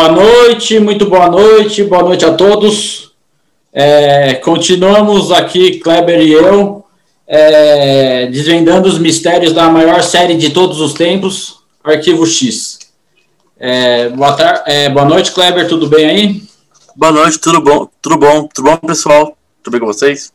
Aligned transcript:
Boa 0.00 0.12
noite, 0.12 0.80
muito 0.80 1.04
boa 1.10 1.28
noite, 1.28 1.84
boa 1.84 2.02
noite 2.02 2.24
a 2.24 2.32
todos. 2.32 3.12
É, 3.70 4.32
continuamos 4.36 5.30
aqui, 5.30 5.78
Kleber 5.78 6.22
e 6.22 6.32
eu, 6.32 6.86
é, 7.26 8.24
desvendando 8.28 8.88
os 8.88 8.98
mistérios 8.98 9.52
da 9.52 9.68
maior 9.68 10.02
série 10.02 10.38
de 10.38 10.48
todos 10.48 10.80
os 10.80 10.94
tempos, 10.94 11.58
Arquivo 11.84 12.26
X. 12.26 12.78
É, 13.58 14.08
boa, 14.08 14.34
é, 14.64 14.88
boa 14.88 15.04
noite, 15.04 15.32
Kleber, 15.32 15.68
tudo 15.68 15.86
bem 15.86 16.06
aí? 16.06 16.42
Boa 16.96 17.12
noite, 17.12 17.38
tudo 17.38 17.60
bom? 17.60 17.86
Tudo 18.00 18.16
bom? 18.16 18.48
Tudo 18.54 18.70
bom, 18.70 18.76
pessoal? 18.78 19.36
Tudo 19.62 19.72
bem 19.72 19.80
com 19.80 19.86
vocês? 19.86 20.32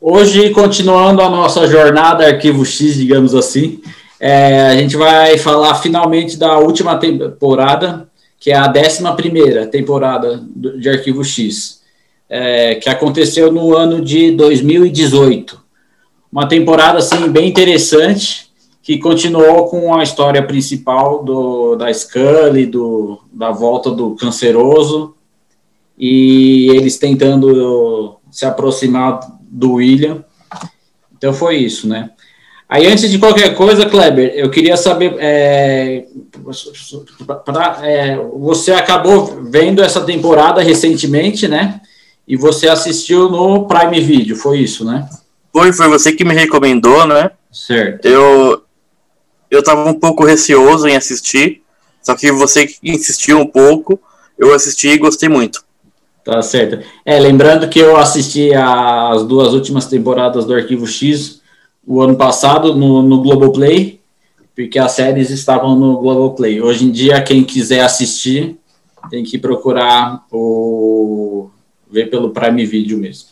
Hoje, 0.00 0.50
continuando 0.50 1.22
a 1.22 1.30
nossa 1.30 1.68
jornada 1.68 2.26
Arquivo 2.26 2.64
X, 2.64 2.96
digamos 2.96 3.32
assim, 3.32 3.80
é, 4.18 4.62
a 4.70 4.76
gente 4.76 4.96
vai 4.96 5.38
falar 5.38 5.76
finalmente 5.76 6.36
da 6.36 6.58
última 6.58 6.98
temporada, 6.98 8.10
que 8.42 8.50
é 8.50 8.56
a 8.56 8.66
11 8.66 9.70
temporada 9.70 10.44
de 10.52 10.88
Arquivo 10.88 11.22
X, 11.22 11.80
é, 12.28 12.74
que 12.74 12.88
aconteceu 12.88 13.52
no 13.52 13.76
ano 13.76 14.04
de 14.04 14.32
2018. 14.32 15.62
Uma 16.30 16.48
temporada, 16.48 16.98
assim, 16.98 17.28
bem 17.28 17.48
interessante, 17.48 18.50
que 18.82 18.98
continuou 18.98 19.68
com 19.68 19.94
a 19.94 20.02
história 20.02 20.44
principal 20.44 21.22
do, 21.22 21.76
da 21.76 21.94
Scully, 21.94 22.66
do, 22.66 23.20
da 23.32 23.52
volta 23.52 23.92
do 23.92 24.16
canceroso, 24.16 25.14
e 25.96 26.66
eles 26.70 26.98
tentando 26.98 28.16
se 28.28 28.44
aproximar 28.44 29.20
do 29.40 29.74
William. 29.74 30.24
Então 31.16 31.32
foi 31.32 31.58
isso, 31.58 31.86
né? 31.86 32.10
Aí, 32.72 32.86
antes 32.86 33.10
de 33.10 33.18
qualquer 33.18 33.54
coisa, 33.54 33.84
Kleber, 33.84 34.32
eu 34.34 34.48
queria 34.48 34.78
saber. 34.78 35.14
É, 35.18 36.06
pra, 37.44 37.76
é, 37.82 38.16
você 38.16 38.72
acabou 38.72 39.42
vendo 39.44 39.82
essa 39.82 40.00
temporada 40.00 40.62
recentemente, 40.62 41.46
né? 41.46 41.82
E 42.26 42.34
você 42.34 42.68
assistiu 42.68 43.28
no 43.28 43.68
Prime 43.68 44.00
Video, 44.00 44.34
foi 44.36 44.60
isso, 44.60 44.86
né? 44.86 45.06
Foi, 45.52 45.70
foi 45.70 45.86
você 45.86 46.12
que 46.12 46.24
me 46.24 46.32
recomendou, 46.32 47.06
né? 47.06 47.32
Certo. 47.52 48.06
Eu, 48.06 48.62
eu 49.50 49.62
tava 49.62 49.86
um 49.90 50.00
pouco 50.00 50.24
receoso 50.24 50.88
em 50.88 50.96
assistir, 50.96 51.60
só 52.02 52.14
que 52.14 52.32
você 52.32 52.66
insistiu 52.82 53.38
um 53.38 53.46
pouco, 53.46 54.00
eu 54.38 54.54
assisti 54.54 54.88
e 54.88 54.96
gostei 54.96 55.28
muito. 55.28 55.62
Tá 56.24 56.40
certo. 56.40 56.82
É, 57.04 57.20
lembrando 57.20 57.68
que 57.68 57.80
eu 57.80 57.98
assisti 57.98 58.54
as 58.54 59.24
duas 59.24 59.52
últimas 59.52 59.84
temporadas 59.84 60.46
do 60.46 60.54
Arquivo 60.54 60.86
X 60.86 61.41
o 61.86 62.00
ano 62.00 62.16
passado 62.16 62.74
no, 62.74 63.02
no 63.02 63.20
Globoplay, 63.20 64.00
porque 64.54 64.78
as 64.78 64.92
séries 64.92 65.30
estavam 65.30 65.74
no 65.76 65.98
Globoplay. 65.98 66.60
Hoje 66.60 66.84
em 66.84 66.90
dia, 66.90 67.22
quem 67.22 67.42
quiser 67.42 67.80
assistir, 67.80 68.56
tem 69.10 69.24
que 69.24 69.38
procurar 69.38 70.24
o 70.30 71.50
ver 71.90 72.08
pelo 72.08 72.30
Prime 72.30 72.64
Video 72.64 72.98
mesmo. 72.98 73.30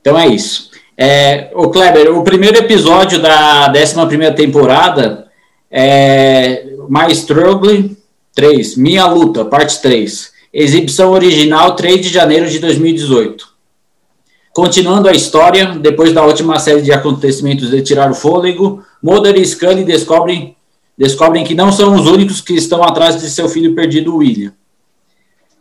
Então 0.00 0.18
é 0.18 0.26
isso. 0.26 0.70
É, 0.96 1.50
o 1.54 1.70
Kleber, 1.70 2.16
o 2.16 2.22
primeiro 2.22 2.56
episódio 2.58 3.20
da 3.20 3.68
11 3.68 4.32
temporada 4.36 5.28
é 5.70 6.66
My 6.88 7.10
Struggle 7.10 7.90
3, 8.34 8.76
Minha 8.76 9.06
Luta, 9.06 9.44
parte 9.44 9.80
3. 9.80 10.32
Exibição 10.52 11.10
original, 11.10 11.74
3 11.74 12.00
de 12.00 12.08
janeiro 12.10 12.48
de 12.48 12.58
2018. 12.60 13.53
Continuando 14.54 15.08
a 15.08 15.12
história, 15.12 15.66
depois 15.66 16.12
da 16.12 16.24
última 16.24 16.60
série 16.60 16.80
de 16.80 16.92
acontecimentos 16.92 17.70
de 17.70 17.82
tirar 17.82 18.08
o 18.08 18.14
fôlego, 18.14 18.84
Mulder 19.02 19.36
e 19.36 19.44
Scully 19.44 19.82
descobrem, 19.82 20.54
descobrem 20.96 21.42
que 21.42 21.56
não 21.56 21.72
são 21.72 21.92
os 21.92 22.06
únicos 22.06 22.40
que 22.40 22.54
estão 22.54 22.80
atrás 22.80 23.20
de 23.20 23.28
seu 23.28 23.48
filho 23.48 23.74
perdido, 23.74 24.14
William. 24.14 24.52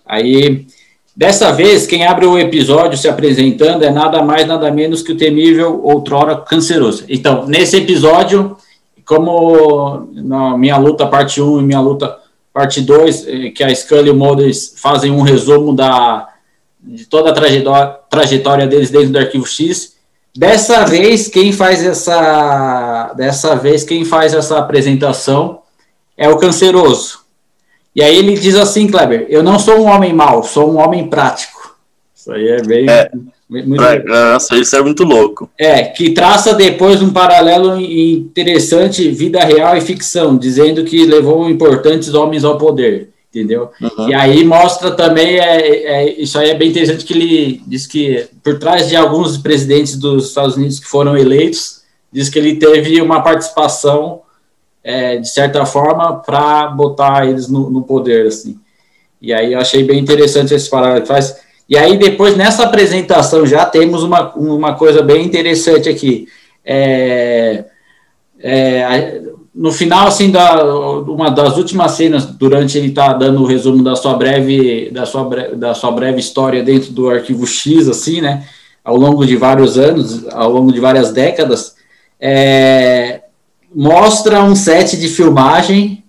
Aí, 0.06 0.68
dessa 1.16 1.52
vez, 1.52 1.88
quem 1.88 2.06
abre 2.06 2.28
o 2.28 2.38
episódio 2.38 2.96
se 2.96 3.10
apresentando 3.10 3.84
é 3.84 3.90
nada 3.90 4.22
mais, 4.22 4.46
nada 4.46 4.70
menos 4.70 5.02
que 5.02 5.14
o 5.14 5.18
temível 5.18 5.82
outrora 5.84 6.36
canceroso. 6.36 7.04
Então, 7.10 7.48
nesse 7.48 7.78
episódio, 7.78 8.56
como 9.04 10.08
na 10.14 10.56
minha 10.56 10.78
luta 10.78 11.08
parte 11.08 11.42
1 11.42 11.62
e 11.62 11.64
minha 11.64 11.82
luta 11.82 12.16
parte 12.54 12.80
2, 12.80 13.28
eh, 13.28 13.50
que 13.50 13.64
a 13.64 13.74
Scully 13.74 14.10
e 14.10 14.12
o 14.12 14.16
Mulder 14.16 14.52
fazem 14.76 15.10
um 15.10 15.24
resumo 15.24 15.74
da, 15.74 16.33
de 16.84 17.06
toda 17.06 17.30
a 17.30 17.34
trajetória, 17.34 17.96
trajetória 18.10 18.68
deles 18.68 18.92
dentro 18.92 19.10
do 19.10 19.18
Arquivo 19.18 19.48
X. 19.48 19.94
Dessa 20.36 20.84
vez, 20.84 21.28
quem 21.28 21.52
faz 21.52 21.86
essa, 21.86 23.14
dessa 23.16 23.56
vez, 23.56 23.84
quem 23.84 24.04
faz 24.04 24.34
essa 24.34 24.58
apresentação 24.58 25.62
é 26.18 26.28
o 26.28 26.38
Canceroso. 26.38 27.20
E 27.96 28.02
aí 28.02 28.18
ele 28.18 28.38
diz 28.38 28.56
assim, 28.56 28.88
Kleber, 28.88 29.28
eu 29.30 29.44
não 29.44 29.60
sou 29.60 29.80
um 29.80 29.86
homem 29.86 30.12
mau, 30.14 30.44
sou 30.44 30.72
um 30.72 30.78
homem 30.78 31.08
prático. 31.08 31.78
Isso 32.16 32.32
aí 32.32 32.48
é 32.48 32.62
bem... 32.62 32.90
É. 32.90 33.10
Muito 33.50 33.84
Nossa, 34.08 34.58
isso 34.58 34.76
é 34.76 34.82
muito 34.82 35.04
louco. 35.04 35.48
É, 35.56 35.84
que 35.84 36.10
traça 36.10 36.56
depois 36.56 37.04
um 37.04 37.14
paralelo 37.14 37.80
interessante 37.80 39.12
vida 39.12 39.40
real 39.42 39.78
e 39.78 39.82
ficção, 39.82 40.36
dizendo 40.36 40.84
que 40.84 41.06
levou 41.06 41.48
importantes 41.48 42.16
homens 42.16 42.44
ao 42.44 42.58
poder, 42.58 43.13
entendeu? 43.34 43.72
Uhum. 43.82 44.10
E 44.10 44.14
aí 44.14 44.44
mostra 44.44 44.92
também, 44.92 45.40
é, 45.40 45.86
é, 45.86 46.22
isso 46.22 46.38
aí 46.38 46.52
é 46.52 46.54
bem 46.54 46.70
interessante, 46.70 47.04
que 47.04 47.14
ele 47.14 47.62
diz 47.66 47.88
que 47.88 48.28
por 48.44 48.60
trás 48.60 48.88
de 48.88 48.96
alguns 48.96 49.38
presidentes 49.38 49.98
dos 49.98 50.28
Estados 50.28 50.56
Unidos 50.56 50.80
que 50.80 50.88
foram 50.88 51.18
eleitos, 51.18 51.82
diz 52.12 52.30
que 52.30 52.38
ele 52.38 52.56
teve 52.56 53.02
uma 53.02 53.22
participação, 53.22 54.22
é, 54.84 55.18
de 55.18 55.30
certa 55.30 55.66
forma, 55.66 56.20
para 56.20 56.68
botar 56.68 57.28
eles 57.28 57.48
no, 57.48 57.70
no, 57.70 57.82
poder, 57.82 58.28
assim. 58.28 58.60
E 59.22 59.34
aí 59.34 59.54
eu 59.54 59.60
achei 59.60 59.84
bem 59.84 60.00
interessante 60.00 60.54
esse 60.54 60.70
faz 60.70 61.44
e 61.68 61.78
aí, 61.78 61.98
depois, 61.98 62.36
nessa 62.36 62.64
apresentação, 62.64 63.46
já 63.46 63.66
temos 63.66 64.04
uma, 64.04 64.34
uma 64.36 64.76
coisa 64.76 65.02
bem 65.02 65.26
interessante 65.26 65.88
aqui. 65.88 66.28
É, 66.64 67.66
é, 68.40 69.22
no 69.56 69.72
final, 69.72 70.08
assim, 70.08 70.32
da, 70.32 70.64
uma 71.02 71.30
das 71.30 71.58
últimas 71.58 71.92
cenas, 71.92 72.26
durante 72.26 72.78
ele 72.78 72.92
tá 72.92 73.14
dando 73.14 73.42
o 73.42 73.46
resumo 73.46 73.84
da 73.84 73.96
sua 73.96 74.16
breve, 74.16 74.90
da 74.92 75.06
sua, 75.06 75.24
breve, 75.26 75.56
da 75.56 75.74
sua 75.76 75.92
breve 75.92 76.20
história 76.20 76.64
dentro 76.64 76.92
do 76.92 77.10
arquivo 77.10 77.46
X, 77.46 77.88
assim, 77.88 78.20
né, 78.20 78.48
ao 78.84 78.98
longo 78.98 79.26
de 79.26 79.36
vários 79.36 79.78
anos, 79.78 80.28
ao 80.30 80.52
longo 80.52 80.74
de 80.74 80.80
várias 80.80 81.12
décadas, 81.12 81.76
é, 82.20 83.22
mostra 83.74 84.44
um 84.44 84.56
set 84.56 84.98
de 84.98 85.08
filmagem 85.08 86.04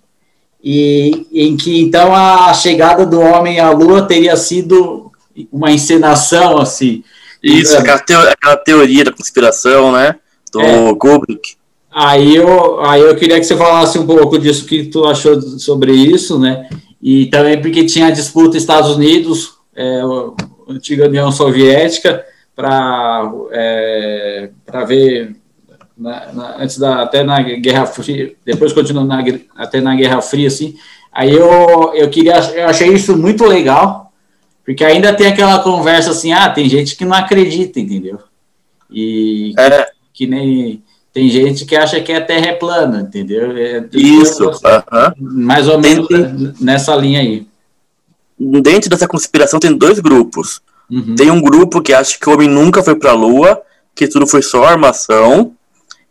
e 0.63 1.27
em 1.31 1.55
que 1.55 1.79
então 1.79 2.13
a 2.15 2.51
chegada 2.53 3.05
do 3.05 3.19
homem 3.19 3.59
à 3.59 3.69
Lua 3.69 4.01
teria 4.01 4.35
sido 4.35 5.11
uma 5.51 5.71
encenação, 5.71 6.57
assim. 6.57 7.03
Isso, 7.43 7.77
aquela, 7.77 8.57
teoria, 8.57 9.03
da 9.03 9.11
conspiração, 9.11 9.91
né? 9.91 10.15
Do 10.51 10.61
é. 10.61 10.95
Kubrick. 10.95 11.55
Aí 11.97 12.35
eu, 12.35 12.81
aí 12.81 12.99
eu 12.99 13.15
queria 13.15 13.39
que 13.39 13.45
você 13.45 13.55
falasse 13.55 13.97
um 13.97 14.05
pouco 14.05 14.37
disso, 14.37 14.65
que 14.65 14.87
tu 14.87 15.05
achou 15.05 15.41
sobre 15.41 15.93
isso, 15.93 16.37
né? 16.37 16.67
E 17.01 17.27
também 17.27 17.61
porque 17.61 17.85
tinha 17.85 18.07
a 18.07 18.11
disputa 18.11 18.57
Estados 18.57 18.97
Unidos, 18.97 19.53
é, 19.73 20.01
antiga 20.67 21.07
União 21.07 21.31
Soviética, 21.31 22.25
para 22.53 23.31
é, 23.49 24.49
ver 24.85 25.37
na, 25.97 26.33
na, 26.33 26.57
antes 26.61 26.77
da 26.77 27.01
até 27.01 27.23
na 27.23 27.41
Guerra 27.41 27.85
Fria, 27.85 28.33
depois 28.43 28.73
continuando 28.73 29.07
na, 29.07 29.23
até 29.55 29.79
na 29.79 29.95
Guerra 29.95 30.21
Fria, 30.21 30.49
assim. 30.49 30.75
Aí 31.13 31.31
eu, 31.31 31.93
eu 31.93 32.09
queria, 32.09 32.35
eu 32.55 32.67
achei 32.67 32.89
isso 32.89 33.17
muito 33.17 33.45
legal, 33.45 34.11
porque 34.65 34.83
ainda 34.83 35.13
tem 35.13 35.27
aquela 35.27 35.59
conversa 35.59 36.11
assim, 36.11 36.33
ah, 36.33 36.49
tem 36.49 36.67
gente 36.67 36.97
que 36.97 37.05
não 37.05 37.15
acredita, 37.15 37.79
entendeu? 37.79 38.19
E 38.91 39.53
que, 39.55 39.61
é. 39.61 39.87
que 40.13 40.27
nem 40.27 40.83
tem 41.15 41.29
gente 41.29 41.63
que 41.63 41.77
acha 41.77 42.01
que 42.01 42.11
a 42.11 42.19
Terra 42.19 42.47
é 42.47 42.51
plana, 42.51 42.99
entendeu? 42.99 43.55
É, 43.55 43.87
Isso, 43.93 44.49
uh 44.49 44.51
-huh. 44.51 45.13
mais 45.17 45.65
ou 45.65 45.79
menos 45.79 46.05
tem, 46.09 46.53
nessa 46.59 46.93
linha 46.93 47.21
aí. 47.21 47.47
Dentro 48.37 48.89
dessa 48.89 49.07
conspiração 49.07 49.57
tem 49.57 49.73
dois 49.77 50.01
grupos. 50.01 50.59
Uhum. 50.91 51.15
Tem 51.15 51.31
um 51.31 51.39
grupo 51.39 51.81
que 51.81 51.93
acha 51.93 52.19
que 52.19 52.29
o 52.29 52.33
homem 52.33 52.49
nunca 52.49 52.83
foi 52.83 52.95
para 52.95 53.11
a 53.11 53.13
Lua, 53.13 53.61
que 53.95 54.09
tudo 54.09 54.27
foi 54.27 54.41
só 54.41 54.65
armação, 54.65 55.53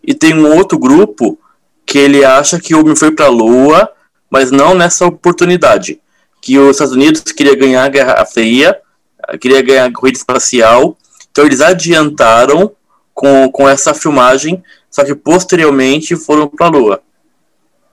e 0.02 0.14
tem 0.14 0.32
um 0.32 0.56
outro 0.56 0.78
grupo 0.78 1.38
que 1.84 1.98
ele 1.98 2.24
acha 2.24 2.58
que 2.58 2.74
o 2.74 2.80
homem 2.80 2.96
foi 2.96 3.10
para 3.10 3.26
a 3.26 3.28
Lua, 3.28 3.92
mas 4.30 4.50
não 4.50 4.74
nessa 4.74 5.04
oportunidade 5.04 6.00
que 6.40 6.58
os 6.58 6.70
Estados 6.70 6.94
Unidos 6.94 7.20
queria 7.20 7.54
ganhar 7.54 7.84
a 7.84 7.88
Guerra 7.90 8.24
Fria, 8.24 8.74
queria 9.38 9.60
ganhar 9.60 9.84
a 9.84 9.92
corrida 9.92 10.16
espacial, 10.16 10.96
então 11.30 11.44
eles 11.44 11.60
adiantaram 11.60 12.72
com, 13.14 13.48
com 13.50 13.68
essa 13.68 13.94
filmagem, 13.94 14.62
só 14.90 15.04
que 15.04 15.14
posteriormente 15.14 16.16
foram 16.16 16.48
para 16.48 16.66
a 16.66 16.70
Lua. 16.70 17.00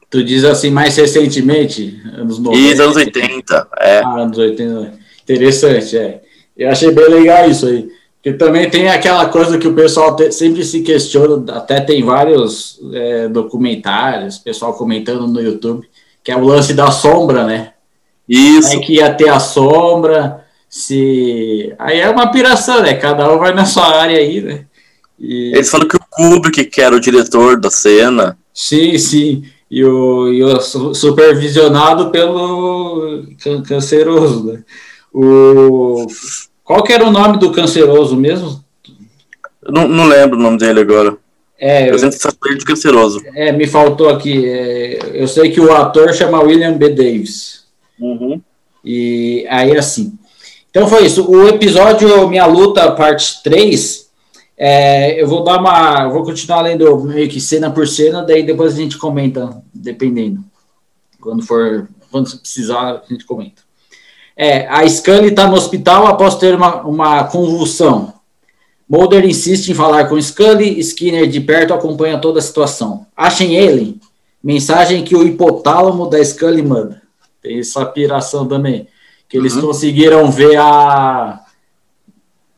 Tu 0.10 0.24
diz 0.24 0.44
assim, 0.44 0.70
mais 0.70 0.98
recentemente, 0.98 2.02
anos 2.14 2.38
90? 2.40 2.62
Isso, 2.62 2.84
anos 2.84 2.96
80, 2.98 3.68
é. 3.80 4.02
Ah, 4.04 4.22
anos 4.22 4.38
80, 4.38 4.94
interessante, 5.24 5.98
é. 5.98 6.22
Eu 6.58 6.70
achei 6.70 6.92
bem 6.92 7.08
legal 7.08 7.50
isso 7.50 7.66
aí. 7.68 7.88
Porque 8.22 8.38
também 8.38 8.70
tem 8.70 8.90
aquela 8.90 9.28
coisa 9.30 9.58
que 9.58 9.68
o 9.68 9.74
pessoal 9.74 10.16
te, 10.16 10.32
sempre 10.32 10.64
se 10.64 10.82
questiona, 10.82 11.54
até 11.54 11.80
tem 11.80 12.04
vários 12.04 12.80
é, 12.94 13.28
documentários, 13.30 14.38
pessoal 14.38 14.74
comentando 14.74 15.28
no 15.28 15.42
YouTube, 15.42 15.88
que 16.24 16.32
é 16.32 16.36
o 16.36 16.44
lance 16.44 16.74
da 16.74 16.92
sombra, 16.92 17.46
né? 17.46 17.72
Isso. 18.28 18.76
É 18.76 18.80
que 18.80 18.96
ia 18.96 19.14
ter 19.14 19.30
a 19.30 19.40
sombra, 19.40 20.46
se. 20.70 21.74
Aí 21.80 22.00
é 22.00 22.10
uma 22.10 22.32
piração, 22.32 22.84
né? 22.84 22.94
Cada 22.94 23.32
um 23.34 23.40
vai 23.40 23.54
na 23.54 23.66
sua 23.66 23.88
área 23.88 24.18
aí, 24.18 24.42
né? 24.42 24.66
E... 25.22 25.52
Eles 25.54 25.70
falam 25.70 25.88
que 25.88 25.96
o 25.96 26.00
Kubrick, 26.10 26.66
que 26.66 26.82
era 26.82 26.96
o 26.96 27.00
diretor 27.00 27.60
da 27.60 27.70
cena. 27.70 28.36
Sim, 28.52 28.98
sim. 28.98 29.44
E 29.70 29.86
o, 29.86 30.34
e 30.34 30.44
o 30.44 30.60
supervisionado 30.94 32.10
pelo 32.10 33.24
can 33.42 33.62
canceroso, 33.62 34.52
né? 34.52 34.64
O... 35.14 36.08
Qual 36.64 36.84
que 36.84 36.92
era 36.92 37.06
o 37.06 37.12
nome 37.12 37.38
do 37.38 37.52
canceroso 37.52 38.16
mesmo? 38.16 38.64
Não, 39.70 39.88
não 39.88 40.06
lembro 40.06 40.38
o 40.38 40.42
nome 40.42 40.58
dele 40.58 40.80
agora. 40.82 41.16
É, 41.60 41.90
eu, 41.90 41.96
eu 41.96 42.58
de 42.58 42.66
canceroso. 42.66 43.22
É, 43.36 43.52
me 43.52 43.68
faltou 43.68 44.10
aqui. 44.10 44.50
É, 44.50 45.00
eu 45.14 45.28
sei 45.28 45.52
que 45.52 45.62
o 45.62 45.72
ator 45.72 46.12
chama 46.14 46.42
William 46.42 46.74
B. 46.74 46.90
Davis. 46.90 47.66
Uhum. 48.00 48.42
E 48.84 49.46
aí, 49.48 49.78
assim. 49.78 50.18
Então 50.72 50.88
foi 50.88 51.06
isso. 51.06 51.30
O 51.30 51.48
episódio 51.48 52.28
Minha 52.28 52.48
Luta, 52.48 52.92
parte 52.94 53.44
3, 53.44 54.01
é, 54.64 55.20
eu 55.20 55.28
vou 55.28 55.44
dar 55.44 55.60
uma. 55.60 56.08
Vou 56.08 56.24
continuar 56.24 56.62
lendo 56.62 57.00
meio 57.00 57.28
que 57.28 57.42
cena 57.42 57.72
por 57.72 57.88
cena, 57.88 58.22
daí 58.22 58.44
depois 58.44 58.76
a 58.76 58.78
gente 58.78 58.96
comenta, 58.96 59.60
dependendo. 59.74 60.44
Quando 61.20 61.42
for. 61.42 61.90
Quando 62.12 62.38
precisar, 62.38 63.02
a 63.04 63.04
gente 63.10 63.26
comenta. 63.26 63.64
É, 64.38 64.68
a 64.68 64.88
Scully 64.88 65.30
está 65.30 65.48
no 65.48 65.56
hospital 65.56 66.06
após 66.06 66.36
ter 66.36 66.54
uma, 66.54 66.84
uma 66.84 67.24
convulsão. 67.24 68.14
Mulder 68.88 69.26
insiste 69.26 69.70
em 69.70 69.74
falar 69.74 70.08
com 70.08 70.22
Scully, 70.22 70.80
Skinner 70.80 71.28
de 71.28 71.42
perto 71.42 71.74
acompanha 71.74 72.20
toda 72.20 72.38
a 72.38 72.44
situação. 72.44 73.08
Achem 73.18 73.56
ele. 73.56 74.00
Mensagem 74.44 75.04
que 75.04 75.16
o 75.16 75.26
hipotálamo 75.26 76.08
da 76.08 76.24
Scully 76.24 76.62
manda. 76.62 77.02
Tem 77.42 77.58
essa 77.58 77.84
piração 77.84 78.48
também. 78.48 78.88
Que 79.28 79.38
eles 79.38 79.56
uhum. 79.56 79.62
conseguiram 79.64 80.30
ver 80.30 80.56
a. 80.58 81.41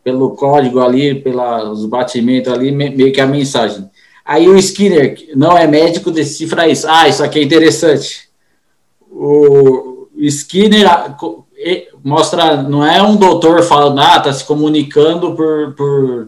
Pelo 0.04 0.32
código 0.32 0.82
ali, 0.82 1.16
pelos 1.16 1.86
batimentos 1.86 2.52
ali, 2.52 2.72
meio 2.72 3.14
que 3.14 3.22
a 3.22 3.28
mensagem. 3.28 3.90
Aí 4.26 4.48
o 4.48 4.58
Skinner, 4.58 5.16
não 5.36 5.58
é 5.58 5.68
médico, 5.68 6.12
decifra 6.12 6.68
isso. 6.68 6.88
Ah, 6.90 7.08
isso 7.08 7.24
aqui 7.24 7.40
é 7.40 7.44
interessante. 7.44 8.30
O 9.10 10.08
Skinner 10.18 10.88
mostra, 12.04 12.62
não 12.62 12.86
é 12.86 13.02
um 13.02 13.16
doutor 13.16 13.64
falando, 13.64 14.00
ah, 14.00 14.20
tá 14.20 14.32
se 14.32 14.44
comunicando 14.46 15.36
por, 15.36 15.74
por, 15.74 16.28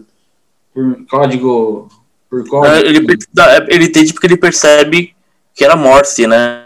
por 0.74 1.06
código. 1.08 1.88
Por 2.28 2.48
código. 2.48 2.74
É, 2.74 2.80
ele, 2.80 3.06
ele 3.68 3.84
entende 3.84 4.12
porque 4.12 4.26
ele 4.26 4.36
percebe 4.36 5.14
que 5.54 5.64
era 5.64 5.76
Morse, 5.76 6.26
né? 6.26 6.64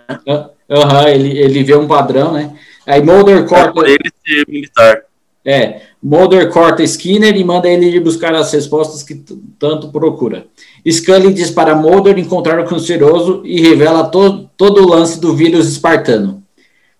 Aham, 0.68 1.02
uhum, 1.02 1.08
ele, 1.08 1.38
ele 1.38 1.62
vê 1.62 1.76
um 1.76 1.86
padrão, 1.86 2.32
né? 2.32 2.56
Aí 2.86 3.02
Mulder 3.02 3.46
corta. 3.46 3.86
É 3.86 3.90
ele 3.90 4.10
ser 4.26 4.44
militar. 4.48 5.02
É, 5.44 5.82
Mulder 6.02 6.50
corta 6.50 6.82
Skinner 6.82 7.36
e 7.36 7.44
manda 7.44 7.68
ele 7.68 7.86
ir 7.86 8.00
buscar 8.00 8.34
as 8.34 8.50
respostas 8.52 9.02
que 9.02 9.22
tanto 9.58 9.88
procura. 9.88 10.46
Scully 10.88 11.32
diz 11.32 11.50
para 11.50 11.74
Mulder 11.74 12.18
encontrar 12.18 12.58
o 12.58 12.64
canceroso 12.64 13.42
e 13.44 13.60
revela 13.60 14.04
to 14.04 14.48
todo 14.56 14.82
o 14.82 14.88
lance 14.88 15.20
do 15.20 15.36
vírus 15.36 15.68
espartano. 15.68 16.42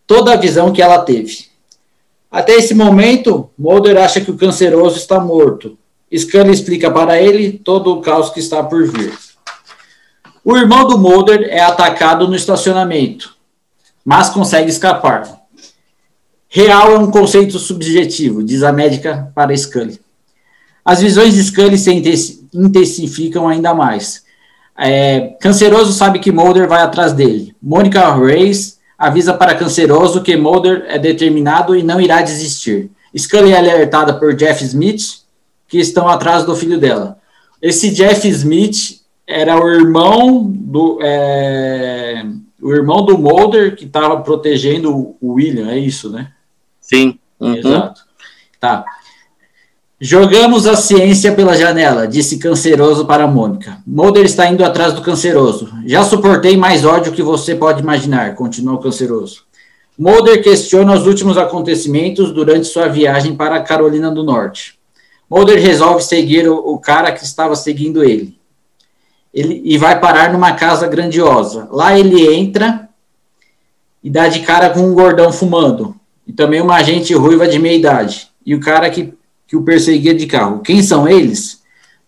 Toda 0.07 0.35
a 0.35 0.37
visão 0.37 0.71
que 0.71 0.83
ela 0.83 0.99
teve. 0.99 1.47
Até 2.31 2.53
esse 2.53 2.75
momento, 2.75 3.49
Mulder 3.59 3.97
acha 3.97 4.21
que 4.21 4.31
o 4.31 4.37
canceroso 4.37 4.99
está 4.99 5.19
morto. 5.19 5.79
Scully 6.15 6.53
explica 6.53 6.91
para 6.91 7.21
ele 7.21 7.53
todo 7.53 7.95
o 7.95 8.03
caos 8.03 8.29
que 8.31 8.41
está 8.41 8.63
por 8.63 8.87
vir. 8.87 9.13
O 10.45 10.57
irmão 10.57 10.87
do 10.87 10.99
Mulder 10.99 11.49
é 11.51 11.61
atacado 11.61 12.29
no 12.29 12.35
estacionamento, 12.35 13.35
mas 14.05 14.29
consegue 14.29 14.69
escapar. 14.69 15.40
Real 16.53 16.91
é 16.91 16.99
um 16.99 17.13
conceito 17.13 17.61
subjetivo, 17.61 18.43
diz 18.43 18.65
a 18.65 18.73
médica 18.73 19.31
para 19.37 19.57
Scully. 19.57 20.01
As 20.85 21.01
visões 21.01 21.35
de 21.35 21.45
Scully 21.45 21.79
se 21.79 21.93
intensificam 22.53 23.47
ainda 23.47 23.73
mais. 23.73 24.25
É, 24.77 25.37
canceroso 25.41 25.93
sabe 25.93 26.19
que 26.19 26.33
Mulder 26.33 26.67
vai 26.67 26.83
atrás 26.83 27.13
dele. 27.13 27.55
Mônica 27.63 28.13
Reis 28.17 28.81
avisa 28.99 29.33
para 29.33 29.55
Canceroso 29.55 30.23
que 30.23 30.37
Mulder 30.37 30.87
é 30.89 30.99
determinado 30.99 31.77
e 31.77 31.85
não 31.85 32.01
irá 32.01 32.21
desistir. 32.21 32.91
Scully 33.17 33.53
é 33.53 33.59
alertada 33.59 34.15
por 34.15 34.35
Jeff 34.35 34.65
Smith, 34.65 35.21
que 35.69 35.79
estão 35.79 36.09
atrás 36.09 36.45
do 36.45 36.57
filho 36.57 36.81
dela. 36.81 37.19
Esse 37.63 37.91
Jeff 37.91 38.27
Smith 38.27 39.03
era 39.25 39.57
o 39.57 39.69
irmão 39.69 40.43
do 40.45 40.99
é, 41.01 42.25
o 42.61 42.73
irmão 42.73 43.05
do 43.05 43.17
Mulder 43.17 43.77
que 43.77 43.85
estava 43.85 44.21
protegendo 44.21 45.15
o 45.21 45.35
William, 45.35 45.71
é 45.71 45.79
isso, 45.79 46.11
né? 46.11 46.33
Sim. 46.91 47.21
Uhum. 47.39 47.55
Exato. 47.55 48.01
Tá. 48.59 48.85
Jogamos 50.01 50.67
a 50.67 50.75
ciência 50.75 51.33
pela 51.33 51.55
janela, 51.55 52.09
disse 52.09 52.39
Canceroso 52.39 53.07
para 53.07 53.29
Mônica. 53.29 53.79
Mulder 53.87 54.25
está 54.25 54.51
indo 54.51 54.65
atrás 54.65 54.93
do 54.93 55.03
Canceroso. 55.03 55.69
Já 55.87 56.03
suportei 56.03 56.57
mais 56.57 56.85
ódio 56.85 57.13
que 57.13 57.23
você 57.23 57.55
pode 57.55 57.81
imaginar, 57.81 58.35
continuou 58.35 58.79
Canceroso. 58.79 59.45
Mulder 59.97 60.43
questiona 60.43 60.95
os 60.95 61.07
últimos 61.07 61.37
acontecimentos 61.39 62.33
durante 62.33 62.67
sua 62.67 62.89
viagem 62.89 63.37
para 63.37 63.57
a 63.57 63.63
Carolina 63.63 64.11
do 64.11 64.25
Norte. 64.25 64.79
Mulder 65.29 65.61
resolve 65.61 66.03
seguir 66.03 66.49
o, 66.49 66.57
o 66.57 66.79
cara 66.79 67.13
que 67.13 67.23
estava 67.23 67.55
seguindo 67.55 68.03
ele. 68.03 68.37
ele. 69.33 69.61
E 69.65 69.77
vai 69.79 70.01
parar 70.01 70.33
numa 70.33 70.55
casa 70.55 70.89
grandiosa. 70.89 71.69
Lá 71.71 71.97
ele 71.97 72.35
entra 72.35 72.89
e 74.03 74.09
dá 74.09 74.27
de 74.29 74.41
cara 74.41 74.71
com 74.71 74.81
um 74.81 74.95
gordão 74.95 75.31
fumando. 75.31 76.00
E 76.31 76.33
também 76.33 76.61
uma 76.61 76.77
agente 76.77 77.13
ruiva 77.13 77.49
de 77.49 77.59
meia 77.59 77.75
idade. 77.75 78.29
E 78.47 78.55
o 78.55 78.61
cara 78.61 78.89
que 78.89 79.13
que 79.51 79.57
o 79.57 79.65
perseguia 79.65 80.15
de 80.15 80.27
carro. 80.27 80.61
Quem 80.61 80.81
são 80.81 81.09
eles? 81.09 81.61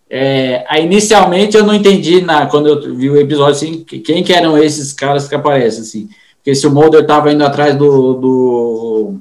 É, 0.09 0.63
inicialmente 0.81 1.57
eu 1.57 1.65
não 1.65 1.73
entendi 1.73 2.21
na, 2.21 2.45
quando 2.45 2.67
eu 2.69 2.95
vi 2.95 3.09
o 3.09 3.19
episódio 3.19 3.55
assim, 3.55 3.83
quem 3.83 4.23
que 4.23 4.31
eram 4.31 4.57
esses 4.57 4.93
caras 4.93 5.27
que 5.27 5.35
aparecem 5.35 5.81
assim. 5.81 6.09
Porque 6.37 6.55
se 6.55 6.65
o 6.65 6.71
Mulder 6.71 7.01
estava 7.01 7.33
indo 7.33 7.43
atrás 7.43 7.75
do, 7.75 8.13
do, 8.13 9.15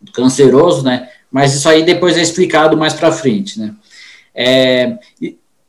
do, 0.00 0.12
canceroso, 0.12 0.82
né? 0.82 1.10
Mas 1.30 1.54
isso 1.54 1.68
aí 1.68 1.82
depois 1.82 2.16
é 2.16 2.22
explicado 2.22 2.78
mais 2.78 2.94
para 2.94 3.12
frente, 3.12 3.60
né? 3.60 3.74
É, 4.34 4.96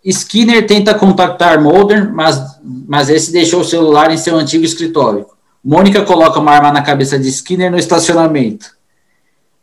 Skinner 0.05 0.65
tenta 0.65 0.93
contactar 0.93 1.61
Mulder, 1.61 2.09
mas, 2.13 2.41
mas 2.63 3.09
esse 3.09 3.33
deixou 3.33 3.59
o 3.59 3.65
celular 3.65 4.13
em 4.13 4.17
seu 4.17 4.37
antigo 4.37 4.63
escritório. 4.63 5.25
Mônica 5.63 6.03
coloca 6.03 6.39
uma 6.39 6.51
arma 6.51 6.71
na 6.71 6.81
cabeça 6.81 7.19
de 7.19 7.29
Skinner 7.29 7.71
no 7.71 7.77
estacionamento. 7.77 8.75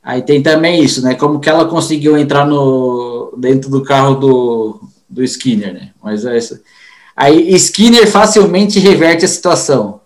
Aí 0.02 0.23
tem 0.23 0.43
também 0.43 0.83
isso, 0.83 1.02
né? 1.02 1.14
Como 1.14 1.40
que 1.40 1.50
ela 1.50 1.67
conseguiu 1.67 2.17
entrar 2.17 2.47
no, 2.47 3.35
dentro 3.37 3.69
do 3.69 3.83
carro 3.83 4.14
do, 4.14 4.81
do 5.09 5.25
Skinner, 5.25 5.75
né? 5.75 5.90
Mas 6.02 6.25
é 6.25 6.38
isso. 6.38 6.61
Aí 7.17 7.52
Skinner 7.55 8.07
facilmente 8.07 8.78
reverte 8.78 9.25
a 9.25 9.28
situação. 9.28 10.00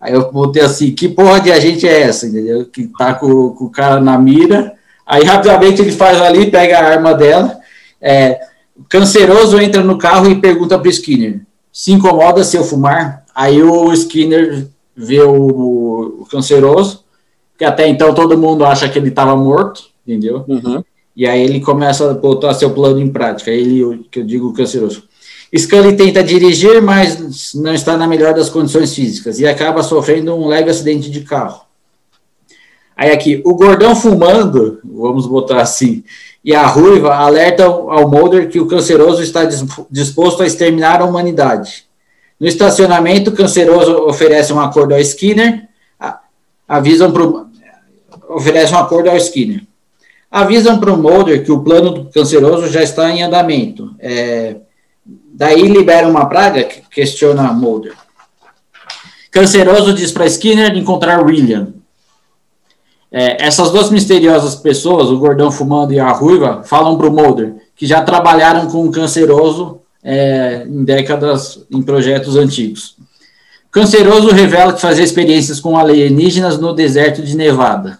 Aí 0.00 0.12
eu 0.12 0.30
botei 0.30 0.62
assim, 0.62 0.92
que 0.92 1.08
porra 1.08 1.40
de 1.40 1.50
agente 1.50 1.86
é 1.86 2.02
essa, 2.02 2.26
entendeu? 2.26 2.64
Que 2.66 2.86
tá 2.98 3.14
com, 3.14 3.50
com 3.50 3.64
o 3.64 3.70
cara 3.70 4.00
na 4.00 4.18
mira. 4.18 4.74
Aí 5.06 5.24
rapidamente 5.24 5.80
ele 5.80 5.92
faz 5.92 6.20
ali, 6.20 6.50
pega 6.50 6.78
a 6.78 6.84
arma 6.84 7.14
dela. 7.14 7.58
É, 8.00 8.40
canceroso 8.88 9.58
entra 9.60 9.82
no 9.82 9.98
carro 9.98 10.30
e 10.30 10.40
pergunta 10.40 10.78
para 10.78 10.90
Skinner: 10.90 11.40
se 11.72 11.92
incomoda 11.92 12.44
se 12.44 12.56
eu 12.56 12.64
fumar? 12.64 13.24
Aí 13.34 13.62
o 13.62 13.92
Skinner 13.92 14.68
vê 14.98 15.22
o, 15.22 16.20
o 16.20 16.26
canceroso 16.30 17.04
que 17.58 17.64
até 17.64 17.88
então 17.88 18.14
todo 18.14 18.38
mundo 18.38 18.64
acha 18.64 18.88
que 18.88 18.98
ele 18.98 19.08
estava 19.08 19.36
morto, 19.36 19.86
entendeu? 20.06 20.44
Uhum. 20.46 20.82
E 21.16 21.26
aí 21.26 21.42
ele 21.42 21.60
começa 21.60 22.08
a 22.08 22.14
botar 22.14 22.54
seu 22.54 22.70
plano 22.70 23.00
em 23.00 23.08
prática, 23.08 23.50
ele, 23.50 24.06
que 24.10 24.20
eu 24.20 24.24
digo 24.24 24.52
canceroso. 24.52 25.02
Scully 25.56 25.96
tenta 25.96 26.22
dirigir, 26.22 26.80
mas 26.80 27.52
não 27.54 27.74
está 27.74 27.96
na 27.96 28.06
melhor 28.06 28.32
das 28.32 28.48
condições 28.48 28.94
físicas 28.94 29.40
e 29.40 29.46
acaba 29.46 29.82
sofrendo 29.82 30.32
um 30.34 30.46
leve 30.46 30.70
acidente 30.70 31.10
de 31.10 31.22
carro. 31.22 31.62
Aí 32.96 33.10
aqui, 33.10 33.42
o 33.44 33.54
gordão 33.54 33.96
fumando, 33.96 34.78
vamos 34.84 35.26
botar 35.26 35.60
assim, 35.60 36.04
e 36.44 36.54
a 36.54 36.66
ruiva 36.66 37.14
alertam 37.14 37.90
ao 37.90 38.08
Mulder 38.08 38.48
que 38.48 38.60
o 38.60 38.66
canceroso 38.66 39.22
está 39.22 39.42
disposto 39.90 40.42
a 40.42 40.46
exterminar 40.46 41.00
a 41.00 41.04
humanidade. 41.04 41.87
No 42.38 42.46
estacionamento, 42.46 43.30
o 43.30 43.34
canceroso 43.34 44.04
oferece 44.06 44.52
um 44.52 44.60
acordo 44.60 44.94
ao 44.94 45.00
Skinner, 45.00 45.68
avisam 46.68 47.10
para 47.10 47.48
oferece 48.28 48.74
um 48.74 48.78
acordo 48.78 49.10
ao 49.10 49.16
Skinner. 49.16 49.62
Avisam 50.30 50.78
para 50.78 50.92
o 50.92 50.96
Mulder 50.96 51.42
que 51.42 51.50
o 51.50 51.62
plano 51.62 51.90
do 51.90 52.04
canceroso 52.10 52.68
já 52.68 52.82
está 52.82 53.10
em 53.10 53.22
andamento. 53.22 53.94
É, 53.98 54.56
daí 55.32 55.62
libera 55.62 56.06
uma 56.06 56.26
praga? 56.26 56.64
Questiona 56.90 57.52
Mulder. 57.52 57.94
Canceroso 59.30 59.94
diz 59.94 60.12
para 60.12 60.26
Skinner 60.26 60.76
encontrar 60.76 61.24
William. 61.24 61.72
É, 63.10 63.46
essas 63.46 63.70
duas 63.70 63.90
misteriosas 63.90 64.54
pessoas, 64.54 65.08
o 65.08 65.18
gordão 65.18 65.50
fumando 65.50 65.94
e 65.94 65.98
a 65.98 66.12
ruiva, 66.12 66.62
falam 66.62 66.98
para 66.98 67.08
o 67.08 67.12
Mulder 67.12 67.54
que 67.74 67.86
já 67.86 68.02
trabalharam 68.02 68.68
com 68.68 68.84
o 68.84 68.90
canceroso 68.90 69.80
é, 70.02 70.64
em 70.66 70.84
décadas, 70.84 71.64
em 71.70 71.82
projetos 71.82 72.36
antigos. 72.36 72.96
Canceroso 73.70 74.30
revela 74.30 74.72
que 74.72 74.80
fazia 74.80 75.04
experiências 75.04 75.60
com 75.60 75.76
alienígenas 75.76 76.58
no 76.58 76.72
deserto 76.72 77.22
de 77.22 77.36
Nevada. 77.36 77.98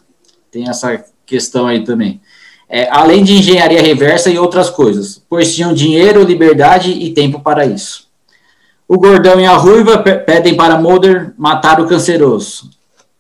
Tem 0.50 0.68
essa 0.68 1.04
questão 1.26 1.66
aí 1.66 1.84
também. 1.84 2.20
É, 2.68 2.88
além 2.90 3.22
de 3.22 3.34
engenharia 3.34 3.80
reversa 3.80 4.30
e 4.30 4.38
outras 4.38 4.68
coisas, 4.68 5.22
pois 5.28 5.54
tinham 5.54 5.72
dinheiro, 5.72 6.22
liberdade 6.22 6.90
e 6.90 7.10
tempo 7.12 7.40
para 7.40 7.64
isso. 7.64 8.08
O 8.86 8.98
gordão 8.98 9.38
e 9.38 9.44
a 9.44 9.56
ruiva 9.56 9.98
pedem 9.98 10.56
para 10.56 10.78
Mulder 10.78 11.32
matar 11.36 11.80
o 11.80 11.86
canceroso. 11.86 12.70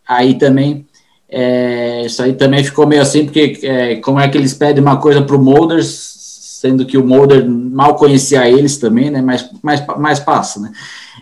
Aí 0.06 0.34
também, 0.34 0.86
é, 1.28 2.06
isso 2.06 2.22
aí 2.22 2.32
também 2.32 2.64
ficou 2.64 2.86
meio 2.86 3.02
assim, 3.02 3.24
porque 3.24 3.58
é, 3.62 3.96
como 3.96 4.18
é 4.18 4.28
que 4.28 4.38
eles 4.38 4.54
pedem 4.54 4.82
uma 4.82 4.96
coisa 4.98 5.20
para 5.20 5.36
o 5.36 5.42
Mulder, 5.42 5.82
sendo 6.60 6.84
que 6.84 6.98
o 6.98 7.06
Mulder 7.06 7.48
mal 7.48 7.94
conhecia 7.94 8.48
eles 8.50 8.78
também, 8.78 9.10
né? 9.10 9.22
Mas, 9.22 9.48
mas, 9.62 9.80
mas 9.96 10.18
passa, 10.18 10.58
né? 10.58 10.72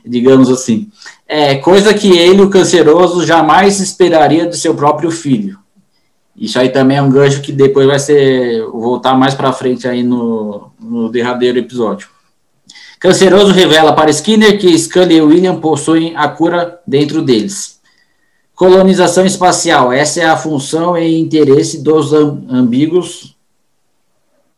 Digamos 0.02 0.48
assim. 0.48 0.88
É, 1.28 1.56
coisa 1.56 1.92
que 1.92 2.16
ele, 2.16 2.40
o 2.40 2.48
canceroso, 2.48 3.26
jamais 3.26 3.78
esperaria 3.78 4.46
de 4.46 4.56
seu 4.56 4.74
próprio 4.74 5.10
filho. 5.10 5.58
Isso 6.34 6.58
aí 6.58 6.70
também 6.70 6.96
é 6.96 7.02
um 7.02 7.10
gancho 7.10 7.42
que 7.42 7.52
depois 7.52 7.86
vai 7.86 7.98
ser 7.98 8.64
voltar 8.68 9.14
mais 9.14 9.34
para 9.34 9.52
frente 9.52 9.86
aí 9.86 10.02
no, 10.02 10.70
no 10.80 11.10
derradeiro 11.10 11.58
episódio. 11.58 12.08
Canceroso 12.98 13.52
revela 13.52 13.92
para 13.92 14.10
Skinner 14.10 14.58
que 14.58 14.78
Scully 14.78 15.16
e 15.16 15.20
William 15.20 15.60
possuem 15.60 16.16
a 16.16 16.28
cura 16.28 16.80
dentro 16.86 17.20
deles. 17.20 17.78
Colonização 18.54 19.26
espacial. 19.26 19.92
Essa 19.92 20.20
é 20.22 20.24
a 20.24 20.36
função 20.36 20.96
e 20.96 21.20
interesse 21.20 21.82
dos 21.82 22.14
ambíguos 22.14 23.35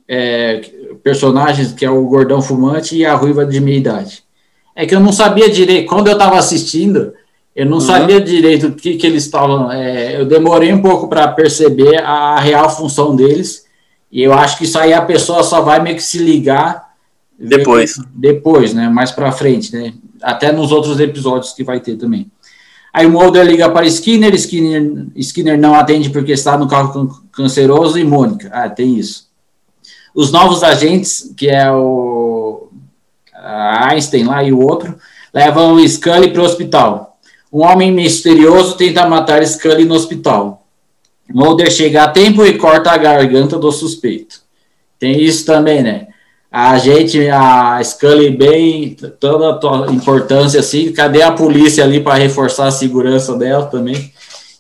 é, 0.09 0.61
personagens, 1.03 1.73
que 1.73 1.85
é 1.85 1.91
o 1.91 2.07
gordão 2.07 2.41
fumante 2.41 2.97
e 2.97 3.05
a 3.05 3.15
ruiva 3.15 3.45
de 3.45 3.61
meia 3.61 3.77
idade. 3.77 4.23
É 4.75 4.87
que 4.87 4.95
eu 4.95 5.01
não 5.01 5.13
sabia 5.13 5.51
direito, 5.51 5.89
quando 5.89 6.07
eu 6.07 6.15
estava 6.15 6.39
assistindo, 6.39 7.13
eu 7.55 7.67
não 7.67 7.79
uhum. 7.79 7.81
sabia 7.81 8.21
direito 8.21 8.69
o 8.69 8.73
que, 8.73 8.97
que 8.97 9.07
eles 9.07 9.25
estavam. 9.25 9.71
É, 9.71 10.21
eu 10.21 10.25
demorei 10.25 10.73
um 10.73 10.81
pouco 10.81 11.09
para 11.09 11.29
perceber 11.29 12.03
a 12.03 12.39
real 12.39 12.71
função 12.71 13.15
deles, 13.15 13.67
e 14.11 14.23
eu 14.23 14.33
acho 14.33 14.57
que 14.57 14.65
isso 14.65 14.79
aí 14.79 14.93
a 14.93 15.03
pessoa 15.03 15.43
só 15.43 15.61
vai 15.61 15.83
meio 15.83 15.97
que 15.97 16.03
se 16.03 16.19
ligar 16.19 16.89
depois. 17.39 18.01
Depois, 18.15 18.73
né? 18.73 18.89
Mais 18.89 19.11
para 19.11 19.31
frente, 19.31 19.73
né? 19.75 19.93
Até 20.23 20.51
nos 20.51 20.73
outros 20.73 20.99
episódios 20.99 21.53
que 21.53 21.63
vai 21.63 21.81
ter 21.81 21.97
também. 21.97 22.31
Aí 22.93 23.07
o 23.07 23.11
Mulder 23.11 23.45
liga 23.45 23.69
para 23.69 23.87
Skinner, 23.87 24.35
Skinner, 24.35 25.07
Skinner 25.15 25.59
não 25.59 25.75
atende 25.75 26.11
porque 26.11 26.33
está 26.33 26.57
no 26.57 26.67
carro 26.67 27.23
canceroso 27.31 27.99
e 27.99 28.05
Mônica. 28.05 28.51
Ah, 28.53 28.69
tem 28.69 28.99
isso. 28.99 29.28
Os 30.15 30.33
novos 30.33 30.63
agentes, 30.63 31.33
que 31.37 31.49
é 31.49 31.71
o 31.71 32.69
Einstein 33.35 34.25
lá 34.25 34.43
e 34.43 34.53
o 34.53 34.61
outro, 34.61 34.97
levam 35.33 35.75
o 35.75 35.89
Scully 35.89 36.31
para 36.33 36.43
o 36.43 36.45
hospital. 36.45 37.19
Um 37.53 37.63
homem 37.63 37.93
misterioso 37.93 38.77
tenta 38.77 39.09
matar 39.09 39.47
Scully 39.47 39.85
no 39.85 39.95
hospital. 39.95 40.67
Mulder 41.33 41.71
chega 41.71 42.05
a 42.05 42.09
tempo 42.09 42.45
e 42.45 42.59
corta 42.59 42.91
a 42.91 42.97
garganta 42.97 43.59
do 43.59 43.71
suspeito. 43.71 44.41
Tem 44.99 45.21
isso 45.21 45.45
também, 45.45 45.83
né? 45.83 46.09
A 46.51 46.79
gente, 46.79 47.29
a 47.29 47.79
Scully, 47.85 48.31
bem, 48.31 48.97
toda 49.21 49.61
a 49.87 49.93
importância 49.93 50.61
assim. 50.61 50.93
Cadê 50.93 51.23
a 51.23 51.33
polícia 51.33 51.85
ali 51.85 52.01
para 52.01 52.15
reforçar 52.15 52.67
a 52.67 52.73
segurança 52.73 53.37
dela 53.37 53.67
também? 53.67 54.13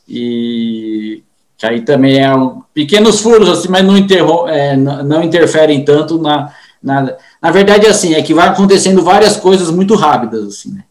E 0.06 1.22
que 1.58 1.66
aí 1.66 1.80
também 1.80 2.20
é 2.20 2.32
um, 2.32 2.62
pequenos 2.72 3.20
furos, 3.20 3.48
assim, 3.48 3.68
mas 3.68 3.84
não, 3.84 3.98
interrom 3.98 4.48
é, 4.48 4.76
não, 4.76 5.02
não, 5.02 5.22
interferem 5.24 5.84
tanto 5.84 6.16
na, 6.16 6.54
na. 6.80 7.16
Na 7.42 7.50
verdade, 7.50 7.86
assim, 7.86 8.14
é 8.14 8.22
que 8.22 8.32
vai 8.32 8.48
acontecendo 8.48 9.02
várias 9.02 9.36
coisas 9.36 9.68
muito 9.68 9.96
rápidas, 9.96 10.46
assim, 10.46 10.72
né? 10.72 10.84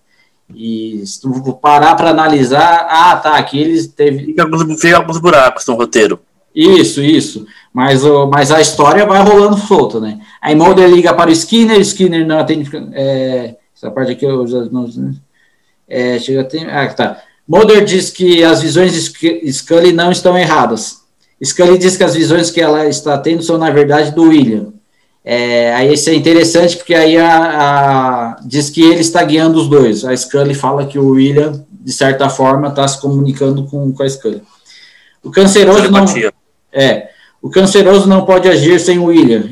E 0.54 1.02
se 1.06 1.22
tu 1.22 1.54
parar 1.54 1.96
para 1.96 2.10
analisar, 2.10 2.86
ah, 2.90 3.16
tá, 3.16 3.38
aqui 3.38 3.60
eles 3.60 3.88
teve. 3.88 4.26
Fica 4.26 4.44
alguns, 4.44 4.82
fica 4.82 4.98
alguns 4.98 5.18
buracos 5.20 5.66
no 5.66 5.76
roteiro. 5.76 6.20
Isso, 6.54 7.02
isso. 7.02 7.46
Mas, 7.74 8.04
o, 8.04 8.28
mas 8.28 8.52
a 8.52 8.60
história 8.60 9.06
vai 9.06 9.22
rolando 9.22 9.58
solta, 9.58 10.00
né? 10.02 10.20
Aí 10.42 10.56
Mulder 10.56 10.90
liga 10.90 11.14
para 11.14 11.30
o 11.30 11.34
Skinner, 11.34 11.80
Skinner 11.80 12.26
não 12.26 12.40
atende. 12.40 12.70
É, 12.94 13.56
essa 13.76 13.90
parte 13.90 14.12
aqui 14.12 14.26
eu 14.26 14.46
já 14.48 14.66
não. 14.66 14.90
É, 15.88 16.20
chega 16.20 16.42
a 16.42 16.44
ter, 16.44 16.70
ah, 16.70 16.94
tá. 16.94 17.22
Mulder 17.48 17.86
diz 17.86 18.10
que 18.10 18.44
as 18.44 18.62
visões 18.62 18.92
de 18.94 19.54
Scully 19.54 19.94
não 19.94 20.12
estão 20.12 20.38
erradas. 20.38 20.98
Scully 21.44 21.78
diz 21.78 21.96
que 21.96 22.04
as 22.04 22.16
visões 22.16 22.52
que 22.52 22.60
ela 22.60 22.88
está 22.88 23.18
tendo 23.18 23.42
são, 23.44 23.58
na 23.58 23.70
verdade, 23.70 24.12
do 24.12 24.24
William. 24.24 24.74
É, 25.24 25.74
aí 25.76 25.94
isso 25.94 26.10
é 26.10 26.16
interessante, 26.16 26.78
porque 26.78 26.94
aí 26.94 27.18
a, 27.18 27.30
a, 27.30 28.38
diz 28.46 28.70
que 28.70 28.82
ele 28.82 29.02
está 29.02 29.24
guiando 29.24 29.60
os 29.60 29.68
dois. 29.68 30.04
A 30.04 30.16
Scully 30.16 30.54
fala 30.54 30.86
que 30.86 30.98
o 30.98 31.10
William, 31.10 31.66
de 31.70 31.92
certa 31.92 32.30
forma, 32.30 32.70
está 32.70 32.88
se 32.88 33.00
comunicando 33.00 33.64
com, 33.66 33.94
com 33.94 34.04
a 34.04 34.10
Scully. 34.10 34.42
O 35.24 35.30
canceroso 35.30 35.90
não... 35.90 36.06
É, 36.72 37.10
o 37.42 37.50
canceroso 37.50 38.08
não 38.08 38.26
pode 38.26 38.48
agir 38.48 38.80
sem 38.80 39.00
o 39.00 39.06
William. 39.06 39.50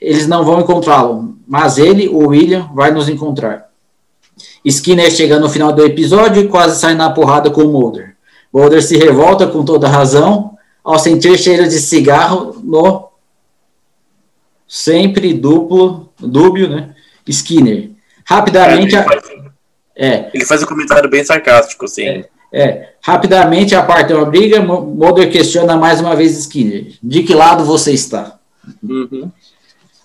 Eles 0.00 0.26
não 0.26 0.44
vão 0.44 0.60
encontrá-lo, 0.60 1.36
mas 1.46 1.78
ele, 1.78 2.08
o 2.08 2.28
William, 2.28 2.68
vai 2.74 2.90
nos 2.90 3.08
encontrar. 3.08 3.65
Skinner 4.66 5.10
chega 5.10 5.38
no 5.38 5.48
final 5.48 5.72
do 5.72 5.84
episódio 5.84 6.42
e 6.42 6.48
quase 6.48 6.80
sai 6.80 6.94
na 6.94 7.10
porrada 7.10 7.50
com 7.50 7.62
o 7.62 7.72
Mulder. 7.72 8.16
Mulder 8.52 8.82
se 8.82 8.96
revolta 8.96 9.46
com 9.46 9.64
toda 9.64 9.88
razão 9.88 10.56
ao 10.82 10.98
sentir 10.98 11.38
cheiro 11.38 11.64
de 11.64 11.78
cigarro 11.78 12.60
no 12.64 13.08
sempre 14.66 15.32
duplo, 15.32 16.12
dúbio, 16.18 16.68
né? 16.68 16.94
Skinner. 17.26 17.90
Rapidamente. 18.24 18.96
É, 18.96 18.98
ele, 18.98 19.08
faz, 19.08 19.24
é, 19.94 20.30
ele 20.34 20.44
faz 20.44 20.62
um 20.62 20.66
comentário 20.66 21.08
bem 21.08 21.24
sarcástico, 21.24 21.84
assim. 21.84 22.06
É, 22.06 22.28
é, 22.52 22.92
rapidamente 23.00 23.74
parte 23.82 24.12
uma 24.12 24.24
briga. 24.24 24.60
Mulder 24.60 25.30
questiona 25.30 25.76
mais 25.76 26.00
uma 26.00 26.16
vez 26.16 26.36
Skinner: 26.36 26.92
de 27.02 27.22
que 27.22 27.34
lado 27.34 27.64
você 27.64 27.92
está? 27.92 28.38
Uhum. 28.82 29.30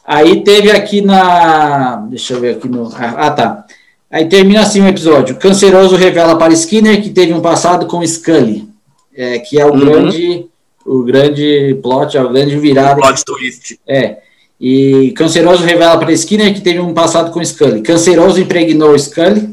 Aí 0.05 0.43
teve 0.43 0.71
aqui 0.71 1.01
na. 1.01 1.97
Deixa 2.09 2.33
eu 2.33 2.39
ver 2.39 2.57
aqui 2.57 2.67
no. 2.67 2.91
Ah, 2.95 3.31
tá. 3.31 3.65
Aí 4.11 4.27
termina 4.27 4.61
assim 4.61 4.81
o 4.81 4.87
episódio. 4.87 5.37
Canceroso 5.37 5.95
revela 5.95 6.37
para 6.37 6.53
Skinner 6.53 7.01
que 7.01 7.09
teve 7.09 7.33
um 7.33 7.39
passado 7.39 7.85
com 7.85 8.05
Scully, 8.05 8.67
é, 9.15 9.39
que 9.39 9.59
é 9.59 9.65
o 9.65 9.71
uhum. 9.71 9.79
grande 9.79 10.51
o 10.85 11.03
grande 11.03 11.79
plot, 11.81 12.17
o 12.17 12.29
grande 12.29 12.57
virada. 12.57 12.99
O 12.99 13.01
plot 13.01 13.23
twist. 13.23 13.79
É. 13.87 14.17
E 14.59 15.11
Canceroso 15.15 15.63
revela 15.63 15.97
para 15.97 16.11
Skinner 16.11 16.53
que 16.53 16.61
teve 16.61 16.79
um 16.79 16.93
passado 16.93 17.31
com 17.31 17.43
Scully. 17.43 17.81
Canceroso 17.81 18.39
impregnou 18.39 18.97
Scully 18.97 19.49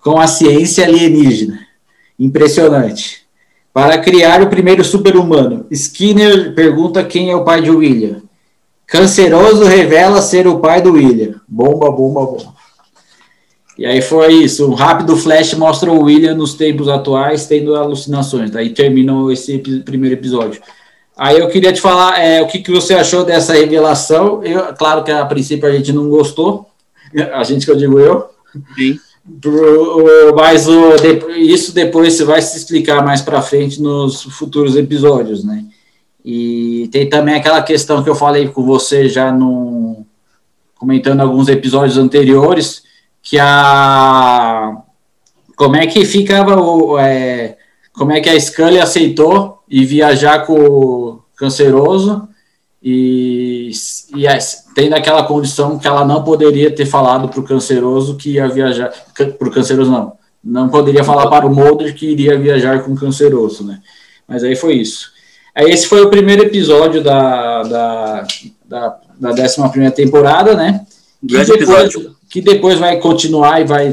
com 0.00 0.20
a 0.20 0.26
ciência 0.26 0.84
alienígena. 0.84 1.66
Impressionante. 2.18 3.26
Para 3.72 3.98
criar 3.98 4.40
o 4.40 4.48
primeiro 4.48 4.82
super-humano, 4.82 5.66
Skinner 5.70 6.54
pergunta 6.54 7.04
quem 7.04 7.30
é 7.30 7.36
o 7.36 7.44
pai 7.44 7.60
de 7.60 7.70
William. 7.70 8.22
Canceroso 8.86 9.64
revela 9.64 10.22
ser 10.22 10.46
o 10.46 10.60
pai 10.60 10.80
do 10.80 10.92
William. 10.92 11.40
Bomba, 11.46 11.90
bomba, 11.90 12.24
bomba. 12.24 12.54
E 13.78 13.84
aí 13.84 14.00
foi 14.00 14.32
isso, 14.32 14.70
um 14.70 14.74
rápido 14.74 15.16
flash 15.16 15.52
mostra 15.54 15.92
o 15.92 16.04
William 16.04 16.34
nos 16.34 16.54
tempos 16.54 16.88
atuais 16.88 17.46
tendo 17.46 17.74
alucinações. 17.76 18.50
Daí 18.50 18.70
terminou 18.70 19.30
esse 19.30 19.58
primeiro 19.84 20.14
episódio. 20.14 20.62
Aí 21.16 21.38
eu 21.38 21.48
queria 21.48 21.72
te 21.72 21.80
falar 21.80 22.18
é, 22.18 22.42
o 22.42 22.46
que, 22.46 22.58
que 22.58 22.70
você 22.70 22.94
achou 22.94 23.24
dessa 23.24 23.54
revelação. 23.54 24.42
Eu, 24.42 24.74
claro 24.74 25.04
que 25.04 25.10
a 25.10 25.24
princípio 25.26 25.68
a 25.68 25.72
gente 25.72 25.92
não 25.92 26.08
gostou, 26.08 26.68
a 27.34 27.44
gente 27.44 27.66
que 27.66 27.72
eu 27.72 27.76
digo 27.76 27.98
eu. 27.98 28.30
Sim. 28.74 28.98
Mas 30.36 30.68
o, 30.68 30.94
isso 31.36 31.74
depois 31.74 32.18
vai 32.20 32.40
se 32.40 32.56
explicar 32.56 33.04
mais 33.04 33.20
para 33.20 33.42
frente 33.42 33.82
nos 33.82 34.22
futuros 34.22 34.76
episódios, 34.76 35.42
né? 35.42 35.64
E 36.24 36.88
tem 36.92 37.08
também 37.08 37.34
aquela 37.34 37.62
questão 37.62 38.02
que 38.02 38.10
eu 38.10 38.14
falei 38.14 38.48
com 38.48 38.62
você 38.62 39.08
já 39.08 39.32
no 39.32 40.04
comentando 40.76 41.20
alguns 41.20 41.48
episódios 41.48 41.96
anteriores, 41.96 42.82
que 43.28 43.40
a 43.40 44.76
como 45.56 45.74
é 45.74 45.86
que 45.86 46.04
ficava 46.04 46.60
o 46.60 46.96
é, 46.96 47.56
como 47.92 48.12
é 48.12 48.20
que 48.20 48.28
a 48.28 48.38
Scully 48.38 48.78
aceitou 48.78 49.62
e 49.68 49.84
viajar 49.84 50.46
com 50.46 50.54
o 50.54 51.22
canceroso 51.34 52.28
e, 52.80 53.70
e 54.14 54.28
é, 54.28 54.38
tem 54.76 54.88
daquela 54.88 55.24
condição 55.24 55.76
que 55.76 55.88
ela 55.88 56.04
não 56.04 56.22
poderia 56.22 56.72
ter 56.72 56.86
falado 56.86 57.28
para 57.28 57.40
o 57.40 57.42
canceroso 57.42 58.16
que 58.16 58.34
ia 58.34 58.48
viajar 58.48 58.92
para 59.12 59.48
o 59.48 59.50
canceroso 59.50 59.90
não 59.90 60.12
não 60.44 60.68
poderia 60.68 61.02
falar 61.02 61.26
para 61.28 61.46
o 61.46 61.52
Mulder 61.52 61.96
que 61.96 62.06
iria 62.06 62.38
viajar 62.38 62.84
com 62.84 62.92
o 62.92 62.96
canceroso 62.96 63.64
né? 63.64 63.80
Mas 64.28 64.42
aí 64.42 64.56
foi 64.56 64.74
isso. 64.74 65.12
Aí 65.54 65.70
esse 65.70 65.86
foi 65.86 66.00
o 66.02 66.10
primeiro 66.10 66.42
episódio 66.42 67.02
da 67.02 67.62
da, 67.64 68.26
da, 68.64 69.00
da 69.18 69.30
11 69.30 69.68
primeira 69.70 69.94
temporada 69.94 70.54
né? 70.54 70.86
Grande 71.20 71.50
episódio 71.50 72.15
que 72.28 72.40
depois 72.40 72.78
vai 72.78 72.98
continuar 72.98 73.60
e 73.60 73.64
vai, 73.64 73.92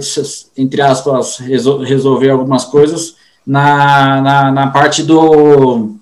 entre 0.58 0.82
aspas, 0.82 1.38
resolver 1.38 2.30
algumas 2.30 2.66
coisas 2.66 3.16
na, 3.46 4.22
na, 4.22 4.52
na 4.52 4.68
parte 4.68 5.04
do. 5.04 5.96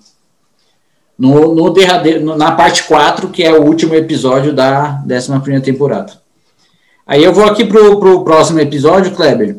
No, 1.18 1.54
no 1.54 1.70
derradeiro, 1.70 2.36
na 2.36 2.52
parte 2.52 2.84
4, 2.84 3.28
que 3.28 3.42
é 3.42 3.52
o 3.52 3.62
último 3.62 3.94
episódio 3.94 4.52
da 4.52 5.02
11 5.06 5.60
temporada. 5.60 6.20
Aí 7.06 7.22
eu 7.22 7.32
vou 7.32 7.44
aqui 7.44 7.64
para 7.64 7.80
o 7.80 8.24
próximo 8.24 8.58
episódio, 8.58 9.12
Kleber. 9.12 9.58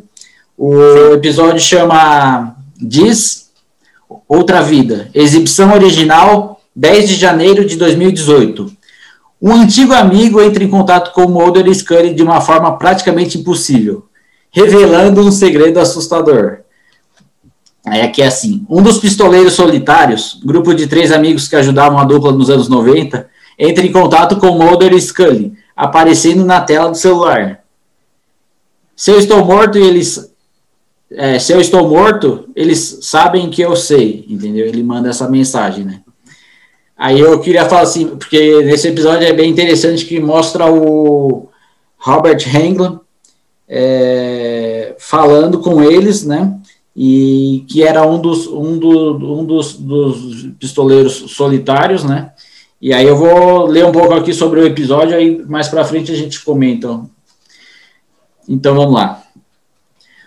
O 0.58 1.13
episódio 1.13 1.60
chama 1.60 2.56
Diz 2.75 3.51
Outra 4.27 4.62
Vida. 4.62 5.10
Exibição 5.13 5.74
original, 5.74 6.62
10 6.75 7.10
de 7.10 7.15
janeiro 7.15 7.65
de 7.65 7.75
2018. 7.77 8.83
Um 9.46 9.56
antigo 9.56 9.92
amigo 9.92 10.42
entra 10.42 10.64
em 10.64 10.70
contato 10.70 11.12
com 11.12 11.28
Mulder 11.28 11.68
e 11.68 11.76
Scully 11.76 12.14
de 12.14 12.24
uma 12.24 12.40
forma 12.40 12.78
praticamente 12.78 13.38
impossível, 13.38 14.06
revelando 14.50 15.20
um 15.20 15.34
segredo 15.34 15.82
assustador. 15.82 16.60
É 17.86 18.08
que 18.08 18.22
é 18.22 18.28
assim, 18.28 18.66
um 18.70 18.82
dos 18.82 19.00
pistoleiros 19.00 19.52
solitários, 19.52 20.40
grupo 20.46 20.74
de 20.74 20.88
três 20.88 21.12
amigos 21.12 21.50
que 21.50 21.58
ajudavam 21.58 22.00
a 22.00 22.06
dupla 22.06 22.32
nos 22.32 22.50
anos 22.50 22.70
90, 22.70 23.30
entra 23.60 23.86
em 23.86 23.92
contato 23.92 24.38
com 24.38 24.52
Mulder 24.52 24.94
e 24.94 25.02
Scully, 25.02 25.52
aparecendo 25.76 26.46
na 26.46 26.62
tela 26.62 26.90
do 26.90 26.96
celular. 26.96 27.66
Se 28.96 29.12
eu 29.12 29.20
estou 29.20 29.44
morto 29.44 29.78
e 29.78 29.84
eles 29.84 30.32
é, 31.12 31.38
se 31.38 31.52
eu 31.52 31.60
estou 31.60 31.90
morto, 31.90 32.48
eles 32.56 33.00
sabem 33.02 33.50
que 33.50 33.62
eu 33.62 33.76
sei, 33.76 34.26
entendeu? 34.30 34.66
Ele 34.66 34.82
manda 34.82 35.10
essa 35.10 35.30
mensagem, 35.30 35.84
né? 35.84 36.02
Aí 36.98 37.20
eu 37.20 37.40
queria 37.40 37.66
falar 37.66 37.82
assim, 37.82 38.08
porque 38.16 38.64
nesse 38.64 38.88
episódio 38.88 39.28
é 39.28 39.34
bem 39.34 39.50
interessante 39.50 40.06
que 40.06 40.20
mostra 40.20 40.72
o 40.72 41.50
Robert 41.98 42.44
Englund 42.56 43.00
é, 43.68 44.96
falando 45.00 45.60
com 45.60 45.82
eles, 45.82 46.26
né? 46.26 46.60
E 46.96 47.66
que 47.68 47.82
era 47.82 48.06
um 48.06 48.22
dos, 48.22 48.46
um, 48.46 48.78
do, 48.78 49.40
um 49.40 49.44
dos, 49.44 49.74
dos 49.74 50.48
pistoleiros 50.60 51.14
solitários, 51.32 52.04
né? 52.04 52.32
E 52.80 52.94
aí 52.94 53.08
eu 53.08 53.16
vou 53.16 53.66
ler 53.66 53.86
um 53.86 53.92
pouco 53.92 54.14
aqui 54.14 54.34
sobre 54.34 54.60
o 54.60 54.68
episódio, 54.68 55.16
aí 55.16 55.44
mais 55.48 55.70
para 55.70 55.86
frente 55.86 56.12
a 56.12 56.16
gente 56.16 56.44
comenta. 56.44 57.02
Então 58.48 58.76
vamos 58.76 58.94
lá. 58.94 59.24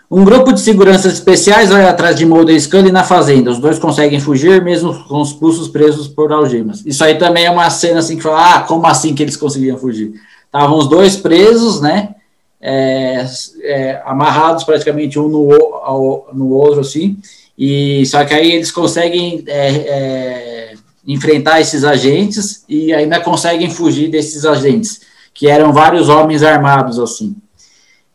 Um 0.08 0.24
grupo 0.24 0.52
de 0.52 0.60
seguranças 0.60 1.14
especiais 1.14 1.70
vai 1.70 1.84
atrás 1.84 2.16
de 2.16 2.24
Mulder 2.24 2.54
e 2.54 2.60
Scully 2.60 2.92
na 2.92 3.02
fazenda. 3.02 3.50
Os 3.50 3.58
dois 3.58 3.78
conseguem 3.78 4.20
fugir, 4.20 4.62
mesmo 4.62 4.94
com 5.04 5.20
os 5.20 5.32
pulsos 5.32 5.66
presos 5.66 6.06
por 6.06 6.32
algemas. 6.32 6.84
Isso 6.86 7.02
aí 7.02 7.16
também 7.16 7.44
é 7.44 7.50
uma 7.50 7.68
cena 7.70 7.98
assim 7.98 8.16
que 8.16 8.22
fala, 8.22 8.54
ah, 8.54 8.60
como 8.60 8.86
assim 8.86 9.14
que 9.14 9.22
eles 9.22 9.36
conseguiam 9.36 9.76
fugir? 9.76 10.14
Estavam 10.44 10.78
os 10.78 10.88
dois 10.88 11.16
presos, 11.16 11.80
né? 11.80 12.14
É, 12.60 13.26
é, 13.62 14.02
amarrados 14.04 14.62
praticamente 14.62 15.18
um 15.18 15.28
no, 15.28 15.52
ao, 15.52 16.28
no 16.32 16.50
outro, 16.50 16.80
assim. 16.80 17.18
E 17.58 18.06
só 18.06 18.24
que 18.24 18.32
aí 18.32 18.52
eles 18.52 18.70
conseguem 18.70 19.42
é, 19.48 19.68
é, 19.68 20.74
enfrentar 21.04 21.60
esses 21.60 21.82
agentes 21.82 22.64
e 22.68 22.92
ainda 22.94 23.18
conseguem 23.18 23.70
fugir 23.70 24.08
desses 24.08 24.44
agentes, 24.44 25.00
que 25.34 25.48
eram 25.48 25.72
vários 25.72 26.08
homens 26.08 26.44
armados, 26.44 27.00
assim. 27.00 27.34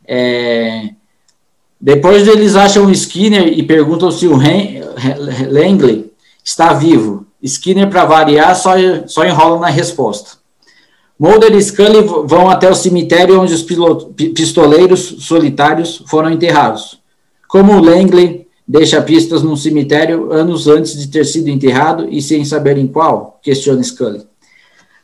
É, 0.08 0.89
depois 1.82 2.28
eles 2.28 2.56
acham 2.56 2.91
Skinner 2.91 3.48
e 3.58 3.63
perguntam 3.63 4.12
se 4.12 4.28
o 4.28 4.38
Langley 5.50 6.13
está 6.44 6.74
vivo. 6.74 7.26
Skinner, 7.41 7.89
para 7.89 8.06
variar, 8.06 8.56
só, 8.56 8.74
só 9.08 9.26
enrola 9.26 9.62
na 9.62 9.67
resposta. 9.67 10.39
Mulder 11.17 11.56
e 11.56 11.62
Scully 11.62 12.04
vão 12.26 12.50
até 12.50 12.70
o 12.70 12.76
cemitério 12.76 13.41
onde 13.41 13.54
os 13.54 13.65
pistoleiros 14.34 15.17
solitários 15.20 16.04
foram 16.08 16.30
enterrados. 16.30 17.00
Como 17.48 17.74
o 17.74 17.84
Langley 17.84 18.48
deixa 18.67 19.02
pistas 19.02 19.41
num 19.41 19.56
cemitério 19.56 20.32
anos 20.32 20.67
antes 20.67 20.98
de 20.98 21.08
ter 21.08 21.26
sido 21.26 21.50
enterrado 21.50 22.08
e 22.10 22.22
sem 22.22 22.46
saber 22.46 22.78
em 22.78 22.88
qual? 22.88 23.39
Questiona 23.41 23.84
Scully. 23.84 24.22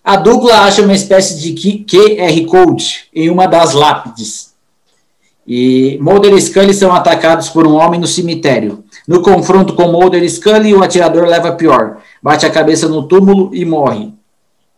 A 0.04 0.16
dupla 0.16 0.62
acha 0.62 0.84
uma 0.84 0.94
espécie 0.94 1.40
de 1.40 1.86
QR 1.86 2.46
Code 2.46 3.06
em 3.14 3.30
uma 3.30 3.48
das 3.48 3.74
lápides 3.74 4.57
e 5.48 5.98
Mulder 6.02 6.34
e 6.34 6.42
Scully 6.42 6.74
são 6.74 6.94
atacados 6.94 7.48
por 7.48 7.66
um 7.66 7.76
homem 7.76 8.00
no 8.00 8.06
cemitério. 8.06 8.84
No 9.08 9.22
confronto 9.22 9.74
com 9.74 9.88
Mulder 9.88 10.22
e 10.22 10.30
Scully, 10.30 10.74
o 10.74 10.84
atirador 10.84 11.26
leva 11.26 11.54
pior. 11.54 12.00
Bate 12.22 12.46
a 12.46 12.50
cabeça 12.50 12.90
no 12.90 13.08
túmulo 13.08 13.56
e 13.56 13.64
morre. 13.64 14.12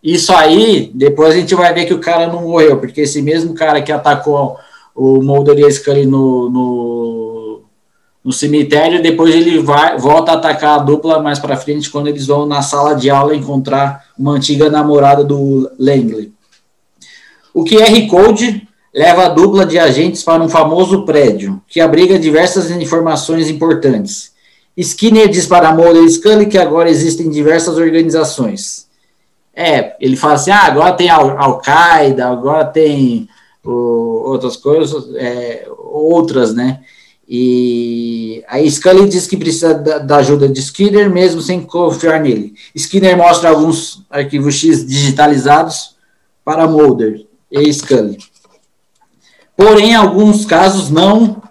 Isso 0.03 0.31
aí, 0.31 0.91
depois 0.93 1.33
a 1.33 1.39
gente 1.39 1.55
vai 1.55 1.73
ver 1.73 1.85
que 1.85 1.93
o 1.93 1.99
cara 1.99 2.27
não 2.27 2.43
morreu, 2.43 2.77
porque 2.77 3.01
esse 3.01 3.19
mesmo 3.19 3.55
cara 3.55 3.81
que 3.81 3.91
atacou 3.91 4.57
o 4.95 5.23
Mulder 5.23 5.57
e 5.57 5.71
Scully 5.71 6.05
no, 6.05 6.49
no, 6.51 7.61
no 8.23 8.31
cemitério, 8.31 9.01
depois 9.01 9.33
ele 9.33 9.57
vai, 9.57 9.97
volta 9.97 10.33
a 10.33 10.35
atacar 10.35 10.79
a 10.79 10.83
dupla 10.83 11.19
mais 11.19 11.39
para 11.39 11.57
frente, 11.57 11.89
quando 11.89 12.07
eles 12.07 12.27
vão 12.27 12.45
na 12.45 12.61
sala 12.61 12.93
de 12.93 13.09
aula 13.09 13.35
encontrar 13.35 14.05
uma 14.17 14.33
antiga 14.33 14.69
namorada 14.69 15.23
do 15.23 15.69
Langley. 15.79 16.31
O 17.51 17.63
QR 17.63 18.07
Code 18.07 18.68
leva 18.99 19.27
a 19.27 19.29
dupla 19.29 19.65
de 19.65 19.79
agentes 19.79 20.23
para 20.23 20.43
um 20.43 20.49
famoso 20.49 21.05
prédio, 21.05 21.61
que 21.69 21.79
abriga 21.79 22.19
diversas 22.19 22.69
informações 22.69 23.49
importantes. 23.49 24.33
Skinner 24.75 25.29
diz 25.29 25.47
para 25.47 25.73
Mulder 25.73 26.03
e 26.03 26.09
Scully 26.09 26.47
que 26.47 26.57
agora 26.57 26.89
existem 26.89 27.29
diversas 27.29 27.77
organizações. 27.77 28.89
É, 29.55 29.95
ele 30.01 30.17
fala 30.17 30.33
assim, 30.33 30.51
ah, 30.51 30.65
agora 30.65 30.91
tem 30.91 31.09
Al-Qaeda, 31.09 32.27
agora 32.27 32.65
tem 32.65 33.29
o, 33.63 33.71
outras 34.31 34.57
coisas, 34.57 35.15
é, 35.15 35.65
outras, 35.77 36.53
né? 36.53 36.81
E 37.25 38.43
aí 38.49 38.69
Scully 38.69 39.07
diz 39.07 39.27
que 39.27 39.37
precisa 39.37 39.75
da, 39.75 39.99
da, 39.99 40.17
ajuda 40.17 40.49
de 40.49 40.59
Skinner, 40.59 41.09
mesmo 41.09 41.41
sem 41.41 41.61
confiar 41.61 42.19
nele. 42.19 42.53
Skinner 42.75 43.15
mostra 43.15 43.49
alguns 43.49 44.03
arquivos 44.09 44.55
X 44.55 44.85
digitalizados 44.85 45.95
para 46.43 46.67
Mulder 46.67 47.25
e 47.49 47.71
Scully 47.71 48.17
porém, 49.59 49.93
alguns 49.93 50.45
casos 50.45 50.89
não 50.89 51.41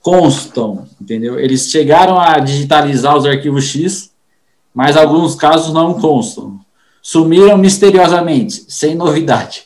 constam, 0.00 0.86
entendeu? 0.98 1.38
Eles 1.38 1.70
chegaram 1.70 2.18
a 2.18 2.38
digitalizar 2.38 3.14
os 3.14 3.26
arquivos 3.26 3.64
X, 3.64 4.10
mas 4.74 4.96
alguns 4.96 5.34
casos 5.34 5.74
não 5.74 5.92
constam. 5.92 6.58
Sumiram 7.02 7.58
misteriosamente, 7.58 8.64
sem 8.68 8.94
novidade. 8.94 9.64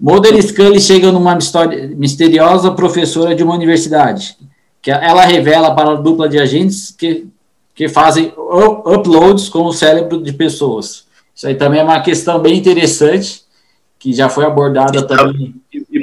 Mulder 0.00 0.42
Scully 0.42 0.80
chegam 0.80 1.12
numa 1.12 1.36
misteriosa 1.94 2.70
professora 2.70 3.34
de 3.34 3.42
uma 3.42 3.54
universidade, 3.54 4.34
que 4.80 4.90
ela 4.90 5.26
revela 5.26 5.74
para 5.74 5.90
a 5.90 5.96
dupla 5.96 6.30
de 6.30 6.38
agentes 6.38 6.90
que, 6.90 7.26
que 7.74 7.86
fazem 7.86 8.32
uploads 8.86 9.50
com 9.50 9.66
o 9.66 9.74
cérebro 9.74 10.22
de 10.22 10.32
pessoas. 10.32 11.04
Isso 11.34 11.46
aí 11.46 11.54
também 11.54 11.80
é 11.80 11.84
uma 11.84 12.00
questão 12.00 12.40
bem 12.40 12.56
interessante, 12.56 13.42
que 13.98 14.14
já 14.14 14.30
foi 14.30 14.46
abordada 14.46 15.06
também 15.06 15.54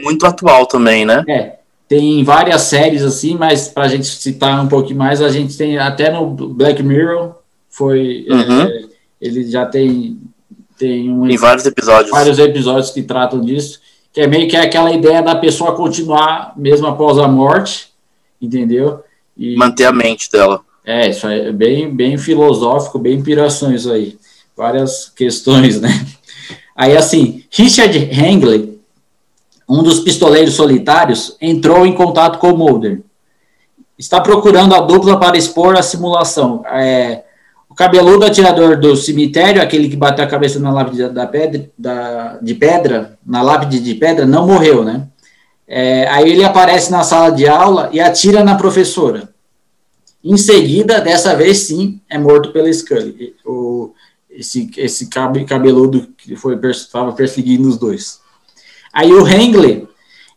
muito 0.03 0.25
atual 0.25 0.65
também, 0.65 1.05
né? 1.05 1.23
É. 1.27 1.55
Tem 1.87 2.23
várias 2.23 2.63
séries 2.63 3.03
assim, 3.03 3.35
mas 3.35 3.67
para 3.67 3.83
a 3.83 3.87
gente 3.87 4.05
citar 4.05 4.63
um 4.63 4.67
pouquinho 4.67 4.97
mais, 4.97 5.21
a 5.21 5.29
gente 5.29 5.55
tem 5.57 5.77
até 5.77 6.11
no 6.11 6.25
Black 6.27 6.81
Mirror, 6.81 7.35
foi. 7.69 8.25
Uhum. 8.29 8.61
É, 8.61 8.83
ele 9.21 9.49
já 9.49 9.65
tem. 9.65 10.19
Tem, 10.77 11.11
um, 11.11 11.27
tem 11.27 11.37
vários 11.37 11.65
episódios. 11.65 12.11
Vários 12.11 12.39
episódios 12.39 12.89
que 12.89 13.03
tratam 13.03 13.41
disso. 13.41 13.79
Que 14.11 14.21
é 14.21 14.27
meio 14.27 14.47
que 14.47 14.55
aquela 14.55 14.91
ideia 14.91 15.21
da 15.21 15.35
pessoa 15.35 15.75
continuar 15.75 16.53
mesmo 16.55 16.87
após 16.87 17.17
a 17.17 17.27
morte, 17.27 17.89
entendeu? 18.41 19.03
E, 19.37 19.55
Manter 19.55 19.85
a 19.85 19.91
mente 19.91 20.31
dela. 20.31 20.61
É, 20.85 21.09
isso 21.09 21.27
é 21.27 21.51
bem, 21.51 21.93
bem 21.93 22.17
filosófico, 22.17 22.99
bem 22.99 23.23
piração 23.23 23.73
isso 23.73 23.91
aí. 23.91 24.17
Várias 24.55 25.09
questões, 25.15 25.79
né? 25.79 26.05
Aí, 26.75 26.97
assim, 26.97 27.43
Richard 27.51 27.97
Hangley, 28.11 28.72
um 29.67 29.81
dos 29.81 29.99
pistoleiros 29.99 30.53
solitários, 30.53 31.37
entrou 31.41 31.85
em 31.85 31.93
contato 31.93 32.39
com 32.39 32.51
o 32.51 32.57
Mulder. 32.57 33.01
Está 33.97 34.19
procurando 34.19 34.75
a 34.75 34.81
dupla 34.81 35.19
para 35.19 35.37
expor 35.37 35.77
a 35.77 35.83
simulação. 35.83 36.63
É, 36.65 37.23
o 37.69 37.75
cabeludo 37.75 38.25
atirador 38.25 38.79
do 38.79 38.95
cemitério, 38.95 39.61
aquele 39.61 39.89
que 39.89 39.95
bateu 39.95 40.25
a 40.25 40.27
cabeça 40.27 40.59
na 40.59 40.71
lápide 40.71 41.09
da 41.09 41.25
pedra, 41.25 41.69
da, 41.77 42.37
de 42.41 42.53
pedra, 42.53 43.17
na 43.25 43.41
lápide 43.41 43.79
de 43.79 43.95
pedra, 43.95 44.25
não 44.25 44.45
morreu, 44.45 44.83
né? 44.83 45.07
É, 45.67 46.07
aí 46.09 46.29
ele 46.29 46.43
aparece 46.43 46.91
na 46.91 47.03
sala 47.03 47.31
de 47.31 47.47
aula 47.47 47.89
e 47.91 47.99
atira 47.99 48.43
na 48.43 48.55
professora. 48.55 49.29
Em 50.23 50.37
seguida, 50.37 51.01
dessa 51.01 51.35
vez 51.35 51.59
sim, 51.59 51.99
é 52.09 52.17
morto 52.17 52.51
pela 52.51 52.71
Scully. 52.71 53.35
O, 53.45 53.91
esse, 54.29 54.69
esse 54.77 55.09
cabeludo 55.09 56.07
que 56.17 56.35
foi 56.35 56.59
estava 56.69 57.11
perseguindo 57.13 57.67
os 57.67 57.77
dois. 57.77 58.19
Aí 58.93 59.11
o 59.11 59.27
Hengler 59.27 59.87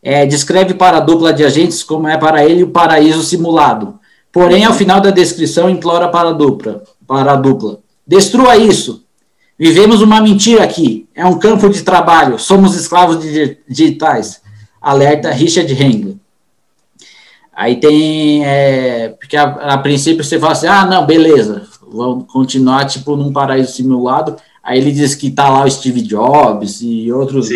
é, 0.03 0.25
descreve 0.25 0.73
para 0.75 0.97
a 0.97 1.01
dupla 1.01 1.33
de 1.33 1.45
agentes 1.45 1.83
como 1.83 2.09
é 2.09 2.17
para 2.17 2.45
ele 2.45 2.63
o 2.63 2.71
paraíso 2.71 3.23
simulado. 3.23 3.99
Porém, 4.33 4.65
ao 4.65 4.75
final 4.75 5.01
da 5.01 5.11
descrição, 5.11 5.69
implora 5.69 6.09
para 6.09 6.31
a 6.31 6.33
dupla, 6.33 6.83
para 7.07 7.33
a 7.33 7.37
dupla. 7.37 7.81
Destrua 8.07 8.57
isso. 8.57 9.05
Vivemos 9.59 10.03
uma 10.03 10.21
mentira 10.21 10.63
aqui. 10.63 11.09
É 11.15 11.25
um 11.25 11.39
campo 11.39 11.69
de 11.69 11.83
trabalho. 11.83 12.39
Somos 12.39 12.75
escravos 12.75 13.19
digitais. 13.69 14.43
Alerta 14.81 15.31
Richard 15.31 15.73
Hengler. 15.73 16.17
Aí 17.55 17.77
tem. 17.77 18.45
É, 18.45 19.09
porque 19.19 19.37
a, 19.37 19.45
a, 19.45 19.79
princípio 19.79 20.23
você 20.23 20.39
fala 20.39 20.53
assim: 20.53 20.67
ah, 20.67 20.85
não, 20.85 21.07
beleza, 21.07 21.67
vamos 21.91 22.31
continuar 22.31 22.85
tipo 22.85 23.17
num 23.17 23.33
paraíso 23.33 23.73
simulado. 23.73 24.37
Aí 24.67 24.81
ele 24.81 24.91
diz 24.91 25.15
que 25.15 25.31
tá 25.31 25.49
lá 25.49 25.65
o 25.65 25.71
Steve 25.71 26.03
Jobs 26.03 26.81
e 26.83 27.13
outros, 27.13 27.49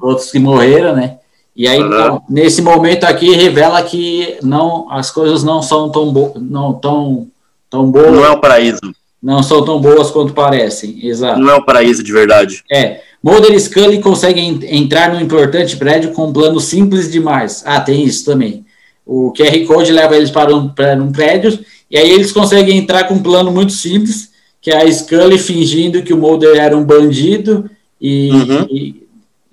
outros 0.00 0.30
que 0.30 0.38
morreram, 0.38 0.96
né? 0.96 1.18
E 1.54 1.68
aí, 1.68 1.78
uhum. 1.78 1.86
então, 1.86 2.22
nesse 2.28 2.62
momento 2.62 3.04
aqui, 3.04 3.36
revela 3.36 3.82
que 3.82 4.38
não, 4.42 4.90
as 4.90 5.10
coisas 5.10 5.44
não 5.44 5.60
são 5.60 5.90
tão, 5.90 6.10
bo 6.10 6.32
não 6.36 6.72
tão, 6.72 7.28
tão 7.68 7.90
boas. 7.90 8.10
Não 8.10 8.24
é 8.24 8.30
o 8.30 8.40
paraíso. 8.40 8.80
Não 9.22 9.42
são 9.42 9.62
tão 9.62 9.78
boas 9.78 10.10
quanto 10.10 10.32
parecem, 10.32 11.06
exato. 11.06 11.38
Não 11.38 11.50
é 11.50 11.54
o 11.54 11.64
paraíso 11.64 12.02
de 12.02 12.10
verdade. 12.10 12.64
É. 12.72 13.02
Mulder 13.22 13.52
e 13.52 13.60
Scully 13.60 14.00
conseguem 14.00 14.58
entrar 14.70 15.12
num 15.12 15.20
importante 15.20 15.76
prédio 15.76 16.12
com 16.12 16.28
um 16.28 16.32
plano 16.32 16.58
simples 16.60 17.12
demais. 17.12 17.62
Ah, 17.66 17.80
tem 17.80 18.04
isso 18.04 18.24
também. 18.24 18.64
O 19.04 19.32
QR 19.32 19.66
Code 19.66 19.92
leva 19.92 20.16
eles 20.16 20.30
para 20.30 20.54
um, 20.54 20.68
para 20.68 20.94
um 20.94 21.12
prédio, 21.12 21.58
e 21.90 21.98
aí 21.98 22.10
eles 22.10 22.32
conseguem 22.32 22.78
entrar 22.78 23.04
com 23.04 23.14
um 23.14 23.22
plano 23.22 23.52
muito 23.52 23.72
simples, 23.72 24.30
que 24.64 24.70
é 24.70 24.82
a 24.82 24.90
Scully 24.90 25.38
fingindo 25.38 26.02
que 26.02 26.12
o 26.12 26.16
Mulder 26.16 26.56
era 26.56 26.76
um 26.76 26.82
bandido 26.82 27.70
e, 28.00 28.30
uhum. 28.30 28.66
e 28.70 29.04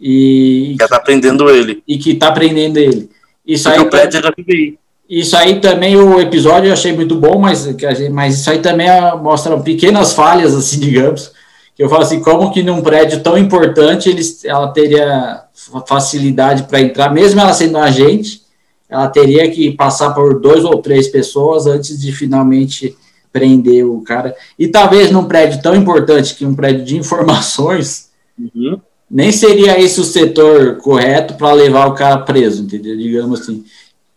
e 0.01 0.75
que 0.79 0.87
tá 0.87 0.99
prendendo 0.99 1.47
ele. 1.47 1.83
E 1.87 1.97
que 1.99 2.15
tá 2.15 2.31
prendendo 2.31 2.79
ele. 2.79 3.07
Isso 3.45 3.65
Porque 3.65 3.79
aí, 3.79 3.85
o 3.85 3.89
prédio 3.89 4.21
da 4.21 4.31
FBI. 4.31 4.79
Isso 5.07 5.37
aí 5.37 5.59
também, 5.59 5.95
o 5.95 6.19
episódio 6.19 6.69
eu 6.69 6.73
achei 6.73 6.91
muito 6.91 7.15
bom, 7.15 7.37
mas, 7.37 7.69
mas 8.11 8.39
isso 8.39 8.49
aí 8.49 8.59
também 8.59 8.89
é, 8.89 9.15
mostra 9.15 9.55
pequenas 9.59 10.13
falhas, 10.13 10.55
assim, 10.55 10.79
digamos. 10.81 11.31
Que 11.75 11.83
eu 11.83 11.89
falo 11.89 12.01
assim, 12.01 12.19
como 12.19 12.51
que 12.51 12.63
num 12.63 12.81
prédio 12.81 13.21
tão 13.21 13.37
importante 13.37 14.09
eles, 14.09 14.43
ela 14.43 14.69
teria 14.69 15.43
facilidade 15.85 16.63
para 16.63 16.81
entrar, 16.81 17.13
mesmo 17.13 17.39
ela 17.39 17.53
sendo 17.53 17.77
um 17.77 17.81
agente, 17.81 18.41
ela 18.89 19.07
teria 19.07 19.49
que 19.51 19.71
passar 19.71 20.11
por 20.11 20.39
dois 20.39 20.65
ou 20.65 20.81
três 20.81 21.07
pessoas 21.07 21.67
antes 21.67 22.01
de 22.01 22.11
finalmente 22.11 22.97
prender 23.31 23.85
o 23.85 24.01
cara. 24.01 24.35
E 24.57 24.67
talvez 24.67 25.11
num 25.11 25.25
prédio 25.25 25.61
tão 25.61 25.75
importante 25.75 26.35
que 26.35 26.45
um 26.45 26.55
prédio 26.55 26.83
de 26.83 26.97
informações, 26.97 28.09
uhum 28.37 28.79
nem 29.11 29.29
seria 29.29 29.77
esse 29.77 29.99
o 29.99 30.05
setor 30.05 30.77
correto 30.77 31.33
para 31.33 31.51
levar 31.51 31.87
o 31.87 31.93
cara 31.93 32.19
preso, 32.19 32.63
entendeu? 32.63 32.95
Digamos 32.95 33.41
assim. 33.41 33.65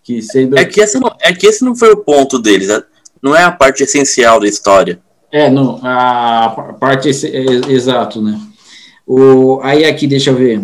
Que 0.04 0.22
sendo... 0.22 0.56
é, 0.56 0.64
que 0.64 0.80
esse 0.80 1.00
não, 1.00 1.10
é 1.20 1.32
que 1.32 1.46
esse 1.46 1.64
não 1.64 1.74
foi 1.74 1.90
o 1.90 1.96
ponto 1.96 2.38
deles, 2.38 2.68
né? 2.68 2.80
não 3.20 3.34
é 3.34 3.42
a 3.42 3.50
parte 3.50 3.82
essencial 3.82 4.38
da 4.38 4.46
história. 4.46 5.00
É, 5.32 5.50
não, 5.50 5.80
a 5.82 6.74
parte 6.78 7.08
é, 7.08 7.72
exato, 7.72 8.22
né? 8.22 8.38
O, 9.04 9.58
aí 9.62 9.84
aqui, 9.84 10.06
deixa 10.06 10.30
eu 10.30 10.36
ver. 10.36 10.62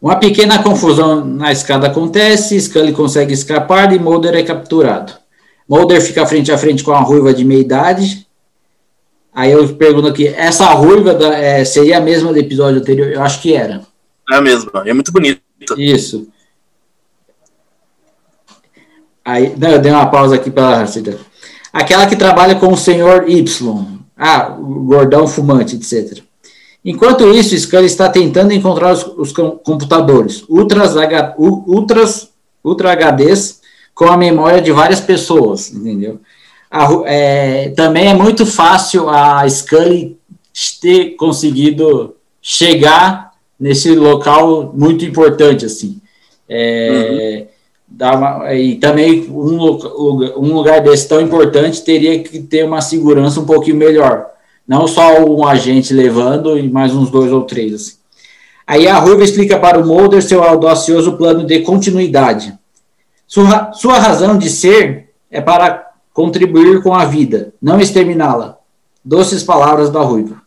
Uma 0.00 0.16
pequena 0.16 0.62
confusão 0.62 1.24
na 1.24 1.52
escada 1.52 1.86
acontece, 1.86 2.58
Scully 2.58 2.92
consegue 2.92 3.32
escapar 3.32 3.92
e 3.92 4.00
Mulder 4.00 4.34
é 4.34 4.42
capturado. 4.42 5.12
Mulder 5.68 6.00
fica 6.00 6.26
frente 6.26 6.50
a 6.52 6.58
frente 6.58 6.82
com 6.82 6.92
a 6.92 7.00
ruiva 7.00 7.32
de 7.32 7.44
meia 7.44 7.60
idade, 7.60 8.26
Aí 9.34 9.50
eu 9.50 9.66
pergunto 9.76 10.08
aqui, 10.08 10.28
essa 10.28 10.66
ruiva 10.66 11.14
da, 11.14 11.34
é, 11.34 11.64
seria 11.64 11.96
a 11.96 12.00
mesma 12.00 12.32
do 12.32 12.38
episódio 12.38 12.80
anterior? 12.80 13.08
Eu 13.08 13.22
acho 13.22 13.40
que 13.40 13.54
era. 13.54 13.80
É 14.30 14.36
a 14.36 14.42
mesma, 14.42 14.70
é 14.84 14.92
muito 14.92 15.10
bonita. 15.10 15.40
Isso. 15.78 16.28
Aí, 19.24 19.54
não, 19.56 19.70
eu 19.70 19.78
dei 19.78 19.90
uma 19.90 20.06
pausa 20.06 20.34
aqui 20.34 20.50
para 20.50 20.84
Aquela 21.72 22.06
que 22.06 22.16
trabalha 22.16 22.56
com 22.56 22.68
o 22.68 22.76
senhor 22.76 23.28
Y. 23.28 23.86
Ah, 24.16 24.50
gordão 24.50 25.26
fumante, 25.26 25.76
etc. 25.76 26.22
Enquanto 26.84 27.32
isso, 27.32 27.56
Scully 27.56 27.86
está 27.86 28.08
tentando 28.10 28.52
encontrar 28.52 28.92
os, 28.92 29.06
os 29.16 29.32
computadores 29.32 30.44
ultras, 30.48 30.94
ultras, 31.38 32.28
ultra 32.62 32.92
HDs 32.92 33.61
com 33.94 34.04
a 34.04 34.16
memória 34.16 34.60
de 34.60 34.72
várias 34.72 35.00
pessoas, 35.00 35.72
entendeu? 35.72 36.20
a, 36.72 36.88
é, 37.04 37.68
também 37.76 38.08
é 38.08 38.14
muito 38.14 38.46
fácil 38.46 39.10
a 39.10 39.46
Scully 39.46 40.16
ter 40.80 41.16
conseguido 41.16 42.16
chegar 42.40 43.32
nesse 43.60 43.94
local 43.94 44.72
muito 44.74 45.04
importante, 45.04 45.66
assim. 45.66 46.00
É, 46.48 47.46
uhum. 48.00 48.16
uma, 48.16 48.54
e 48.54 48.76
também 48.76 49.28
um, 49.30 49.60
um 50.38 50.54
lugar 50.54 50.80
desse 50.80 51.06
tão 51.06 51.20
importante 51.20 51.84
teria 51.84 52.22
que 52.22 52.40
ter 52.40 52.64
uma 52.64 52.80
segurança 52.80 53.38
um 53.38 53.44
pouquinho 53.44 53.76
melhor. 53.76 54.26
Não 54.66 54.86
só 54.88 55.22
um 55.22 55.46
agente 55.46 55.92
levando 55.92 56.58
e 56.58 56.70
mais 56.70 56.94
uns 56.94 57.10
dois 57.10 57.30
ou 57.30 57.42
três. 57.42 57.74
Assim. 57.74 57.92
Aí 58.66 58.88
a 58.88 58.98
Ruiva 58.98 59.22
explica 59.22 59.58
para 59.58 59.78
o 59.78 59.86
Mulder 59.86 60.22
seu 60.22 60.42
audacioso 60.42 61.18
plano 61.18 61.44
de 61.44 61.60
continuidade. 61.60 62.54
Sua, 63.32 63.72
sua 63.72 63.98
razão 63.98 64.36
de 64.36 64.50
ser 64.50 65.08
é 65.30 65.40
para 65.40 65.90
contribuir 66.12 66.82
com 66.82 66.92
a 66.92 67.06
vida, 67.06 67.54
não 67.62 67.80
exterminá-la. 67.80 68.58
Doces 69.02 69.42
palavras 69.42 69.88
da 69.88 70.02
Ruiva. 70.02 70.42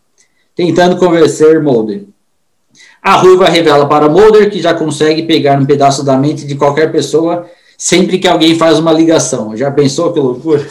Tentando 0.55 0.95
convencer 0.97 1.59
Mulder. 1.63 2.03
A 3.01 3.15
Ruiva 3.15 3.49
revela 3.49 3.89
para 3.89 4.07
Mulder 4.07 4.51
que 4.51 4.61
já 4.61 4.71
consegue 4.75 5.23
pegar 5.23 5.59
um 5.59 5.65
pedaço 5.65 6.03
da 6.03 6.15
mente 6.15 6.45
de 6.45 6.53
qualquer 6.53 6.91
pessoa 6.91 7.49
sempre 7.75 8.19
que 8.19 8.27
alguém 8.27 8.55
faz 8.55 8.77
uma 8.77 8.93
ligação. 8.93 9.57
Já 9.57 9.71
pensou 9.71 10.13
que 10.13 10.19
loucura? 10.19 10.63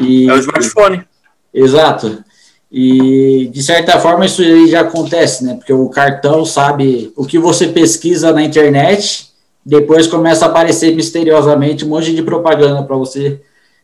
E, 0.00 0.26
é 0.26 0.32
o 0.32 0.38
smartphone. 0.38 1.04
Exato. 1.52 2.24
E, 2.72 3.50
de 3.52 3.62
certa 3.62 4.00
forma, 4.00 4.24
isso 4.24 4.42
já 4.68 4.80
acontece, 4.80 5.44
né? 5.44 5.56
Porque 5.56 5.72
o 5.74 5.90
cartão 5.90 6.46
sabe 6.46 7.12
o 7.14 7.26
que 7.26 7.38
você 7.38 7.68
pesquisa 7.68 8.32
na 8.32 8.42
internet, 8.42 9.29
depois 9.64 10.06
começa 10.06 10.46
a 10.46 10.48
aparecer 10.48 10.94
misteriosamente 10.94 11.84
um 11.84 11.88
monte 11.88 12.14
de 12.14 12.22
propaganda 12.22 12.82
para 12.82 12.96
você 12.96 13.40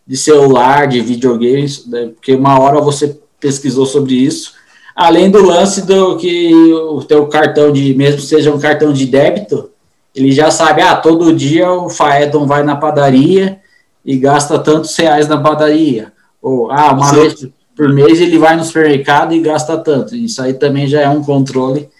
de 0.07 0.17
celular, 0.17 0.87
de 0.87 1.01
videogames, 1.01 1.87
né, 1.87 2.11
porque 2.15 2.35
uma 2.35 2.59
hora 2.61 2.81
você 2.81 3.19
pesquisou 3.41 3.85
sobre 3.85 4.15
isso, 4.15 4.55
além 4.95 5.31
do 5.31 5.45
lance 5.45 5.83
do 5.83 6.17
que 6.17 6.55
o 6.73 7.03
teu 7.03 7.27
cartão 7.27 7.73
de, 7.73 7.93
mesmo 7.95 8.21
seja 8.21 8.53
um 8.53 8.59
cartão 8.59 8.93
de 8.93 9.07
débito, 9.07 9.71
ele 10.15 10.33
já 10.33 10.51
sabe, 10.51 10.81
ah, 10.81 10.97
todo 10.97 11.35
dia 11.35 11.71
o 11.71 11.91
Faeton 11.91 12.47
vai 12.47 12.63
na 12.63 12.77
padaria 12.77 13.61
e 14.05 14.17
gasta 14.17 14.59
tantos 14.59 14.97
reais 14.97 15.29
na 15.29 15.39
padaria, 15.39 16.13
ou, 16.41 16.71
ah, 16.71 16.93
uma 16.93 17.09
Sim. 17.09 17.17
vez 17.17 17.49
por 17.77 17.93
mês 17.93 18.21
ele 18.21 18.39
vai 18.39 18.57
no 18.57 18.65
supermercado 18.65 19.35
e 19.35 19.41
gasta 19.41 19.77
tanto, 19.77 20.15
isso 20.17 20.41
aí 20.41 20.55
também 20.55 20.87
já 20.87 21.03
é 21.03 21.09
um 21.09 21.23
controle. 21.23 21.91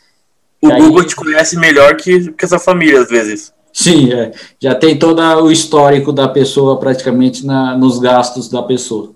O 0.63 0.69
Google 0.71 1.01
aí... 1.01 1.07
te 1.07 1.15
conhece 1.15 1.59
melhor 1.59 1.97
que, 1.97 2.33
que 2.33 2.45
essa 2.45 2.59
família, 2.59 3.03
às 3.03 3.11
vezes. 3.11 3.53
Sim, 3.79 4.11
é. 4.11 4.33
já 4.59 4.75
tem 4.75 4.99
todo 4.99 5.21
o 5.21 5.53
histórico 5.53 6.11
da 6.11 6.27
pessoa 6.27 6.79
praticamente 6.79 7.45
na, 7.45 7.77
nos 7.77 7.99
gastos 7.99 8.49
da 8.49 8.63
pessoa. 8.63 9.11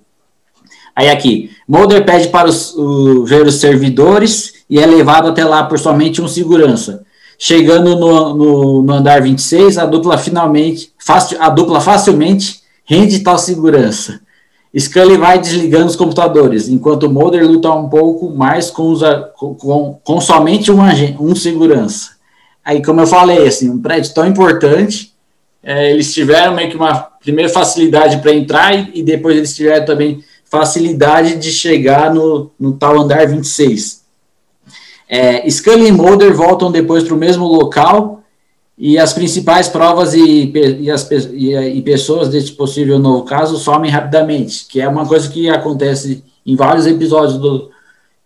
Aí 0.94 1.08
aqui, 1.08 1.50
Mulder 1.66 2.04
pede 2.04 2.28
para 2.28 2.46
os, 2.46 2.76
o, 2.76 3.24
ver 3.24 3.46
os 3.46 3.54
servidores 3.54 4.52
e 4.68 4.78
é 4.78 4.84
levado 4.84 5.28
até 5.28 5.46
lá 5.46 5.64
por 5.64 5.78
somente 5.78 6.20
um 6.20 6.28
segurança. 6.28 7.02
Chegando 7.38 7.96
no, 7.96 8.34
no, 8.34 8.82
no 8.82 8.92
andar 8.92 9.22
26, 9.22 9.78
a 9.78 9.86
dupla 9.86 10.18
finalmente, 10.18 10.92
a 11.38 11.48
dupla 11.48 11.80
facilmente 11.80 12.60
rende 12.84 13.20
tal 13.20 13.38
segurança. 13.38 14.20
Scully 14.78 15.16
vai 15.16 15.38
desligando 15.38 15.86
os 15.86 15.96
computadores, 15.96 16.68
enquanto 16.68 17.08
Mulder 17.08 17.46
luta 17.46 17.72
um 17.72 17.88
pouco 17.88 18.28
mais 18.28 18.70
com, 18.70 18.92
os, 18.92 19.00
com, 19.38 19.98
com 20.04 20.20
somente 20.20 20.70
um, 20.70 20.80
um 21.18 21.34
segurança. 21.34 22.19
Aí, 22.64 22.82
como 22.82 23.00
eu 23.00 23.06
falei, 23.06 23.46
assim, 23.46 23.70
um 23.70 23.80
prédio 23.80 24.12
tão 24.12 24.26
importante, 24.26 25.12
é, 25.62 25.90
eles 25.90 26.12
tiveram 26.12 26.54
meio 26.54 26.70
que 26.70 26.76
uma 26.76 26.94
primeira 26.94 27.50
facilidade 27.50 28.18
para 28.18 28.34
entrar 28.34 28.74
e, 28.74 29.00
e, 29.00 29.02
depois 29.02 29.36
eles 29.36 29.54
tiveram 29.54 29.84
também 29.84 30.24
facilidade 30.44 31.36
de 31.36 31.50
chegar 31.50 32.12
no, 32.12 32.50
no 32.58 32.72
tal 32.72 33.00
andar 33.00 33.26
26. 33.26 34.00
É, 35.08 35.48
Scully 35.50 35.88
e 35.88 35.92
Mulder 35.92 36.34
voltam 36.34 36.70
depois 36.70 37.04
para 37.04 37.14
o 37.14 37.18
mesmo 37.18 37.46
local 37.46 38.22
e 38.78 38.98
as 38.98 39.12
principais 39.12 39.68
provas 39.68 40.14
e, 40.14 40.50
e, 40.80 40.90
as, 40.90 41.08
e, 41.10 41.54
e 41.54 41.82
pessoas 41.82 42.28
desse 42.28 42.52
possível 42.52 42.98
novo 42.98 43.24
caso 43.24 43.58
somem 43.58 43.90
rapidamente, 43.90 44.66
que 44.66 44.80
é 44.80 44.88
uma 44.88 45.06
coisa 45.06 45.28
que 45.28 45.50
acontece 45.50 46.24
em 46.46 46.56
vários 46.56 46.86
episódios 46.86 47.38
do, 47.38 47.70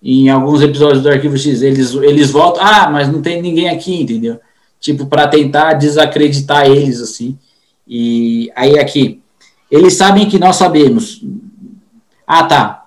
em 0.04 0.28
alguns 0.28 0.60
episódios 0.60 1.02
do 1.02 1.08
Arquivo 1.08 1.38
X, 1.38 1.62
eles, 1.62 1.94
eles 1.94 2.30
voltam, 2.30 2.62
ah, 2.62 2.90
mas 2.90 3.10
não 3.10 3.22
tem 3.22 3.40
ninguém 3.40 3.70
aqui, 3.70 4.02
entendeu? 4.02 4.38
Tipo, 4.78 5.06
para 5.06 5.26
tentar 5.26 5.72
desacreditar 5.72 6.66
eles, 6.66 7.00
assim. 7.00 7.38
E 7.88 8.52
aí 8.54 8.78
aqui, 8.78 9.22
eles 9.70 9.94
sabem 9.94 10.28
que 10.28 10.38
nós 10.38 10.56
sabemos. 10.56 11.24
Ah, 12.26 12.44
tá. 12.44 12.84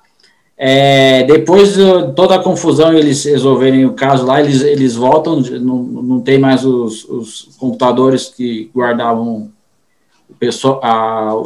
É, 0.56 1.24
depois 1.24 1.74
de 1.74 2.14
toda 2.16 2.36
a 2.36 2.44
confusão, 2.44 2.94
eles 2.94 3.24
resolverem 3.24 3.86
o 3.86 3.94
caso 3.94 4.26
lá, 4.26 4.40
eles, 4.40 4.62
eles 4.62 4.96
voltam, 4.96 5.40
não, 5.40 5.78
não 5.84 6.20
tem 6.20 6.38
mais 6.38 6.64
os, 6.64 7.04
os 7.06 7.50
computadores 7.58 8.26
que 8.26 8.70
guardavam 8.74 9.52
o 10.30 10.34
pessoal, 10.36 11.44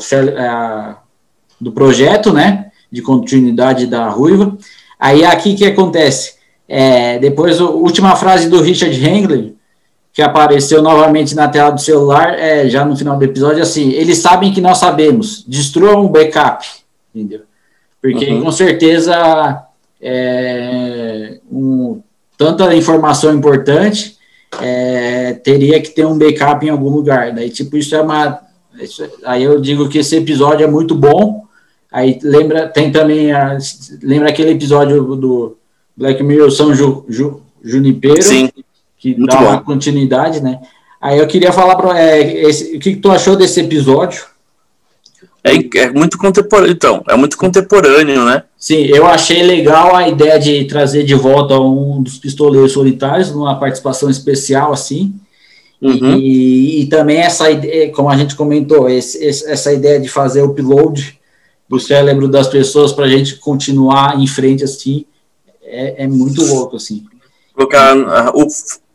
do 1.60 1.72
projeto, 1.72 2.34
né, 2.34 2.72
de 2.92 3.02
continuidade 3.02 3.86
da 3.86 4.10
Ruiva, 4.10 4.58
Aí 5.02 5.26
aqui 5.26 5.56
que 5.56 5.66
acontece? 5.66 6.36
É, 6.70 7.18
depois, 7.18 7.60
a 7.60 7.66
última 7.66 8.16
frase 8.16 8.48
do 8.48 8.62
Richard 8.62 8.96
Hengler, 9.04 9.54
que 10.14 10.22
apareceu 10.22 10.82
novamente 10.82 11.34
na 11.34 11.48
tela 11.48 11.72
do 11.72 11.82
celular, 11.82 12.38
é, 12.38 12.70
já 12.70 12.86
no 12.86 12.96
final 12.96 13.18
do 13.18 13.26
episódio, 13.26 13.64
assim, 13.64 13.90
eles 13.94 14.20
sabem 14.20 14.54
que 14.54 14.62
nós 14.62 14.78
sabemos, 14.78 15.44
destruam 15.48 16.06
o 16.06 16.10
backup, 16.10 16.66
entendeu? 17.16 17.42
Porque 18.00 18.26
uhum. 18.26 18.44
com 18.44 18.52
certeza 18.52 19.66
é, 20.00 21.40
um, 21.52 22.02
tanta 22.38 22.74
informação 22.76 23.34
importante, 23.34 24.18
é, 24.62 25.34
teria 25.34 25.82
que 25.82 25.90
ter 25.90 26.06
um 26.06 26.18
backup 26.18 26.66
em 26.66 26.70
algum 26.70 26.90
lugar. 26.90 27.32
Daí, 27.34 27.50
tipo, 27.50 27.76
isso 27.76 27.96
é 27.96 28.02
uma. 28.02 28.40
Isso, 28.80 29.04
aí 29.24 29.44
eu 29.44 29.60
digo 29.60 29.90
que 29.90 30.00
esse 30.00 30.16
episódio 30.16 30.64
é 30.64 30.68
muito 30.68 30.96
bom. 30.96 31.41
Aí 31.92 32.18
lembra, 32.24 32.68
tem 32.70 32.92
também. 32.92 33.32
A, 33.32 33.58
lembra 34.02 34.30
aquele 34.30 34.52
episódio 34.52 35.16
do 35.16 35.58
Black 35.96 36.24
Mirror 36.24 36.50
São 36.50 36.74
Ju, 36.74 37.06
Ju, 37.10 37.42
Junipero? 37.64 38.22
Sim. 38.22 38.50
Que 38.98 39.14
dá 39.26 39.38
bom. 39.38 39.46
uma 39.48 39.62
continuidade, 39.62 40.42
né? 40.42 40.60
Aí 41.02 41.18
eu 41.18 41.28
queria 41.28 41.52
falar 41.52 41.76
para 41.76 42.00
é, 42.00 42.48
o 42.76 42.80
que, 42.80 42.94
que 42.94 42.96
tu 42.96 43.12
achou 43.12 43.36
desse 43.36 43.60
episódio? 43.60 44.24
É, 45.44 45.54
é, 45.80 45.90
muito 45.90 46.20
contemporâneo, 46.20 46.72
então, 46.72 47.04
é 47.10 47.16
muito 47.16 47.36
contemporâneo, 47.36 48.24
né? 48.24 48.44
Sim, 48.56 48.84
eu 48.86 49.08
achei 49.08 49.42
legal 49.42 49.96
a 49.96 50.08
ideia 50.08 50.40
de 50.40 50.66
trazer 50.66 51.04
de 51.04 51.16
volta 51.16 51.60
um 51.60 52.04
dos 52.04 52.20
pistoleiros 52.20 52.74
solitários 52.74 53.32
numa 53.32 53.60
participação 53.60 54.08
especial, 54.08 54.72
assim. 54.72 55.16
Uhum. 55.82 56.16
E, 56.16 56.82
e, 56.82 56.86
também 56.86 57.18
essa 57.18 57.50
ideia, 57.50 57.92
como 57.92 58.08
a 58.08 58.16
gente 58.16 58.36
comentou, 58.36 58.88
esse, 58.88 59.26
essa 59.26 59.74
ideia 59.74 60.00
de 60.00 60.08
fazer 60.08 60.44
upload 60.44 61.20
do 61.72 61.80
cérebro 61.80 62.28
das 62.28 62.50
pessoas 62.50 62.92
para 62.92 63.06
a 63.06 63.10
gente 63.10 63.38
continuar 63.38 64.20
em 64.20 64.28
frente, 64.28 64.62
assim, 64.62 65.06
é, 65.64 66.04
é 66.04 66.08
muito 66.08 66.44
louco, 66.46 66.76
assim. 66.76 67.06
Colocar, 67.56 67.96
uh, 67.96 68.48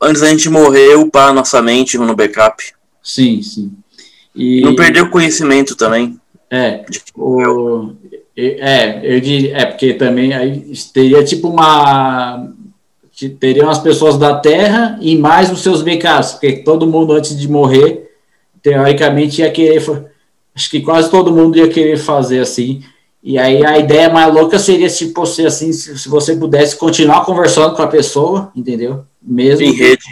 antes 0.03 0.21
da 0.21 0.29
gente 0.29 0.51
morrer, 0.51 0.95
upar 0.95 1.31
a 1.31 1.33
nossa 1.33 1.63
mente 1.63 1.97
no 1.97 2.15
backup. 2.15 2.63
Sim, 3.03 3.41
sim. 3.41 3.73
E... 4.35 4.61
Não 4.61 4.77
perder 4.77 5.03
o 5.03 5.11
conhecimento 5.11 5.75
também. 5.75 6.21
É, 6.51 6.85
o, 7.17 7.93
é, 8.37 9.01
eu 9.03 9.21
diria, 9.21 9.57
é 9.57 9.65
porque 9.65 9.95
também 9.95 10.35
aí 10.35 10.71
teria 10.93 11.25
tipo 11.25 11.49
uma 11.49 12.53
teriam 13.41 13.71
as 13.71 13.79
pessoas 13.79 14.19
da 14.19 14.39
Terra 14.39 14.99
e 15.01 15.17
mais 15.17 15.51
os 15.51 15.63
seus 15.63 15.81
backups, 15.81 16.33
porque 16.33 16.59
todo 16.59 16.87
mundo 16.87 17.15
antes 17.15 17.37
de 17.37 17.49
morrer, 17.51 18.11
teoricamente 18.63 19.41
ia 19.41 19.51
querer, 19.51 19.83
acho 20.57 20.71
que 20.71 20.81
quase 20.81 21.11
todo 21.11 21.33
mundo 21.33 21.59
ia 21.59 21.69
querer 21.69 21.99
fazer 21.99 22.41
assim. 22.41 22.83
E 23.23 23.39
aí 23.39 23.65
a 23.65 23.79
ideia 23.79 24.09
mais 24.09 24.33
louca 24.33 24.59
seria 24.59 24.89
tipo 24.89 25.23
assim, 25.23 25.73
se, 25.73 25.99
se 25.99 26.09
você 26.09 26.35
pudesse 26.35 26.77
continuar 26.77 27.25
conversando 27.25 27.75
com 27.75 27.83
a 27.83 27.87
pessoa, 27.87 28.51
entendeu? 28.57 29.05
Mesmo 29.21 29.67
em 29.67 29.73
rede, 29.73 30.05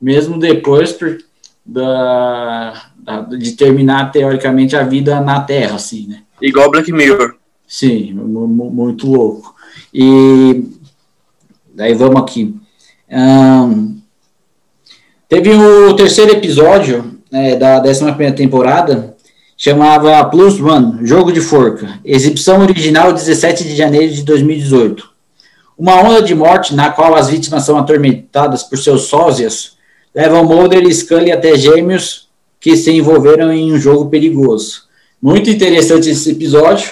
mesmo 0.00 0.38
depois 0.38 0.98
da 1.64 2.90
de 3.38 3.52
terminar 3.52 4.12
teoricamente 4.12 4.76
a 4.76 4.84
vida 4.84 5.20
na 5.20 5.40
Terra, 5.40 5.76
assim, 5.76 6.06
né? 6.06 6.22
Igual 6.40 6.70
Black 6.70 6.90
Mirror. 6.92 7.34
Sim, 7.66 8.12
muito 8.12 9.10
louco. 9.10 9.54
E 9.92 10.64
daí 11.74 11.94
vamos 11.94 12.22
aqui. 12.22 12.54
Um, 13.10 13.98
teve 15.28 15.50
o 15.50 15.94
terceiro 15.94 16.32
episódio 16.32 17.18
é, 17.32 17.56
da 17.56 17.82
11 17.82 18.32
temporada, 18.36 19.11
chamava 19.62 20.24
Plus 20.24 20.60
One, 20.60 21.06
Jogo 21.06 21.30
de 21.30 21.40
Forca, 21.40 22.00
exibição 22.04 22.60
original 22.62 23.12
17 23.12 23.62
de 23.62 23.76
janeiro 23.76 24.12
de 24.12 24.24
2018. 24.24 25.08
Uma 25.78 26.02
onda 26.02 26.20
de 26.20 26.34
morte 26.34 26.74
na 26.74 26.90
qual 26.90 27.14
as 27.14 27.28
vítimas 27.28 27.62
são 27.62 27.78
atormentadas 27.78 28.64
por 28.64 28.76
seus 28.76 29.02
sósias 29.02 29.74
levam 30.12 30.44
Mulder 30.44 30.82
e 30.82 30.92
Scully 30.92 31.30
até 31.30 31.56
gêmeos 31.56 32.28
que 32.58 32.76
se 32.76 32.90
envolveram 32.90 33.52
em 33.52 33.72
um 33.72 33.78
jogo 33.78 34.10
perigoso. 34.10 34.82
Muito 35.22 35.48
interessante 35.48 36.10
esse 36.10 36.32
episódio. 36.32 36.90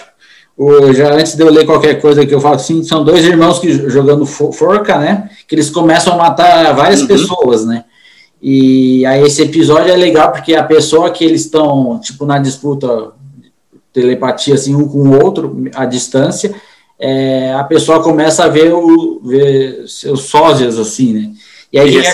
O, 0.56 0.92
já 0.92 1.12
antes 1.12 1.34
de 1.34 1.42
eu 1.42 1.50
ler 1.50 1.66
qualquer 1.66 2.00
coisa 2.00 2.24
que 2.24 2.32
eu 2.32 2.40
falo 2.40 2.54
assim, 2.54 2.84
são 2.84 3.02
dois 3.02 3.24
irmãos 3.24 3.58
que 3.58 3.90
jogando 3.90 4.24
forca, 4.24 4.96
né? 4.96 5.28
Que 5.48 5.56
eles 5.56 5.70
começam 5.70 6.12
a 6.12 6.16
matar 6.16 6.72
várias 6.72 7.00
uhum. 7.00 7.08
pessoas, 7.08 7.66
né? 7.66 7.84
E 8.42 9.04
aí 9.06 9.22
esse 9.22 9.42
episódio 9.42 9.92
é 9.92 9.96
legal 9.96 10.32
porque 10.32 10.54
a 10.54 10.64
pessoa 10.64 11.10
que 11.10 11.24
eles 11.24 11.42
estão, 11.42 11.98
tipo, 12.00 12.24
na 12.24 12.38
disputa 12.38 13.12
telepatia, 13.92 14.54
assim, 14.54 14.74
um 14.74 14.88
com 14.88 14.98
o 14.98 15.22
outro, 15.22 15.64
à 15.74 15.84
distância, 15.84 16.54
é, 16.98 17.52
a 17.52 17.64
pessoa 17.64 18.02
começa 18.02 18.44
a 18.44 18.48
ver, 18.48 18.72
o, 18.72 19.20
ver 19.22 19.84
seus 19.86 20.22
sósias, 20.22 20.78
assim, 20.78 21.12
né? 21.12 21.30
E 21.72 21.78
aí 21.78 21.98
o 21.98 22.02
que 22.02 22.08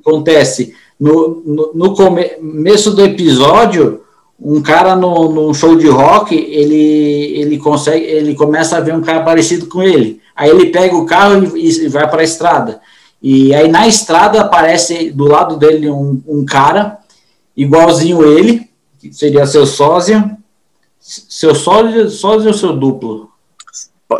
acontece? 0.00 0.74
no, 0.98 1.42
no, 1.44 1.72
no 1.74 1.94
começo 1.94 2.90
do 2.92 3.04
episódio, 3.04 4.00
um 4.40 4.62
cara 4.62 4.96
no, 4.96 5.30
no, 5.30 5.54
show 5.54 5.76
de 5.76 5.86
rock, 5.88 6.34
ele, 6.34 7.38
ele 7.38 7.58
consegue, 7.58 8.04
ele 8.04 8.34
começa 8.34 8.76
a 8.76 8.80
ver 8.80 8.94
um 8.94 9.02
cara 9.02 9.22
parecido 9.22 9.66
com 9.66 9.82
ele. 9.82 10.20
Aí 10.34 10.50
ele 10.50 10.66
pega 10.66 10.96
o 10.96 11.06
carro 11.06 11.56
e, 11.56 11.68
e 11.68 11.88
vai 11.88 12.08
para 12.08 12.20
a 12.20 12.24
estrada. 12.24 12.80
E 13.28 13.52
aí 13.52 13.66
na 13.66 13.88
estrada 13.88 14.40
aparece 14.40 15.10
do 15.10 15.24
lado 15.24 15.56
dele 15.56 15.90
um, 15.90 16.22
um 16.28 16.44
cara 16.44 16.98
igualzinho 17.56 18.24
ele, 18.24 18.70
que 19.00 19.12
seria 19.12 19.44
seu 19.44 19.66
sósia. 19.66 20.38
Seu 21.00 21.52
sósia, 21.52 22.08
sósia 22.08 22.52
ou 22.52 22.54
seu 22.54 22.76
duplo? 22.76 23.28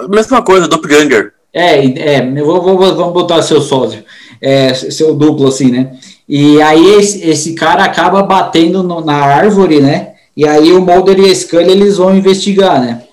Mesma 0.09 0.43
coisa, 0.43 0.67
doppelganger. 0.67 1.35
É, 1.55 2.17
é, 2.17 2.43
vou, 2.43 2.61
vou, 2.61 2.77
vamos 2.77 3.13
botar 3.13 3.43
seu 3.43 3.61
sósia, 3.61 4.05
é, 4.41 4.75
seu 4.75 5.15
duplo 5.15 5.47
assim, 5.47 5.71
né? 5.71 5.97
E 6.29 6.61
aí 6.61 6.95
esse, 6.97 7.25
esse 7.29 7.55
cara 7.55 7.85
acaba 7.85 8.25
batendo 8.25 8.83
no, 8.83 9.05
na 9.05 9.15
árvore, 9.15 9.79
né? 9.79 10.15
E 10.37 10.45
aí 10.45 10.73
o 10.73 10.83
Mulder 10.83 11.21
e 11.21 11.31
a 11.31 11.35
Scully 11.35 11.71
eles 11.71 11.97
vão 11.99 12.17
investigar, 12.17 12.81
né? 12.81 13.05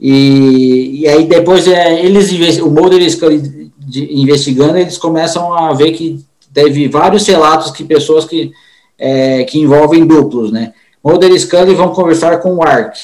E, 0.00 1.02
e 1.02 1.08
aí 1.08 1.24
depois 1.24 1.68
é, 1.68 2.04
eles 2.04 2.32
o 2.58 2.68
Mulder 2.68 3.00
e 3.00 3.06
a 3.06 3.10
Scully 3.10 3.57
de, 3.88 4.20
investigando, 4.20 4.78
eles 4.78 4.98
começam 4.98 5.52
a 5.52 5.72
ver 5.72 5.92
que 5.92 6.24
teve 6.52 6.88
vários 6.88 7.26
relatos 7.26 7.70
que 7.70 7.84
pessoas 7.84 8.24
que, 8.24 8.52
é, 8.98 9.44
que 9.44 9.58
envolvem 9.58 10.06
duplos, 10.06 10.52
né? 10.52 10.72
Mulder 11.04 11.30
e 11.30 11.38
Scully 11.38 11.74
vão 11.74 11.92
conversar 11.92 12.38
com 12.38 12.56
o 12.56 12.62
Ark. 12.62 12.98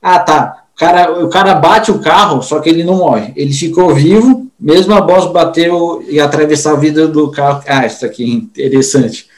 Ah, 0.00 0.18
tá. 0.18 0.64
O 0.74 0.78
cara, 0.78 1.24
o 1.24 1.28
cara 1.28 1.54
bate 1.54 1.90
o 1.90 1.98
carro, 2.00 2.42
só 2.42 2.60
que 2.60 2.68
ele 2.68 2.84
não 2.84 2.96
morre. 2.96 3.32
Ele 3.34 3.52
ficou 3.52 3.94
vivo 3.94 4.46
mesmo 4.58 4.94
a 4.94 5.00
boss 5.00 5.30
bateu 5.30 6.02
e 6.08 6.18
atravessar 6.18 6.74
o 6.74 6.78
vidro 6.78 7.08
do 7.08 7.30
carro. 7.30 7.62
Ah, 7.66 7.86
isso 7.86 8.04
aqui 8.04 8.24
é 8.24 8.64
interessante. 8.64 9.28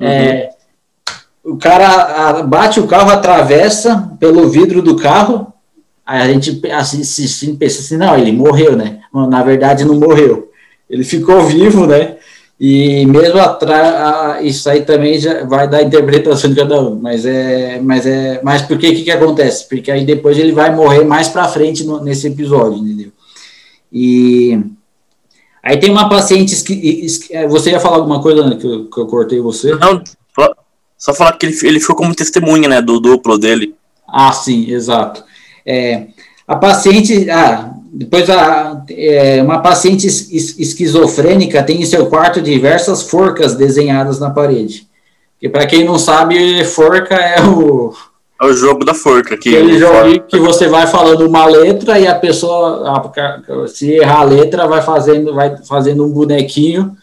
Uhum. 0.00 0.06
É, 0.06 0.50
o 1.44 1.56
cara 1.56 2.42
bate 2.42 2.80
o 2.80 2.86
carro, 2.86 3.10
atravessa 3.10 4.16
pelo 4.18 4.48
vidro 4.48 4.80
do 4.80 4.96
carro. 4.96 5.52
Aí 6.04 6.22
a 6.22 6.32
gente 6.32 6.60
assim, 6.70 7.56
pensa 7.56 7.80
assim: 7.80 7.96
não, 7.96 8.16
ele 8.16 8.32
morreu, 8.32 8.76
né? 8.76 9.00
Na 9.14 9.42
verdade, 9.42 9.84
não 9.84 9.94
morreu. 9.94 10.50
Ele 10.90 11.04
ficou 11.04 11.46
vivo, 11.46 11.86
né? 11.86 12.16
E 12.58 13.04
mesmo 13.06 13.40
atrás, 13.40 14.44
isso 14.44 14.68
aí 14.68 14.82
também 14.82 15.18
já 15.18 15.44
vai 15.44 15.68
dar 15.68 15.82
interpretação 15.82 16.50
de 16.50 16.56
cada 16.56 16.80
um. 16.80 16.96
Mas 16.96 17.24
é, 17.26 17.80
mas 17.80 18.06
é, 18.06 18.40
mas 18.42 18.62
por 18.62 18.78
que 18.78 18.92
que, 18.92 19.02
que 19.02 19.10
acontece? 19.10 19.68
Porque 19.68 19.90
aí 19.90 20.04
depois 20.04 20.38
ele 20.38 20.52
vai 20.52 20.74
morrer 20.74 21.04
mais 21.04 21.28
para 21.28 21.48
frente 21.48 21.84
no, 21.84 22.02
nesse 22.02 22.28
episódio, 22.28 22.78
entendeu? 22.78 23.12
E 23.92 24.60
aí 25.62 25.78
tem 25.78 25.90
uma 25.90 26.08
paciente. 26.08 26.54
É, 27.30 27.46
você 27.46 27.70
ia 27.70 27.80
falar 27.80 27.96
alguma 27.96 28.22
coisa 28.22 28.46
né, 28.48 28.56
que, 28.56 28.66
eu, 28.66 28.84
que 28.88 29.00
eu 29.00 29.06
cortei 29.06 29.40
você? 29.40 29.74
Não, 29.74 30.02
só 31.04 31.12
falar 31.12 31.32
que 31.32 31.44
ele, 31.44 31.58
ele 31.64 31.80
ficou 31.80 31.96
como 31.96 32.14
testemunha, 32.14 32.66
né, 32.66 32.80
do 32.80 32.98
duplo 32.98 33.36
dele. 33.36 33.74
Ah, 34.08 34.32
sim, 34.32 34.70
exato. 34.70 35.22
É, 35.66 36.06
a 36.48 36.56
paciente, 36.56 37.28
ah, 37.28 37.74
depois 37.96 38.28
a, 38.28 38.82
é, 38.90 39.40
uma 39.40 39.60
paciente 39.60 40.08
esquizofrênica 40.08 41.62
tem 41.62 41.80
em 41.80 41.86
seu 41.86 42.06
quarto 42.06 42.42
diversas 42.42 43.04
forcas 43.04 43.54
desenhadas 43.54 44.18
na 44.18 44.30
parede. 44.30 44.88
Que 45.38 45.48
para 45.48 45.64
quem 45.64 45.84
não 45.84 45.96
sabe, 45.96 46.64
forca 46.64 47.14
é 47.14 47.40
o 47.42 47.94
é 48.42 48.46
o 48.46 48.52
jogo 48.52 48.84
da 48.84 48.94
forca. 48.94 49.36
Que 49.36 49.50
Aquele 49.50 49.78
jogo 49.78 50.20
que 50.22 50.38
você 50.38 50.66
vai 50.66 50.88
falando 50.88 51.24
uma 51.24 51.46
letra 51.46 51.98
e 52.00 52.06
a 52.06 52.16
pessoa, 52.16 53.00
se 53.68 53.92
errar 53.92 54.22
a 54.22 54.24
letra, 54.24 54.66
vai 54.66 54.82
fazendo, 54.82 55.32
vai 55.32 55.56
fazendo 55.64 56.04
um 56.04 56.10
bonequinho, 56.10 56.96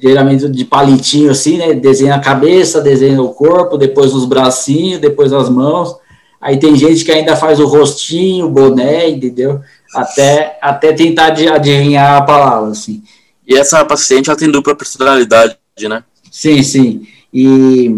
geralmente 0.00 0.48
de 0.48 0.64
palitinho 0.64 1.32
assim, 1.32 1.58
né? 1.58 1.74
Desenha 1.74 2.14
a 2.14 2.20
cabeça, 2.20 2.80
desenha 2.80 3.20
o 3.20 3.30
corpo, 3.30 3.76
depois 3.76 4.14
os 4.14 4.24
bracinhos, 4.24 5.00
depois 5.00 5.32
as 5.32 5.48
mãos. 5.48 5.96
Aí 6.40 6.56
tem 6.56 6.76
gente 6.76 7.04
que 7.04 7.10
ainda 7.10 7.34
faz 7.34 7.58
o 7.58 7.66
rostinho, 7.66 8.46
o 8.46 8.50
boné, 8.50 9.08
entendeu? 9.08 9.60
Até, 9.94 10.58
até 10.60 10.92
tentar 10.92 11.26
adivinhar 11.26 12.16
a 12.16 12.22
palavra, 12.22 12.70
assim. 12.70 13.02
E 13.46 13.56
essa 13.56 13.84
paciente, 13.84 14.28
ela 14.28 14.38
tem 14.38 14.50
dupla 14.50 14.74
personalidade, 14.74 15.56
né? 15.88 16.02
Sim, 16.30 16.62
sim. 16.62 17.06
E 17.32 17.94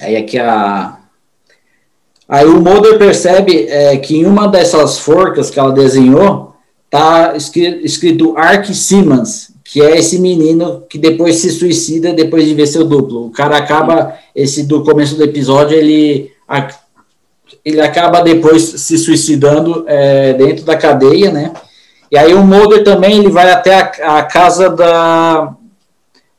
aí 0.00 0.16
aqui 0.16 0.38
a 0.38 0.98
Aí 2.28 2.44
o 2.44 2.60
Mulder 2.60 2.98
percebe 2.98 3.66
é, 3.68 3.96
que 3.96 4.18
em 4.18 4.26
uma 4.26 4.46
dessas 4.46 4.98
forcas 4.98 5.48
que 5.48 5.58
ela 5.58 5.72
desenhou 5.72 6.52
tá 6.90 7.34
escrito, 7.34 7.84
escrito 7.84 8.36
Ark 8.36 8.74
Simmons, 8.74 9.50
que 9.64 9.80
é 9.80 9.98
esse 9.98 10.18
menino 10.18 10.82
que 10.90 10.98
depois 10.98 11.36
se 11.36 11.50
suicida 11.50 12.12
depois 12.12 12.44
de 12.44 12.54
ver 12.54 12.66
seu 12.66 12.84
duplo. 12.84 13.26
O 13.26 13.30
cara 13.30 13.56
acaba, 13.56 14.14
esse 14.34 14.64
do 14.64 14.82
começo 14.82 15.16
do 15.16 15.24
episódio, 15.24 15.76
ele, 15.76 16.30
ele 17.64 17.80
acaba 17.80 18.20
depois 18.22 18.62
se 18.62 18.98
suicidando 18.98 19.84
é, 19.86 20.32
dentro 20.34 20.64
da 20.64 20.76
cadeia, 20.76 21.30
né? 21.30 21.52
E 22.10 22.16
aí 22.16 22.32
o 22.32 22.42
Mulder 22.42 22.82
também 22.84 23.18
ele 23.18 23.30
vai 23.30 23.50
até 23.50 23.74
a, 23.74 24.18
a 24.18 24.22
casa 24.22 24.70
da 24.70 25.54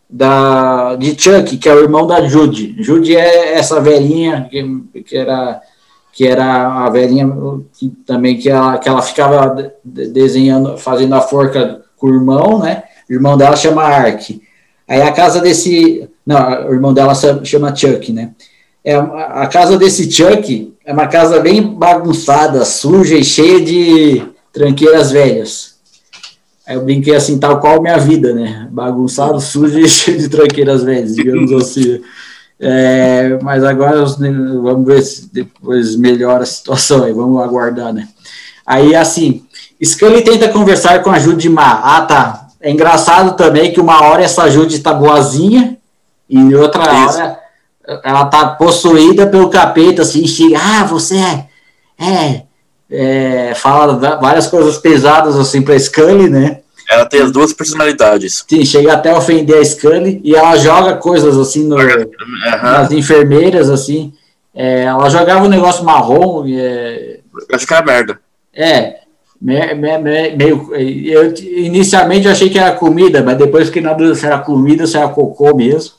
da, 0.09 0.95
de 0.95 1.15
Chuck, 1.19 1.55
que 1.57 1.69
é 1.69 1.73
o 1.73 1.83
irmão 1.83 2.07
da 2.07 2.27
Judy. 2.27 2.75
Judy 2.79 3.15
é 3.15 3.53
essa 3.53 3.79
velhinha 3.79 4.47
que, 4.49 5.03
que 5.03 5.15
era 5.15 5.61
que 6.11 6.27
era 6.27 6.85
a 6.85 6.89
velhinha 6.89 7.31
que, 7.71 7.89
também 8.05 8.37
que 8.37 8.49
ela, 8.49 8.77
que 8.77 8.89
ela 8.89 9.01
ficava 9.01 9.71
desenhando, 9.85 10.77
fazendo 10.77 11.13
a 11.15 11.21
forca 11.21 11.81
com 11.95 12.07
o 12.07 12.13
irmão, 12.13 12.59
né? 12.59 12.83
O 13.09 13.13
irmão 13.13 13.37
dela 13.37 13.55
chama 13.55 13.83
Ark. 13.83 14.41
Aí 14.87 15.01
a 15.01 15.11
casa 15.11 15.39
desse. 15.39 16.09
Não, 16.25 16.67
o 16.67 16.73
irmão 16.73 16.93
dela 16.93 17.13
chama 17.43 17.75
Chuck, 17.75 18.11
né? 18.11 18.31
É, 18.83 18.95
a 18.95 19.47
casa 19.47 19.77
desse 19.77 20.11
Chuck 20.11 20.73
é 20.89 20.91
uma 20.91 21.05
casa 21.05 21.39
bem 21.39 21.61
bagunçada, 21.61 22.65
suja 22.65 23.15
e 23.15 23.23
cheia 23.23 23.61
de 23.61 24.25
tranqueiras 24.51 25.11
velhas. 25.11 25.75
Aí 26.65 26.75
eu 26.75 26.83
brinquei 26.83 27.15
assim, 27.15 27.37
tal 27.37 27.59
qual 27.59 27.79
minha 27.79 27.99
vida, 27.99 28.33
né? 28.33 28.67
Bagunçado, 28.71 29.39
sujo 29.39 29.77
e 29.77 29.85
cheio 29.87 30.17
de 30.17 30.27
tranqueiras 30.27 30.81
velhas, 30.81 31.13
digamos 31.13 31.51
assim. 31.51 32.01
É, 32.59 33.37
mas 33.43 33.63
agora 33.63 34.03
vamos 34.03 34.87
ver 34.87 35.03
se 35.03 35.31
depois 35.31 35.95
melhora 35.95 36.41
a 36.41 36.47
situação 36.47 37.03
aí, 37.03 37.13
vamos 37.13 37.39
aguardar, 37.39 37.93
né? 37.93 38.07
Aí 38.65 38.95
assim, 38.95 39.43
Scully 39.83 40.23
tenta 40.23 40.49
conversar 40.49 41.03
com 41.03 41.11
a 41.11 41.19
Judy 41.19 41.49
Má. 41.49 41.81
Ah, 41.83 42.01
tá. 42.01 42.47
É 42.59 42.71
engraçado 42.71 43.37
também 43.37 43.71
que 43.71 43.79
uma 43.79 44.01
hora 44.01 44.23
essa 44.23 44.49
Judy 44.49 44.79
tá 44.79 44.91
boazinha 44.91 45.77
e 46.27 46.55
outra 46.55 46.81
Isso. 46.81 47.19
hora 47.19 47.48
ela 48.03 48.25
tá 48.25 48.47
possuída 48.49 49.27
pelo 49.27 49.49
capeta, 49.49 50.01
assim, 50.01 50.27
chega, 50.27 50.57
ah, 50.59 50.83
você 50.83 51.15
é, 51.15 51.45
é, 51.99 52.45
é 52.91 53.55
fala 53.55 54.17
várias 54.17 54.47
coisas 54.47 54.77
pesadas 54.77 55.35
assim 55.37 55.61
para 55.61 55.79
Scully, 55.79 56.29
né? 56.29 56.59
Ela 56.89 57.05
tem 57.05 57.21
as 57.21 57.31
duas 57.31 57.53
personalidades. 57.53 58.43
Sim, 58.49 58.65
chega 58.65 58.93
até 58.93 59.11
a 59.11 59.17
ofender 59.17 59.59
a 59.59 59.65
Scully 59.65 60.19
e 60.23 60.35
ela 60.35 60.57
joga 60.57 60.95
coisas 60.95 61.37
assim 61.37 61.63
no, 61.63 61.75
uhum. 61.75 62.11
nas 62.63 62.91
enfermeiras, 62.91 63.69
assim. 63.69 64.11
É, 64.55 64.83
ela 64.85 65.07
jogava 65.09 65.45
um 65.45 65.49
negócio 65.49 65.85
marrom. 65.85 66.45
É, 66.47 67.19
Acho 67.53 67.67
que 67.67 67.73
era 67.73 67.85
merda. 67.85 68.19
É, 68.51 69.01
me, 69.39 69.73
me, 69.75 69.97
me, 69.99 70.35
meio. 70.35 70.75
Eu, 70.75 71.33
inicialmente 71.37 72.25
eu 72.25 72.31
achei 72.31 72.49
que 72.49 72.57
era 72.57 72.75
comida, 72.75 73.21
mas 73.21 73.37
depois 73.37 73.67
fiquei 73.67 73.83
na 73.83 73.93
dúvida 73.93 74.15
se 74.15 74.25
era 74.25 74.39
comida, 74.39 74.87
se 74.87 74.97
era 74.97 75.07
cocô 75.09 75.55
mesmo. 75.55 75.93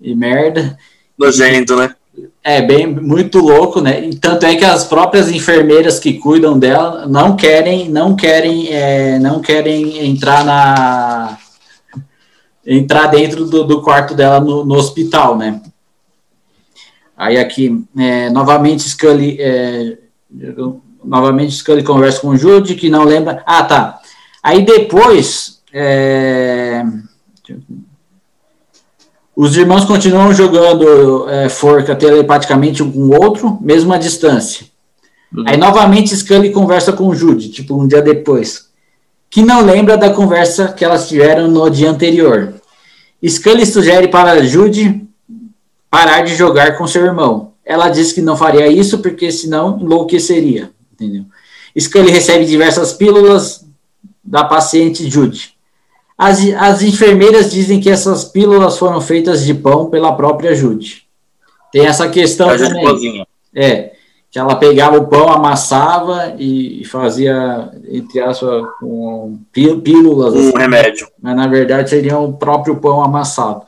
E 0.00 0.16
merda. 0.16 0.76
Nojento, 1.18 1.76
né? 1.76 1.94
É, 2.42 2.62
bem, 2.62 2.86
muito 2.86 3.40
louco, 3.40 3.80
né? 3.80 4.06
E 4.06 4.16
tanto 4.16 4.46
é 4.46 4.56
que 4.56 4.64
as 4.64 4.84
próprias 4.84 5.30
enfermeiras 5.30 5.98
que 5.98 6.14
cuidam 6.14 6.58
dela 6.58 7.06
não 7.06 7.36
querem, 7.36 7.88
não 7.88 8.16
querem, 8.16 8.68
é, 8.68 9.18
não 9.18 9.40
querem 9.40 10.06
entrar 10.06 10.44
na 10.44 11.38
entrar 12.66 13.06
dentro 13.06 13.46
do, 13.46 13.64
do 13.64 13.82
quarto 13.82 14.14
dela 14.14 14.40
no, 14.40 14.64
no, 14.64 14.74
hospital, 14.74 15.36
né? 15.36 15.60
Aí 17.16 17.38
aqui, 17.38 17.84
é, 17.96 18.28
novamente 18.30 18.82
Scully, 18.82 19.38
é, 19.40 19.98
novamente 21.02 21.54
Scully 21.54 21.82
conversa 21.82 22.20
com 22.20 22.28
o 22.28 22.36
Jude, 22.36 22.74
que 22.74 22.90
não 22.90 23.04
lembra. 23.04 23.42
Ah, 23.46 23.64
tá. 23.64 24.00
Aí 24.42 24.64
depois, 24.64 25.62
é, 25.72 26.84
os 29.40 29.56
irmãos 29.56 29.84
continuam 29.84 30.34
jogando 30.34 31.30
é, 31.30 31.48
forca 31.48 31.94
telepaticamente 31.94 32.82
um 32.82 32.90
com 32.90 32.98
o 32.98 33.14
outro, 33.14 33.56
mesmo 33.60 33.92
à 33.92 33.96
distância. 33.96 34.66
Uhum. 35.32 35.44
Aí 35.46 35.56
novamente 35.56 36.12
Scully 36.16 36.50
conversa 36.50 36.92
com 36.92 37.06
o 37.06 37.14
Jude, 37.14 37.48
tipo 37.48 37.80
um 37.80 37.86
dia 37.86 38.02
depois, 38.02 38.70
que 39.30 39.44
não 39.44 39.64
lembra 39.64 39.96
da 39.96 40.10
conversa 40.10 40.72
que 40.72 40.84
elas 40.84 41.08
tiveram 41.08 41.46
no 41.46 41.70
dia 41.70 41.88
anterior. 41.88 42.54
Scully 43.24 43.64
sugere 43.64 44.08
para 44.08 44.44
Jude 44.44 45.06
parar 45.88 46.22
de 46.22 46.34
jogar 46.34 46.76
com 46.76 46.88
seu 46.88 47.04
irmão. 47.04 47.52
Ela 47.64 47.90
diz 47.90 48.12
que 48.12 48.20
não 48.20 48.36
faria 48.36 48.66
isso 48.66 48.98
porque 48.98 49.30
senão 49.30 49.78
enlouqueceria, 49.80 50.72
entendeu? 50.92 51.24
Scully 51.78 52.10
recebe 52.10 52.44
diversas 52.44 52.92
pílulas 52.92 53.64
da 54.24 54.42
paciente 54.42 55.08
Jude. 55.08 55.56
As, 56.18 56.40
as 56.56 56.82
enfermeiras 56.82 57.52
dizem 57.52 57.80
que 57.80 57.88
essas 57.88 58.24
pílulas 58.24 58.76
foram 58.76 59.00
feitas 59.00 59.44
de 59.44 59.54
pão 59.54 59.88
pela 59.88 60.12
própria 60.12 60.52
Jude. 60.52 61.06
Tem 61.72 61.86
essa 61.86 62.08
questão 62.08 62.50
a 62.50 62.58
também. 62.58 63.24
É, 63.54 63.92
que 64.30 64.38
ela 64.38 64.56
pegava 64.56 64.98
o 64.98 65.06
pão, 65.06 65.28
amassava 65.28 66.34
e 66.36 66.84
fazia, 66.86 67.70
entre 67.88 68.20
aspas, 68.20 68.64
com 68.80 69.38
pílulas. 69.52 70.34
Um 70.34 70.48
assim, 70.48 70.58
remédio. 70.58 71.08
Mas 71.22 71.36
na 71.36 71.46
verdade 71.46 71.88
seria 71.88 72.18
o 72.18 72.32
próprio 72.32 72.76
pão 72.76 73.00
amassado. 73.02 73.62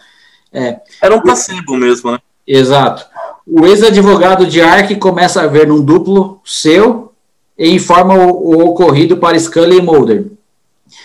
É. 0.53 0.81
Era 1.01 1.15
um 1.15 1.21
placebo 1.21 1.77
mesmo, 1.77 2.11
né? 2.11 2.19
Exato. 2.47 3.07
O 3.47 3.65
ex-advogado 3.65 4.45
de 4.45 4.61
Ark 4.61 4.95
começa 4.97 5.41
a 5.41 5.47
ver 5.47 5.71
um 5.71 5.81
duplo 5.81 6.41
seu 6.45 7.13
e 7.57 7.71
informa 7.71 8.15
o, 8.15 8.57
o 8.57 8.67
ocorrido 8.67 9.17
para 9.19 9.39
Scully 9.39 9.79
e 9.79 9.83
Mulder. 9.83 10.27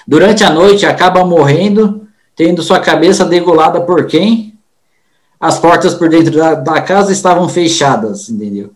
Durante 0.07 0.43
a 0.43 0.49
noite, 0.49 0.85
acaba 0.85 1.25
morrendo, 1.25 2.07
tendo 2.35 2.61
sua 2.61 2.79
cabeça 2.79 3.25
degolada 3.25 3.81
por 3.81 4.05
quem? 4.05 4.53
As 5.39 5.59
portas 5.59 5.93
por 5.93 6.09
dentro 6.09 6.35
da, 6.35 6.53
da 6.53 6.81
casa 6.81 7.11
estavam 7.11 7.49
fechadas, 7.49 8.29
entendeu? 8.29 8.71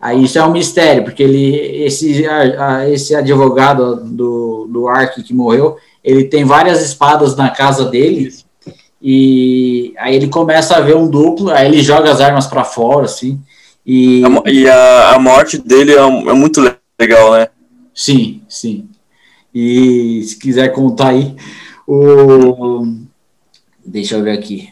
Aí 0.00 0.24
isso 0.24 0.38
é 0.38 0.44
um 0.44 0.52
mistério, 0.52 1.04
porque 1.04 1.22
ele, 1.22 1.56
esse, 1.84 2.26
a, 2.26 2.88
esse 2.90 3.14
advogado 3.14 3.96
do, 4.04 4.68
do 4.70 4.86
Ark 4.86 5.22
que 5.22 5.32
morreu, 5.32 5.78
ele 6.02 6.24
tem 6.24 6.44
várias 6.44 6.82
espadas 6.82 7.34
na 7.34 7.48
casa 7.48 7.86
dele, 7.86 8.30
e 9.00 9.94
aí 9.98 10.14
ele 10.14 10.28
começa 10.28 10.76
a 10.76 10.80
ver 10.80 10.94
um 10.94 11.08
duplo, 11.08 11.50
aí 11.50 11.66
ele 11.66 11.82
joga 11.82 12.10
as 12.10 12.20
armas 12.20 12.46
para 12.46 12.64
fora, 12.64 13.06
assim, 13.06 13.40
e... 13.86 14.22
E 14.46 14.68
a, 14.68 15.14
a 15.14 15.18
morte 15.18 15.56
dele 15.56 15.92
é, 15.92 15.98
é 15.98 16.32
muito 16.34 16.60
legal, 16.98 17.32
né? 17.32 17.48
Sim, 17.94 18.42
sim. 18.46 18.88
E 19.54 20.22
se 20.24 20.36
quiser 20.36 20.68
contar 20.72 21.10
aí, 21.10 21.36
o. 21.86 22.86
Deixa 23.86 24.16
eu 24.16 24.22
ver 24.24 24.32
aqui. 24.32 24.70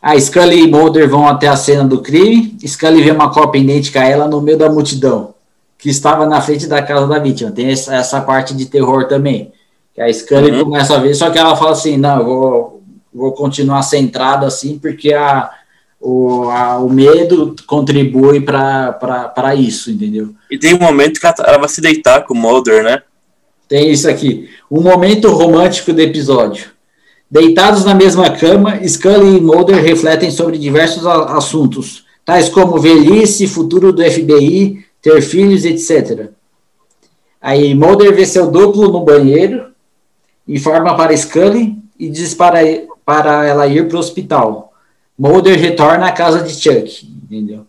A 0.00 0.18
Scully 0.18 0.62
e 0.62 0.66
Mulder 0.68 1.08
vão 1.08 1.26
até 1.26 1.48
a 1.48 1.56
cena 1.56 1.84
do 1.84 2.00
crime. 2.00 2.56
Scully 2.64 3.02
vê 3.02 3.10
uma 3.10 3.30
cópia 3.30 3.58
idêntica 3.58 4.00
a 4.00 4.04
ela 4.04 4.28
no 4.28 4.40
meio 4.40 4.56
da 4.56 4.70
multidão, 4.70 5.34
que 5.76 5.90
estava 5.90 6.24
na 6.24 6.40
frente 6.40 6.66
da 6.66 6.80
casa 6.80 7.06
da 7.06 7.18
vítima. 7.18 7.50
Tem 7.50 7.70
essa, 7.70 7.94
essa 7.96 8.20
parte 8.20 8.54
de 8.54 8.66
terror 8.66 9.06
também. 9.08 9.52
Que 9.94 10.00
a 10.00 10.12
Scully 10.12 10.52
uhum. 10.52 10.64
começa 10.64 10.94
a 10.94 10.98
ver, 10.98 11.14
só 11.14 11.28
que 11.28 11.38
ela 11.38 11.56
fala 11.56 11.72
assim: 11.72 11.96
não, 11.96 12.20
eu 12.20 12.24
vou, 12.24 12.82
vou 13.12 13.32
continuar 13.32 13.82
centrada 13.82 14.46
assim, 14.46 14.78
porque 14.78 15.12
a, 15.12 15.50
o, 16.00 16.44
a, 16.44 16.78
o 16.78 16.88
medo 16.88 17.56
contribui 17.66 18.40
para 18.40 19.54
isso, 19.56 19.90
entendeu? 19.90 20.32
E 20.48 20.56
tem 20.56 20.74
um 20.74 20.78
momento 20.78 21.18
que 21.20 21.26
ela, 21.26 21.34
ela 21.40 21.58
vai 21.58 21.68
se 21.68 21.80
deitar 21.80 22.24
com 22.24 22.32
o 22.32 22.36
Mulder, 22.36 22.84
né? 22.84 23.02
Tem 23.68 23.90
isso 23.90 24.08
aqui. 24.08 24.48
Um 24.70 24.80
momento 24.80 25.30
romântico 25.30 25.92
do 25.92 26.00
episódio. 26.00 26.70
Deitados 27.30 27.84
na 27.84 27.94
mesma 27.94 28.30
cama, 28.30 28.80
Scully 28.88 29.36
e 29.36 29.40
Mulder 29.40 29.82
refletem 29.82 30.30
sobre 30.30 30.56
diversos 30.56 31.06
assuntos, 31.06 32.04
tais 32.24 32.48
como 32.48 32.78
velhice, 32.78 33.46
futuro 33.46 33.92
do 33.92 34.02
FBI, 34.02 34.82
ter 35.02 35.20
filhos, 35.20 35.66
etc. 35.66 36.30
Aí 37.40 37.74
Mulder 37.74 38.14
vê 38.14 38.24
seu 38.24 38.50
duplo 38.50 38.88
no 38.88 39.04
banheiro, 39.04 39.66
informa 40.46 40.96
para 40.96 41.14
Scully 41.14 41.76
e 41.98 42.08
diz 42.08 42.32
para, 42.32 42.60
para 43.04 43.44
ela 43.44 43.66
ir 43.66 43.86
para 43.86 43.96
o 43.96 44.00
hospital. 44.00 44.72
Mulder 45.18 45.58
retorna 45.58 46.06
à 46.06 46.12
casa 46.12 46.42
de 46.42 46.54
Chuck, 46.54 47.06
entendeu? 47.24 47.66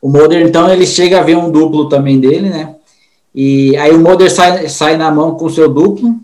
O 0.00 0.08
Mulder, 0.08 0.44
então, 0.44 0.72
ele 0.72 0.86
chega 0.86 1.20
a 1.20 1.22
ver 1.22 1.36
um 1.36 1.50
duplo 1.50 1.88
também 1.88 2.18
dele, 2.18 2.48
né? 2.48 2.74
E 3.34 3.76
aí 3.76 3.92
o 3.92 4.00
Mulder 4.00 4.30
sai, 4.30 4.68
sai 4.68 4.96
na 4.96 5.10
mão 5.10 5.36
com 5.36 5.48
seu 5.48 5.68
duplo. 5.68 6.18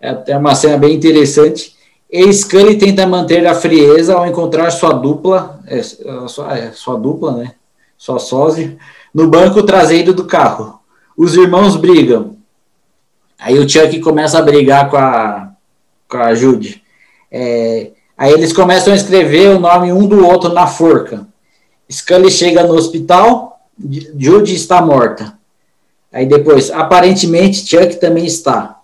É, 0.00 0.36
uma 0.36 0.54
cena 0.54 0.76
bem 0.76 0.94
interessante. 0.94 1.74
E 2.10 2.30
Scully 2.32 2.76
tenta 2.76 3.06
manter 3.06 3.46
a 3.46 3.54
frieza 3.54 4.14
ao 4.14 4.26
encontrar 4.26 4.70
sua 4.70 4.92
dupla, 4.92 5.60
é, 5.66 5.82
sua, 5.82 6.58
é, 6.58 6.72
sua 6.72 6.98
dupla, 6.98 7.32
né? 7.36 7.54
Sua 7.96 8.18
sósia, 8.18 8.76
no 9.14 9.28
banco 9.28 9.62
traseiro 9.62 10.12
do 10.12 10.24
carro. 10.24 10.80
Os 11.16 11.34
irmãos 11.34 11.76
brigam. 11.76 12.36
Aí 13.38 13.58
o 13.58 13.68
Chuck 13.68 13.98
começa 14.00 14.38
a 14.38 14.42
brigar 14.42 14.90
com 14.90 14.96
a, 14.96 15.52
com 16.08 16.16
a 16.16 16.34
Judy. 16.34 16.82
É, 17.30 17.92
aí 18.16 18.32
eles 18.32 18.52
começam 18.52 18.92
a 18.92 18.96
escrever 18.96 19.48
o 19.48 19.60
nome 19.60 19.92
um 19.92 20.06
do 20.06 20.26
outro 20.26 20.52
na 20.52 20.66
forca. 20.66 21.26
Scully 21.90 22.30
chega 22.30 22.62
no 22.64 22.74
hospital, 22.74 23.60
Judy 23.78 24.54
está 24.54 24.82
morta. 24.82 25.38
Aí 26.12 26.26
depois, 26.26 26.70
aparentemente, 26.70 27.66
Chuck 27.66 27.96
também 27.96 28.26
está. 28.26 28.80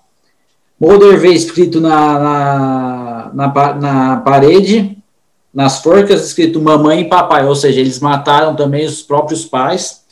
Mulder 0.80 1.18
vê 1.18 1.32
escrito 1.34 1.80
na, 1.80 2.18
na, 2.18 3.30
na, 3.34 3.74
na, 3.74 4.16
parede, 4.18 4.96
nas 5.52 5.82
forcas, 5.82 6.24
escrito 6.24 6.62
mamãe 6.62 7.00
e 7.00 7.08
papai, 7.08 7.44
ou 7.46 7.54
seja, 7.54 7.80
eles 7.80 7.98
mataram 7.98 8.54
também 8.54 8.86
os 8.86 9.02
próprios 9.02 9.44
pais. 9.44 10.02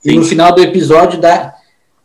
Sim. 0.00 0.12
E 0.12 0.16
no 0.16 0.24
final 0.24 0.52
do 0.52 0.62
episódio 0.62 1.20
dá, 1.20 1.54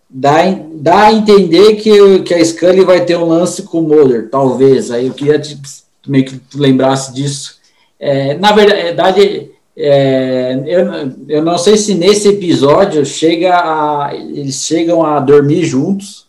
dá, 0.09 0.38
dá 0.74 1.03
a 1.05 1.13
entender 1.13 1.76
que, 1.76 2.20
que 2.20 2.34
a 2.34 2.43
Scully 2.43 2.84
vai 2.84 3.05
ter 3.05 3.17
um 3.17 3.28
lance 3.28 3.63
com 3.63 3.80
o 3.80 3.88
Mulder, 3.88 4.30
talvez. 4.30 4.91
Aí 4.91 5.07
eu 5.07 5.13
queria 5.13 5.39
te, 5.39 5.57
meio 6.05 6.26
que 6.26 6.38
tu 6.38 6.59
lembrasse 6.59 7.13
disso. 7.13 7.57
É, 7.97 8.34
na 8.38 8.51
verdade, 8.51 9.48
é, 9.82 10.61
eu, 10.67 11.13
eu 11.30 11.41
não 11.41 11.57
sei 11.57 11.77
se 11.77 11.95
nesse 11.95 12.27
episódio 12.27 13.05
chega 13.05 13.55
a, 13.55 14.13
eles 14.13 14.55
chegam 14.65 15.05
a 15.05 15.21
dormir 15.21 15.63
juntos. 15.63 16.27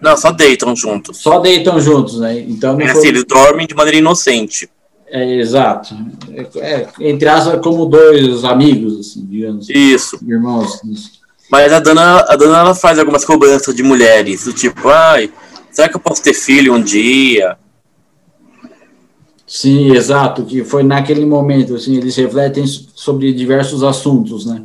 Não, 0.00 0.16
só 0.16 0.32
deitam 0.32 0.74
juntos. 0.74 1.18
Só 1.18 1.40
deitam 1.40 1.78
juntos, 1.78 2.18
né? 2.18 2.40
Então 2.40 2.80
é 2.80 2.88
foi... 2.88 2.98
assim, 2.98 3.08
eles 3.08 3.24
dormem 3.24 3.66
de 3.66 3.74
maneira 3.74 3.98
inocente. 3.98 4.70
É, 5.08 5.34
exato. 5.34 5.94
É, 6.56 6.86
entre 7.00 7.28
aspas, 7.28 7.60
como 7.60 7.84
dois 7.84 8.44
amigos, 8.44 8.98
assim, 8.98 9.26
digamos. 9.26 9.68
Isso. 9.68 10.18
Irmãos. 10.26 10.80
Mas 11.50 11.70
a 11.70 11.80
Dana, 11.80 12.24
a 12.28 12.36
Dana 12.36 12.60
ela 12.60 12.74
faz 12.74 12.98
algumas 12.98 13.26
cobranças 13.26 13.74
de 13.74 13.82
mulheres, 13.82 14.44
do 14.44 14.54
tipo, 14.54 14.88
ai, 14.88 15.30
será 15.70 15.86
que 15.88 15.96
eu 15.96 16.00
posso 16.00 16.22
ter 16.22 16.32
filho 16.32 16.72
um 16.72 16.80
dia? 16.80 17.58
Sim, 19.52 19.96
exato, 19.96 20.44
que 20.44 20.62
foi 20.62 20.84
naquele 20.84 21.26
momento, 21.26 21.74
assim, 21.74 21.96
eles 21.96 22.14
refletem 22.14 22.64
sobre 22.68 23.32
diversos 23.32 23.82
assuntos, 23.82 24.46
né? 24.46 24.62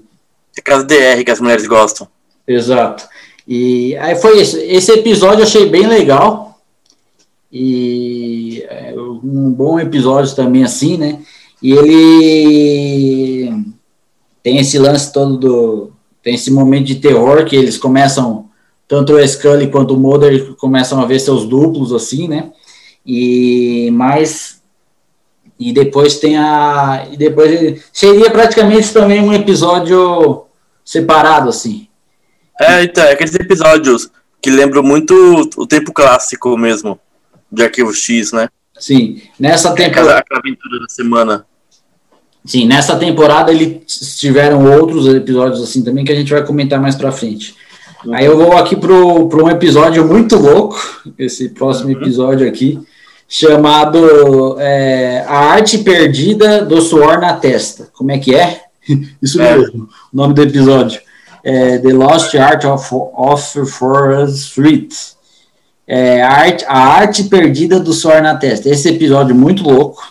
É 0.56 0.62
caso 0.62 0.86
DR 0.86 1.24
que 1.26 1.32
as 1.32 1.40
mulheres 1.40 1.66
gostam. 1.66 2.08
Exato. 2.48 3.04
E 3.48 3.96
aí 3.96 4.16
foi 4.16 4.40
esse, 4.42 4.60
esse 4.60 4.92
episódio 4.92 5.40
eu 5.40 5.44
achei 5.44 5.68
bem 5.68 5.88
legal, 5.88 6.62
e 7.52 8.64
é, 8.70 8.94
um 8.96 9.50
bom 9.50 9.80
episódio 9.80 10.36
também 10.36 10.64
assim, 10.64 10.98
né? 10.98 11.20
E 11.64 11.72
ele 11.72 13.66
tem 14.44 14.60
esse 14.60 14.78
lance 14.78 15.12
todo 15.12 15.36
do, 15.36 15.92
tem 16.22 16.36
esse 16.36 16.52
momento 16.52 16.86
de 16.86 16.98
terror 16.98 17.44
que 17.46 17.56
eles 17.56 17.76
começam, 17.76 18.50
tanto 18.88 19.14
o 19.14 19.28
Scully 19.28 19.72
quanto 19.72 19.96
o 19.96 20.00
Mulder 20.00 20.54
começam 20.58 21.02
a 21.02 21.06
ver 21.08 21.18
seus 21.18 21.44
duplos, 21.44 21.92
assim, 21.92 22.28
né? 22.28 22.52
E 23.04 23.90
mais 23.92 24.55
e 25.60 25.74
depois 25.74 26.20
tem 26.20 26.38
a. 26.38 27.08
E 27.12 27.18
depois 27.18 27.82
seria 27.92 28.30
praticamente 28.30 28.92
também 28.92 29.22
um 29.22 29.34
episódio 29.34 30.46
separado, 30.84 31.50
assim. 31.50 31.88
É, 32.60 32.84
então, 32.84 33.04
é 33.04 33.12
aqueles 33.12 33.36
episódios 33.36 34.10
que 34.42 34.50
lembram 34.50 34.84
muito 34.84 35.14
o 35.58 35.66
tempo 35.66 35.92
clássico 35.92 36.58
mesmo, 36.58 37.00
de 37.52 37.64
Arquivo 37.64 37.94
X, 37.94 38.32
né? 38.32 38.48
Sim, 38.78 39.22
nessa 39.40 39.74
temporada. 39.74 40.20
Aquela 40.20 40.40
aventura 40.40 40.80
da 40.80 40.90
semana. 40.90 41.46
Sim, 42.46 42.68
nessa 42.68 42.96
temporada 42.96 43.52
eles 43.52 44.18
tiveram 44.18 44.72
outros 44.78 45.08
episódios 45.08 45.64
assim 45.64 45.84
também 45.84 46.06
que 46.06 46.12
a 46.12 46.16
gente 46.16 46.32
vai 46.32 46.46
comentar 46.46 46.80
mais 46.80 46.96
pra 46.96 47.12
frente. 47.12 47.56
Uhum. 48.06 48.14
Aí 48.14 48.26
eu 48.26 48.38
vou 48.38 48.56
aqui 48.56 48.76
pro, 48.76 49.28
pro 49.28 49.46
um 49.46 49.50
episódio 49.50 50.06
muito 50.06 50.38
louco, 50.38 50.80
esse 51.18 51.50
próximo 51.50 51.90
uhum. 51.90 52.00
episódio 52.00 52.48
aqui, 52.48 52.80
chamado 53.28 54.60
é, 54.60 55.24
A 55.28 55.38
Arte 55.52 55.80
Perdida 55.80 56.64
do 56.64 56.82
Suor 56.82 57.20
na 57.20 57.34
Testa. 57.34 57.90
Como 57.94 58.12
é 58.12 58.18
que 58.18 58.36
é? 58.36 58.62
Isso 59.22 59.42
é. 59.42 59.58
mesmo, 59.58 59.90
o 60.14 60.16
nome 60.16 60.34
do 60.34 60.44
episódio. 60.44 61.02
É, 61.44 61.78
The 61.78 61.94
Lost 61.94 62.34
Art 62.36 62.66
of, 62.66 62.88
of 62.92 63.66
Forest 63.66 64.38
Street. 64.38 64.94
É, 65.88 66.24
a, 66.24 66.32
arte, 66.32 66.66
a 66.68 66.78
Arte 66.78 67.24
Perdida 67.26 67.80
do 67.80 67.94
Suor 67.94 68.22
na 68.22 68.36
Testa. 68.36 68.70
Esse 68.70 68.90
episódio 68.90 69.32
é 69.32 69.38
muito 69.38 69.64
louco. 69.64 70.04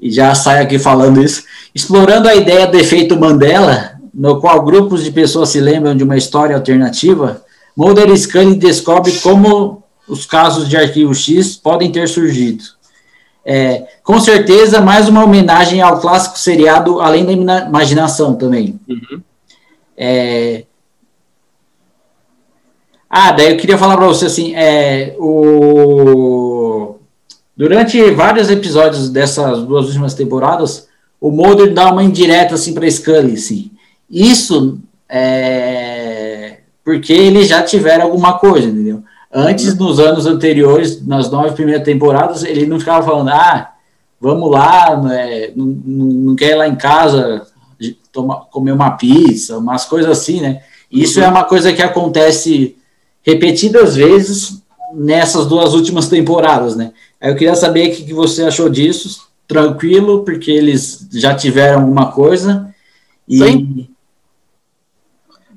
E 0.00 0.10
já 0.10 0.34
sai 0.34 0.62
aqui 0.62 0.78
falando 0.78 1.22
isso. 1.22 1.44
Explorando 1.72 2.28
a 2.28 2.34
ideia 2.34 2.66
do 2.66 2.76
efeito 2.76 3.18
Mandela, 3.18 3.92
no 4.12 4.40
qual 4.40 4.64
grupos 4.64 5.04
de 5.04 5.12
pessoas 5.12 5.50
se 5.50 5.60
lembram 5.60 5.96
de 5.96 6.02
uma 6.02 6.16
história 6.16 6.56
alternativa, 6.56 7.44
Mulder 7.76 8.16
Scully 8.16 8.56
descobre 8.56 9.12
como 9.20 9.83
os 10.08 10.26
casos 10.26 10.68
de 10.68 10.76
arquivo 10.76 11.14
X 11.14 11.56
podem 11.56 11.90
ter 11.90 12.08
surgido. 12.08 12.64
É, 13.44 13.86
com 14.02 14.18
certeza, 14.18 14.80
mais 14.80 15.08
uma 15.08 15.24
homenagem 15.24 15.80
ao 15.82 16.00
clássico 16.00 16.38
seriado 16.38 17.00
Além 17.00 17.24
da 17.44 17.66
Imaginação 17.66 18.34
também. 18.34 18.80
Uhum. 18.88 19.20
É... 19.96 20.64
Ah, 23.08 23.32
daí 23.32 23.52
eu 23.52 23.56
queria 23.56 23.78
falar 23.78 23.96
para 23.96 24.06
você 24.06 24.26
assim, 24.26 24.54
é, 24.56 25.14
o... 25.18 26.96
durante 27.56 28.10
vários 28.10 28.50
episódios 28.50 29.08
dessas 29.08 29.62
duas 29.62 29.86
últimas 29.86 30.14
temporadas, 30.14 30.88
o 31.20 31.30
Mulder 31.30 31.72
dá 31.72 31.92
uma 31.92 32.02
indireta 32.02 32.54
assim 32.54 32.74
para 32.74 32.90
Scully, 32.90 33.34
assim. 33.34 33.70
Isso 34.10 34.80
é 35.08 36.24
porque 36.84 37.12
eles 37.12 37.48
já 37.48 37.62
tiveram 37.62 38.04
alguma 38.04 38.38
coisa, 38.38 38.68
entendeu? 38.68 39.02
Antes, 39.36 39.76
nos 39.76 39.98
anos 39.98 40.26
anteriores, 40.26 41.04
nas 41.04 41.28
nove 41.28 41.56
primeiras 41.56 41.84
temporadas, 41.84 42.44
ele 42.44 42.66
não 42.66 42.78
ficava 42.78 43.04
falando, 43.04 43.30
ah, 43.30 43.72
vamos 44.20 44.48
lá, 44.48 44.96
né, 45.02 45.50
não, 45.56 45.66
não, 45.66 46.36
quer 46.36 46.52
ir 46.52 46.54
lá 46.54 46.68
em 46.68 46.76
casa 46.76 47.44
tomar, 48.12 48.42
comer 48.44 48.70
uma 48.70 48.92
pizza, 48.92 49.58
umas 49.58 49.84
coisas 49.86 50.08
assim, 50.08 50.40
né? 50.40 50.62
Isso 50.88 51.18
uhum. 51.18 51.26
é 51.26 51.28
uma 51.28 51.42
coisa 51.42 51.72
que 51.72 51.82
acontece 51.82 52.76
repetidas 53.24 53.96
vezes 53.96 54.62
nessas 54.94 55.46
duas 55.46 55.74
últimas 55.74 56.08
temporadas, 56.08 56.76
né? 56.76 56.92
Eu 57.20 57.34
queria 57.34 57.56
saber 57.56 57.88
o 57.88 57.96
que, 57.96 58.04
que 58.04 58.14
você 58.14 58.44
achou 58.44 58.68
disso, 58.68 59.26
tranquilo, 59.48 60.24
porque 60.24 60.52
eles 60.52 61.08
já 61.12 61.34
tiveram 61.34 61.80
alguma 61.80 62.12
coisa, 62.12 62.72
e 63.28 63.38
Sim. 63.38 63.88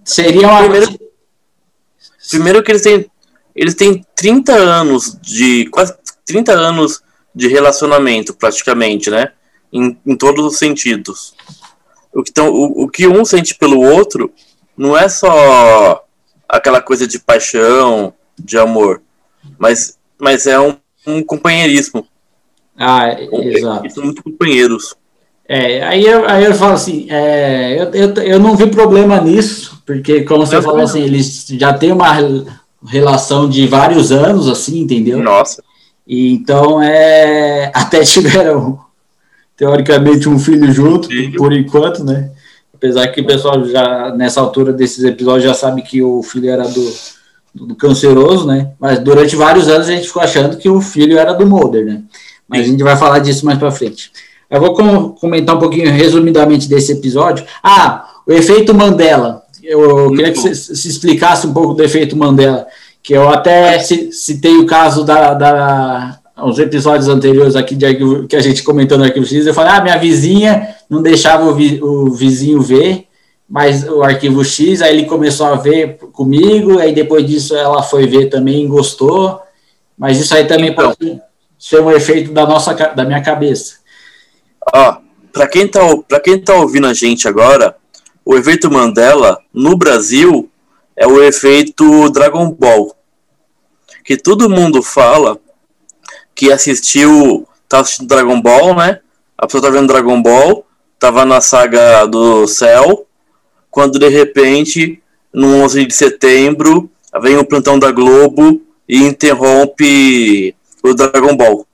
seria 0.03 0.47
uma... 0.47 0.61
Primeiro, 0.61 0.99
primeiro 2.27 2.63
que 2.63 2.71
eles 2.71 2.81
têm 2.81 3.05
eles 3.57 3.73
têm 3.73 4.05
30 4.15 4.53
anos 4.53 5.17
de. 5.19 5.67
quase 5.71 5.93
30 6.25 6.53
anos 6.53 7.01
de 7.33 7.47
relacionamento, 7.47 8.33
praticamente, 8.33 9.09
né? 9.09 9.31
Em, 9.73 9.97
em 10.05 10.15
todos 10.15 10.45
os 10.45 10.57
sentidos. 10.57 11.33
O 12.13 12.23
que, 12.23 12.31
tão, 12.31 12.49
o, 12.49 12.83
o 12.83 12.89
que 12.89 13.07
um 13.07 13.25
sente 13.25 13.55
pelo 13.55 13.81
outro 13.81 14.31
não 14.77 14.95
é 14.95 15.09
só 15.09 16.05
aquela 16.47 16.81
coisa 16.81 17.07
de 17.07 17.19
paixão, 17.19 18.13
de 18.37 18.57
amor, 18.57 19.01
mas, 19.57 19.97
mas 20.17 20.47
é 20.47 20.59
um, 20.59 20.77
um 21.05 21.23
companheirismo. 21.23 22.07
Ah, 22.77 23.19
exato. 23.19 23.89
São 23.89 24.03
muito 24.03 24.23
companheiros. 24.23 24.95
É, 25.49 25.81
aí 25.83 26.05
eu, 26.05 26.27
aí 26.27 26.43
eu 26.43 26.53
falo 26.53 26.73
assim, 26.73 27.07
é, 27.09 27.81
eu, 27.81 27.91
eu, 27.93 28.13
eu 28.23 28.39
não 28.39 28.55
vi 28.55 28.67
problema 28.67 29.19
nisso, 29.21 29.81
porque 29.85 30.23
como 30.23 30.45
você 30.45 30.61
falou 30.61 30.81
assim, 30.81 31.01
eles 31.01 31.45
já 31.51 31.73
têm 31.73 31.91
uma 31.91 32.11
relação 32.85 33.49
de 33.49 33.65
vários 33.67 34.11
anos, 34.11 34.47
assim, 34.47 34.79
entendeu? 34.79 35.19
Nossa. 35.19 35.63
E, 36.07 36.31
então, 36.33 36.81
é, 36.81 37.71
até 37.75 38.01
tiveram, 38.01 38.79
teoricamente, 39.55 40.29
um 40.29 40.39
filho 40.39 40.71
junto, 40.71 41.07
filho. 41.07 41.37
por 41.37 41.53
enquanto, 41.53 42.03
né? 42.03 42.31
Apesar 42.73 43.07
que 43.07 43.21
o 43.21 43.25
pessoal 43.25 43.65
já, 43.65 44.13
nessa 44.15 44.39
altura 44.39 44.71
desses 44.71 45.03
episódios, 45.03 45.45
já 45.45 45.53
sabe 45.53 45.81
que 45.81 46.01
o 46.01 46.21
filho 46.21 46.49
era 46.49 46.67
do, 46.67 46.93
do 47.55 47.75
canceroso, 47.75 48.45
né? 48.45 48.71
Mas 48.79 48.99
durante 48.99 49.35
vários 49.35 49.67
anos 49.67 49.89
a 49.89 49.91
gente 49.91 50.07
ficou 50.07 50.21
achando 50.21 50.57
que 50.57 50.69
o 50.69 50.79
filho 50.79 51.17
era 51.17 51.33
do 51.33 51.45
Mulder, 51.45 51.85
né? 51.85 52.03
Mas 52.47 52.61
Sim. 52.61 52.65
a 52.65 52.71
gente 52.71 52.83
vai 52.83 52.95
falar 52.95 53.19
disso 53.19 53.45
mais 53.45 53.57
para 53.57 53.71
frente. 53.71 54.11
Eu 54.49 54.61
vou 54.61 54.73
com, 54.73 55.09
comentar 55.09 55.55
um 55.55 55.59
pouquinho 55.59 55.91
resumidamente 55.91 56.69
desse 56.69 56.91
episódio. 56.91 57.45
Ah, 57.61 58.07
o 58.25 58.31
efeito 58.31 58.73
Mandela 58.73 59.43
eu 59.67 60.09
queria 60.11 60.31
que 60.31 60.39
você 60.39 60.55
se 60.55 60.87
explicasse 60.87 61.45
um 61.45 61.53
pouco 61.53 61.73
do 61.73 61.83
efeito 61.83 62.15
Mandela, 62.15 62.65
que 63.03 63.13
eu 63.13 63.29
até 63.29 63.77
citei 63.79 64.55
o 64.57 64.65
caso 64.65 65.03
da, 65.03 65.33
da 65.33 66.19
episódios 66.57 67.09
anteriores 67.09 67.55
aqui 67.55 67.75
de 67.75 67.85
arquivo, 67.85 68.27
que 68.27 68.35
a 68.35 68.41
gente 68.41 68.63
comentou 68.63 68.97
no 68.97 69.03
Arquivo 69.03 69.25
X, 69.25 69.45
eu 69.45 69.53
falei, 69.53 69.73
ah, 69.73 69.81
minha 69.81 69.97
vizinha 69.97 70.75
não 70.89 71.01
deixava 71.01 71.45
o, 71.45 71.53
vi, 71.53 71.79
o 71.81 72.11
vizinho 72.11 72.61
ver, 72.61 73.07
mas 73.49 73.83
o 73.87 74.03
Arquivo 74.03 74.43
X, 74.45 74.81
aí 74.81 74.97
ele 74.97 75.07
começou 75.07 75.47
a 75.47 75.55
ver 75.55 75.97
comigo, 76.13 76.79
aí 76.79 76.93
depois 76.93 77.25
disso 77.25 77.55
ela 77.55 77.83
foi 77.83 78.07
ver 78.07 78.27
também 78.29 78.63
e 78.63 78.67
gostou, 78.67 79.41
mas 79.97 80.19
isso 80.19 80.33
aí 80.33 80.45
também 80.45 80.69
então, 80.69 80.93
pode 80.93 81.19
ser 81.57 81.81
um 81.81 81.91
efeito 81.91 82.31
da 82.31 82.45
nossa 82.45 82.73
da 82.73 83.03
minha 83.03 83.21
cabeça. 83.21 83.77
Ó, 84.73 84.97
para 85.33 85.47
quem 85.47 85.67
tá 85.67 85.79
para 86.07 86.19
quem 86.19 86.39
tá 86.39 86.55
ouvindo 86.55 86.87
a 86.87 86.93
gente 86.93 87.27
agora, 87.27 87.75
o 88.27 88.35
efeito 88.35 88.69
Mandela 88.69 89.41
no 89.53 89.77
Brasil 89.77 90.51
é 90.97 91.07
o 91.07 91.23
efeito 91.23 92.09
Dragon 92.09 92.51
Ball. 92.51 92.93
Que 94.03 94.17
todo 94.17 94.49
mundo 94.49 94.83
fala 94.83 95.39
que 96.35 96.51
assistiu, 96.51 97.47
tá 97.69 97.79
assistindo 97.79 98.09
Dragon 98.09 98.41
Ball, 98.41 98.75
né? 98.75 98.99
A 99.37 99.45
pessoa 99.45 99.63
tá 99.63 99.69
vendo 99.69 99.87
Dragon 99.87 100.21
Ball, 100.21 100.65
tava 100.99 101.23
na 101.23 101.39
saga 101.39 102.05
do 102.05 102.45
céu, 102.47 103.07
quando 103.71 103.97
de 103.97 104.09
repente, 104.09 105.01
no 105.31 105.63
11 105.63 105.85
de 105.85 105.93
setembro, 105.93 106.91
vem 107.21 107.37
o 107.37 107.45
plantão 107.45 107.79
da 107.79 107.93
Globo 107.93 108.61
e 108.89 109.03
interrompe 109.03 110.53
o 110.83 110.93
Dragon 110.93 111.33
Ball. 111.33 111.65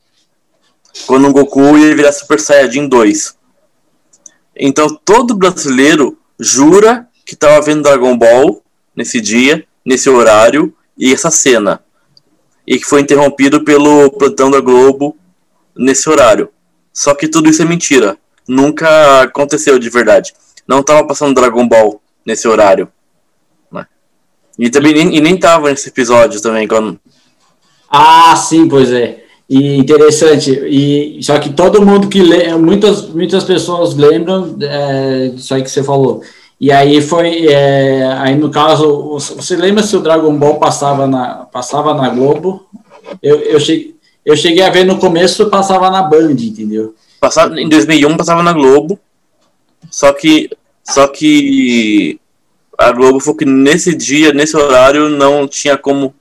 Quando 1.07 1.29
o 1.29 1.33
Goku 1.33 1.79
ia 1.79 1.95
virar 1.95 2.11
Super 2.11 2.39
Saiyajin 2.39 2.87
2. 2.87 3.35
Então 4.55 4.87
todo 5.03 5.33
brasileiro 5.33 6.15
jura 6.43 7.07
que 7.25 7.33
estava 7.33 7.61
vendo 7.61 7.83
Dragon 7.83 8.17
Ball 8.17 8.61
nesse 8.95 9.21
dia, 9.21 9.65
nesse 9.85 10.09
horário 10.09 10.75
e 10.97 11.13
essa 11.13 11.31
cena. 11.31 11.81
E 12.67 12.77
que 12.77 12.85
foi 12.85 13.01
interrompido 13.01 13.63
pelo 13.63 14.11
plantão 14.11 14.51
da 14.51 14.59
Globo 14.59 15.17
nesse 15.75 16.09
horário. 16.09 16.49
Só 16.91 17.15
que 17.15 17.27
tudo 17.27 17.49
isso 17.49 17.61
é 17.61 17.65
mentira. 17.65 18.17
Nunca 18.47 19.21
aconteceu 19.21 19.79
de 19.79 19.89
verdade. 19.89 20.33
Não 20.67 20.83
tava 20.83 21.07
passando 21.07 21.33
Dragon 21.33 21.67
Ball 21.67 22.01
nesse 22.25 22.47
horário. 22.47 22.89
Né? 23.71 23.85
E 24.59 24.69
também 24.69 24.93
nem, 24.93 25.15
e 25.15 25.21
nem 25.21 25.37
tava 25.37 25.69
nesse 25.69 25.89
episódio 25.89 26.41
também. 26.41 26.67
Quando... 26.67 26.99
Ah, 27.89 28.35
sim, 28.35 28.67
pois 28.67 28.91
é. 28.91 29.22
E 29.53 29.77
interessante. 29.77 30.49
E 30.51 31.21
só 31.21 31.37
que 31.37 31.51
todo 31.51 31.85
mundo 31.85 32.07
que 32.07 32.23
lê, 32.23 32.51
muitas 32.55 33.07
muitas 33.09 33.43
pessoas 33.43 33.93
lembram 33.93 34.57
é, 34.59 35.27
disso 35.27 35.53
aí 35.53 35.61
que 35.61 35.69
você 35.69 35.83
falou. 35.83 36.23
E 36.59 36.71
aí 36.71 36.99
foi, 36.99 37.45
é, 37.45 38.03
aí 38.17 38.35
no 38.35 38.49
caso, 38.49 39.19
você 39.19 39.55
lembra 39.55 39.83
se 39.83 39.95
o 39.95 39.99
Dragon 39.99 40.35
Ball 40.35 40.55
passava 40.55 41.05
na 41.05 41.45
passava 41.51 41.93
na 41.93 42.09
Globo? 42.09 42.65
Eu, 43.21 43.41
eu 43.41 43.59
cheguei 43.59 43.93
eu 44.25 44.35
cheguei 44.35 44.63
a 44.63 44.71
ver 44.71 44.85
no 44.85 44.97
começo 44.97 45.49
passava 45.51 45.91
na 45.91 46.01
Band, 46.01 46.31
entendeu? 46.31 46.95
Passava, 47.19 47.59
em 47.59 47.69
2001 47.69 48.17
passava 48.17 48.41
na 48.41 48.53
Globo. 48.53 48.97
Só 49.91 50.13
que 50.13 50.49
só 50.83 51.07
que 51.07 52.19
a 52.75 52.91
Globo 52.91 53.19
falou 53.19 53.37
que 53.37 53.45
nesse 53.45 53.93
dia, 53.93 54.33
nesse 54.33 54.57
horário 54.57 55.09
não 55.09 55.47
tinha 55.47 55.77
como 55.77 56.11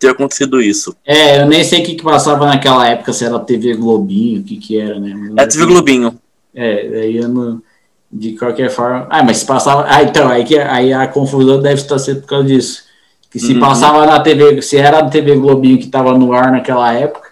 ter 0.00 0.08
acontecido 0.08 0.60
isso. 0.60 0.96
É, 1.04 1.42
eu 1.42 1.46
nem 1.46 1.62
sei 1.62 1.82
o 1.82 1.84
que, 1.84 1.94
que 1.94 2.02
passava 2.02 2.46
naquela 2.46 2.88
época, 2.88 3.12
se 3.12 3.24
era 3.24 3.38
TV 3.38 3.74
Globinho, 3.74 4.40
o 4.40 4.42
que 4.42 4.56
que 4.56 4.80
era, 4.80 4.98
né? 4.98 5.14
É 5.36 5.46
TV 5.46 5.66
Globinho. 5.66 6.18
É, 6.54 7.02
aí 7.02 7.16
eu 7.18 7.28
não, 7.28 7.62
de 8.10 8.32
qualquer 8.32 8.70
forma. 8.70 9.06
Ah, 9.10 9.22
mas 9.22 9.38
se 9.38 9.46
passava. 9.46 9.84
Ah, 9.86 10.02
então, 10.02 10.28
aí, 10.28 10.44
que, 10.44 10.58
aí 10.58 10.92
a 10.92 11.06
confusão 11.06 11.60
deve 11.60 11.82
estar 11.82 11.98
sendo 11.98 12.22
por 12.22 12.28
causa 12.28 12.48
disso. 12.48 12.84
Que 13.30 13.38
se 13.38 13.52
uhum. 13.52 13.60
passava 13.60 14.04
na 14.06 14.18
TV, 14.20 14.60
se 14.62 14.76
era 14.76 14.98
a 14.98 15.08
TV 15.08 15.36
Globinho 15.36 15.78
que 15.78 15.84
estava 15.84 16.16
no 16.18 16.32
ar 16.32 16.50
naquela 16.50 16.92
época. 16.92 17.30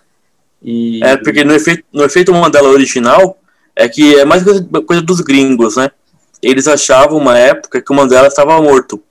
E... 0.63 1.03
É, 1.03 1.17
porque 1.17 1.43
no 1.43 1.55
efeito, 1.55 1.85
no 1.93 2.05
efeito 2.05 2.33
Mandela 2.33 2.69
original 2.69 3.37
é 3.75 3.89
que 3.89 4.15
é 4.17 4.25
mais 4.25 4.45
coisa, 4.45 4.69
coisa 4.87 5.03
dos 5.03 5.21
gringos, 5.21 5.77
né? 5.77 5.91
Eles 6.41 6.69
achavam 6.69 7.19
uma 7.19 7.37
época 7.37 7.81
que 7.81 7.93
o 7.93 7.97
Mandela 7.97 8.29
estava 8.29 8.61
morto. 8.61 9.03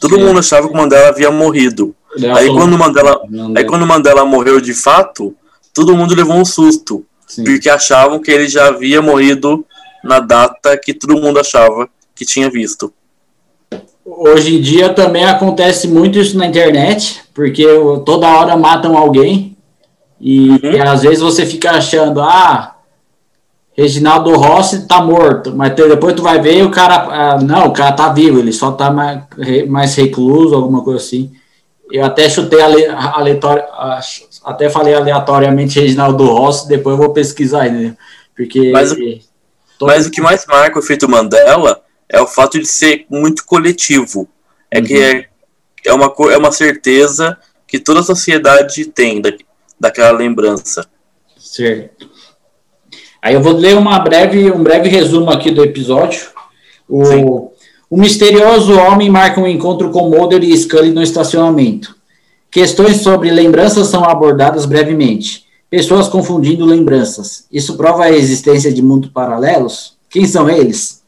Todo 0.00 0.16
Sim. 0.16 0.24
mundo 0.24 0.40
achava 0.40 0.66
que 0.66 0.74
o 0.74 0.76
Mandela 0.76 1.08
havia 1.08 1.30
morrido. 1.30 1.94
Aí 2.36 2.48
quando, 2.48 2.76
Mandela, 2.76 3.20
aí 3.56 3.64
quando 3.64 3.86
Mandela 3.86 4.24
morreu 4.24 4.60
de 4.60 4.74
fato, 4.74 5.34
todo 5.72 5.96
mundo 5.96 6.14
levou 6.14 6.36
um 6.36 6.44
susto. 6.44 7.04
Sim. 7.26 7.44
Porque 7.44 7.70
achavam 7.70 8.18
que 8.18 8.30
ele 8.30 8.48
já 8.48 8.66
havia 8.66 9.00
morrido 9.00 9.64
na 10.02 10.18
data 10.18 10.76
que 10.76 10.92
todo 10.92 11.20
mundo 11.20 11.38
achava 11.38 11.88
que 12.14 12.24
tinha 12.24 12.50
visto. 12.50 12.92
Hoje 14.04 14.56
em 14.56 14.60
dia 14.60 14.88
também 14.92 15.24
acontece 15.24 15.86
muito 15.86 16.18
isso 16.18 16.36
na 16.36 16.46
internet, 16.46 17.22
porque 17.32 17.64
toda 18.04 18.28
hora 18.28 18.56
matam 18.56 18.96
alguém. 18.96 19.56
E, 20.20 20.50
uhum. 20.50 20.58
e 20.62 20.80
às 20.80 21.02
vezes 21.02 21.20
você 21.20 21.46
fica 21.46 21.70
achando, 21.70 22.20
ah, 22.20 22.76
Reginaldo 23.72 24.34
Rossi 24.36 24.86
tá 24.86 25.00
morto, 25.00 25.54
mas 25.56 25.74
depois 25.74 26.14
tu 26.14 26.22
vai 26.22 26.40
ver 26.40 26.58
e 26.58 26.62
o 26.62 26.70
cara, 26.70 27.06
ah, 27.10 27.38
não, 27.40 27.68
o 27.68 27.72
cara 27.72 27.92
tá 27.92 28.12
vivo, 28.12 28.38
ele 28.38 28.52
só 28.52 28.72
tá 28.72 28.90
mais, 28.90 29.22
mais 29.68 29.94
recluso, 29.94 30.54
alguma 30.54 30.82
coisa 30.82 30.98
assim. 30.98 31.30
Eu 31.90 32.04
até 32.04 32.28
chutei 32.28 32.60
aleatório, 32.60 33.64
até 34.44 34.70
falei 34.70 34.94
aleatoriamente 34.94 35.80
Reginaldo 35.80 36.24
Rossi, 36.24 36.68
depois 36.68 36.94
eu 36.94 37.02
vou 37.02 37.12
pesquisar, 37.12 37.70
né? 37.70 37.96
Porque. 38.36 38.70
Mas, 38.70 38.94
mas 39.80 40.06
o 40.06 40.10
que 40.10 40.20
mais 40.20 40.46
marca 40.46 40.78
o 40.78 40.82
efeito 40.82 41.08
Mandela 41.08 41.82
é 42.08 42.20
o 42.20 42.26
fato 42.26 42.58
de 42.58 42.66
ser 42.66 43.06
muito 43.08 43.44
coletivo. 43.44 44.28
É 44.70 44.78
uhum. 44.78 44.84
que 44.84 44.94
é, 44.94 45.26
é, 45.86 45.92
uma, 45.92 46.12
é 46.32 46.36
uma 46.36 46.52
certeza 46.52 47.36
que 47.66 47.78
toda 47.78 48.00
a 48.00 48.04
sociedade 48.04 48.84
tem 48.86 49.20
da, 49.20 49.32
daquela 49.78 50.10
lembrança. 50.10 50.86
Certo. 51.38 52.10
Aí 53.22 53.34
eu 53.34 53.42
vou 53.42 53.52
ler 53.52 53.76
uma 53.76 53.98
breve, 53.98 54.50
um 54.50 54.62
breve 54.62 54.88
resumo 54.88 55.30
aqui 55.30 55.50
do 55.50 55.62
episódio. 55.62 56.30
O, 56.88 57.04
Sim. 57.04 57.49
O 57.90 57.96
misterioso 57.96 58.72
homem 58.78 59.10
marca 59.10 59.40
um 59.40 59.48
encontro 59.48 59.90
com 59.90 60.08
Mulder 60.08 60.44
e 60.44 60.56
Scully 60.56 60.92
no 60.92 61.02
estacionamento. 61.02 61.96
Questões 62.48 62.98
sobre 62.98 63.32
lembranças 63.32 63.88
são 63.88 64.04
abordadas 64.04 64.64
brevemente. 64.64 65.44
Pessoas 65.68 66.06
confundindo 66.06 66.64
lembranças. 66.64 67.46
Isso 67.50 67.76
prova 67.76 68.04
a 68.04 68.12
existência 68.12 68.72
de 68.72 68.80
mundos 68.80 69.10
paralelos? 69.10 69.96
Quem 70.08 70.24
são 70.24 70.48
eles? 70.48 71.02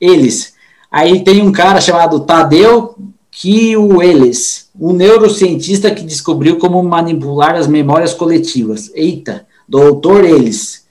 Eles. 0.00 0.54
Aí 0.88 1.24
tem 1.24 1.42
um 1.42 1.50
cara 1.50 1.80
chamado 1.80 2.20
Tadeu 2.20 2.94
Kiueles, 3.32 4.68
um 4.78 4.92
neurocientista 4.92 5.90
que 5.90 6.04
descobriu 6.04 6.58
como 6.58 6.80
manipular 6.80 7.56
as 7.56 7.66
memórias 7.66 8.14
coletivas. 8.14 8.88
Eita, 8.94 9.48
doutor 9.68 10.24
eles. 10.24 10.84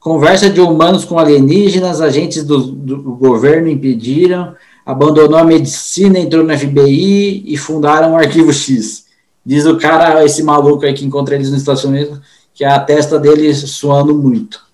Conversa 0.00 0.48
de 0.48 0.60
humanos 0.60 1.04
com 1.04 1.18
alienígenas, 1.18 2.00
agentes 2.00 2.44
do, 2.44 2.62
do 2.62 2.96
governo 3.16 3.68
impediram 3.68 4.54
abandonou 4.86 5.36
a 5.36 5.44
medicina, 5.44 6.16
entrou 6.16 6.44
no 6.44 6.56
FBI 6.56 7.42
e 7.44 7.56
fundaram 7.56 8.12
o 8.12 8.16
Arquivo 8.16 8.52
X. 8.52 9.06
Diz 9.44 9.66
o 9.66 9.76
cara, 9.76 10.24
esse 10.24 10.44
maluco 10.44 10.86
aí 10.86 10.94
que 10.94 11.04
encontra 11.04 11.34
eles 11.34 11.50
no 11.50 11.56
estacionamento, 11.56 12.22
que 12.54 12.64
a 12.64 12.78
testa 12.78 13.18
dele 13.18 13.52
suando 13.52 14.14
muito. 14.14 14.64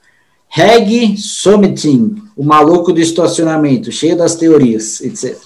Reg 0.49 1.17
Sommetin, 1.17 2.23
o 2.37 2.45
maluco 2.45 2.93
do 2.93 3.01
estacionamento, 3.01 3.91
cheio 3.91 4.15
das 4.15 4.37
teorias, 4.37 5.01
etc. 5.01 5.39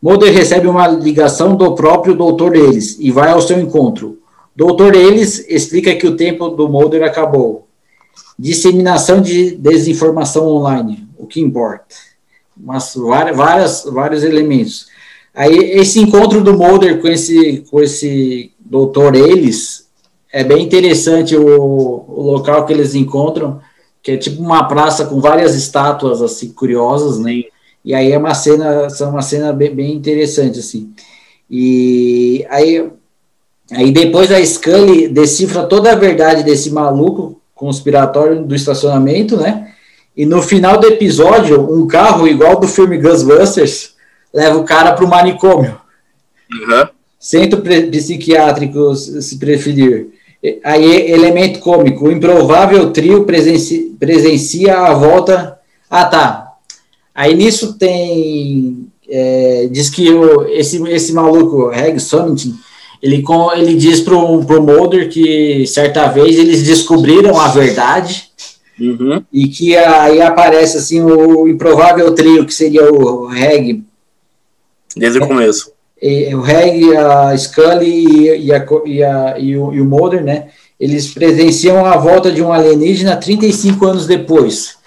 Mulder 0.00 0.32
recebe 0.32 0.68
uma 0.68 0.86
ligação 0.86 1.56
do 1.56 1.74
próprio 1.74 2.14
doutor 2.14 2.54
Ellis 2.54 2.96
e 3.00 3.10
vai 3.10 3.30
ao 3.30 3.42
seu 3.42 3.58
encontro. 3.58 4.20
Doutor 4.54 4.94
Ellis 4.94 5.44
explica 5.48 5.94
que 5.96 6.06
o 6.06 6.16
tempo 6.16 6.48
do 6.50 6.68
Mulder 6.68 7.02
acabou. 7.02 7.66
Disseminação 8.38 9.20
de 9.20 9.56
desinformação 9.56 10.46
online, 10.46 11.08
o 11.18 11.26
que 11.26 11.40
importa 11.40 12.09
umas, 12.62 12.94
várias, 12.94 13.84
vários 13.84 14.24
elementos. 14.24 14.86
Aí 15.34 15.54
esse 15.54 16.00
encontro 16.00 16.42
do 16.42 16.56
Mulder 16.56 17.00
com 17.00 17.08
esse, 17.08 17.64
com 17.70 17.80
esse 17.80 18.52
doutor 18.58 19.14
Ellis 19.14 19.86
é 20.32 20.44
bem 20.44 20.62
interessante 20.62 21.36
o, 21.36 21.44
o 21.44 22.22
local 22.22 22.66
que 22.66 22.72
eles 22.72 22.94
encontram, 22.94 23.60
que 24.02 24.12
é 24.12 24.16
tipo 24.16 24.42
uma 24.42 24.64
praça 24.64 25.06
com 25.06 25.20
várias 25.20 25.54
estátuas 25.54 26.22
assim 26.22 26.52
curiosas, 26.52 27.18
né? 27.18 27.42
E 27.84 27.94
aí 27.94 28.12
é 28.12 28.18
uma 28.18 28.34
cena, 28.34 28.88
é 28.98 29.04
uma 29.04 29.22
cena 29.22 29.52
bem, 29.52 29.74
bem 29.74 29.94
interessante 29.94 30.58
assim. 30.58 30.92
E 31.50 32.46
aí, 32.48 32.88
aí 33.72 33.90
depois 33.90 34.30
a 34.30 34.44
Scully 34.44 35.08
decifra 35.08 35.64
toda 35.64 35.90
a 35.90 35.96
verdade 35.96 36.42
desse 36.42 36.70
maluco 36.70 37.40
conspiratório 37.54 38.44
do 38.44 38.54
estacionamento, 38.54 39.36
né? 39.36 39.74
E 40.16 40.26
no 40.26 40.42
final 40.42 40.78
do 40.78 40.86
episódio, 40.86 41.72
um 41.72 41.86
carro 41.86 42.26
igual 42.26 42.58
do 42.58 42.66
filme 42.66 42.98
Ghostbusters 42.98 43.94
leva 44.32 44.58
o 44.58 44.64
cara 44.64 44.92
para 44.92 45.04
o 45.04 45.08
manicômio. 45.08 45.78
Uhum. 46.52 46.88
Centro 47.18 47.62
psiquiátrico, 47.62 48.94
se 48.94 49.38
preferir. 49.38 50.08
Aí, 50.64 51.10
elemento 51.10 51.60
cômico: 51.60 52.06
o 52.06 52.12
improvável 52.12 52.90
trio 52.92 53.24
presenci 53.24 53.94
presencia 53.98 54.78
a 54.78 54.94
volta. 54.94 55.58
Ah, 55.88 56.06
tá. 56.06 56.52
Aí 57.14 57.34
nisso 57.34 57.74
tem. 57.74 58.86
É, 59.08 59.68
diz 59.70 59.90
que 59.90 60.10
o, 60.10 60.48
esse, 60.48 60.82
esse 60.88 61.12
maluco, 61.12 61.68
Reg 61.68 61.98
Sonnington, 61.98 62.54
ele, 63.02 63.24
ele 63.56 63.74
diz 63.74 64.00
pro, 64.00 64.44
pro 64.44 64.62
Mulder 64.62 65.08
que 65.10 65.66
certa 65.66 66.06
vez 66.08 66.38
eles 66.38 66.62
descobriram 66.62 67.38
a 67.38 67.48
verdade 67.48 68.30
Uhum. 68.80 69.22
E 69.30 69.46
que 69.48 69.76
aí 69.76 70.22
aparece 70.22 70.78
assim 70.78 71.02
o 71.02 71.46
improvável 71.46 72.14
trio, 72.14 72.46
que 72.46 72.54
seria 72.54 72.90
o 72.90 73.26
Reg. 73.26 73.84
Desde 74.96 75.18
o 75.18 75.26
começo. 75.26 75.72
E, 76.00 76.34
o 76.34 76.40
Reg, 76.40 76.96
a 76.96 77.36
Scully 77.36 78.38
e, 78.38 78.52
a, 78.52 78.66
e, 78.86 79.02
a, 79.02 79.38
e, 79.38 79.56
o, 79.56 79.72
e 79.74 79.80
o 79.80 79.84
Mulder, 79.84 80.24
né? 80.24 80.48
Eles 80.78 81.08
presenciam 81.08 81.84
a 81.84 81.98
volta 81.98 82.32
de 82.32 82.42
um 82.42 82.50
alienígena 82.50 83.16
35 83.16 83.86
anos 83.86 84.06
depois. 84.06 84.78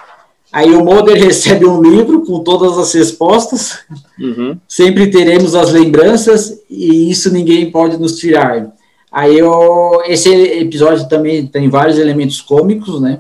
Aí 0.52 0.74
o 0.76 0.84
Mulder 0.84 1.16
recebe 1.24 1.66
um 1.66 1.82
livro 1.82 2.26
com 2.26 2.40
todas 2.40 2.78
as 2.80 2.92
respostas. 2.94 3.80
Uhum. 4.20 4.58
Sempre 4.68 5.12
teremos 5.12 5.54
as 5.54 5.72
lembranças 5.72 6.60
e 6.68 7.12
isso 7.12 7.32
ninguém 7.32 7.70
pode 7.70 7.98
nos 7.98 8.18
tirar. 8.18 8.74
Aí 9.12 9.38
eu, 9.38 10.02
esse 10.08 10.30
episódio 10.30 11.08
também 11.08 11.46
tem 11.46 11.70
vários 11.70 12.00
elementos 12.00 12.42
cômicos, 12.42 13.00
né? 13.00 13.20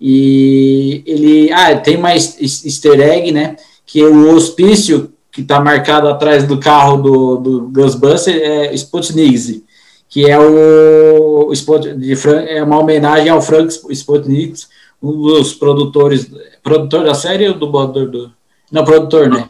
E 0.00 1.02
ele. 1.04 1.52
Ah, 1.52 1.76
tem 1.76 1.96
mais 1.96 2.40
easter 2.40 3.00
egg, 3.00 3.32
né? 3.32 3.56
Que 3.84 4.02
o 4.02 4.34
hospício 4.34 5.12
que 5.30 5.42
está 5.42 5.60
marcado 5.60 6.08
atrás 6.08 6.44
do 6.44 6.58
carro 6.58 6.96
do, 6.96 7.36
do 7.36 7.60
Ghostbuster 7.68 8.34
é 8.34 8.74
Sputnik, 8.74 9.64
que 10.08 10.28
é 10.28 10.38
o 10.38 11.52
de, 11.52 12.14
é 12.48 12.62
uma 12.62 12.78
homenagem 12.78 13.28
ao 13.28 13.42
Frank 13.42 13.72
Sputnik, 13.90 14.64
um 15.02 15.12
dos 15.22 15.54
produtores, 15.54 16.30
produtor 16.62 17.04
da 17.04 17.14
série 17.14 17.48
ou 17.48 17.54
dublador 17.54 18.08
do. 18.08 18.32
Não, 18.72 18.84
produtor, 18.84 19.28
né? 19.28 19.48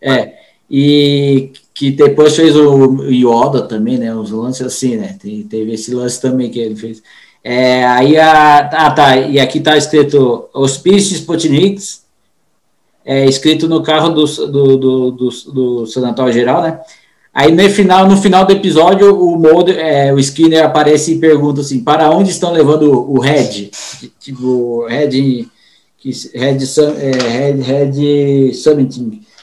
É. 0.00 0.34
E 0.70 1.52
que 1.74 1.90
depois 1.90 2.36
fez 2.36 2.54
o 2.56 3.02
Yoda 3.04 3.62
também, 3.62 3.98
né? 3.98 4.14
Os 4.14 4.30
lances 4.30 4.66
assim, 4.66 4.96
né? 4.96 5.16
Teve 5.48 5.72
esse 5.72 5.94
lance 5.94 6.20
também 6.20 6.50
que 6.50 6.58
ele 6.58 6.76
fez. 6.76 7.02
É, 7.42 7.84
aí 7.86 8.18
a, 8.18 8.58
ah, 8.58 8.90
tá, 8.90 9.16
e 9.16 9.40
aqui 9.40 9.58
está 9.58 9.76
escrito 9.76 10.48
Hospício 10.52 11.16
Sputniks, 11.16 12.02
é, 13.04 13.24
escrito 13.24 13.66
no 13.66 13.82
carro 13.82 14.10
do, 14.10 14.24
do, 14.24 14.76
do, 14.76 15.10
do, 15.10 15.28
do 15.52 15.86
Sanatório 15.86 16.32
Geral, 16.32 16.62
né? 16.62 16.80
Aí 17.32 17.52
no 17.52 17.70
final, 17.70 18.08
no 18.08 18.16
final 18.16 18.44
do 18.44 18.52
episódio, 18.52 19.16
o 19.16 19.38
Mulder, 19.38 19.78
é, 19.78 20.12
o 20.12 20.18
Skinner 20.18 20.64
aparece 20.64 21.12
e 21.12 21.18
pergunta 21.18 21.60
assim, 21.60 21.82
para 21.82 22.10
onde 22.10 22.30
estão 22.30 22.52
levando 22.52 22.90
o 22.90 23.20
Red? 23.20 23.70
Tipo, 24.18 24.84
Red, 24.86 25.46
que, 25.98 26.10
Red, 26.34 26.58
é, 26.98 27.52
Red, 27.52 27.62
Red 27.62 28.52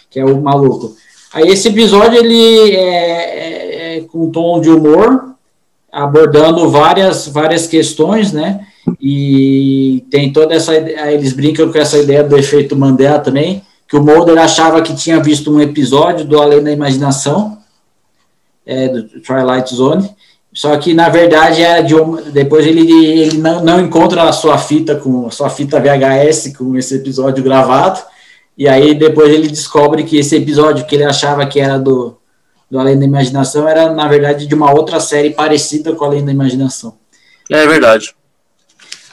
que 0.09 0.19
é 0.19 0.25
o 0.25 0.41
maluco. 0.41 0.95
Aí 1.33 1.47
esse 1.47 1.69
episódio, 1.69 2.19
ele 2.19 2.75
é, 2.75 3.95
é, 3.95 3.97
é 3.97 4.01
com 4.01 4.25
um 4.25 4.31
tom 4.31 4.59
de 4.59 4.69
humor, 4.69 5.35
abordando 5.97 6.69
várias, 6.69 7.27
várias 7.27 7.65
questões, 7.65 8.31
né? 8.31 8.67
E 9.01 10.05
tem 10.11 10.31
toda 10.31 10.53
essa, 10.53 10.75
eles 10.75 11.33
brincam 11.33 11.71
com 11.71 11.77
essa 11.79 11.97
ideia 11.97 12.23
do 12.23 12.37
efeito 12.37 12.75
Mandela 12.75 13.17
também, 13.17 13.63
que 13.87 13.97
o 13.97 14.03
Mulder 14.03 14.37
achava 14.37 14.81
que 14.83 14.95
tinha 14.95 15.19
visto 15.19 15.51
um 15.51 15.59
episódio 15.59 16.23
do 16.23 16.39
Além 16.39 16.63
da 16.63 16.71
Imaginação, 16.71 17.57
é, 18.63 18.87
do 18.89 19.03
Twilight 19.21 19.73
Zone, 19.73 20.07
só 20.53 20.77
que 20.77 20.93
na 20.93 21.09
verdade 21.09 21.63
é 21.63 21.81
de 21.81 21.95
uma, 21.95 22.21
depois 22.21 22.67
ele, 22.67 22.81
ele 23.19 23.37
não, 23.37 23.63
não 23.63 23.81
encontra 23.81 24.23
a 24.23 24.31
sua 24.31 24.57
fita 24.57 24.95
com 24.95 25.27
a 25.27 25.31
sua 25.31 25.49
fita 25.49 25.79
VHS 25.79 26.55
com 26.55 26.75
esse 26.77 26.95
episódio 26.95 27.43
gravado, 27.43 27.99
e 28.55 28.67
aí 28.67 28.93
depois 28.93 29.33
ele 29.33 29.47
descobre 29.47 30.03
que 30.03 30.17
esse 30.17 30.35
episódio 30.35 30.85
que 30.85 30.95
ele 30.95 31.05
achava 31.05 31.45
que 31.47 31.59
era 31.59 31.79
do, 31.79 32.17
do 32.69 32.79
Além 32.79 32.97
da 32.99 33.05
Imaginação 33.05 33.67
era 33.67 33.93
na 33.93 34.07
verdade 34.07 34.47
de 34.47 34.55
uma 34.55 34.71
outra 34.71 34.99
série 34.99 35.31
parecida 35.31 35.93
com 35.93 36.05
Além 36.05 36.25
da 36.25 36.31
Imaginação. 36.31 36.95
É 37.49 37.65
verdade. 37.65 38.13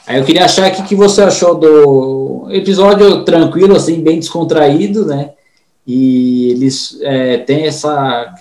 Aí 0.07 0.19
eu 0.19 0.23
queria 0.25 0.45
achar 0.45 0.71
o 0.71 0.83
que 0.83 0.95
você 0.95 1.21
achou 1.21 1.55
do 1.55 2.47
episódio 2.51 3.23
tranquilo, 3.23 3.75
assim, 3.75 4.03
bem 4.03 4.19
descontraído, 4.19 5.05
né? 5.05 5.31
E 5.87 6.51
eles 6.51 6.99
é, 7.01 7.37
têm 7.37 7.65
essa 7.65 8.35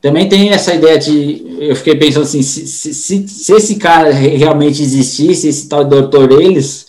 também 0.00 0.28
tem 0.28 0.50
essa 0.50 0.74
ideia 0.74 0.98
de. 0.98 1.58
Eu 1.60 1.76
fiquei 1.76 1.94
pensando 1.94 2.22
assim: 2.22 2.42
se, 2.42 2.66
se, 2.66 3.28
se 3.28 3.52
esse 3.52 3.76
cara 3.76 4.10
realmente 4.10 4.82
existisse, 4.82 5.48
esse 5.48 5.68
tal 5.68 5.84
doutor 5.84 6.40
Eles, 6.40 6.86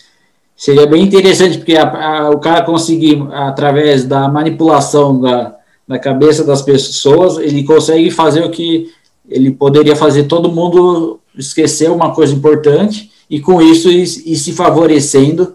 seria 0.56 0.88
bem 0.88 1.04
interessante, 1.04 1.58
porque 1.58 1.76
a, 1.76 1.84
a, 1.84 2.30
o 2.30 2.40
cara 2.40 2.64
conseguir, 2.64 3.22
através 3.34 4.06
da 4.06 4.30
manipulação 4.30 5.20
da, 5.20 5.58
da 5.92 6.00
cabeça 6.00 6.46
das 6.46 6.62
pessoas, 6.62 7.38
ele 7.38 7.66
consegue 7.66 8.10
fazer 8.10 8.46
o 8.46 8.50
que 8.50 8.90
ele 9.30 9.52
poderia 9.52 9.94
fazer 9.94 10.24
todo 10.24 10.52
mundo 10.52 11.20
esquecer 11.38 11.92
uma 11.92 12.14
coisa 12.14 12.34
importante, 12.34 13.12
e 13.30 13.42
com 13.42 13.62
isso 13.62 13.90
ir, 13.90 14.04
ir 14.04 14.36
se 14.38 14.54
favorecendo, 14.54 15.54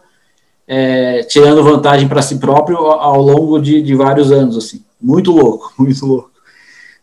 é, 0.69 1.23
tirando 1.23 1.65
vantagem 1.65 2.07
para 2.07 2.21
si 2.21 2.37
próprio 2.37 2.77
ao, 2.77 3.01
ao 3.01 3.23
longo 3.23 3.59
de, 3.59 3.81
de 3.81 3.95
vários 3.95 4.31
anos. 4.31 4.59
assim 4.59 4.83
Muito 5.01 5.33
louco, 5.33 5.73
muito 5.79 6.05
louco. 6.05 6.31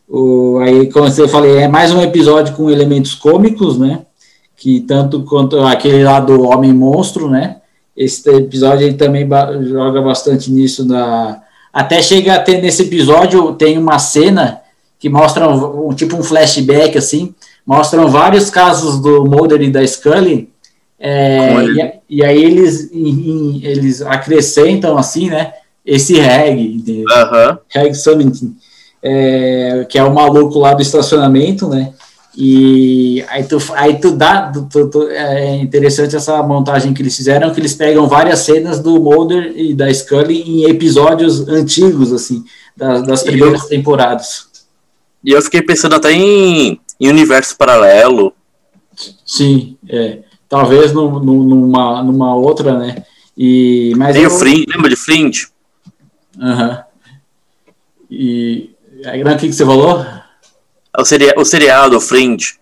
O, 0.08 0.58
aí, 0.58 0.88
como 0.92 1.08
eu 1.08 1.28
falei, 1.28 1.56
é 1.56 1.66
mais 1.66 1.92
um 1.92 2.00
episódio 2.00 2.54
com 2.54 2.70
elementos 2.70 3.14
cômicos, 3.14 3.76
né? 3.78 4.06
Que 4.56 4.80
tanto 4.80 5.24
quanto 5.24 5.58
aquele 5.60 6.04
lá 6.04 6.20
do 6.20 6.44
Homem 6.44 6.72
Monstro, 6.72 7.28
né? 7.28 7.56
Esse 7.96 8.28
episódio 8.30 8.86
ele 8.86 8.94
também 8.94 9.28
joga 9.64 10.00
bastante 10.02 10.52
nisso. 10.52 10.84
Da... 10.84 11.43
Até 11.74 12.00
chega 12.00 12.34
a 12.34 12.38
ter 12.38 12.62
nesse 12.62 12.82
episódio, 12.82 13.52
tem 13.54 13.76
uma 13.76 13.98
cena 13.98 14.60
que 14.98 15.08
mostra 15.08 15.48
um, 15.48 15.92
tipo 15.92 16.16
um 16.16 16.22
flashback, 16.22 16.96
assim, 16.96 17.34
mostram 17.66 18.08
vários 18.08 18.48
casos 18.48 19.00
do 19.00 19.24
Mulder 19.24 19.60
e 19.60 19.70
da 19.70 19.84
Scully, 19.84 20.48
é, 20.98 21.52
e, 22.08 22.18
e, 22.18 22.24
aí 22.24 22.42
eles, 22.42 22.90
em, 22.92 23.08
em, 23.08 23.64
eles 23.64 24.00
acrescentam, 24.00 24.96
assim, 24.96 25.28
né, 25.28 25.52
esse 25.84 26.14
reggae, 26.14 27.04
uh 27.04 27.58
-huh. 27.74 27.94
something 27.94 28.54
é, 29.02 29.84
que 29.86 29.98
é 29.98 30.02
o 30.02 30.14
maluco 30.14 30.58
lá 30.58 30.72
do 30.72 30.80
estacionamento, 30.80 31.68
né? 31.68 31.92
E 32.36 33.24
aí 33.28 33.44
tu, 33.44 33.58
aí 33.74 33.98
tu 34.00 34.10
dá, 34.10 34.52
tu, 34.70 34.88
tu, 34.88 35.08
é 35.08 35.56
interessante 35.56 36.16
essa 36.16 36.42
montagem 36.42 36.92
que 36.92 37.00
eles 37.00 37.16
fizeram, 37.16 37.52
que 37.52 37.60
eles 37.60 37.74
pegam 37.74 38.08
várias 38.08 38.40
cenas 38.40 38.80
do 38.80 39.00
Mulder 39.00 39.52
e 39.56 39.72
da 39.72 39.92
Scully 39.92 40.42
em 40.42 40.64
episódios 40.64 41.48
antigos, 41.48 42.12
assim, 42.12 42.44
das, 42.76 43.06
das 43.06 43.22
primeiras 43.22 43.62
eu, 43.62 43.68
temporadas. 43.68 44.48
E 45.24 45.30
eu 45.30 45.40
fiquei 45.42 45.62
pensando 45.62 45.94
até 45.94 46.12
em, 46.12 46.80
em 47.00 47.08
universo 47.08 47.56
paralelo. 47.56 48.32
Sim, 49.24 49.76
é. 49.88 50.20
Talvez 50.48 50.92
no, 50.92 51.20
no, 51.20 51.44
numa, 51.44 52.02
numa 52.02 52.34
outra, 52.34 52.78
né? 52.78 53.04
E, 53.36 53.92
mas 53.96 54.14
Tem 54.14 54.24
eu, 54.24 54.30
o 54.30 54.38
Fringe, 54.38 54.66
lembra 54.68 54.90
de 54.90 54.96
Fringe? 54.96 55.48
Aham. 56.40 56.84
E 58.10 58.74
Aí, 59.04 59.22
o 59.22 59.36
que, 59.36 59.48
que 59.48 59.52
você 59.52 59.66
falou? 59.66 60.04
O, 60.98 61.04
seria, 61.04 61.34
o 61.36 61.44
seriado, 61.44 61.96
o 61.96 62.00
Fringe. 62.00 62.54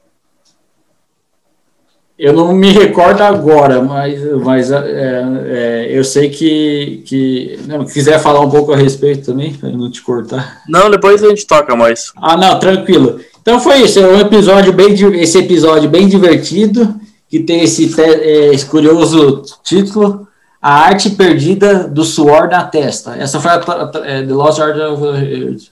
Eu 2.19 2.33
não 2.33 2.55
me 2.55 2.71
recordo 2.71 3.21
agora, 3.21 3.83
mas, 3.83 4.23
mas 4.43 4.71
é, 4.71 5.25
é, 5.47 5.87
eu 5.91 6.05
sei 6.05 6.29
que, 6.29 7.03
que. 7.05 7.59
Não, 7.67 7.85
quiser 7.85 8.21
falar 8.21 8.41
um 8.41 8.51
pouco 8.51 8.73
a 8.73 8.77
respeito 8.77 9.27
também, 9.27 9.53
para 9.53 9.71
não 9.71 9.91
te 9.91 10.01
cortar. 10.03 10.63
Não, 10.69 10.89
depois 10.89 11.23
a 11.25 11.29
gente 11.31 11.47
toca 11.47 11.75
mais. 11.75 12.13
Ah, 12.17 12.37
não, 12.37 12.59
tranquilo. 12.61 13.19
Então 13.41 13.59
foi 13.59 13.79
isso, 13.83 13.99
é 13.99 14.07
um 14.07 14.21
episódio 14.21 14.73
bem, 14.73 14.95
esse 15.21 15.37
episódio 15.37 15.91
bem 15.91 16.07
divertido, 16.07 16.95
que 17.29 17.41
tem 17.41 17.65
esse, 17.65 17.93
é, 18.01 18.55
esse 18.55 18.67
curioso 18.67 19.43
título, 19.65 20.29
A 20.61 20.75
Arte 20.85 21.11
Perdida 21.11 21.89
do 21.89 22.05
Suor 22.05 22.49
na 22.49 22.63
Testa. 22.63 23.17
Essa 23.17 23.41
foi 23.41 23.51
a, 23.51 23.55
a, 23.55 23.99
a 23.99 24.07
é, 24.07 24.23
The 24.23 24.33
Lost 24.33 24.61
Art 24.61 24.77
of 24.77 25.72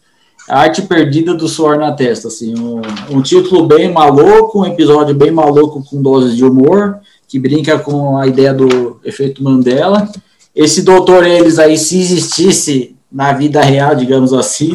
a 0.50 0.62
Arte 0.62 0.82
Perdida 0.82 1.32
do 1.32 1.46
Suor 1.46 1.78
na 1.78 1.92
Testa, 1.92 2.26
assim, 2.26 2.58
um, 2.58 2.80
um, 3.08 3.22
título 3.22 3.68
bem 3.68 3.88
maluco, 3.92 4.60
um 4.60 4.66
episódio 4.66 5.14
bem 5.14 5.30
maluco 5.30 5.84
com 5.88 6.02
doses 6.02 6.36
de 6.36 6.44
humor, 6.44 6.98
que 7.28 7.38
brinca 7.38 7.78
com 7.78 8.18
a 8.18 8.26
ideia 8.26 8.52
do 8.52 8.98
efeito 9.04 9.44
Mandela. 9.44 10.10
Esse 10.52 10.82
doutor 10.82 11.24
eles 11.24 11.60
aí, 11.60 11.78
se 11.78 12.00
existisse 12.00 12.96
na 13.10 13.32
vida 13.32 13.60
real, 13.60 13.94
digamos 13.94 14.32
assim, 14.32 14.74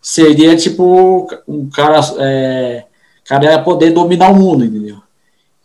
seria 0.00 0.56
tipo 0.56 1.28
um 1.46 1.68
cara, 1.68 2.00
é, 2.18 2.84
cara 3.22 3.44
ia 3.44 3.62
poder 3.62 3.90
dominar 3.90 4.30
o 4.30 4.36
mundo, 4.36 4.64
entendeu? 4.64 4.96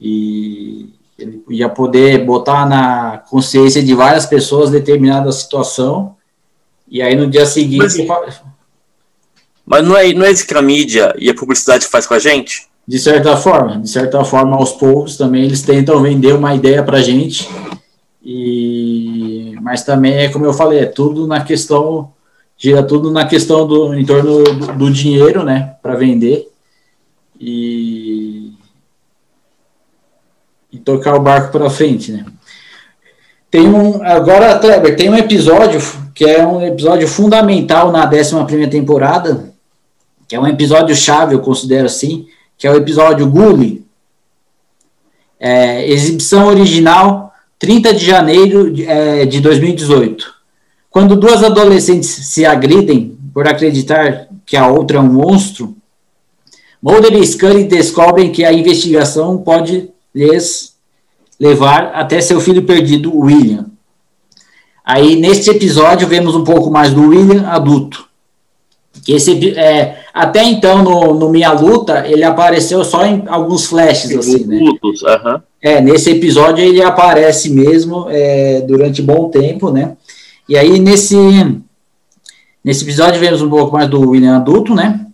E 0.02 0.90
ele 1.18 1.42
ia 1.50 1.70
poder 1.70 2.26
botar 2.26 2.68
na 2.68 3.20
consciência 3.30 3.82
de 3.82 3.94
várias 3.96 4.26
pessoas 4.26 4.70
determinada 4.70 5.32
situação, 5.32 6.14
e 6.90 7.02
aí 7.02 7.16
no 7.16 7.30
dia 7.30 7.46
seguinte... 7.46 8.06
Mas... 8.06 8.55
Mas 9.66 9.86
não 9.86 9.98
é, 9.98 10.14
não 10.14 10.26
é 10.26 10.32
isso 10.32 10.46
que 10.46 10.54
a 10.54 10.62
mídia 10.62 11.14
e 11.18 11.30
a 11.30 11.36
publicidade 11.36 11.88
faz 11.88 12.06
com 12.06 12.14
a 12.14 12.20
gente? 12.20 12.68
De 12.88 13.00
certa 13.00 13.36
forma, 13.36 13.80
de 13.80 13.90
certa 13.90 14.24
forma, 14.24 14.56
aos 14.56 14.74
poucos 14.74 15.18
também 15.18 15.44
eles 15.44 15.64
tentam 15.64 16.02
vender 16.04 16.36
uma 16.36 16.54
ideia 16.54 16.84
para 16.84 17.02
gente. 17.02 17.50
E, 18.24 19.56
mas 19.62 19.84
também 19.84 20.14
é 20.14 20.30
como 20.30 20.46
eu 20.46 20.54
falei, 20.54 20.80
é 20.80 20.86
tudo 20.86 21.26
na 21.26 21.44
questão, 21.44 22.12
gira 22.56 22.84
tudo 22.84 23.12
na 23.12 23.26
questão 23.26 23.68
do 23.68 23.94
em 23.96 24.06
torno 24.06 24.44
do, 24.44 24.74
do 24.74 24.92
dinheiro, 24.92 25.44
né, 25.44 25.76
para 25.82 25.96
vender 25.96 26.48
e, 27.40 28.54
e 30.72 30.78
tocar 30.78 31.16
o 31.16 31.20
barco 31.20 31.52
para 31.52 31.70
frente, 31.70 32.12
né. 32.12 32.26
Tem 33.50 33.68
um 33.68 34.04
agora, 34.04 34.60
Kleber, 34.60 34.96
tem 34.96 35.10
um 35.10 35.16
episódio 35.16 35.80
que 36.14 36.26
é 36.26 36.46
um 36.46 36.62
episódio 36.62 37.08
fundamental 37.08 37.92
na 37.92 38.06
11 38.08 38.46
primeira 38.46 38.72
temporada, 38.72 39.55
que 40.28 40.36
é 40.36 40.40
um 40.40 40.48
episódio 40.48 40.96
chave, 40.96 41.36
eu 41.36 41.40
considero 41.40 41.86
assim, 41.86 42.28
que 42.58 42.68
é 42.68 42.72
o 42.72 42.76
episódio 42.76 43.30
Gully. 43.30 43.86
É, 45.40 45.88
exibição 45.90 46.48
original, 46.48 47.34
30 47.60 47.94
de 47.94 48.06
janeiro 48.06 48.72
de, 48.72 48.86
é, 48.86 49.26
de 49.26 49.40
2018. 49.42 50.34
Quando 50.90 51.16
duas 51.16 51.44
adolescentes 51.44 52.10
se 52.10 52.46
agridem 52.46 53.18
por 53.34 53.48
acreditar 53.48 54.28
que 54.46 54.56
a 54.56 54.68
outra 54.68 54.98
é 54.98 55.02
um 55.02 55.12
monstro, 55.12 55.76
Mulder 56.82 57.16
e 57.16 57.26
Scully 57.26 57.64
descobrem 57.64 58.32
que 58.32 58.46
a 58.46 58.54
investigação 58.54 59.40
pode 59.40 59.90
lhes 60.14 60.76
levar 61.40 61.92
até 61.96 62.22
seu 62.22 62.40
filho 62.40 62.64
perdido, 62.64 63.18
William. 63.18 63.66
Aí, 64.86 65.16
neste 65.16 65.50
episódio, 65.50 66.08
vemos 66.08 66.36
um 66.36 66.44
pouco 66.44 66.70
mais 66.70 66.94
do 66.94 67.10
William 67.10 67.48
adulto. 67.48 68.08
Que 69.04 69.14
esse, 69.14 69.58
é, 69.58 70.05
até 70.16 70.46
então, 70.46 70.82
no, 70.82 71.14
no 71.14 71.28
Minha 71.28 71.52
Luta, 71.52 72.08
ele 72.08 72.24
apareceu 72.24 72.86
só 72.86 73.06
em 73.06 73.26
alguns 73.28 73.66
flashes, 73.66 74.18
assim, 74.18 74.46
né? 74.46 74.60
Lutos, 74.60 75.02
uh 75.02 75.08
-huh. 75.08 75.42
É, 75.62 75.82
nesse 75.82 76.10
episódio 76.10 76.64
ele 76.64 76.82
aparece 76.82 77.50
mesmo 77.50 78.06
é, 78.10 78.62
durante 78.62 79.02
bom 79.02 79.28
tempo, 79.30 79.70
né? 79.70 79.98
E 80.48 80.58
aí, 80.58 80.80
nesse, 80.80 81.18
nesse 82.64 82.86
episódio, 82.86 83.20
vemos 83.20 83.42
um 83.42 83.50
pouco 83.50 83.74
mais 83.74 83.90
do 83.90 84.12
William 84.12 84.38
adulto, 84.38 84.74
né? 84.74 85.06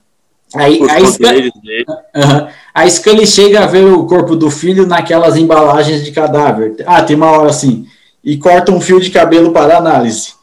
Aí, 0.54 0.80
aí, 0.88 1.04
uh 1.04 1.08
-huh. 1.08 2.48
A 2.72 2.88
Scully 2.88 3.26
chega 3.26 3.64
a 3.64 3.66
ver 3.66 3.86
o 3.86 4.06
corpo 4.06 4.36
do 4.36 4.52
filho 4.52 4.86
naquelas 4.86 5.36
embalagens 5.36 6.06
de 6.06 6.12
cadáver. 6.12 6.76
Ah, 6.86 7.02
tem 7.02 7.16
uma 7.16 7.32
hora 7.32 7.50
assim. 7.50 7.88
E 8.24 8.38
corta 8.38 8.72
um 8.72 8.80
fio 8.80 9.00
de 9.00 9.10
cabelo 9.10 9.52
para 9.52 9.78
análise. 9.78 10.34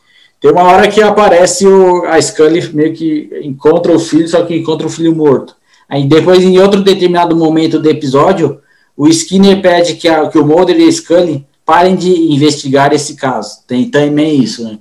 Tem 0.41 0.51
uma 0.51 0.63
hora 0.63 0.89
que 0.89 1.03
aparece 1.03 1.67
o, 1.67 2.05
a 2.05 2.21
Scully 2.21 2.73
meio 2.73 2.95
que 2.95 3.29
encontra 3.43 3.93
o 3.93 3.99
filho, 3.99 4.29
só 4.29 4.45
que 4.45 4.57
encontra 4.57 4.87
o 4.87 4.91
filho 4.91 5.15
morto. 5.15 5.57
Aí 5.89 6.05
depois, 6.07 6.43
em 6.43 6.59
outro 6.59 6.83
determinado 6.83 7.35
momento 7.35 7.79
do 7.79 7.89
episódio, 7.91 8.61
o 8.97 9.09
Skinner 9.09 9.61
pede 9.61 9.95
que, 9.95 10.09
a, 10.09 10.29
que 10.29 10.39
o 10.39 10.47
Mulder 10.47 10.79
e 10.79 10.89
a 10.89 10.93
Scully 10.93 11.47
parem 11.65 11.97
de 11.97 12.11
investigar 12.33 12.93
esse 12.93 13.15
caso. 13.15 13.59
Tem 13.67 13.91
também 13.91 14.41
isso, 14.41 14.63
né? 14.65 14.79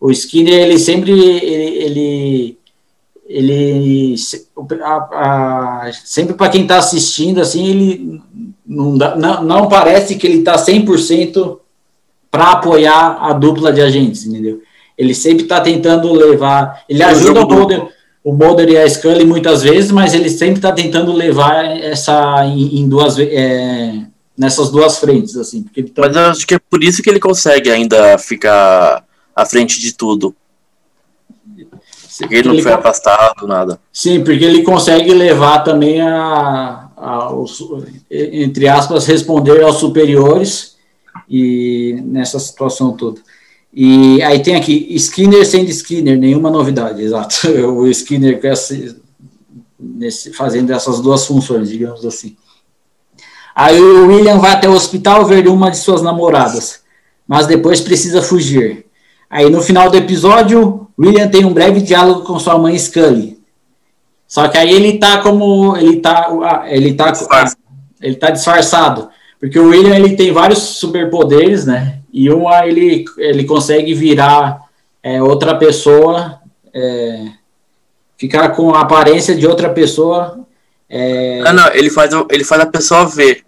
O 0.00 0.10
Skinner, 0.10 0.54
ele 0.54 0.78
sempre, 0.78 1.12
ele, 1.12 1.78
ele 1.84 2.58
ele 3.28 4.14
a, 4.82 4.94
a, 5.86 5.90
sempre 5.92 6.32
para 6.32 6.48
quem 6.48 6.62
está 6.62 6.78
assistindo 6.78 7.42
assim 7.42 7.66
ele 7.66 8.22
não, 8.66 8.96
dá, 8.96 9.16
não, 9.16 9.44
não 9.44 9.68
parece 9.68 10.16
que 10.16 10.26
ele 10.26 10.38
está 10.38 10.54
100% 10.56 11.58
para 12.30 12.52
apoiar 12.52 13.18
a 13.20 13.34
dupla 13.34 13.70
de 13.70 13.82
agentes 13.82 14.24
entendeu 14.24 14.62
ele 14.98 15.14
sempre 15.14 15.44
está 15.44 15.60
tentando 15.60 16.12
levar 16.12 16.82
ele 16.88 17.02
ajuda 17.02 17.46
o 17.46 17.48
Mulder, 17.48 17.88
o 18.24 18.32
Mulder 18.32 18.68
e 18.68 18.76
a 18.76 18.88
Scully 18.88 19.24
muitas 19.24 19.62
vezes 19.62 19.90
mas 19.90 20.12
ele 20.12 20.28
sempre 20.28 20.56
está 20.56 20.72
tentando 20.72 21.12
levar 21.12 21.64
essa 21.64 22.44
em, 22.44 22.80
em 22.80 22.88
duas 22.88 23.18
é, 23.18 24.02
nessas 24.36 24.70
duas 24.70 24.98
frentes 24.98 25.36
assim 25.36 25.62
tá... 25.62 26.02
mas 26.02 26.16
eu 26.16 26.22
acho 26.22 26.46
que 26.46 26.54
é 26.54 26.58
por 26.58 26.82
isso 26.82 27.02
que 27.02 27.08
ele 27.08 27.20
consegue 27.20 27.70
ainda 27.70 28.18
ficar 28.18 29.04
à 29.34 29.46
frente 29.46 29.80
de 29.80 29.92
tudo 29.92 30.34
porque 32.18 32.34
ele 32.34 32.48
não 32.48 32.54
ele 32.54 32.62
foi 32.62 32.72
afastado, 32.72 33.46
nada. 33.46 33.78
Sim, 33.92 34.24
porque 34.24 34.44
ele 34.44 34.62
consegue 34.62 35.12
levar 35.12 35.60
também 35.60 36.00
a, 36.00 36.88
a 36.96 37.32
os, 37.32 37.62
entre 38.10 38.68
aspas, 38.68 39.06
responder 39.06 39.62
aos 39.62 39.76
superiores 39.76 40.76
e 41.30 42.00
nessa 42.04 42.38
situação 42.38 42.96
toda. 42.96 43.20
E 43.72 44.22
aí 44.22 44.42
tem 44.42 44.56
aqui, 44.56 44.88
Skinner 44.96 45.46
sendo 45.46 45.70
Skinner, 45.70 46.18
nenhuma 46.18 46.50
novidade, 46.50 47.00
exato. 47.02 47.48
O 47.48 47.86
Skinner 47.86 48.40
nesse, 49.78 50.32
fazendo 50.32 50.72
essas 50.72 51.00
duas 51.00 51.26
funções, 51.26 51.68
digamos 51.68 52.04
assim. 52.04 52.36
Aí 53.54 53.80
o 53.80 54.06
William 54.06 54.38
vai 54.38 54.52
até 54.52 54.68
o 54.68 54.72
hospital 54.72 55.24
ver 55.24 55.48
uma 55.48 55.70
de 55.70 55.78
suas 55.78 56.00
namoradas, 56.00 56.80
mas 57.26 57.46
depois 57.46 57.80
precisa 57.80 58.22
fugir. 58.22 58.86
Aí 59.28 59.50
no 59.50 59.60
final 59.60 59.90
do 59.90 59.96
episódio, 59.96 60.88
William 60.98 61.28
tem 61.28 61.44
um 61.44 61.52
breve 61.52 61.80
diálogo 61.80 62.22
com 62.22 62.38
sua 62.38 62.58
mãe 62.58 62.78
Scully. 62.78 63.38
Só 64.26 64.46
que 64.48 64.58
aí 64.58 64.70
ele 64.70 64.98
tá 64.98 65.22
como 65.22 65.76
ele 65.76 66.00
tá 66.00 66.64
ele 66.68 66.94
tá 66.94 67.12
ele 68.00 68.14
tá 68.14 68.30
disfarçado, 68.30 69.08
porque 69.40 69.58
o 69.58 69.70
William 69.70 69.96
ele 69.96 70.14
tem 70.16 70.32
vários 70.32 70.58
superpoderes, 70.58 71.66
né? 71.66 71.98
E 72.18 72.28
uma 72.30 72.66
ele 72.66 73.04
ele 73.16 73.44
consegue 73.44 73.94
virar 73.94 74.62
é, 75.00 75.22
outra 75.22 75.54
pessoa, 75.54 76.40
é, 76.74 77.26
ficar 78.16 78.48
com 78.48 78.74
a 78.74 78.80
aparência 78.80 79.36
de 79.36 79.46
outra 79.46 79.70
pessoa. 79.70 80.44
É... 80.90 81.40
Ah, 81.46 81.52
não, 81.52 81.72
ele 81.72 81.88
faz 81.88 82.10
ele 82.28 82.42
faz 82.42 82.60
a 82.60 82.66
pessoa 82.66 83.06
ver. 83.06 83.44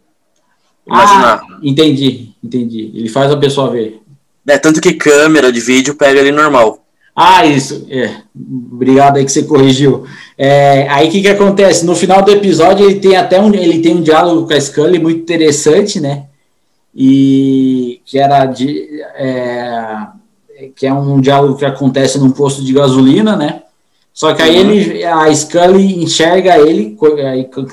Imaginar. 0.87 1.43
Ah, 1.43 1.59
entendi, 1.61 2.31
entendi. 2.45 2.93
Ele 2.95 3.09
faz 3.09 3.33
a 3.33 3.37
pessoa 3.37 3.73
ver. 3.73 4.01
É, 4.47 4.57
tanto 4.57 4.81
que 4.81 4.93
câmera 4.93 5.51
de 5.51 5.59
vídeo 5.59 5.97
pega 5.97 6.21
ele 6.21 6.31
normal. 6.31 6.85
Ah, 7.16 7.45
isso. 7.45 7.89
É. 7.91 8.23
Obrigado 8.73 9.16
aí 9.16 9.25
que 9.25 9.33
você 9.33 9.43
corrigiu. 9.43 10.07
É, 10.39 10.89
aí 10.89 11.09
o 11.09 11.11
que, 11.11 11.23
que 11.23 11.29
acontece? 11.29 11.85
No 11.85 11.97
final 11.97 12.23
do 12.23 12.31
episódio 12.31 12.89
ele 12.89 13.01
tem 13.01 13.16
até 13.16 13.41
um, 13.41 13.53
ele 13.53 13.81
tem 13.81 13.97
um 13.97 14.01
diálogo 14.01 14.47
com 14.47 14.55
a 14.55 14.61
Scully 14.61 15.01
muito 15.01 15.23
interessante, 15.23 15.99
né? 15.99 16.27
E 16.95 17.89
que 18.11 18.18
era 18.18 18.44
de 18.44 19.00
é, 19.14 20.08
que 20.74 20.84
é 20.84 20.92
um 20.92 21.20
diálogo 21.20 21.56
que 21.56 21.64
acontece 21.64 22.18
num 22.18 22.32
posto 22.32 22.64
de 22.64 22.72
gasolina, 22.72 23.36
né? 23.36 23.62
Só 24.12 24.34
que 24.34 24.42
aí 24.42 24.61
uhum. 24.61 24.70
ele, 24.72 25.04
a 25.04 25.32
Scully 25.32 26.02
enxerga 26.02 26.58
ele, 26.58 26.98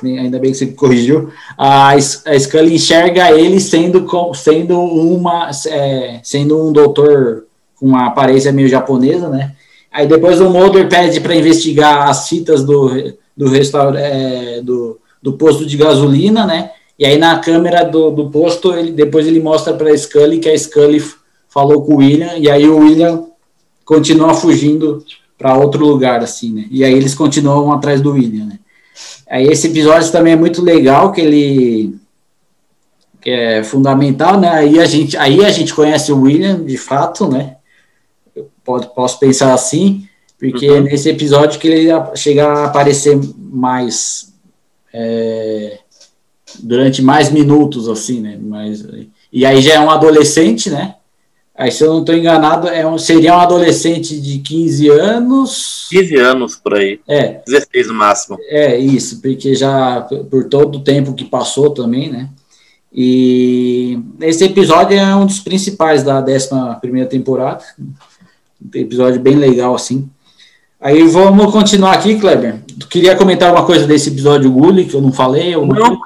ainda 0.03 0.37
bem 0.37 0.51
que 0.51 0.57
você 0.57 0.67
corrigiu, 0.67 1.29
a, 1.57 1.89
a 1.89 2.39
Scully 2.39 2.75
enxerga 2.75 3.31
ele 3.31 3.59
sendo, 3.59 4.07
sendo 4.35 4.79
uma, 4.79 5.49
é, 5.65 6.19
sendo 6.21 6.69
um 6.69 6.71
doutor 6.71 7.45
com 7.75 7.87
uma 7.87 8.05
aparência 8.05 8.51
meio 8.51 8.69
japonesa, 8.69 9.29
né? 9.29 9.53
Aí 9.91 10.05
depois 10.05 10.39
o 10.39 10.51
Mulder 10.51 10.87
pede 10.87 11.19
para 11.19 11.35
investigar 11.35 12.07
as 12.07 12.29
fitas 12.29 12.63
do, 12.63 12.91
do 13.35 13.49
restaurante, 13.49 14.03
é, 14.03 14.61
do, 14.61 14.99
do 15.19 15.33
posto 15.33 15.65
de 15.65 15.75
gasolina, 15.75 16.45
né? 16.45 16.69
E 16.97 17.05
aí 17.05 17.17
na 17.17 17.39
câmera 17.39 17.83
do, 17.83 18.09
do 18.09 18.29
posto, 18.29 18.73
ele, 18.73 18.91
depois 18.91 19.27
ele 19.27 19.39
mostra 19.39 19.73
para 19.73 19.91
a 19.91 19.97
Scully 19.97 20.39
que 20.39 20.49
a 20.49 20.57
Scully 20.57 21.03
falou 21.47 21.83
com 21.83 21.95
o 21.95 21.97
William, 21.97 22.37
e 22.37 22.49
aí 22.49 22.67
o 22.67 22.77
William 22.77 23.25
continua 23.85 24.33
fugindo 24.33 25.03
para 25.37 25.57
outro 25.57 25.85
lugar, 25.85 26.21
assim, 26.21 26.53
né? 26.53 26.65
E 26.71 26.83
aí 26.83 26.93
eles 26.93 27.13
continuam 27.13 27.71
atrás 27.71 28.01
do 28.01 28.13
William, 28.13 28.45
né? 28.45 28.59
Aí 29.29 29.47
esse 29.47 29.67
episódio 29.67 30.11
também 30.11 30.33
é 30.33 30.37
muito 30.37 30.61
legal, 30.61 31.11
que 31.11 31.21
ele 31.21 31.95
que 33.21 33.29
é 33.29 33.63
fundamental, 33.63 34.39
né? 34.39 34.49
Aí 34.49 34.79
a 34.79 34.85
gente, 34.85 35.17
aí 35.17 35.43
a 35.43 35.49
gente 35.49 35.73
conhece 35.73 36.11
o 36.11 36.21
William, 36.21 36.63
de 36.63 36.77
fato, 36.77 37.27
né? 37.27 37.57
Eu 38.35 38.49
pode, 38.63 38.93
posso 38.93 39.19
pensar 39.19 39.53
assim, 39.53 40.07
porque 40.39 40.69
uhum. 40.69 40.81
nesse 40.81 41.09
episódio 41.09 41.59
que 41.59 41.67
ele 41.67 41.89
chega 42.15 42.47
a 42.47 42.65
aparecer 42.65 43.19
mais 43.37 44.33
é, 44.93 45.79
durante 46.59 47.01
mais 47.01 47.31
minutos, 47.31 47.87
assim, 47.87 48.21
né? 48.21 48.37
Mas, 48.41 48.85
e 49.31 49.45
aí 49.45 49.61
já 49.61 49.75
é 49.75 49.79
um 49.79 49.89
adolescente, 49.89 50.69
né? 50.69 50.95
Aí, 51.57 51.71
se 51.71 51.83
eu 51.83 51.91
não 51.91 52.01
estou 52.01 52.15
enganado, 52.15 52.67
é 52.67 52.85
um, 52.85 52.99
seria 52.99 53.35
um 53.35 53.39
adolescente 53.39 54.21
de 54.21 54.37
15 54.37 54.89
anos. 54.89 55.87
15 55.89 56.15
anos 56.17 56.55
por 56.55 56.75
aí. 56.75 56.99
É. 57.07 57.41
16 57.47 57.87
no 57.87 57.95
máximo. 57.95 58.37
É, 58.47 58.77
isso, 58.77 59.19
porque 59.19 59.55
já 59.55 60.01
por 60.29 60.43
todo 60.49 60.75
o 60.77 60.83
tempo 60.83 61.15
que 61.15 61.25
passou 61.25 61.71
também, 61.71 62.11
né? 62.11 62.29
E 62.93 63.99
esse 64.21 64.43
episódio 64.43 64.97
é 64.97 65.15
um 65.15 65.25
dos 65.25 65.39
principais 65.39 66.03
da 66.03 66.23
11 66.23 67.05
temporada. 67.09 67.63
Um 67.79 68.69
episódio 68.75 69.19
bem 69.19 69.35
legal, 69.35 69.73
assim. 69.73 70.07
Aí 70.79 71.01
vamos 71.07 71.51
continuar 71.51 71.93
aqui, 71.93 72.19
Kleber. 72.19 72.61
Tu 72.79 72.87
queria 72.87 73.15
comentar 73.15 73.51
uma 73.51 73.65
coisa 73.65 73.87
desse 73.87 74.09
episódio 74.09 74.51
Gully, 74.51 74.85
que 74.85 74.93
eu 74.93 75.01
não 75.01 75.11
falei? 75.11 75.55
Não, 75.55 75.99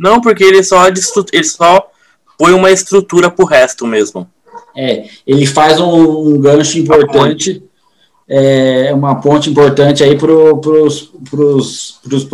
não, 0.00 0.18
porque 0.18 0.42
ele 0.42 0.64
só, 0.64 0.88
ele 0.88 1.44
só 1.44 1.86
põe 2.38 2.54
uma 2.54 2.70
estrutura 2.70 3.30
pro 3.30 3.44
resto 3.44 3.86
mesmo. 3.86 4.26
É, 4.74 5.04
ele 5.26 5.44
faz 5.44 5.78
um, 5.78 6.34
um 6.34 6.40
gancho 6.40 6.78
importante, 6.78 7.62
é, 8.26 8.94
uma 8.94 9.20
ponte 9.20 9.50
importante 9.50 10.02
aí 10.02 10.16
para 10.16 10.56
pros, 10.56 11.12
pros, 11.28 11.98
pros, 12.02 12.28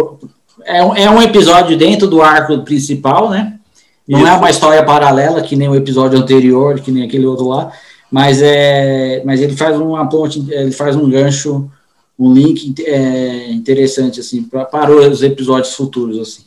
é, 0.64 0.84
um, 0.84 0.94
é 0.94 1.10
um 1.10 1.20
episódio 1.20 1.76
dentro 1.76 2.06
do 2.06 2.22
arco 2.22 2.56
principal, 2.62 3.30
né? 3.30 3.58
Não 4.06 4.20
Isso. 4.20 4.28
é 4.28 4.32
uma 4.34 4.50
história 4.50 4.84
paralela, 4.84 5.42
que 5.42 5.56
nem 5.56 5.68
o 5.68 5.74
episódio 5.74 6.16
anterior, 6.16 6.78
que 6.78 6.92
nem 6.92 7.02
aquele 7.02 7.26
outro 7.26 7.48
lá, 7.48 7.72
mas, 8.08 8.40
é, 8.40 9.22
mas 9.24 9.40
ele 9.40 9.56
faz 9.56 9.76
uma 9.76 10.08
ponte, 10.08 10.44
ele 10.50 10.70
faz 10.70 10.94
um 10.94 11.10
gancho, 11.10 11.68
um 12.16 12.32
link 12.32 12.74
é, 12.84 13.50
interessante, 13.50 14.20
assim, 14.20 14.44
para 14.44 14.92
os 14.92 15.24
episódios 15.24 15.74
futuros, 15.74 16.20
assim. 16.20 16.45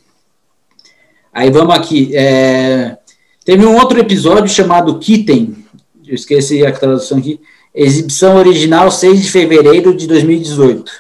Aí 1.40 1.50
vamos 1.50 1.74
aqui, 1.74 2.12
é, 2.14 2.98
teve 3.46 3.66
um 3.66 3.78
outro 3.78 3.98
episódio 3.98 4.54
chamado 4.54 5.00
Kitten, 5.00 5.56
eu 6.06 6.14
esqueci 6.14 6.66
a 6.66 6.72
tradução 6.74 7.18
aqui, 7.18 7.40
exibição 7.74 8.36
original 8.36 8.92
6 8.92 9.22
de 9.22 9.32
fevereiro 9.32 9.96
de 9.96 10.06
2018. 10.06 10.92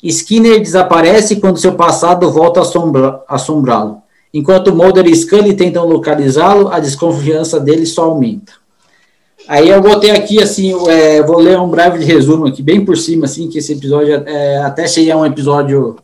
Skinner 0.00 0.60
desaparece 0.60 1.40
quando 1.40 1.58
seu 1.58 1.72
passado 1.72 2.30
volta 2.30 2.60
a 2.60 3.34
assombrá-lo. 3.34 4.00
Enquanto 4.32 4.72
Mulder 4.72 5.08
e 5.08 5.16
Scully 5.16 5.54
tentam 5.54 5.88
localizá-lo, 5.88 6.68
a 6.68 6.78
desconfiança 6.78 7.58
dele 7.58 7.84
só 7.84 8.04
aumenta. 8.04 8.52
Aí 9.48 9.70
eu 9.70 9.80
botei 9.80 10.12
aqui, 10.12 10.40
assim, 10.40 10.72
é, 10.88 11.20
vou 11.20 11.40
ler 11.40 11.58
um 11.58 11.68
breve 11.68 12.04
resumo 12.04 12.46
aqui, 12.46 12.62
bem 12.62 12.84
por 12.84 12.96
cima, 12.96 13.24
assim, 13.24 13.48
que 13.48 13.58
esse 13.58 13.72
episódio 13.72 14.22
é, 14.24 14.58
até 14.58 14.86
seria 14.86 15.16
um 15.16 15.26
episódio 15.26 15.96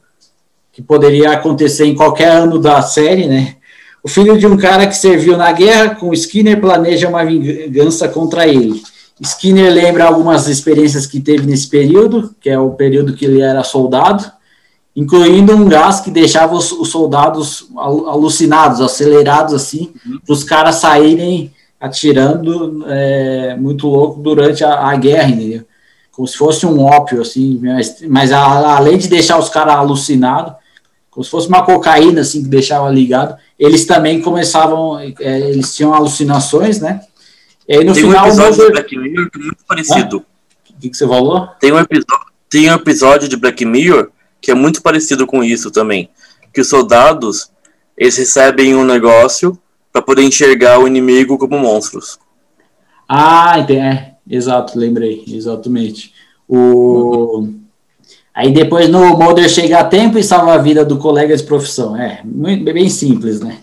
que 0.72 0.82
poderia 0.82 1.30
acontecer 1.30 1.84
em 1.84 1.94
qualquer 1.94 2.32
ano 2.32 2.58
da 2.58 2.82
série, 2.82 3.28
né? 3.28 3.55
O 4.06 4.08
filho 4.08 4.38
de 4.38 4.46
um 4.46 4.56
cara 4.56 4.86
que 4.86 4.96
serviu 4.96 5.36
na 5.36 5.50
guerra 5.50 5.96
com 5.96 6.12
Skinner 6.12 6.60
planeja 6.60 7.08
uma 7.08 7.24
vingança 7.24 8.06
contra 8.06 8.46
ele. 8.46 8.80
Skinner 9.20 9.68
lembra 9.68 10.04
algumas 10.04 10.46
experiências 10.46 11.08
que 11.08 11.18
teve 11.18 11.44
nesse 11.44 11.66
período, 11.66 12.32
que 12.40 12.48
é 12.48 12.56
o 12.56 12.70
período 12.70 13.14
que 13.14 13.24
ele 13.24 13.40
era 13.40 13.64
soldado, 13.64 14.30
incluindo 14.94 15.56
um 15.56 15.68
gás 15.68 15.98
que 15.98 16.12
deixava 16.12 16.54
os, 16.54 16.70
os 16.70 16.88
soldados 16.88 17.66
alucinados, 17.76 18.80
acelerados 18.80 19.52
assim, 19.52 19.92
uhum. 20.06 20.20
para 20.24 20.32
os 20.32 20.44
caras 20.44 20.76
saírem 20.76 21.52
atirando 21.80 22.84
é, 22.86 23.56
muito 23.58 23.88
louco 23.88 24.20
durante 24.20 24.62
a, 24.62 24.88
a, 24.88 24.94
guerra, 24.94 25.30
entendeu? 25.30 25.64
Como 26.12 26.28
se 26.28 26.36
fosse 26.36 26.64
um 26.64 26.80
ópio, 26.80 27.22
assim, 27.22 27.58
mas, 27.60 27.96
mas 28.08 28.30
a, 28.30 28.76
além 28.76 28.98
de 28.98 29.08
deixar 29.08 29.36
os 29.36 29.48
caras 29.48 29.74
alucinados, 29.74 30.52
como 31.16 31.24
se 31.24 31.30
fosse 31.30 31.48
uma 31.48 31.64
cocaína, 31.64 32.20
assim, 32.20 32.42
que 32.42 32.48
deixava 32.50 32.90
ligado. 32.90 33.38
Eles 33.58 33.86
também 33.86 34.20
começavam, 34.20 34.98
é, 34.98 35.14
eles 35.48 35.74
tinham 35.74 35.94
alucinações, 35.94 36.78
né? 36.78 37.00
E 37.66 37.74
aí 37.74 37.84
no 37.84 37.94
tem 37.94 38.02
final. 38.02 38.26
Um 38.26 38.28
episódio 38.28 38.66
de 38.66 38.72
Black 38.72 38.98
Mirror 38.98 39.30
que 39.30 39.38
é 39.38 39.40
muito 39.40 39.64
parecido. 39.66 40.18
O 40.18 40.78
que, 40.78 40.90
que 40.90 40.96
você 40.96 41.08
falou? 41.08 41.48
Tem 41.58 41.72
um, 41.72 41.78
episódio, 41.78 42.26
tem 42.50 42.70
um 42.70 42.74
episódio 42.74 43.28
de 43.30 43.36
Black 43.38 43.64
Mirror 43.64 44.10
que 44.42 44.50
é 44.50 44.54
muito 44.54 44.82
parecido 44.82 45.26
com 45.26 45.42
isso 45.42 45.70
também. 45.70 46.10
Que 46.52 46.60
os 46.60 46.68
soldados 46.68 47.50
eles 47.96 48.18
recebem 48.18 48.74
um 48.74 48.84
negócio 48.84 49.58
para 49.90 50.02
poder 50.02 50.22
enxergar 50.22 50.78
o 50.78 50.86
inimigo 50.86 51.38
como 51.38 51.58
monstros. 51.58 52.18
Ah, 53.08 53.58
é, 53.70 54.16
exato, 54.28 54.78
lembrei, 54.78 55.24
exatamente. 55.26 56.12
O. 56.46 57.38
Uhum. 57.38 57.65
Aí 58.36 58.52
depois 58.52 58.86
no 58.90 59.16
Mulder 59.16 59.48
chega 59.48 59.78
a 59.78 59.84
tempo 59.84 60.18
e 60.18 60.22
salva 60.22 60.52
a 60.52 60.58
vida 60.58 60.84
do 60.84 60.98
colega 60.98 61.34
de 61.34 61.42
profissão. 61.42 61.96
É, 61.96 62.20
muito, 62.22 62.62
bem 62.64 62.90
simples, 62.90 63.40
né? 63.40 63.56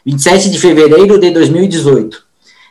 27 0.06 0.50
de 0.50 0.60
fevereiro 0.60 1.18
de 1.18 1.32
2018. 1.32 2.22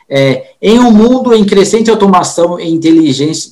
É, 0.07 0.51
em 0.61 0.77
um 0.77 0.91
mundo 0.91 1.33
em 1.33 1.43
crescente 1.43 1.89
automação 1.89 2.59
e 2.59 2.69
inteligência, 2.69 3.49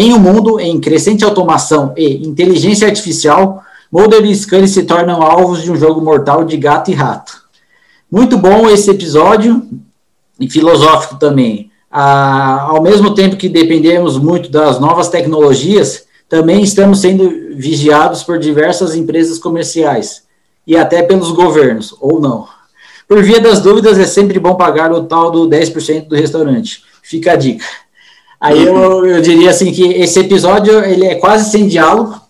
em 0.00 0.14
um 0.14 0.18
mundo 0.20 0.60
em 0.60 0.78
crescente 0.78 1.24
automação 1.24 1.92
e 1.96 2.24
inteligência 2.24 2.86
artificial, 2.86 3.64
Mulder 3.90 4.24
e 4.26 4.32
Scully 4.32 4.68
se 4.68 4.84
tornam 4.84 5.20
alvos 5.20 5.60
de 5.60 5.72
um 5.72 5.76
jogo 5.76 6.00
mortal 6.00 6.44
de 6.44 6.56
gato 6.56 6.92
e 6.92 6.94
rato. 6.94 7.32
Muito 8.08 8.38
bom 8.38 8.70
esse 8.70 8.88
episódio 8.88 9.60
e 10.38 10.48
filosófico 10.48 11.16
também. 11.16 11.72
Ah, 11.90 12.66
ao 12.68 12.80
mesmo 12.80 13.12
tempo 13.12 13.36
que 13.36 13.48
dependemos 13.48 14.16
muito 14.16 14.48
das 14.48 14.78
novas 14.78 15.08
tecnologias, 15.08 16.04
também 16.28 16.62
estamos 16.62 17.00
sendo 17.00 17.56
vigiados 17.56 18.22
por 18.22 18.38
diversas 18.38 18.94
empresas 18.94 19.36
comerciais 19.36 20.22
e 20.64 20.76
até 20.76 21.02
pelos 21.02 21.32
governos, 21.32 21.92
ou 22.00 22.20
não. 22.20 22.46
Por 23.08 23.20
via 23.24 23.40
das 23.40 23.60
dúvidas, 23.60 23.98
é 23.98 24.06
sempre 24.06 24.38
bom 24.38 24.54
pagar 24.54 24.92
o 24.92 25.02
tal 25.02 25.28
do 25.28 25.48
10% 25.48 26.06
do 26.06 26.14
restaurante. 26.14 26.84
Fica 27.02 27.32
a 27.32 27.36
dica. 27.36 27.64
Aí 28.40 28.64
eu, 28.64 29.06
eu 29.06 29.20
diria 29.20 29.50
assim 29.50 29.72
que 29.72 29.84
esse 29.94 30.20
episódio 30.20 30.84
ele 30.84 31.06
é 31.06 31.16
quase 31.16 31.50
sem 31.50 31.66
diálogo, 31.66 32.20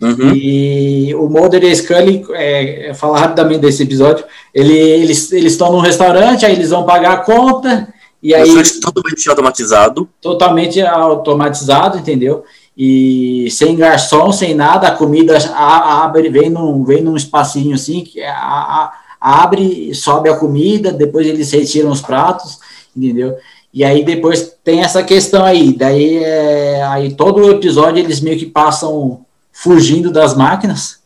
Uhum. 0.00 0.32
E 0.32 1.12
o 1.16 1.28
Mulder 1.28 1.64
e 1.64 1.70
a 1.72 1.74
Scully, 1.74 2.24
é, 2.30 2.90
é, 2.90 2.94
falar 2.94 3.18
rapidamente 3.18 3.60
desse 3.60 3.82
episódio, 3.82 4.24
ele, 4.54 4.72
eles, 4.72 5.32
eles 5.32 5.52
estão 5.52 5.72
num 5.72 5.80
restaurante, 5.80 6.46
aí 6.46 6.52
eles 6.52 6.70
vão 6.70 6.84
pagar 6.84 7.12
a 7.14 7.16
conta, 7.18 7.92
e 8.22 8.32
aí... 8.32 8.48
totalmente 8.80 9.28
automatizado. 9.28 10.08
Totalmente 10.20 10.80
automatizado, 10.80 11.98
entendeu? 11.98 12.44
E 12.76 13.48
sem 13.50 13.74
garçom, 13.74 14.30
sem 14.30 14.54
nada, 14.54 14.86
a 14.86 14.94
comida 14.94 15.36
abre, 15.52 16.28
vem 16.28 16.48
num, 16.48 16.84
vem 16.84 17.02
num 17.02 17.16
espacinho 17.16 17.74
assim, 17.74 18.04
que 18.04 18.22
a, 18.22 18.32
a, 18.32 18.92
abre, 19.20 19.92
sobe 19.94 20.28
a 20.28 20.36
comida, 20.36 20.92
depois 20.92 21.26
eles 21.26 21.50
retiram 21.50 21.90
os 21.90 22.00
pratos, 22.00 22.60
entendeu? 22.96 23.36
E 23.72 23.84
aí 23.84 24.04
depois 24.04 24.56
tem 24.64 24.80
essa 24.80 25.02
questão 25.02 25.44
aí, 25.44 25.72
daí 25.72 26.16
é, 26.16 26.82
aí 26.84 27.14
todo 27.14 27.42
o 27.42 27.50
episódio 27.50 28.02
eles 28.02 28.20
meio 28.20 28.38
que 28.38 28.46
passam 28.46 29.24
fugindo 29.52 30.10
das 30.10 30.34
máquinas, 30.34 30.98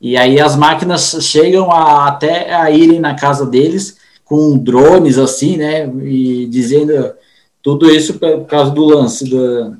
e 0.00 0.16
aí 0.16 0.40
as 0.40 0.56
máquinas 0.56 1.18
chegam 1.20 1.70
a, 1.70 2.08
até 2.08 2.54
a 2.54 2.70
irem 2.70 3.00
na 3.00 3.14
casa 3.14 3.44
deles 3.44 3.96
com 4.24 4.56
drones 4.56 5.18
assim, 5.18 5.56
né, 5.56 5.86
e 6.02 6.46
dizendo 6.46 7.12
tudo 7.62 7.90
isso 7.90 8.14
por 8.14 8.46
causa 8.46 8.70
do 8.70 8.84
lance 8.84 9.24
do, 9.24 9.76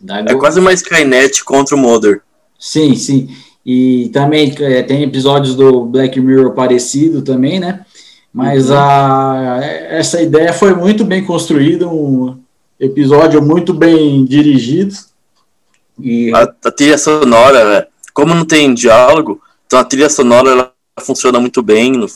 da... 0.00 0.20
É 0.20 0.34
quase 0.34 0.58
uma 0.58 0.72
Skynet 0.72 1.44
contra 1.44 1.76
o 1.76 1.78
Mother. 1.78 2.22
Sim, 2.58 2.94
sim. 2.96 3.28
E 3.64 4.10
também 4.12 4.52
é, 4.58 4.82
tem 4.82 5.02
episódios 5.02 5.54
do 5.54 5.84
Black 5.84 6.20
Mirror 6.20 6.52
parecido 6.52 7.22
também, 7.22 7.60
né? 7.60 7.84
Mas 8.32 8.70
uhum. 8.70 8.76
a, 8.76 9.60
essa 9.62 10.22
ideia 10.22 10.52
foi 10.52 10.74
muito 10.74 11.04
bem 11.04 11.24
construída, 11.24 11.86
um 11.86 12.38
episódio 12.80 13.42
muito 13.42 13.74
bem 13.74 14.24
dirigido. 14.24 14.94
E... 16.00 16.32
A, 16.34 16.42
a 16.64 16.70
trilha 16.70 16.96
sonora, 16.96 17.86
como 18.14 18.34
não 18.34 18.44
tem 18.44 18.72
diálogo, 18.72 19.40
então 19.66 19.78
a 19.78 19.84
trilha 19.84 20.08
sonora 20.08 20.50
ela 20.50 20.72
funciona 21.00 21.38
muito 21.38 21.62
bem. 21.62 21.92
No... 21.92 22.06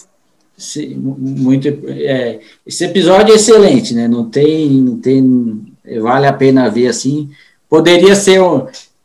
Sim, 0.56 0.94
muito, 0.96 1.68
é, 1.68 2.40
esse 2.66 2.84
episódio 2.84 3.32
é 3.32 3.36
excelente, 3.36 3.94
né? 3.94 4.08
Não 4.08 4.28
tem, 4.30 4.70
não 4.70 4.96
tem, 4.98 5.66
vale 6.00 6.26
a 6.26 6.32
pena 6.32 6.70
ver 6.70 6.88
assim. 6.88 7.28
Poderia 7.68 8.14
ser, 8.14 8.40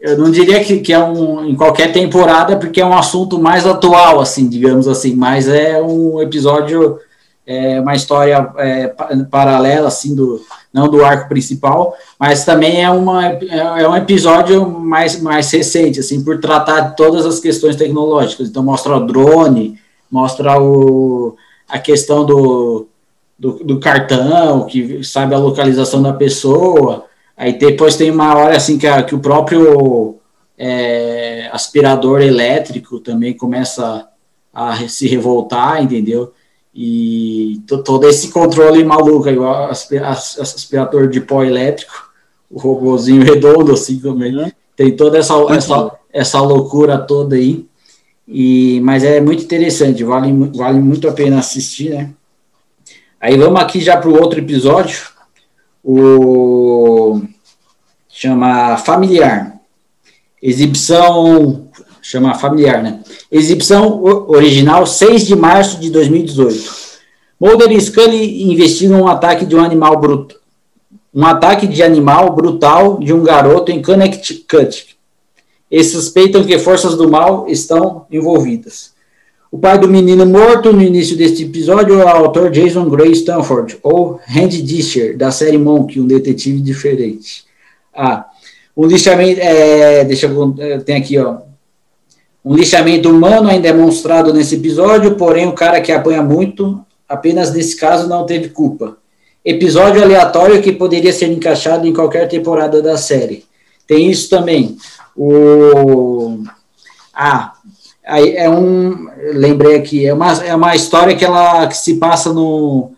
eu 0.02 0.18
não 0.18 0.32
diria 0.32 0.64
que, 0.64 0.80
que 0.80 0.92
é 0.92 1.00
um 1.00 1.46
em 1.46 1.56
qualquer 1.56 1.94
temporada, 1.94 2.58
porque 2.58 2.82
é 2.82 2.86
um 2.86 2.98
assunto 2.98 3.40
mais 3.40 3.68
atual, 3.68 4.20
assim, 4.20 4.50
digamos 4.50 4.88
assim. 4.88 5.14
Mas 5.14 5.48
é 5.48 5.80
um 5.80 6.20
episódio, 6.20 7.00
é 7.46 7.80
uma 7.80 7.94
história 7.94 8.52
é, 8.58 8.88
paralela, 9.30 9.88
assim, 9.88 10.16
do 10.16 10.42
não 10.74 10.88
do 10.88 11.04
arco 11.04 11.28
principal, 11.28 11.96
mas 12.18 12.46
também 12.46 12.82
é, 12.82 12.90
uma, 12.90 13.28
é, 13.28 13.82
é 13.82 13.88
um 13.88 13.96
episódio 13.96 14.68
mais, 14.68 15.22
mais 15.22 15.52
recente, 15.52 16.00
assim, 16.00 16.24
por 16.24 16.40
tratar 16.40 16.80
de 16.82 16.96
todas 16.96 17.26
as 17.26 17.40
questões 17.40 17.76
tecnológicas. 17.76 18.48
Então, 18.50 18.64
mostra 18.64 18.96
o 18.96 19.06
drone, 19.06 19.78
mostra 20.10 20.60
o, 20.60 21.36
a 21.70 21.78
questão 21.78 22.26
do, 22.26 22.88
do, 23.38 23.52
do 23.64 23.80
cartão, 23.80 24.66
que 24.66 25.04
sabe 25.04 25.36
a 25.36 25.40
localização 25.40 26.02
da 26.02 26.14
pessoa. 26.14 27.06
Aí 27.42 27.54
depois 27.54 27.96
tem 27.96 28.12
uma 28.12 28.36
hora 28.36 28.56
assim 28.56 28.78
que, 28.78 28.86
a, 28.86 29.02
que 29.02 29.16
o 29.16 29.20
próprio 29.20 30.20
é, 30.56 31.50
aspirador 31.52 32.22
elétrico 32.22 33.00
também 33.00 33.34
começa 33.34 34.08
a 34.54 34.88
se 34.88 35.08
revoltar, 35.08 35.82
entendeu? 35.82 36.34
E 36.72 37.60
todo 37.84 38.08
esse 38.08 38.30
controle 38.30 38.84
maluco, 38.84 39.28
igual 39.28 39.72
aspirador 39.72 41.08
de 41.08 41.20
pó 41.20 41.44
elétrico, 41.44 42.12
o 42.48 42.60
robozinho 42.60 43.24
redondo, 43.26 43.74
assim 43.74 43.98
também. 43.98 44.38
Uhum. 44.38 44.52
Tem 44.76 44.96
toda 44.96 45.18
essa, 45.18 45.34
essa, 45.50 45.92
essa 46.14 46.40
loucura 46.42 47.00
toda 47.00 47.36
aí. 47.36 47.66
E, 48.28 48.80
mas 48.82 49.04
é 49.04 49.20
muito 49.20 49.44
interessante, 49.44 50.04
vale, 50.04 50.32
vale 50.56 50.80
muito 50.80 51.10
a 51.10 51.12
pena 51.12 51.40
assistir, 51.40 51.90
né? 51.90 52.12
Aí 53.20 53.36
vamos 53.36 53.60
aqui 53.60 53.80
já 53.80 53.98
para 53.98 54.10
o 54.10 54.22
outro 54.22 54.40
episódio, 54.40 55.10
o 55.84 57.01
chama 58.22 58.78
Familiar. 58.78 59.60
Exibição 60.40 61.70
chama 62.04 62.36
Familiar, 62.36 62.84
né? 62.84 63.00
Exibição 63.32 64.04
original 64.28 64.86
6 64.86 65.26
de 65.26 65.36
março 65.36 65.80
de 65.80 65.90
2018. 65.90 66.72
Mulder 67.40 67.72
e 67.72 67.82
Scully 67.82 68.44
investigam 68.44 69.02
um 69.02 69.08
ataque 69.08 69.44
de 69.44 69.56
um 69.56 69.64
animal 69.64 70.00
bruto, 70.00 70.36
um 71.12 71.26
ataque 71.26 71.66
de 71.66 71.82
animal 71.82 72.36
brutal 72.36 73.00
de 73.00 73.12
um 73.12 73.24
garoto 73.24 73.72
em 73.72 73.82
Connecticut. 73.82 74.96
E 75.72 75.84
suspeitam 75.84 76.44
que 76.44 76.60
forças 76.60 76.96
do 76.96 77.10
mal 77.10 77.48
estão 77.48 78.06
envolvidas. 78.12 78.92
O 79.52 79.58
pai 79.58 79.80
do 79.80 79.88
menino 79.88 80.28
morto 80.28 80.72
no 80.72 80.84
início 80.84 81.18
deste 81.18 81.46
episódio 81.46 82.00
é 82.00 82.06
o 82.06 82.08
autor 82.08 82.52
Jason 82.52 82.88
Gray 82.88 83.14
Stanford, 83.14 83.80
ou 83.82 84.20
Randy 84.28 84.62
Disher, 84.62 85.18
da 85.18 85.32
série 85.32 85.58
Monk, 85.58 86.00
um 86.00 86.06
detetive 86.06 86.62
diferente. 86.62 87.50
Ah, 87.94 88.26
um 88.76 88.86
lixamento, 88.86 89.40
é, 89.42 90.04
deixa 90.06 90.28
eu, 90.28 90.84
tem 90.84 90.96
aqui, 90.96 91.18
ó, 91.18 91.40
um 92.44 92.56
lixamento 92.56 93.10
humano 93.10 93.50
ainda 93.50 93.68
é 93.68 93.72
demonstrado 93.72 94.34
nesse 94.34 94.56
episódio, 94.56 95.16
porém 95.16 95.48
o 95.48 95.54
cara 95.54 95.80
que 95.80 95.92
apanha 95.92 96.24
muito, 96.24 96.84
apenas 97.08 97.54
nesse 97.54 97.76
caso 97.76 98.08
não 98.08 98.26
teve 98.26 98.50
culpa. 98.50 98.98
Episódio 99.46 100.02
aleatório 100.02 100.62
que 100.62 100.72
poderia 100.72 101.14
ser 101.14 101.28
encaixado 101.28 101.88
em 101.88 101.94
qualquer 101.94 102.28
temporada 102.28 102.82
da 102.82 102.98
série. 102.98 103.46
Tem 103.88 104.10
isso 104.10 104.30
também. 104.30 104.78
O 105.16 106.44
ah, 107.14 107.54
é 108.04 108.50
um 108.50 109.08
lembrei 109.34 109.76
aqui, 109.76 110.06
é 110.06 110.14
uma, 110.14 110.32
é 110.44 110.56
uma 110.56 110.76
história 110.76 111.16
que 111.16 111.24
ela 111.24 111.68
que 111.68 111.78
se 111.78 111.96
passa 111.96 112.34
no 112.34 112.92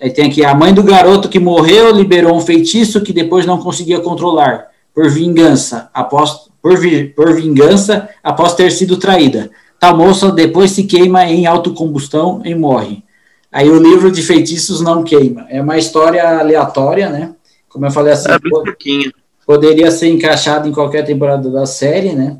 Aí 0.00 0.10
tem 0.10 0.26
aqui 0.26 0.44
a 0.44 0.54
mãe 0.54 0.74
do 0.74 0.82
garoto 0.82 1.28
que 1.28 1.38
morreu 1.38 1.92
liberou 1.92 2.36
um 2.36 2.40
feitiço 2.40 3.02
que 3.02 3.12
depois 3.12 3.46
não 3.46 3.58
conseguia 3.58 4.00
controlar 4.00 4.68
por 4.94 5.08
vingança 5.08 5.90
após 5.94 6.50
por, 6.60 6.78
vi, 6.78 7.04
por 7.08 7.34
vingança 7.34 8.08
após 8.22 8.54
ter 8.54 8.70
sido 8.70 8.96
traída. 8.96 9.50
Tal 9.78 9.96
moça 9.96 10.30
depois 10.30 10.70
se 10.70 10.84
queima 10.84 11.24
em 11.26 11.44
autocombustão 11.46 12.40
e 12.44 12.54
morre. 12.54 13.02
Aí 13.50 13.68
o 13.68 13.82
livro 13.82 14.10
de 14.10 14.22
feitiços 14.22 14.80
não 14.80 15.02
queima. 15.02 15.46
É 15.50 15.60
uma 15.60 15.76
história 15.76 16.38
aleatória, 16.38 17.10
né? 17.10 17.34
Como 17.68 17.84
eu 17.84 17.90
falei 17.90 18.12
assim, 18.12 18.30
é 18.30 19.10
poderia 19.44 19.90
ser 19.90 20.08
encaixado 20.08 20.68
em 20.68 20.72
qualquer 20.72 21.04
temporada 21.04 21.50
da 21.50 21.66
série, 21.66 22.12
né? 22.12 22.38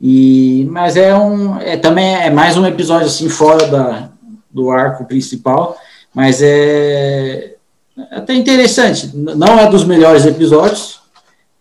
E, 0.00 0.66
mas 0.70 0.96
é 0.96 1.14
um, 1.14 1.60
é 1.60 1.76
também 1.76 2.14
é 2.16 2.30
mais 2.30 2.56
um 2.56 2.64
episódio 2.64 3.06
assim 3.06 3.28
fora 3.28 3.66
da, 3.66 4.08
do 4.50 4.70
arco 4.70 5.04
principal, 5.04 5.76
mas 6.14 6.42
é, 6.42 7.54
é 7.96 8.16
até 8.16 8.34
interessante. 8.34 9.10
Não 9.14 9.58
é 9.58 9.68
dos 9.68 9.84
melhores 9.84 10.26
episódios, 10.26 11.00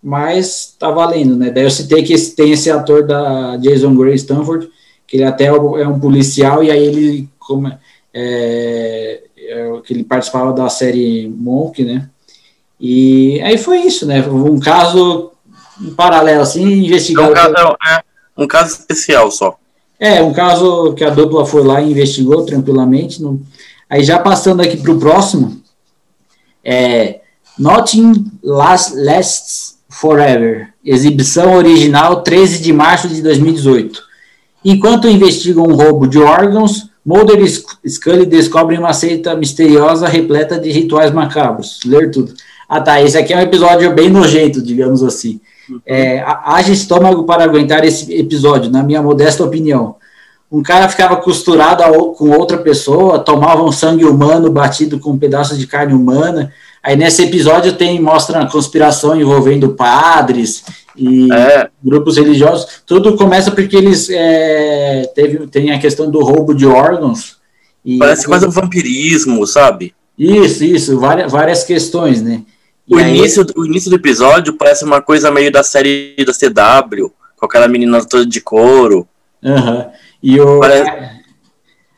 mas 0.02 0.76
tá 0.78 0.89
valendo, 0.89 1.36
né? 1.36 1.50
Daí 1.50 1.64
eu 1.64 1.72
citei 1.72 2.04
que 2.04 2.14
esse, 2.14 2.36
tem 2.36 2.52
esse 2.52 2.70
ator 2.72 3.06
da 3.06 3.58
Jason 3.58 3.95
Gray 3.95 4.16
Stanford, 4.16 4.70
que 5.08 5.18
ele 5.18 5.26
até 5.26 5.45
é 5.45 5.54
um 5.88 6.00
policial 6.00 6.64
e 6.64 6.72
aí 6.72 6.86
ele 6.86 7.30
como 7.39 7.68
é, 7.68 9.24
é, 9.38 9.82
que 9.84 9.93
ele 9.93 10.04
participava 10.04 10.54
da 10.54 10.70
série 10.70 11.28
Monk, 11.28 11.84
né? 11.84 12.10
E 12.80 13.41
aí 13.41 13.58
foi 13.58 13.80
isso, 13.80 14.06
né? 14.06 14.26
Um 14.28 14.60
caso 14.60 15.32
um 15.82 15.93
paralelo 15.93 16.41
assim, 16.41 16.64
investigado. 16.64 17.30
É 17.36 17.47
um 17.47 17.54
caso, 17.54 17.78
é, 17.88 18.04
um 18.38 18.47
caso 18.47 18.74
especial 18.74 19.32
só. 19.32 19.58
É, 20.00 20.22
um 20.22 20.34
caso 20.34 20.93
que 20.93 21.04
a 21.04 21.10
dupla 21.10 21.45
foi 21.45 21.64
lá 21.64 21.82
e 21.82 21.91
investigou 21.91 22.45
tranquilamente. 22.45 23.22
No... 23.22 23.41
Aí 23.90 24.04
já 24.04 24.20
passando 24.20 24.62
aqui 24.62 24.78
para 24.78 24.92
o 24.92 25.00
próximo, 25.00 25.62
é 26.64 27.22
Nothing 27.58 28.32
Lasts 28.44 29.80
Forever, 29.90 30.70
exibição 30.86 31.56
original 31.56 32.22
13 32.22 32.60
de 32.60 32.72
março 32.72 33.08
de 33.08 33.22
2018. 33.22 34.02
Enquanto 34.64 35.10
investigam 35.10 35.66
um 35.66 35.74
roubo 35.74 36.08
de 36.08 36.20
órgãos, 36.20 36.90
Mulder 37.06 37.40
e 37.42 37.90
Scully 37.90 38.26
descobrem 38.26 38.78
uma 38.78 38.94
seita 38.94 39.36
misteriosa 39.36 40.08
repleta 40.08 40.60
de 40.60 40.70
rituais 40.70 41.12
macabros. 41.12 41.80
Ler 41.86 42.12
tudo. 42.12 42.34
Ah 42.68 42.80
tá, 42.80 43.02
esse 43.02 43.18
aqui 43.18 43.34
é 43.34 43.38
um 43.38 43.42
episódio 43.42 43.92
bem 43.94 44.10
nojento, 44.10 44.62
digamos 44.62 45.02
assim. 45.02 45.42
É, 45.86 46.24
haja 46.46 46.72
estômago 46.72 47.24
para 47.24 47.44
aguentar 47.44 47.84
esse 47.84 48.14
episódio, 48.14 48.70
na 48.70 48.84
minha 48.84 49.02
modesta 49.02 49.44
opinião. 49.44 49.96
Um 50.52 50.64
cara 50.64 50.89
ficava 50.89 51.16
costurado 51.18 51.84
com 52.14 52.30
outra 52.30 52.58
pessoa, 52.58 53.20
tomava 53.20 53.64
um 53.64 53.72
sangue 53.72 54.06
humano 54.06 54.52
batido 54.52 55.00
com 55.00 55.12
um 55.12 55.18
pedaço 55.18 55.56
de 55.56 55.68
carne 55.68 55.93
humana. 55.93 56.52
Aí 56.82 56.95
nesse 56.95 57.24
episódio 57.24 57.74
tem 57.74 58.02
mostra 58.02 58.39
a 58.39 58.50
conspiração 58.50 59.20
envolvendo 59.20 59.70
padres 59.70 60.64
e 60.95 61.32
é. 61.32 61.70
grupos 61.84 62.18
religiosos. 62.18 62.82
Tudo 62.86 63.16
começa 63.16 63.52
porque 63.52 63.76
eles 63.76 64.10
é, 64.10 65.12
teve 65.14 65.45
tem 65.47 65.72
a 65.72 65.80
questão 65.80 66.10
do 66.10 66.20
roubo 66.22 66.54
de 66.56 66.66
órgãos. 66.66 67.38
Parece 67.97 68.26
quase 68.26 68.45
um 68.45 68.52
vampirismo, 68.52 69.45
sabe? 69.45 69.93
Isso, 70.18 70.64
isso, 70.64 71.00
várias, 71.00 71.32
várias 71.32 71.64
questões, 71.64 72.22
né? 72.22 72.41
O, 72.89 72.97
aí... 72.97 73.18
início, 73.18 73.45
o 73.56 73.66
início 73.66 73.89
do 73.89 73.95
episódio 73.95 74.54
parece 74.54 74.84
uma 74.84 75.02
coisa 75.02 75.32
meio 75.32 75.52
da 75.52 75.64
série 75.64 76.16
da 76.26 76.34
CW, 76.34 77.12
com 77.38 77.45
aquela 77.45 77.68
menina 77.68 78.04
toda 78.04 78.26
de 78.26 78.41
couro. 78.41 79.08
Uhum. 79.41 79.86
E 80.22 80.40
o. 80.40 80.60
Parece... 80.60 80.92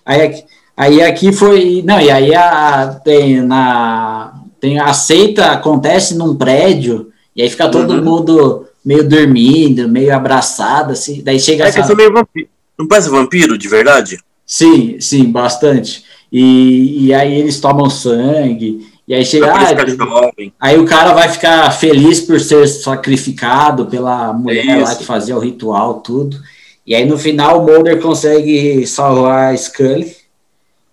Aí, 0.06 0.44
aí 0.76 1.02
aqui 1.02 1.32
foi. 1.32 1.84
Não, 1.86 2.00
e 2.00 2.10
aí 2.10 2.34
a, 2.36 3.00
tem 3.04 3.42
na. 3.42 4.34
Tem 4.60 4.80
a 4.80 4.94
seita 4.94 5.52
acontece 5.52 6.16
num 6.16 6.36
prédio, 6.36 7.12
e 7.36 7.42
aí 7.42 7.50
fica 7.50 7.68
todo 7.68 7.96
uhum. 7.96 8.04
mundo 8.04 8.68
meio 8.86 9.08
dormindo, 9.08 9.88
meio 9.88 10.16
abraçado, 10.16 10.94
assim. 10.94 11.24
Daí 11.24 11.40
chega. 11.40 11.68
É 11.68 11.72
que 11.72 11.80
essa... 11.80 11.96
meio 11.96 12.14
vampiro. 12.14 12.48
Não 12.78 12.88
parece 12.88 13.10
vampiro, 13.10 13.58
de 13.58 13.68
verdade? 13.68 14.20
Sim, 14.46 15.00
sim, 15.00 15.32
bastante. 15.32 16.04
E, 16.32 17.08
e 17.08 17.14
aí 17.14 17.34
eles 17.34 17.60
tomam 17.60 17.90
sangue. 17.90 18.88
E 19.08 19.14
aí 19.14 19.26
chega. 19.26 19.52
Ah, 19.52 20.32
aí 20.60 20.80
o 20.80 20.86
cara 20.86 21.14
vai 21.14 21.28
ficar 21.30 21.70
feliz 21.72 22.22
por 22.22 22.40
ser 22.40 22.68
sacrificado 22.68 23.88
pela 23.88 24.32
mulher 24.32 24.68
é 24.68 24.84
lá 24.84 24.96
que 24.96 25.04
fazia 25.04 25.36
o 25.36 25.40
ritual, 25.40 25.96
tudo. 25.96 26.38
E 26.86 26.96
aí 26.96 27.06
no 27.06 27.18
final 27.18 27.60
o 27.60 27.66
Mulder 27.66 28.02
consegue 28.02 28.86
salvar 28.88 29.54
a 29.54 29.58
Scully. 29.58 30.16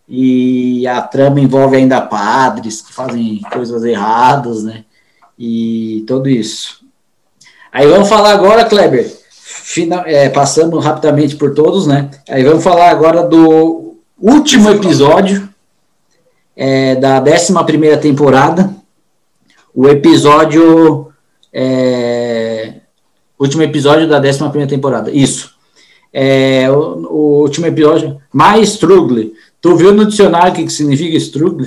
E 0.08 0.86
a 0.86 1.02
trama 1.02 1.40
envolve 1.40 1.76
ainda 1.76 2.00
padres 2.00 2.80
que 2.80 2.94
fazem 2.94 3.42
coisas 3.52 3.84
erradas, 3.84 4.64
né? 4.64 4.84
E 5.38 6.02
tudo 6.06 6.28
isso. 6.28 6.82
Aí 7.70 7.86
vamos 7.86 8.08
falar 8.08 8.32
agora, 8.32 8.64
Kleber. 8.64 9.14
Final, 9.30 10.04
é, 10.06 10.30
passando 10.30 10.78
rapidamente 10.78 11.36
por 11.36 11.52
todos, 11.52 11.86
né? 11.86 12.10
Aí 12.28 12.42
vamos 12.42 12.64
falar 12.64 12.90
agora 12.90 13.22
do 13.22 13.96
último 14.18 14.70
episódio 14.70 15.48
é, 16.56 16.96
da 16.96 17.20
11 17.22 17.96
temporada, 18.00 18.74
o 19.74 19.86
episódio. 19.86 21.12
É, 21.52 22.74
último 23.38 23.62
episódio 23.62 24.08
da 24.08 24.18
11 24.18 24.66
temporada, 24.66 25.10
isso. 25.10 25.57
É, 26.12 26.70
o, 26.70 27.06
o, 27.06 27.40
último 27.42 27.66
episódio, 27.66 28.20
mais 28.32 28.70
struggle. 28.70 29.32
Tu 29.60 29.76
viu 29.76 29.92
no 29.92 30.06
dicionário 30.06 30.52
o 30.52 30.54
que, 30.54 30.64
que 30.64 30.72
significa 30.72 31.16
struggle? 31.16 31.66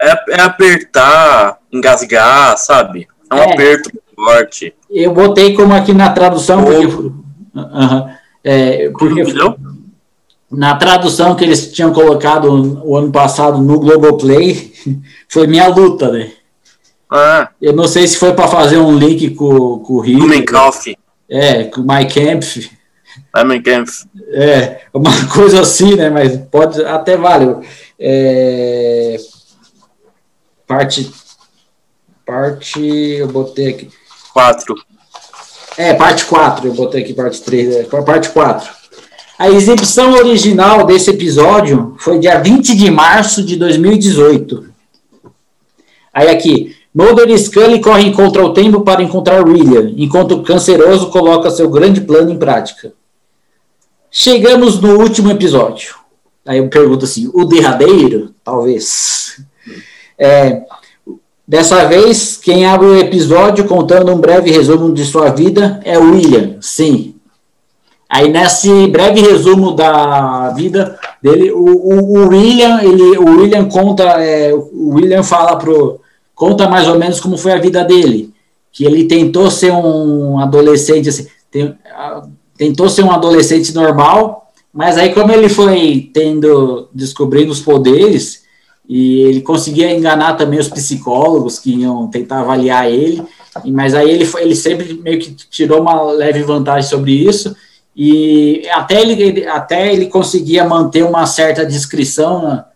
É, 0.00 0.36
é, 0.36 0.40
apertar, 0.40 1.58
engasgar, 1.72 2.56
sabe? 2.58 3.08
É 3.30 3.34
um 3.34 3.38
é, 3.38 3.52
aperto 3.52 3.90
forte. 4.14 4.74
Eu 4.90 5.12
botei 5.12 5.54
como 5.54 5.74
aqui 5.74 5.92
na 5.92 6.10
tradução, 6.10 6.64
porque, 6.64 6.86
uh 6.86 7.12
-huh, 7.54 8.10
é, 8.44 8.90
porque 8.90 9.24
na 10.50 10.76
tradução 10.76 11.34
que 11.34 11.44
eles 11.44 11.72
tinham 11.72 11.92
colocado 11.92 12.82
o 12.84 12.96
ano 12.96 13.10
passado 13.10 13.58
no 13.58 13.80
Globoplay, 13.80 14.72
foi 15.28 15.46
minha 15.46 15.68
luta, 15.68 16.10
né? 16.10 16.30
Ah. 17.10 17.50
Eu 17.60 17.72
não 17.72 17.86
sei 17.86 18.06
se 18.06 18.16
foi 18.16 18.32
para 18.32 18.48
fazer 18.48 18.78
um 18.78 18.96
link 18.96 19.30
com, 19.30 19.78
com 19.78 19.94
o 19.94 20.00
Rio. 20.00 20.18
É, 21.28 21.64
com 21.64 21.80
o 21.80 21.86
Mike 21.86 22.14
Kempf. 22.14 22.75
Mein 23.44 23.62
Kampf. 23.62 24.06
É, 24.28 24.82
uma 24.92 25.10
coisa 25.32 25.60
assim, 25.60 25.94
né? 25.94 26.10
Mas 26.10 26.36
pode 26.50 26.84
até 26.84 27.16
vale. 27.16 27.56
É, 27.98 29.16
parte. 30.66 31.10
Parte. 32.24 32.80
Eu 32.80 33.28
botei 33.28 33.68
aqui. 33.68 33.90
4. 34.32 34.74
É, 35.78 35.94
parte 35.94 36.24
4. 36.24 36.68
Eu 36.68 36.74
botei 36.74 37.02
aqui 37.02 37.14
parte 37.14 37.42
3. 37.42 37.76
É, 37.76 37.82
parte 37.84 38.30
4. 38.30 38.76
A 39.38 39.50
exibição 39.50 40.14
original 40.14 40.86
desse 40.86 41.10
episódio 41.10 41.94
foi 41.98 42.18
dia 42.18 42.40
20 42.40 42.74
de 42.74 42.90
março 42.90 43.44
de 43.44 43.56
2018. 43.56 44.64
Aí 46.12 46.30
aqui, 46.30 46.74
Mulder 46.94 47.28
e 47.28 47.38
Scully 47.38 47.78
correm 47.82 48.10
contra 48.10 48.42
o 48.42 48.54
tempo 48.54 48.80
para 48.80 49.02
encontrar 49.02 49.46
William, 49.46 49.92
enquanto 49.98 50.32
o 50.32 50.42
canceroso 50.42 51.10
coloca 51.10 51.50
seu 51.50 51.68
grande 51.68 52.00
plano 52.00 52.32
em 52.32 52.38
prática. 52.38 52.94
Chegamos 54.18 54.80
no 54.80 54.98
último 54.98 55.30
episódio. 55.30 55.94
Aí 56.46 56.56
eu 56.56 56.70
pergunto 56.70 57.04
assim, 57.04 57.30
o 57.34 57.44
derradeiro? 57.44 58.32
Talvez. 58.42 59.42
É, 60.18 60.62
dessa 61.46 61.84
vez, 61.84 62.38
quem 62.38 62.64
abre 62.64 62.86
o 62.86 62.98
episódio 62.98 63.66
contando 63.66 64.10
um 64.10 64.18
breve 64.18 64.50
resumo 64.50 64.94
de 64.94 65.04
sua 65.04 65.28
vida 65.28 65.82
é 65.84 65.98
o 65.98 66.12
William. 66.12 66.56
Sim, 66.62 67.14
Aí 68.08 68.30
nesse 68.30 68.86
breve 68.86 69.20
resumo 69.20 69.72
da 69.72 70.48
vida 70.56 70.98
dele, 71.22 71.50
o, 71.50 71.58
o, 71.58 72.18
o 72.18 72.28
William, 72.28 72.80
ele, 72.82 73.18
o 73.18 73.24
William 73.24 73.66
conta, 73.66 74.04
é, 74.24 74.54
o 74.54 74.94
William 74.94 75.24
fala 75.24 75.58
pro, 75.58 76.00
conta 76.34 76.66
mais 76.66 76.88
ou 76.88 76.98
menos 76.98 77.20
como 77.20 77.36
foi 77.36 77.52
a 77.52 77.58
vida 77.58 77.84
dele, 77.84 78.32
que 78.72 78.86
ele 78.86 79.04
tentou 79.04 79.50
ser 79.50 79.72
um 79.72 80.38
adolescente, 80.38 81.10
assim, 81.10 81.26
tem, 81.50 81.76
tentou 82.56 82.88
ser 82.88 83.02
um 83.02 83.10
adolescente 83.10 83.74
normal, 83.74 84.50
mas 84.72 84.98
aí 84.98 85.12
como 85.12 85.32
ele 85.32 85.48
foi 85.48 86.10
tendo, 86.12 86.88
descobrindo 86.92 87.52
os 87.52 87.60
poderes, 87.60 88.44
e 88.88 89.20
ele 89.22 89.40
conseguia 89.40 89.90
enganar 89.90 90.34
também 90.34 90.60
os 90.60 90.68
psicólogos 90.68 91.58
que 91.58 91.74
iam 91.74 92.06
tentar 92.08 92.40
avaliar 92.40 92.90
ele, 92.90 93.22
mas 93.66 93.94
aí 93.94 94.10
ele, 94.10 94.24
foi, 94.24 94.42
ele 94.42 94.54
sempre 94.54 94.94
meio 94.94 95.18
que 95.18 95.32
tirou 95.50 95.80
uma 95.80 96.02
leve 96.12 96.42
vantagem 96.42 96.88
sobre 96.88 97.12
isso, 97.12 97.56
e 97.96 98.68
até 98.70 99.00
ele, 99.00 99.46
até 99.46 99.92
ele 99.92 100.06
conseguia 100.06 100.64
manter 100.64 101.02
uma 101.02 101.24
certa 101.24 101.64
discrição. 101.64 102.42
Na, 102.42 102.66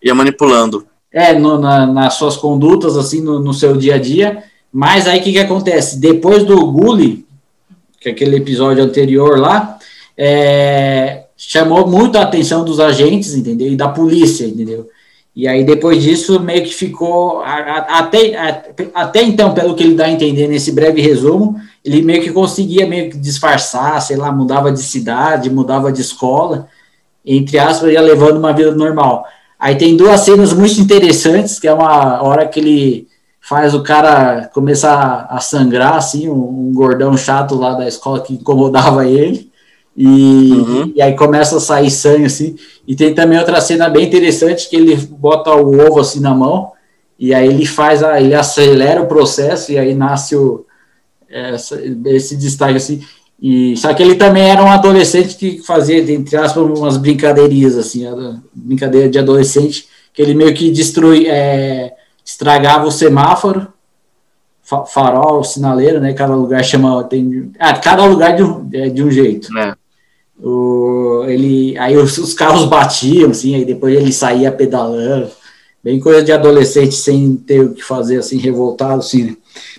Ia 0.00 0.14
manipulando. 0.14 0.86
É, 1.12 1.36
no, 1.36 1.58
na, 1.58 1.84
nas 1.86 2.14
suas 2.14 2.36
condutas, 2.36 2.96
assim, 2.96 3.20
no, 3.20 3.40
no 3.40 3.52
seu 3.52 3.76
dia 3.76 3.96
a 3.96 3.98
dia. 3.98 4.44
Mas 4.72 5.08
aí 5.08 5.18
o 5.18 5.22
que, 5.22 5.32
que 5.32 5.38
acontece? 5.38 5.98
Depois 5.98 6.44
do 6.44 6.70
Gully, 6.70 7.26
que 8.08 8.24
aquele 8.24 8.36
episódio 8.36 8.82
anterior 8.82 9.38
lá, 9.38 9.78
é, 10.16 11.24
chamou 11.36 11.86
muito 11.86 12.16
a 12.16 12.22
atenção 12.22 12.64
dos 12.64 12.80
agentes, 12.80 13.34
entendeu? 13.34 13.70
E 13.70 13.76
da 13.76 13.88
polícia, 13.88 14.46
entendeu? 14.46 14.88
E 15.34 15.46
aí, 15.46 15.62
depois 15.62 16.02
disso, 16.02 16.40
meio 16.40 16.64
que 16.64 16.74
ficou. 16.74 17.42
Até, 17.42 18.64
até 18.92 19.22
então, 19.22 19.54
pelo 19.54 19.74
que 19.76 19.84
ele 19.84 19.94
dá 19.94 20.06
a 20.06 20.10
entender 20.10 20.48
nesse 20.48 20.72
breve 20.72 21.00
resumo, 21.00 21.60
ele 21.84 22.02
meio 22.02 22.22
que 22.22 22.32
conseguia 22.32 22.86
meio 22.88 23.10
que 23.10 23.16
disfarçar, 23.16 24.02
sei 24.02 24.16
lá, 24.16 24.32
mudava 24.32 24.72
de 24.72 24.82
cidade, 24.82 25.48
mudava 25.48 25.92
de 25.92 26.00
escola, 26.00 26.66
entre 27.24 27.58
aspas, 27.58 27.92
ia 27.92 28.00
levando 28.00 28.38
uma 28.38 28.52
vida 28.52 28.74
normal. 28.74 29.24
Aí 29.58 29.76
tem 29.76 29.96
duas 29.96 30.20
cenas 30.22 30.52
muito 30.52 30.80
interessantes, 30.80 31.58
que 31.60 31.68
é 31.68 31.72
uma 31.72 32.22
hora 32.22 32.46
que 32.46 32.58
ele 32.58 33.07
faz 33.48 33.72
o 33.72 33.82
cara 33.82 34.50
começar 34.52 35.26
a 35.30 35.40
sangrar, 35.40 35.94
assim, 35.94 36.28
um, 36.28 36.68
um 36.68 36.72
gordão 36.74 37.16
chato 37.16 37.54
lá 37.54 37.72
da 37.72 37.88
escola 37.88 38.20
que 38.20 38.34
incomodava 38.34 39.06
ele. 39.06 39.50
E, 39.96 40.52
uhum. 40.52 40.92
e, 40.94 41.00
aí 41.00 41.14
começa 41.14 41.56
a 41.56 41.60
sair 41.60 41.90
sangue, 41.90 42.26
assim. 42.26 42.56
E 42.86 42.94
tem 42.94 43.14
também 43.14 43.38
outra 43.38 43.58
cena 43.62 43.88
bem 43.88 44.04
interessante 44.06 44.68
que 44.68 44.76
ele 44.76 44.94
bota 44.96 45.54
o 45.54 45.80
ovo 45.80 45.98
assim 45.98 46.20
na 46.20 46.34
mão, 46.34 46.72
e 47.18 47.32
aí 47.32 47.48
ele 47.48 47.64
faz, 47.64 48.02
a, 48.02 48.20
ele 48.20 48.34
acelera 48.34 49.00
o 49.00 49.06
processo, 49.06 49.72
e 49.72 49.78
aí 49.78 49.94
nasce 49.94 50.36
o, 50.36 50.66
essa, 51.30 51.80
esse 52.04 52.36
destaque, 52.36 52.76
assim. 52.76 53.00
E, 53.40 53.74
só 53.78 53.94
que 53.94 54.02
ele 54.02 54.16
também 54.16 54.50
era 54.50 54.62
um 54.62 54.70
adolescente 54.70 55.36
que 55.36 55.62
fazia, 55.62 55.98
entre 55.98 56.36
aspas, 56.36 56.62
umas 56.62 56.98
brincadeirinhas, 56.98 57.78
assim, 57.78 58.04
brincadeira 58.52 59.08
de 59.08 59.18
adolescente, 59.18 59.86
que 60.12 60.20
ele 60.20 60.34
meio 60.34 60.52
que 60.52 60.70
destrui, 60.70 61.26
é, 61.28 61.94
estragava 62.28 62.86
o 62.86 62.92
semáforo, 62.92 63.68
farol, 64.86 65.42
sinaleiro, 65.42 65.98
né? 65.98 66.12
Cada 66.12 66.34
lugar 66.34 66.62
chama. 66.62 67.02
Tem, 67.04 67.50
ah, 67.58 67.72
cada 67.78 68.04
lugar 68.04 68.36
de 68.36 68.42
um, 68.42 68.68
é, 68.70 68.90
de 68.90 69.02
um 69.02 69.10
jeito. 69.10 69.48
É. 69.58 69.74
O, 70.38 71.24
ele, 71.26 71.76
aí 71.78 71.96
os, 71.96 72.18
os, 72.18 72.34
carros 72.34 72.66
batiam, 72.66 73.30
assim, 73.30 73.54
aí 73.54 73.64
depois 73.64 73.96
ele 73.96 74.12
saía 74.12 74.52
pedalando, 74.52 75.30
bem 75.82 75.98
coisa 75.98 76.22
de 76.22 76.30
adolescente 76.30 76.94
sem 76.94 77.34
ter 77.34 77.60
o 77.60 77.72
que 77.72 77.82
fazer, 77.82 78.18
assim, 78.18 78.36
revoltado, 78.36 79.00
assim, 79.00 79.24
né? 79.24 79.36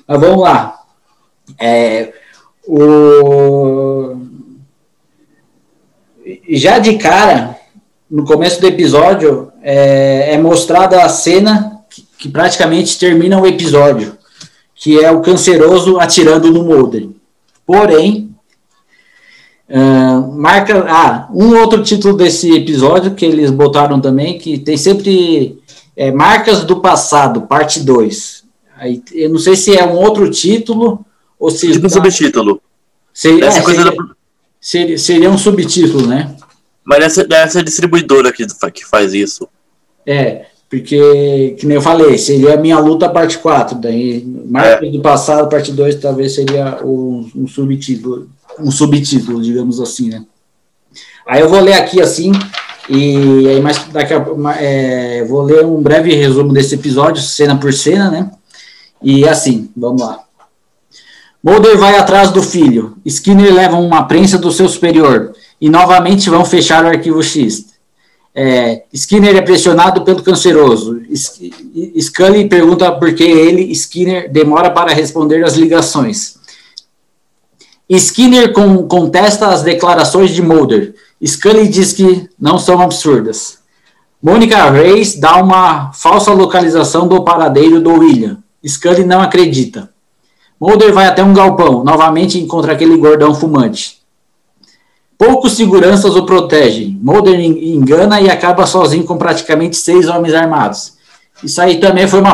Mas 0.08 0.20
vamos 0.20 0.42
lá. 0.42 0.82
É, 1.58 2.12
o, 2.68 4.18
já 6.50 6.80
de 6.80 6.98
cara, 6.98 7.58
no 8.10 8.26
começo 8.26 8.60
do 8.60 8.68
episódio, 8.68 9.54
é, 9.62 10.34
é 10.34 10.38
mostrada 10.38 11.04
a 11.04 11.10
cena 11.10 11.79
que, 12.20 12.30
praticamente 12.30 13.00
termina 13.00 13.40
o 13.40 13.48
episódio, 13.48 14.18
que 14.76 15.00
é 15.00 15.10
o 15.10 15.22
canceroso 15.22 16.00
atirando 16.00 16.52
no 16.52 16.64
Mulder. 16.64 17.08
Porém, 17.66 18.30
Uh, 19.72 20.32
marca. 20.32 20.84
Ah, 20.90 21.30
um 21.32 21.56
outro 21.56 21.84
título 21.84 22.18
desse 22.18 22.52
episódio 22.52 23.14
que 23.14 23.24
eles 23.24 23.52
botaram 23.52 24.02
também, 24.02 24.40
que 24.40 24.58
tem 24.58 24.76
sempre 24.76 25.62
é, 25.96 26.12
Marcas 26.12 26.64
do 26.64 26.82
Passado, 26.82 27.42
parte 27.42 27.82
2. 27.82 28.46
Aí, 28.78 29.04
eu 29.14 29.30
não 29.30 29.38
sei 29.38 29.56
se 29.56 29.78
é 29.78 29.86
um 29.86 29.96
outro 29.96 30.32
título 30.32 31.06
ou 31.38 31.52
se. 31.52 31.72
Tipo 31.72 31.84
tá... 31.84 31.90
subtítulo. 31.90 32.62
Seria, 33.14 33.46
é, 33.46 33.52
seria, 33.52 33.84
da... 33.84 33.92
seria, 34.60 34.98
seria, 34.98 35.30
um 35.30 35.38
subtítulo, 35.38 36.08
né? 36.08 36.36
Mas 36.84 37.04
essa, 37.04 37.28
essa 37.30 37.64
distribuidora 37.64 38.32
que, 38.32 38.48
que 38.74 38.86
faz 38.86 39.14
isso. 39.14 39.48
É, 40.04 40.46
porque, 40.70 41.56
que 41.60 41.66
nem 41.66 41.76
eu 41.76 41.82
falei, 41.82 42.18
seria 42.18 42.54
a 42.54 42.58
Minha 42.58 42.78
Luta 42.80 43.10
parte 43.10 43.38
4. 43.40 43.78
Daí, 43.80 44.24
Marcas 44.46 44.88
é. 44.88 44.92
do 44.92 45.02
Passado, 45.02 45.50
parte 45.50 45.72
2, 45.72 45.96
talvez 45.96 46.36
seria 46.36 46.80
um, 46.86 47.30
um 47.36 47.48
subtítulo 47.48 48.28
um 48.62 48.72
subtítulo, 48.72 49.42
digamos 49.42 49.80
assim, 49.80 50.10
né? 50.10 50.24
Aí 51.28 51.42
eu 51.42 51.50
vou 51.50 51.60
ler 51.60 51.74
aqui 51.74 52.02
assim, 52.02 52.32
e 52.90 53.48
aí 53.48 53.62
mais 53.62 53.78
daqui 53.90 54.14
a 54.14 54.26
é, 54.60 55.24
vou 55.26 55.44
ler 55.44 55.66
um 55.66 55.82
breve 55.82 56.14
resumo 56.14 56.52
desse 56.52 56.76
episódio, 56.76 57.22
cena 57.22 57.56
por 57.56 57.72
cena, 57.72 58.10
né? 58.10 58.32
E 59.02 59.28
assim, 59.28 59.70
vamos 59.76 60.02
lá. 60.02 60.20
Mulder 61.42 61.78
vai 61.78 61.98
atrás 61.98 62.32
do 62.32 62.44
filho. 62.44 62.98
Skinner 63.06 63.54
leva 63.54 63.78
uma 63.78 64.04
prensa 64.04 64.38
do 64.38 64.52
seu 64.52 64.68
superior 64.68 65.34
e 65.62 65.70
novamente 65.70 66.30
vão 66.30 66.44
fechar 66.44 66.84
o 66.84 66.88
arquivo 66.88 67.24
X. 67.24 67.68
É, 68.34 68.84
Skinner 68.94 69.36
é 69.36 69.42
pressionado 69.42 70.04
pelo 70.04 70.24
canceroso. 70.24 71.02
Scully 72.00 72.48
pergunta 72.48 72.92
por 72.92 73.14
que 73.14 73.24
ele, 73.24 73.64
Skinner, 73.72 74.32
demora 74.32 74.70
para 74.70 74.94
responder 74.94 75.44
as 75.44 75.56
ligações. 75.56 76.38
Skinner 77.90 78.54
com, 78.54 78.88
contesta 78.88 79.48
as 79.48 79.64
declarações 79.64 80.32
de 80.32 80.42
Mulder. 80.42 80.94
Scully 81.26 81.68
diz 81.68 81.92
que 81.92 82.30
não 82.40 82.58
são 82.58 82.80
absurdas. 82.82 83.58
Mônica 84.22 84.70
Reis 84.70 85.16
dá 85.16 85.38
uma 85.38 85.92
falsa 85.94 86.32
localização 86.32 87.08
do 87.08 87.24
paradeiro 87.24 87.82
do 87.82 87.94
William. 87.94 88.38
Scully 88.66 89.04
não 89.06 89.22
acredita. 89.22 89.90
Mulder 90.60 90.94
vai 90.94 91.08
até 91.08 91.24
um 91.24 91.34
galpão, 91.34 91.86
novamente 91.86 92.38
encontra 92.38 92.74
aquele 92.74 92.98
gordão 92.98 93.34
fumante. 93.34 93.99
Poucos 95.20 95.52
seguranças 95.52 96.16
o 96.16 96.26
protegem. 96.26 96.98
Mulder 97.00 97.38
engana 97.40 98.20
e 98.22 98.30
acaba 98.30 98.66
sozinho 98.66 99.04
com 99.04 99.18
praticamente 99.18 99.76
seis 99.76 100.08
homens 100.08 100.34
armados. 100.34 100.94
Isso 101.44 101.62
aí 101.62 101.80
também 101.80 102.08
foi 102.08 102.22
uma, 102.22 102.34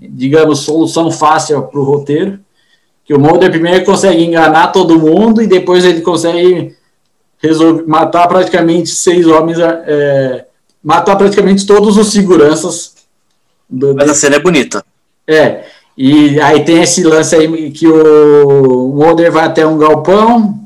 digamos, 0.00 0.60
solução 0.60 1.10
fácil 1.10 1.62
para 1.62 1.80
o 1.80 1.84
roteiro 1.84 2.38
que 3.06 3.14
o 3.14 3.20
Mulder 3.20 3.50
primeiro 3.50 3.84
consegue 3.84 4.24
enganar 4.24 4.72
todo 4.72 4.98
mundo 4.98 5.40
e 5.40 5.46
depois 5.46 5.84
ele 5.84 6.00
consegue 6.00 6.74
resolver, 7.38 7.84
matar 7.86 8.26
praticamente 8.26 8.90
seis 8.90 9.26
homens, 9.28 9.58
é, 9.60 10.44
matar 10.82 11.14
praticamente 11.14 11.64
todos 11.64 11.96
os 11.96 12.08
seguranças. 12.08 12.94
Do, 13.70 13.94
Mas 13.94 14.10
a 14.10 14.14
cena 14.14 14.36
é 14.36 14.40
bonita. 14.40 14.84
É, 15.26 15.64
e 15.96 16.40
aí 16.40 16.64
tem 16.64 16.82
esse 16.82 17.04
lance 17.04 17.36
aí 17.36 17.70
que 17.70 17.86
o 17.86 18.92
Mulder 18.94 19.30
vai 19.30 19.44
até 19.44 19.64
um 19.64 19.78
galpão. 19.78 20.65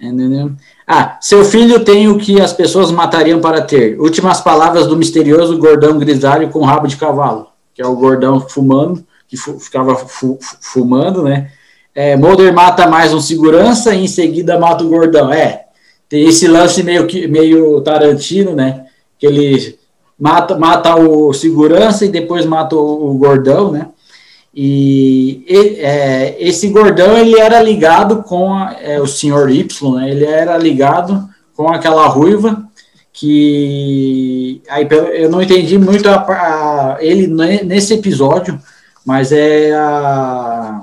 Entendeu? 0.00 0.52
Ah, 0.86 1.18
seu 1.20 1.44
filho 1.44 1.84
tem 1.84 2.08
o 2.08 2.18
que 2.18 2.40
as 2.40 2.52
pessoas 2.52 2.90
matariam 2.90 3.40
para 3.40 3.60
ter. 3.60 3.98
Últimas 4.00 4.40
palavras 4.40 4.86
do 4.86 4.96
misterioso 4.96 5.58
gordão 5.58 5.98
grisalho 5.98 6.50
com 6.50 6.64
rabo 6.64 6.86
de 6.86 6.96
cavalo, 6.96 7.48
que 7.74 7.82
é 7.82 7.86
o 7.86 7.96
gordão 7.96 8.40
fumando 8.40 9.04
que 9.28 9.36
ficava 9.36 9.94
fu 9.94 10.38
fumando, 10.40 11.22
né? 11.22 11.50
É, 11.94 12.16
Mulder 12.16 12.52
mata 12.52 12.86
mais 12.86 13.12
um 13.12 13.20
segurança 13.20 13.94
e 13.94 14.04
em 14.04 14.08
seguida 14.08 14.58
mata 14.58 14.82
o 14.82 14.88
gordão. 14.88 15.30
É, 15.30 15.66
tem 16.08 16.26
esse 16.26 16.48
lance 16.48 16.82
meio, 16.82 17.06
que, 17.06 17.28
meio 17.28 17.80
Tarantino, 17.82 18.54
né? 18.54 18.86
Que 19.18 19.26
ele 19.26 19.78
mata, 20.18 20.56
mata 20.56 20.96
o 20.96 21.32
segurança 21.34 22.06
e 22.06 22.08
depois 22.08 22.46
mata 22.46 22.74
o, 22.74 23.10
o 23.10 23.18
gordão, 23.18 23.70
né? 23.70 23.88
E, 24.60 25.44
é, 25.78 26.36
esse 26.40 26.68
gordão 26.68 27.16
ele 27.16 27.38
era 27.38 27.62
ligado 27.62 28.24
com 28.24 28.52
a, 28.52 28.74
é, 28.82 29.00
o 29.00 29.06
senhor 29.06 29.48
Y, 29.50 29.94
né? 29.94 30.10
Ele 30.10 30.24
era 30.24 30.58
ligado 30.58 31.28
com 31.54 31.68
aquela 31.68 32.08
ruiva 32.08 32.68
que 33.12 34.60
aí 34.68 34.88
eu 35.14 35.30
não 35.30 35.40
entendi 35.40 35.78
muito 35.78 36.08
a, 36.08 36.16
a, 36.16 36.96
ele 37.00 37.28
nesse 37.64 37.94
episódio 37.94 38.60
mas 39.04 39.32
é 39.32 39.72
a 39.74 40.82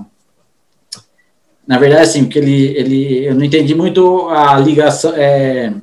na 1.65 1.77
verdade 1.77 2.03
assim 2.03 2.25
porque 2.25 2.39
ele 2.39 2.77
ele 2.77 3.25
eu 3.25 3.35
não 3.35 3.43
entendi 3.43 3.73
muito 3.73 4.27
a 4.29 4.57
ligação 4.57 5.13
é, 5.15 5.73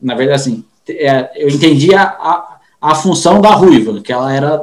na 0.00 0.14
verdade 0.14 0.40
assim 0.40 0.64
é, 0.88 1.30
eu 1.34 1.48
entendi 1.48 1.94
a, 1.94 2.02
a, 2.02 2.58
a, 2.80 2.94
função 2.94 3.40
da 3.40 3.50
ruiva 3.50 4.00
que 4.02 4.12
ela 4.12 4.34
era 4.34 4.62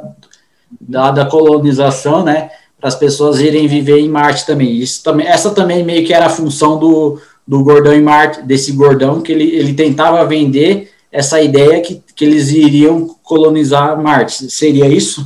da, 0.80 1.10
da 1.10 1.26
colonização 1.26 2.24
né 2.24 2.52
para 2.80 2.88
as 2.88 2.96
pessoas 2.96 3.40
irem 3.40 3.68
viver 3.68 4.00
em 4.00 4.10
Marte 4.10 4.46
também 4.46 4.78
isso 4.78 5.04
também 5.04 5.28
essa 5.28 5.52
também 5.52 5.84
meio 5.84 6.06
que 6.06 6.14
era 6.14 6.28
a 6.28 6.30
função 6.30 6.78
do, 6.80 7.20
do 7.48 7.64
gordão 7.64 7.94
em 7.94 8.02
Marte 8.02 8.42
desse 8.44 8.72
gordão 8.72 9.22
que 9.22 9.32
ele, 9.32 9.56
ele 9.56 9.74
tentava 9.74 10.26
vender 10.26 10.92
essa 11.12 11.42
ideia 11.42 11.82
que, 11.82 12.02
que 12.16 12.24
eles 12.24 12.50
iriam 12.50 13.16
colonizar 13.24 14.02
Marte 14.02 14.50
seria 14.50 14.88
isso 14.88 15.26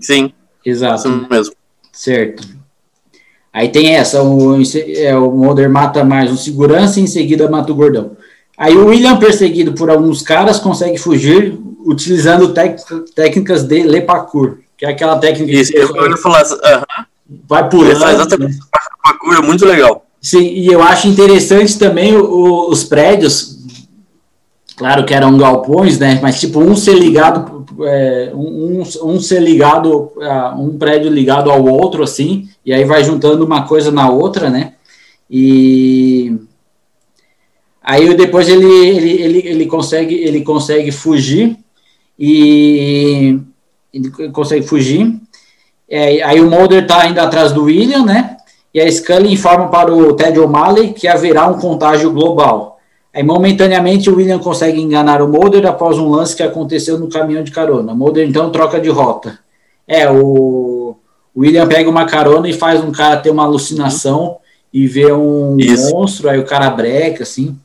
sim 0.00 0.32
Exato. 0.64 1.08
Isso 1.08 1.26
mesmo. 1.28 1.54
Certo. 1.92 2.46
Aí 3.52 3.68
tem 3.68 3.94
essa, 3.96 4.22
o, 4.22 4.62
é, 4.96 5.16
o 5.16 5.30
Mulder 5.32 5.68
mata 5.68 6.04
mais 6.04 6.30
um 6.30 6.36
segurança 6.36 7.00
e 7.00 7.02
em 7.02 7.06
seguida 7.06 7.50
mata 7.50 7.72
o 7.72 7.74
gordão. 7.74 8.16
Aí 8.56 8.76
o 8.76 8.86
William, 8.86 9.18
perseguido 9.18 9.72
por 9.72 9.90
alguns 9.90 10.22
caras, 10.22 10.60
consegue 10.60 10.98
fugir 10.98 11.58
utilizando 11.84 12.54
técnicas 13.14 13.64
de 13.64 13.82
Lepacur, 13.82 14.58
que 14.80 14.86
é 14.86 14.88
aquela 14.88 15.18
técnica 15.18 15.52
Isso, 15.52 15.72
que 15.72 15.78
eu 15.78 16.10
ia 16.10 16.16
falar, 16.16 16.42
uh 16.42 16.56
-huh. 16.56 17.04
vai 17.46 17.68
pulando. 17.68 17.90
Exatamente, 17.90 18.54
né? 18.54 18.58
Lepacur 19.04 19.34
é 19.36 19.42
muito 19.42 19.66
legal. 19.66 20.06
Sim, 20.22 20.40
e 20.40 20.68
eu 20.68 20.82
acho 20.82 21.06
interessante 21.06 21.78
também 21.78 22.16
o, 22.16 22.70
os 22.70 22.82
prédios, 22.82 23.58
claro 24.76 25.04
que 25.04 25.12
eram 25.12 25.36
galpões, 25.36 25.98
né? 25.98 26.18
Mas 26.22 26.40
tipo, 26.40 26.60
um 26.60 26.74
ser 26.74 26.94
ligado, 26.94 27.66
é, 27.82 28.32
um, 28.34 28.82
um 29.02 29.20
ser 29.20 29.42
ligado, 29.42 30.12
um 30.56 30.78
prédio 30.78 31.10
ligado 31.10 31.50
ao 31.50 31.62
outro, 31.62 32.02
assim, 32.02 32.48
e 32.64 32.72
aí 32.72 32.84
vai 32.84 33.04
juntando 33.04 33.44
uma 33.44 33.66
coisa 33.66 33.90
na 33.90 34.08
outra, 34.08 34.48
né? 34.48 34.74
E 35.30 36.38
aí 37.82 38.14
depois 38.14 38.48
ele, 38.48 38.64
ele, 38.64 39.10
ele, 39.10 39.38
ele 39.44 39.66
consegue 39.66 40.14
ele 40.14 40.42
consegue 40.42 40.90
fugir 40.90 41.56
e 42.18 43.40
ele 43.92 44.10
consegue 44.30 44.66
fugir. 44.66 45.20
É, 45.88 46.22
aí 46.22 46.40
o 46.40 46.48
Mulder 46.48 46.82
está 46.82 47.06
indo 47.08 47.18
atrás 47.18 47.52
do 47.52 47.64
William, 47.64 48.04
né? 48.04 48.36
E 48.72 48.80
a 48.80 48.90
Scully 48.90 49.32
informa 49.32 49.68
para 49.68 49.92
o 49.92 50.14
Ted 50.14 50.38
O'Malley 50.38 50.92
que 50.92 51.08
haverá 51.08 51.46
um 51.46 51.58
contágio 51.58 52.12
global. 52.12 52.78
Aí, 53.12 53.24
momentaneamente, 53.24 54.08
o 54.08 54.14
William 54.14 54.38
consegue 54.38 54.80
enganar 54.80 55.20
o 55.20 55.26
Mulder 55.26 55.66
após 55.66 55.98
um 55.98 56.08
lance 56.08 56.36
que 56.36 56.44
aconteceu 56.44 56.96
no 56.96 57.08
caminhão 57.08 57.42
de 57.42 57.50
carona. 57.50 57.92
O 57.92 57.96
Mulder, 57.96 58.28
então, 58.28 58.52
troca 58.52 58.80
de 58.80 58.88
rota. 58.88 59.36
É, 59.86 60.08
o 60.08 60.94
William 61.36 61.66
pega 61.66 61.90
uma 61.90 62.06
carona 62.06 62.48
e 62.48 62.52
faz 62.52 62.80
um 62.80 62.92
cara 62.92 63.16
ter 63.16 63.30
uma 63.30 63.42
alucinação 63.42 64.36
e 64.72 64.86
vê 64.86 65.12
um 65.12 65.56
Isso. 65.58 65.90
monstro, 65.90 66.30
aí 66.30 66.38
o 66.38 66.46
cara 66.46 66.70
breca, 66.70 67.24
assim. 67.24 67.58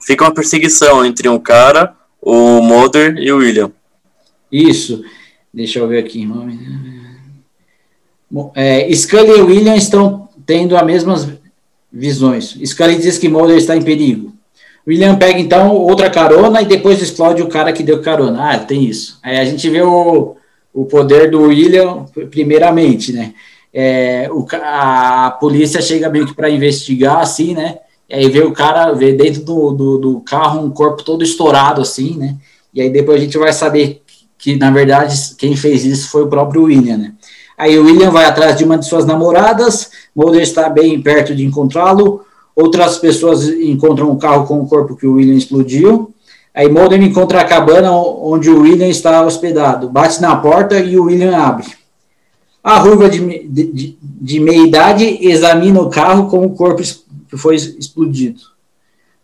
Fica 0.00 0.24
uma 0.24 0.32
perseguição 0.32 1.04
entre 1.04 1.28
um 1.28 1.38
cara, 1.38 1.94
o 2.22 2.62
Mulder 2.62 3.18
e 3.18 3.30
o 3.30 3.36
William. 3.36 3.70
Isso. 4.50 5.04
Deixa 5.52 5.78
eu 5.78 5.88
ver 5.88 5.98
aqui. 5.98 6.28
É, 8.54 8.92
Scully 8.94 9.38
e 9.38 9.42
William 9.42 9.76
estão 9.76 10.28
tendo 10.46 10.76
as 10.76 10.84
mesmas 10.84 11.28
visões. 11.92 12.56
Scully 12.64 12.96
diz 12.96 13.18
que 13.18 13.28
Mulder 13.28 13.56
está 13.56 13.76
em 13.76 13.82
perigo. 13.82 14.32
William 14.86 15.16
pega 15.16 15.38
então 15.38 15.74
outra 15.74 16.08
carona 16.08 16.62
e 16.62 16.66
depois 16.66 17.02
explode 17.02 17.42
o 17.42 17.48
cara 17.48 17.72
que 17.72 17.82
deu 17.82 18.00
carona. 18.00 18.52
Ah, 18.52 18.58
tem 18.58 18.84
isso. 18.84 19.18
Aí 19.22 19.38
a 19.38 19.44
gente 19.44 19.68
vê 19.68 19.82
o, 19.82 20.36
o 20.72 20.84
poder 20.84 21.30
do 21.30 21.42
William, 21.42 22.06
primeiramente, 22.30 23.12
né? 23.12 23.34
É, 23.72 24.28
o, 24.32 24.46
a 24.52 25.36
polícia 25.40 25.80
chega 25.80 26.08
meio 26.08 26.26
que 26.26 26.34
para 26.34 26.50
investigar, 26.50 27.20
assim, 27.20 27.54
né? 27.54 27.78
E 28.08 28.14
aí 28.14 28.28
vê 28.28 28.40
o 28.40 28.52
cara, 28.52 28.92
vê 28.92 29.12
dentro 29.12 29.42
do, 29.42 29.70
do, 29.70 29.98
do, 29.98 30.20
carro 30.20 30.64
um 30.64 30.70
corpo 30.70 31.04
todo 31.04 31.22
estourado, 31.22 31.80
assim, 31.80 32.16
né? 32.16 32.36
E 32.74 32.80
aí 32.80 32.90
depois 32.90 33.20
a 33.20 33.24
gente 33.24 33.38
vai 33.38 33.52
saber 33.52 34.02
que, 34.40 34.56
na 34.56 34.70
verdade, 34.70 35.16
quem 35.36 35.54
fez 35.56 35.84
isso 35.84 36.10
foi 36.10 36.22
o 36.22 36.28
próprio 36.28 36.64
William, 36.64 36.96
né? 36.96 37.12
Aí 37.58 37.78
o 37.78 37.84
William 37.84 38.10
vai 38.10 38.24
atrás 38.24 38.56
de 38.56 38.64
uma 38.64 38.78
de 38.78 38.86
suas 38.86 39.04
namoradas, 39.04 39.90
Mulder 40.16 40.40
está 40.40 40.68
bem 40.68 41.00
perto 41.00 41.34
de 41.34 41.44
encontrá-lo, 41.44 42.24
outras 42.56 42.96
pessoas 42.96 43.46
encontram 43.48 44.10
um 44.10 44.18
carro 44.18 44.46
com 44.46 44.60
o 44.60 44.66
corpo 44.66 44.96
que 44.96 45.06
o 45.06 45.14
William 45.14 45.36
explodiu, 45.36 46.14
Aí 46.54 46.68
Mulder 46.68 47.00
encontra 47.00 47.40
a 47.40 47.44
cabana 47.44 47.92
onde 47.92 48.50
o 48.50 48.62
William 48.62 48.88
está 48.88 49.24
hospedado, 49.24 49.88
bate 49.88 50.20
na 50.20 50.34
porta 50.36 50.78
e 50.78 50.98
o 50.98 51.04
William 51.04 51.36
abre. 51.36 51.66
A 52.62 52.78
ruiva 52.78 53.08
de, 53.08 53.46
de, 53.48 53.96
de 54.00 54.40
meia 54.40 54.66
idade 54.66 55.18
examina 55.22 55.80
o 55.80 55.88
carro 55.88 56.28
com 56.28 56.44
o 56.44 56.50
corpo 56.50 56.82
que 57.28 57.36
foi 57.36 57.54
explodido. 57.54 58.40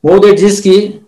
Mulder 0.03 0.35
diz 0.35 0.61
que 0.61 1.03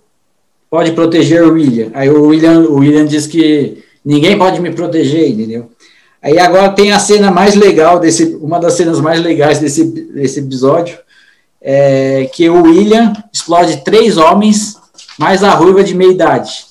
pode 0.69 0.93
proteger 0.93 1.45
o 1.45 1.53
William. 1.53 1.91
Aí 1.95 2.11
o 2.11 2.27
William, 2.27 2.61
o 2.69 2.81
William 2.81 3.07
diz 3.07 3.27
que 3.27 3.83
ninguém 4.05 4.39
pode 4.39 4.61
me 4.61 4.73
proteger, 4.73 5.31
entendeu? 5.31 5.71
Aí 6.23 6.39
agora 6.39 6.71
tem 6.71 6.93
a 6.93 6.99
cena 6.99 7.31
mais 7.31 7.55
legal 7.55 8.01
desse, 8.01 8.37
uma 8.41 8.59
das 8.59 8.75
cenas 8.75 9.01
mais 9.01 9.21
legais 9.21 9.59
desse, 9.61 9.85
desse 9.85 10.41
episódio, 10.41 10.99
é 11.61 12.29
que 12.33 12.49
o 12.49 12.63
William 12.63 13.13
explode 13.33 13.85
três 13.85 14.17
homens 14.17 14.77
mais 15.19 15.43
a 15.43 15.51
ruiva 15.51 15.83
de 15.83 15.95
meia 15.95 16.11
idade. 16.11 16.67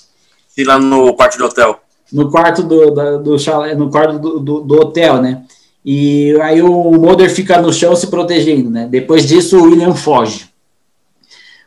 E 0.58 0.64
lá 0.64 0.80
no 0.80 1.14
quarto 1.14 1.38
do 1.38 1.46
hotel. 1.46 1.80
No 2.12 2.32
quarto 2.32 2.64
do, 2.64 2.92
da, 2.92 3.18
do 3.18 3.38
chalé, 3.38 3.76
no 3.76 3.90
quarto 3.90 4.18
do, 4.18 4.40
do, 4.40 4.60
do, 4.62 4.76
hotel, 4.80 5.22
né? 5.22 5.44
E 5.84 6.36
aí 6.42 6.62
o 6.62 6.92
Mulder 6.92 7.30
fica 7.30 7.62
no 7.62 7.72
chão 7.72 7.96
se 7.96 8.08
protegendo, 8.08 8.70
né? 8.70 8.88
Depois 8.90 9.28
disso, 9.28 9.58
o 9.58 9.64
William 9.64 9.94
foge. 9.94 10.50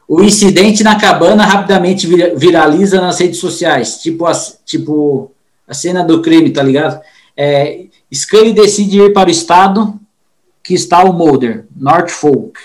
O 0.08 0.22
incidente 0.22 0.82
na 0.82 0.98
cabana 0.98 1.44
rapidamente 1.44 2.06
viraliza 2.34 3.00
nas 3.00 3.18
redes 3.20 3.38
sociais, 3.38 3.98
tipo 3.98 4.26
tipo 4.64 5.30
a 5.70 5.74
cena 5.74 6.02
do 6.02 6.20
crime, 6.20 6.50
tá 6.50 6.64
ligado? 6.64 7.00
É, 7.36 7.84
Scully 8.12 8.52
decide 8.52 8.98
ir 8.98 9.12
para 9.12 9.28
o 9.28 9.30
estado 9.30 9.98
que 10.64 10.74
está 10.74 11.04
o 11.04 11.12
Mulder, 11.12 11.64
Norfolk, 11.76 12.58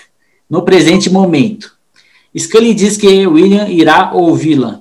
no 0.50 0.62
presente 0.62 1.08
momento. 1.08 1.76
Scully 2.36 2.74
diz 2.74 2.96
que 2.96 3.26
William 3.26 3.68
irá 3.68 4.12
ouvi-la. 4.12 4.80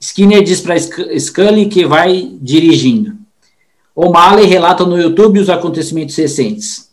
Skinner 0.00 0.42
diz 0.42 0.60
para 0.60 0.76
Scully 0.76 1.66
que 1.66 1.86
vai 1.86 2.36
dirigindo. 2.40 3.14
O'Malley 3.94 4.46
relata 4.46 4.84
no 4.84 5.00
YouTube 5.00 5.38
os 5.38 5.48
acontecimentos 5.48 6.16
recentes. 6.16 6.90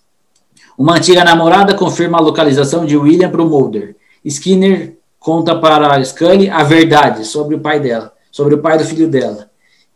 Uma 0.77 0.97
antiga 0.97 1.23
namorada 1.23 1.73
confirma 1.73 2.19
a 2.19 2.21
localização 2.21 2.85
de 2.85 2.95
William 2.95 3.31
para 3.31 3.41
o 3.41 3.49
Mulder. 3.49 3.95
Skinner 4.23 4.95
conta 5.19 5.55
para 5.55 6.03
Scully 6.05 6.47
a 6.47 6.63
verdade 6.63 7.25
sobre 7.25 7.55
o 7.55 7.59
pai 7.59 7.79
dela, 7.79 8.13
sobre 8.31 8.53
o 8.53 8.59
pai 8.59 8.77
do 8.77 8.85
filho 8.85 9.07
dela. 9.07 9.48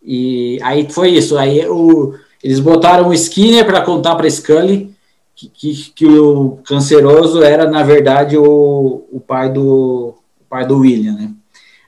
E 0.03 0.59
aí 0.61 0.89
foi 0.89 1.09
isso. 1.11 1.37
Aí 1.37 1.65
o, 1.67 2.13
eles 2.43 2.59
botaram 2.59 3.07
o 3.07 3.13
Skinner 3.13 3.65
para 3.65 3.81
contar 3.81 4.15
para 4.15 4.29
Scully 4.29 4.93
que, 5.35 5.47
que, 5.47 5.73
que, 5.95 6.05
o 6.05 6.59
canceroso 6.65 7.41
era, 7.41 7.69
na 7.69 7.83
verdade, 7.83 8.37
o, 8.37 9.07
o, 9.11 9.19
pai 9.19 9.51
do, 9.51 10.15
o 10.39 10.45
pai 10.49 10.65
do 10.65 10.79
William, 10.79 11.13
né? 11.13 11.31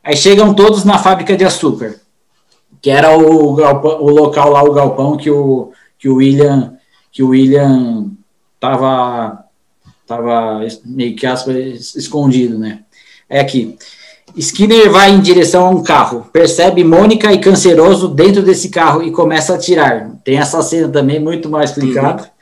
Aí 0.04 0.16
chegam 0.16 0.54
todos 0.54 0.84
na 0.84 1.00
fábrica 1.00 1.36
de 1.36 1.44
açúcar, 1.44 1.96
que 2.82 2.90
era 2.90 3.18
o, 3.18 3.56
galpão, 3.56 4.02
o 4.02 4.10
local 4.10 4.52
lá, 4.52 4.64
o 4.64 4.74
galpão 4.74 5.18
que 5.18 5.30
o, 5.30 5.72
que 5.98 6.08
o 6.08 6.16
William 6.16 6.76
que 7.16 7.24
o 7.24 7.30
William 7.30 8.12
tava, 8.60 9.46
tava 10.06 10.60
meio 10.84 11.16
que 11.16 11.26
aspas, 11.26 11.96
escondido, 11.96 12.60
né? 12.60 12.84
É 13.30 13.40
aqui. 13.40 13.78
Skinner 14.38 14.92
vai 14.92 15.12
em 15.12 15.22
direção 15.22 15.66
a 15.66 15.70
um 15.70 15.84
carro, 15.84 16.28
percebe 16.32 16.84
Mônica 16.84 17.32
e 17.32 17.40
Canceroso 17.40 18.08
dentro 18.08 18.42
desse 18.42 18.70
carro 18.70 19.02
e 19.02 19.12
começa 19.12 19.54
a 19.54 19.56
atirar. 19.56 20.12
Tem 20.24 20.38
essa 20.38 20.62
cena 20.62 20.90
também 20.90 21.20
muito 21.20 21.50
mais 21.50 21.70
explicada. 21.70 22.24
Uhum 22.24 22.36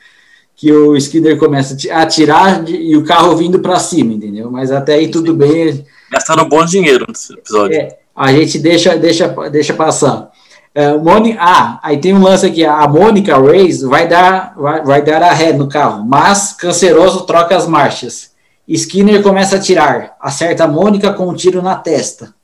que 0.56 0.72
o 0.72 0.96
Skinner 0.96 1.36
começa 1.38 1.76
a 1.92 2.02
atirar 2.02 2.68
e 2.68 2.96
o 2.96 3.04
carro 3.04 3.36
vindo 3.36 3.58
para 3.58 3.78
cima, 3.78 4.12
entendeu? 4.12 4.50
Mas 4.50 4.70
até 4.70 4.94
aí 4.94 5.08
tudo 5.08 5.34
bem. 5.34 5.84
Gastaram 6.10 6.48
bom 6.48 6.64
dinheiro 6.64 7.04
nesse 7.08 7.32
episódio. 7.32 7.76
É, 7.76 7.98
a 8.14 8.32
gente 8.32 8.58
deixa, 8.58 8.96
deixa, 8.96 9.28
deixa 9.50 9.74
passar. 9.74 10.30
É, 10.74 10.96
Moni, 10.96 11.36
ah, 11.38 11.78
aí 11.82 11.98
tem 11.98 12.14
um 12.14 12.22
lance 12.22 12.46
aqui, 12.46 12.64
a 12.64 12.86
Mônica 12.88 13.36
Reis 13.40 13.82
vai 13.82 14.08
dar, 14.08 14.54
vai, 14.56 14.82
vai 14.82 15.02
dar 15.02 15.22
a 15.22 15.32
ré 15.32 15.52
no 15.52 15.68
carro, 15.68 16.04
mas 16.04 16.52
Canceroso 16.52 17.26
troca 17.26 17.56
as 17.56 17.66
marchas. 17.66 18.30
Skinner 18.68 19.22
começa 19.22 19.56
a 19.56 19.58
atirar, 19.58 20.16
acerta 20.20 20.64
a 20.64 20.68
Mônica 20.68 21.12
com 21.12 21.28
um 21.28 21.34
tiro 21.34 21.60
na 21.60 21.76
testa. 21.76 22.34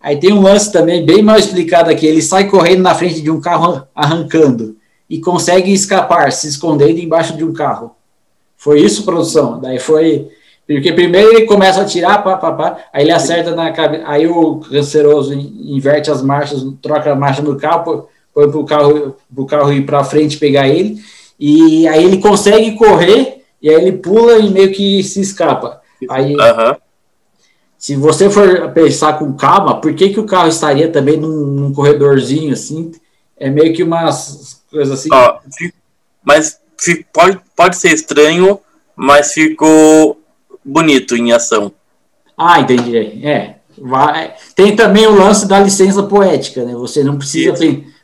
Aí 0.00 0.18
tem 0.18 0.32
um 0.32 0.40
lance 0.40 0.70
também 0.72 1.04
bem 1.04 1.22
mal 1.22 1.36
explicado 1.36 1.90
aqui, 1.90 2.06
ele 2.06 2.22
sai 2.22 2.48
correndo 2.48 2.82
na 2.82 2.94
frente 2.94 3.20
de 3.20 3.30
um 3.30 3.40
carro 3.40 3.86
arrancando 3.94 4.76
e 5.08 5.20
consegue 5.20 5.72
escapar, 5.72 6.32
se 6.32 6.48
escondendo 6.48 6.98
embaixo 6.98 7.36
de 7.36 7.44
um 7.44 7.52
carro. 7.52 7.96
Foi 8.56 8.80
isso, 8.80 9.04
produção. 9.04 9.60
Daí 9.60 9.78
foi. 9.78 10.28
Porque 10.66 10.92
primeiro 10.92 11.32
ele 11.32 11.46
começa 11.46 11.80
a 11.80 11.82
atirar, 11.82 12.24
pá, 12.24 12.36
pá, 12.36 12.52
pá, 12.52 12.78
aí 12.92 13.04
ele 13.04 13.12
acerta 13.12 13.54
na 13.54 13.70
cabeça. 13.70 14.04
Aí 14.06 14.26
o 14.26 14.56
canceroso 14.56 15.32
inverte 15.32 16.10
as 16.10 16.22
marchas, 16.22 16.64
troca 16.82 17.12
a 17.12 17.14
marcha 17.14 17.40
no 17.40 17.56
carro, 17.56 18.08
põe 18.34 18.50
para 18.50 18.58
o 18.58 18.64
carro, 18.64 19.16
pro 19.32 19.46
carro 19.46 19.72
ir 19.72 19.86
para 19.86 20.02
frente 20.02 20.38
pegar 20.38 20.66
ele. 20.66 21.00
E 21.38 21.86
aí 21.86 22.04
ele 22.04 22.18
consegue 22.18 22.72
correr, 22.72 23.35
e 23.60 23.70
aí 23.70 23.74
ele 23.74 23.92
pula 23.92 24.38
e 24.38 24.50
meio 24.50 24.72
que 24.72 25.02
se 25.02 25.20
escapa. 25.20 25.80
Aí. 26.10 26.34
Uhum. 26.34 26.76
Se 27.78 27.94
você 27.94 28.30
for 28.30 28.72
pensar 28.72 29.18
com 29.18 29.34
calma, 29.34 29.80
por 29.80 29.94
que, 29.94 30.10
que 30.10 30.20
o 30.20 30.26
carro 30.26 30.48
estaria 30.48 30.90
também 30.90 31.16
num, 31.16 31.46
num 31.46 31.72
corredorzinho 31.72 32.52
assim? 32.52 32.92
É 33.36 33.50
meio 33.50 33.74
que 33.74 33.82
umas 33.82 34.62
coisa 34.70 34.94
assim. 34.94 35.08
Ó, 35.12 35.38
mas 36.24 36.58
pode, 37.12 37.40
pode 37.54 37.76
ser 37.76 37.92
estranho, 37.92 38.58
mas 38.94 39.32
ficou 39.32 40.20
bonito 40.64 41.16
em 41.16 41.32
ação. 41.32 41.72
Ah, 42.36 42.60
entendi. 42.60 43.26
É. 43.26 43.56
Vai. 43.78 44.34
Tem 44.54 44.74
também 44.74 45.06
o 45.06 45.14
lance 45.14 45.46
da 45.46 45.60
licença 45.60 46.02
poética, 46.02 46.64
né? 46.64 46.74
Você 46.74 47.04
não 47.04 47.18
precisa 47.18 47.54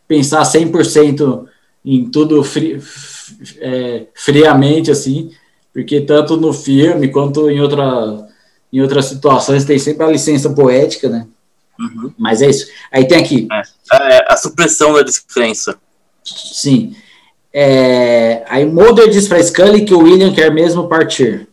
pensar 0.06 0.42
100% 0.42 1.46
em 1.84 2.10
tudo 2.10 2.44
fri, 2.44 2.80
é, 3.58 4.06
friamente, 4.14 4.90
assim, 4.90 5.32
porque 5.72 6.00
tanto 6.00 6.36
no 6.36 6.52
filme 6.52 7.08
quanto 7.08 7.50
em, 7.50 7.60
outra, 7.60 8.28
em 8.72 8.80
outras 8.80 9.06
situações 9.06 9.64
tem 9.64 9.78
sempre 9.78 10.04
a 10.04 10.10
licença 10.10 10.50
poética, 10.50 11.08
né? 11.08 11.26
Uhum. 11.78 12.12
Mas 12.18 12.42
é 12.42 12.50
isso. 12.50 12.66
Aí 12.92 13.06
tem 13.06 13.18
aqui. 13.18 13.48
É, 13.50 14.16
é 14.16 14.26
a 14.28 14.36
supressão 14.36 14.92
da 14.92 15.02
descrença. 15.02 15.76
Sim. 16.24 16.94
É, 17.52 18.44
aí 18.48 18.64
Mulder 18.64 19.10
diz 19.10 19.28
para 19.28 19.42
Scully 19.42 19.84
que 19.84 19.94
o 19.94 20.00
William 20.00 20.32
quer 20.32 20.50
mesmo 20.52 20.88
partir. 20.88 21.48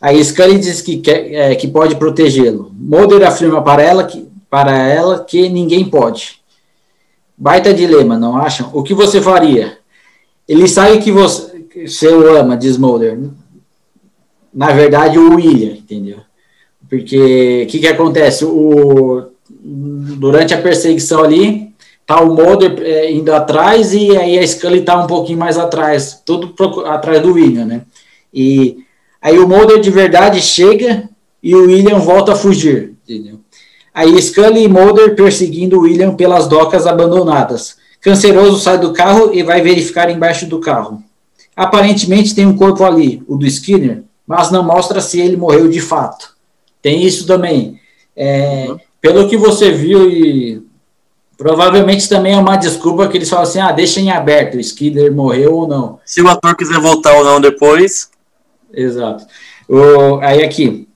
Aí 0.00 0.22
Scully 0.22 0.58
diz 0.58 0.80
que, 0.80 0.98
quer, 0.98 1.32
é, 1.32 1.54
que 1.54 1.68
pode 1.68 1.96
protegê-lo. 1.96 2.70
Mulder 2.74 3.26
afirma 3.26 3.62
para 3.62 3.82
ela, 3.82 4.04
que, 4.04 4.28
para 4.48 4.76
ela 4.86 5.24
que 5.24 5.48
ninguém 5.48 5.88
pode. 5.88 6.40
Baita 7.36 7.74
dilema, 7.74 8.18
não 8.18 8.36
acham? 8.36 8.70
O 8.72 8.82
que 8.82 8.94
você 8.94 9.20
faria? 9.20 9.78
Ele 10.48 10.68
sabe 10.68 10.98
que 11.00 11.10
você, 11.10 11.66
você 11.86 12.08
o 12.08 12.34
ama, 12.34 12.56
diz 12.56 12.78
Mulder. 12.78 13.18
Na 14.56 14.72
verdade, 14.72 15.18
o 15.18 15.34
William, 15.34 15.72
entendeu? 15.72 16.16
Porque 16.88 17.64
o 17.64 17.70
que, 17.70 17.78
que 17.78 17.86
acontece? 17.86 18.42
O, 18.46 19.26
durante 19.50 20.54
a 20.54 20.62
perseguição 20.62 21.22
ali, 21.22 21.74
tá 22.06 22.22
o 22.22 22.34
Mulder 22.34 22.80
é, 22.80 23.12
indo 23.12 23.34
atrás 23.34 23.92
e 23.92 24.16
aí 24.16 24.38
a 24.38 24.46
Scully 24.46 24.80
tá 24.80 24.98
um 24.98 25.06
pouquinho 25.06 25.38
mais 25.38 25.58
atrás, 25.58 26.22
tudo 26.24 26.54
atrás 26.86 27.20
do 27.20 27.34
William, 27.34 27.66
né? 27.66 27.82
E 28.32 28.78
aí 29.20 29.38
o 29.38 29.46
Mulder 29.46 29.78
de 29.78 29.90
verdade 29.90 30.40
chega 30.40 31.06
e 31.42 31.54
o 31.54 31.66
William 31.66 31.98
volta 31.98 32.32
a 32.32 32.36
fugir, 32.36 32.94
entendeu? 33.06 33.40
Aí 33.92 34.20
Scully 34.22 34.62
e 34.62 34.68
Mulder 34.68 35.14
perseguindo 35.14 35.76
o 35.76 35.82
William 35.82 36.14
pelas 36.14 36.48
docas 36.48 36.86
abandonadas. 36.86 37.76
Canceroso 38.00 38.58
sai 38.58 38.78
do 38.78 38.94
carro 38.94 39.34
e 39.34 39.42
vai 39.42 39.60
verificar 39.60 40.08
embaixo 40.08 40.46
do 40.46 40.60
carro. 40.60 41.02
Aparentemente 41.54 42.34
tem 42.34 42.46
um 42.46 42.56
corpo 42.56 42.84
ali, 42.84 43.22
o 43.28 43.36
do 43.36 43.46
Skinner, 43.46 44.05
mas 44.26 44.50
não 44.50 44.62
mostra 44.62 45.00
se 45.00 45.20
ele 45.20 45.36
morreu 45.36 45.68
de 45.68 45.80
fato. 45.80 46.34
Tem 46.82 47.04
isso 47.04 47.26
também. 47.26 47.80
É, 48.16 48.66
uhum. 48.68 48.78
Pelo 49.00 49.28
que 49.28 49.36
você 49.36 49.70
viu 49.70 50.10
e 50.10 50.66
Provavelmente 51.36 52.08
também 52.08 52.32
é 52.32 52.38
uma 52.38 52.56
desculpa 52.56 53.06
que 53.08 53.18
eles 53.18 53.28
falam 53.28 53.44
assim: 53.44 53.60
ah, 53.60 53.70
deixa 53.70 54.00
em 54.00 54.10
aberto, 54.10 54.56
o 54.56 54.60
Skidder 54.60 55.14
morreu 55.14 55.54
ou 55.54 55.68
não. 55.68 56.00
Se 56.04 56.22
o 56.22 56.28
ator 56.28 56.56
quiser 56.56 56.80
voltar 56.80 57.14
ou 57.14 57.24
não 57.24 57.40
depois. 57.40 58.08
Exato. 58.72 59.26
O, 59.68 60.18
aí 60.20 60.42
aqui, 60.42 60.88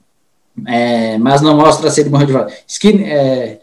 é, 0.67 1.17
mas 1.19 1.41
não 1.41 1.55
mostra 1.55 1.91
se 1.91 2.01
ele 2.01 2.09
morreu 2.09 2.27
de 2.27 2.33
fato. 2.33 2.53
Skin, 2.67 3.03
é, 3.03 3.59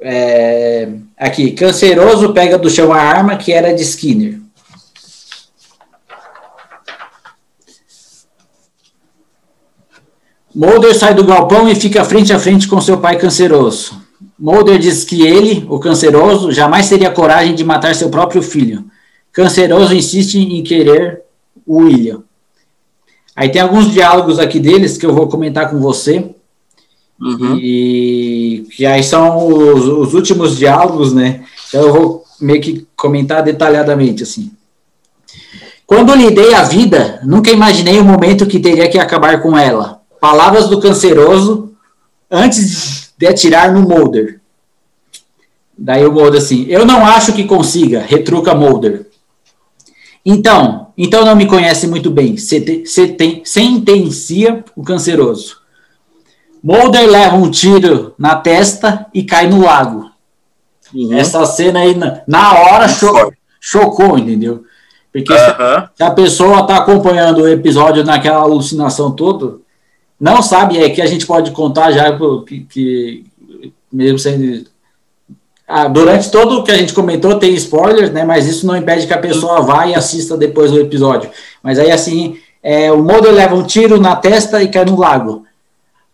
é, 0.00 0.88
aqui, 1.18 1.50
canceroso 1.52 2.32
pega 2.32 2.56
do 2.56 2.70
chão 2.70 2.92
a 2.92 3.00
arma 3.00 3.36
que 3.36 3.52
era 3.52 3.74
de 3.74 3.82
Skinner. 3.82 4.38
Mulder 10.56 10.94
sai 10.94 11.12
do 11.12 11.22
galpão 11.22 11.68
e 11.68 11.74
fica 11.74 12.02
frente 12.02 12.32
a 12.32 12.38
frente 12.38 12.66
com 12.66 12.80
seu 12.80 12.96
pai 12.96 13.18
canceroso. 13.18 14.00
Mulder 14.38 14.78
diz 14.78 15.04
que 15.04 15.20
ele, 15.20 15.66
o 15.68 15.78
canceroso, 15.78 16.50
jamais 16.50 16.88
teria 16.88 17.10
coragem 17.10 17.54
de 17.54 17.62
matar 17.62 17.94
seu 17.94 18.08
próprio 18.08 18.40
filho. 18.40 18.82
Canceroso 19.30 19.94
insiste 19.94 20.36
em 20.38 20.62
querer 20.62 21.20
o 21.66 21.82
William. 21.82 22.22
Aí 23.36 23.50
tem 23.50 23.60
alguns 23.60 23.92
diálogos 23.92 24.38
aqui 24.38 24.58
deles 24.58 24.96
que 24.96 25.04
eu 25.04 25.14
vou 25.14 25.28
comentar 25.28 25.70
com 25.70 25.78
você. 25.78 26.30
Uhum. 27.20 27.58
E 27.60 28.66
que 28.74 28.86
aí 28.86 29.04
são 29.04 29.46
os, 29.46 29.84
os, 29.84 30.14
últimos 30.14 30.56
diálogos, 30.56 31.12
né? 31.12 31.44
Então 31.68 31.82
eu 31.82 31.92
vou 31.92 32.24
meio 32.40 32.62
que 32.62 32.86
comentar 32.96 33.42
detalhadamente 33.42 34.22
assim. 34.22 34.50
Quando 35.86 36.14
lhe 36.14 36.30
dei 36.30 36.54
a 36.54 36.62
vida, 36.62 37.20
nunca 37.24 37.50
imaginei 37.50 37.98
o 37.98 38.04
momento 38.04 38.46
que 38.46 38.58
teria 38.58 38.88
que 38.88 38.98
acabar 38.98 39.42
com 39.42 39.56
ela. 39.56 39.95
Palavras 40.20 40.68
do 40.68 40.80
canceroso 40.80 41.72
antes 42.30 43.12
de 43.16 43.26
atirar 43.26 43.72
no 43.72 43.82
Mulder. 43.82 44.40
Daí 45.76 46.06
o 46.06 46.12
Mulder 46.12 46.40
assim, 46.40 46.66
eu 46.68 46.86
não 46.86 47.04
acho 47.04 47.32
que 47.32 47.44
consiga, 47.44 48.00
retruca 48.00 48.54
Mulder. 48.54 49.06
Então, 50.24 50.88
então 50.96 51.24
não 51.24 51.36
me 51.36 51.46
conhece 51.46 51.86
muito 51.86 52.10
bem, 52.10 52.36
sentencia 53.44 54.64
o 54.74 54.82
canceroso. 54.82 55.58
Mulder 56.62 57.08
leva 57.08 57.36
um 57.36 57.50
tiro 57.50 58.14
na 58.18 58.34
testa 58.34 59.06
e 59.14 59.22
cai 59.22 59.48
no 59.48 59.64
lago. 59.64 60.10
Uhum. 60.92 61.12
Essa 61.12 61.44
cena 61.46 61.80
aí, 61.80 61.94
na, 61.94 62.22
na 62.26 62.58
hora, 62.58 62.88
cho 62.88 63.32
chocou, 63.60 64.18
entendeu? 64.18 64.64
Porque 65.12 65.32
uhum. 65.32 65.88
se 65.94 66.02
a 66.02 66.10
pessoa 66.10 66.60
está 66.60 66.76
acompanhando 66.78 67.42
o 67.42 67.48
episódio 67.48 68.04
naquela 68.04 68.38
alucinação 68.38 69.12
toda, 69.12 69.58
não 70.18 70.42
sabe, 70.42 70.78
é 70.78 70.88
que 70.90 71.02
a 71.02 71.06
gente 71.06 71.26
pode 71.26 71.50
contar 71.50 71.92
já 71.92 72.16
que, 72.46 72.60
que 72.60 73.24
mesmo 73.92 74.18
sendo. 74.18 74.66
Ah, 75.68 75.88
durante 75.88 76.30
todo 76.30 76.58
o 76.58 76.62
que 76.62 76.70
a 76.70 76.76
gente 76.76 76.94
comentou 76.94 77.38
tem 77.38 77.52
spoilers, 77.54 78.12
né? 78.12 78.24
Mas 78.24 78.46
isso 78.46 78.66
não 78.66 78.76
impede 78.76 79.06
que 79.06 79.12
a 79.12 79.18
pessoa 79.18 79.60
vá 79.60 79.86
e 79.86 79.94
assista 79.94 80.36
depois 80.36 80.70
do 80.70 80.80
episódio. 80.80 81.28
Mas 81.62 81.78
aí 81.78 81.90
assim, 81.90 82.38
é, 82.62 82.90
o 82.92 83.02
Mulder 83.02 83.32
leva 83.32 83.54
um 83.54 83.64
tiro 83.64 84.00
na 84.00 84.14
testa 84.16 84.62
e 84.62 84.68
cai 84.68 84.84
no 84.84 84.98
lago. 84.98 85.44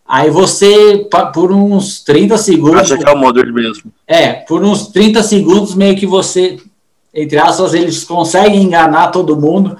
Aí 0.07 0.31
você, 0.31 1.07
por 1.33 1.53
uns 1.53 2.03
30 2.03 2.37
segundos. 2.39 2.81
Acha 2.81 2.99
que 2.99 3.09
é 3.09 3.13
o 3.13 3.17
Mulder 3.17 3.53
mesmo. 3.53 3.93
É, 4.07 4.33
por 4.33 4.63
uns 4.63 4.89
30 4.89 5.23
segundos, 5.23 5.75
meio 5.75 5.97
que 5.97 6.07
você, 6.07 6.59
entre 7.15 7.39
aspas, 7.39 7.73
eles 7.73 8.05
conseguem 8.05 8.63
enganar 8.63 9.09
todo 9.09 9.41
mundo 9.41 9.77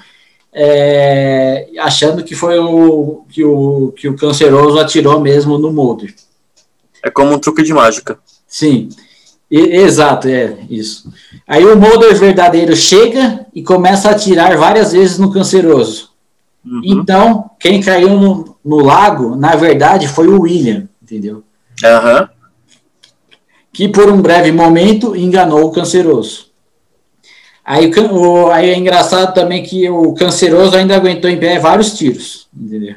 é, 0.53 1.67
achando 1.79 2.23
que 2.23 2.35
foi 2.35 2.59
o 2.59 3.25
que, 3.29 3.43
o 3.43 3.93
que 3.95 4.07
o 4.07 4.15
canceroso 4.15 4.79
atirou 4.79 5.19
mesmo 5.19 5.57
no 5.57 5.71
Mulder. 5.71 6.13
É 7.03 7.09
como 7.09 7.33
um 7.33 7.39
truque 7.39 7.63
de 7.63 7.73
mágica. 7.73 8.19
Sim, 8.47 8.89
e, 9.53 9.59
exato, 9.77 10.27
é 10.27 10.57
isso. 10.67 11.11
Aí 11.47 11.63
o 11.63 11.77
Mulder 11.77 12.15
verdadeiro 12.15 12.75
chega 12.75 13.45
e 13.53 13.61
começa 13.61 14.09
a 14.09 14.11
atirar 14.11 14.57
várias 14.57 14.93
vezes 14.93 15.19
no 15.19 15.31
canceroso. 15.31 16.09
Uhum. 16.65 16.81
Então, 16.83 17.51
quem 17.59 17.81
caiu 17.81 18.19
no, 18.19 18.57
no, 18.65 18.77
lago, 18.77 19.35
na 19.35 19.55
verdade, 19.55 20.07
foi 20.07 20.27
o 20.27 20.41
William, 20.41 20.87
entendeu? 21.01 21.43
Uhum. 21.83 22.27
Que 23.71 23.89
por 23.89 24.09
um 24.09 24.21
breve 24.21 24.51
momento 24.51 25.15
enganou 25.15 25.65
o 25.65 25.71
canceroso. 25.71 26.47
Aí, 27.65 27.89
o, 28.11 28.47
aí 28.51 28.69
é 28.71 28.77
engraçado 28.77 29.33
também 29.33 29.63
que 29.63 29.89
o 29.89 30.13
canceroso 30.13 30.75
ainda 30.75 30.95
aguentou 30.95 31.29
em 31.29 31.39
pé 31.39 31.59
vários 31.59 31.93
tiros, 31.93 32.47
entendeu? 32.53 32.95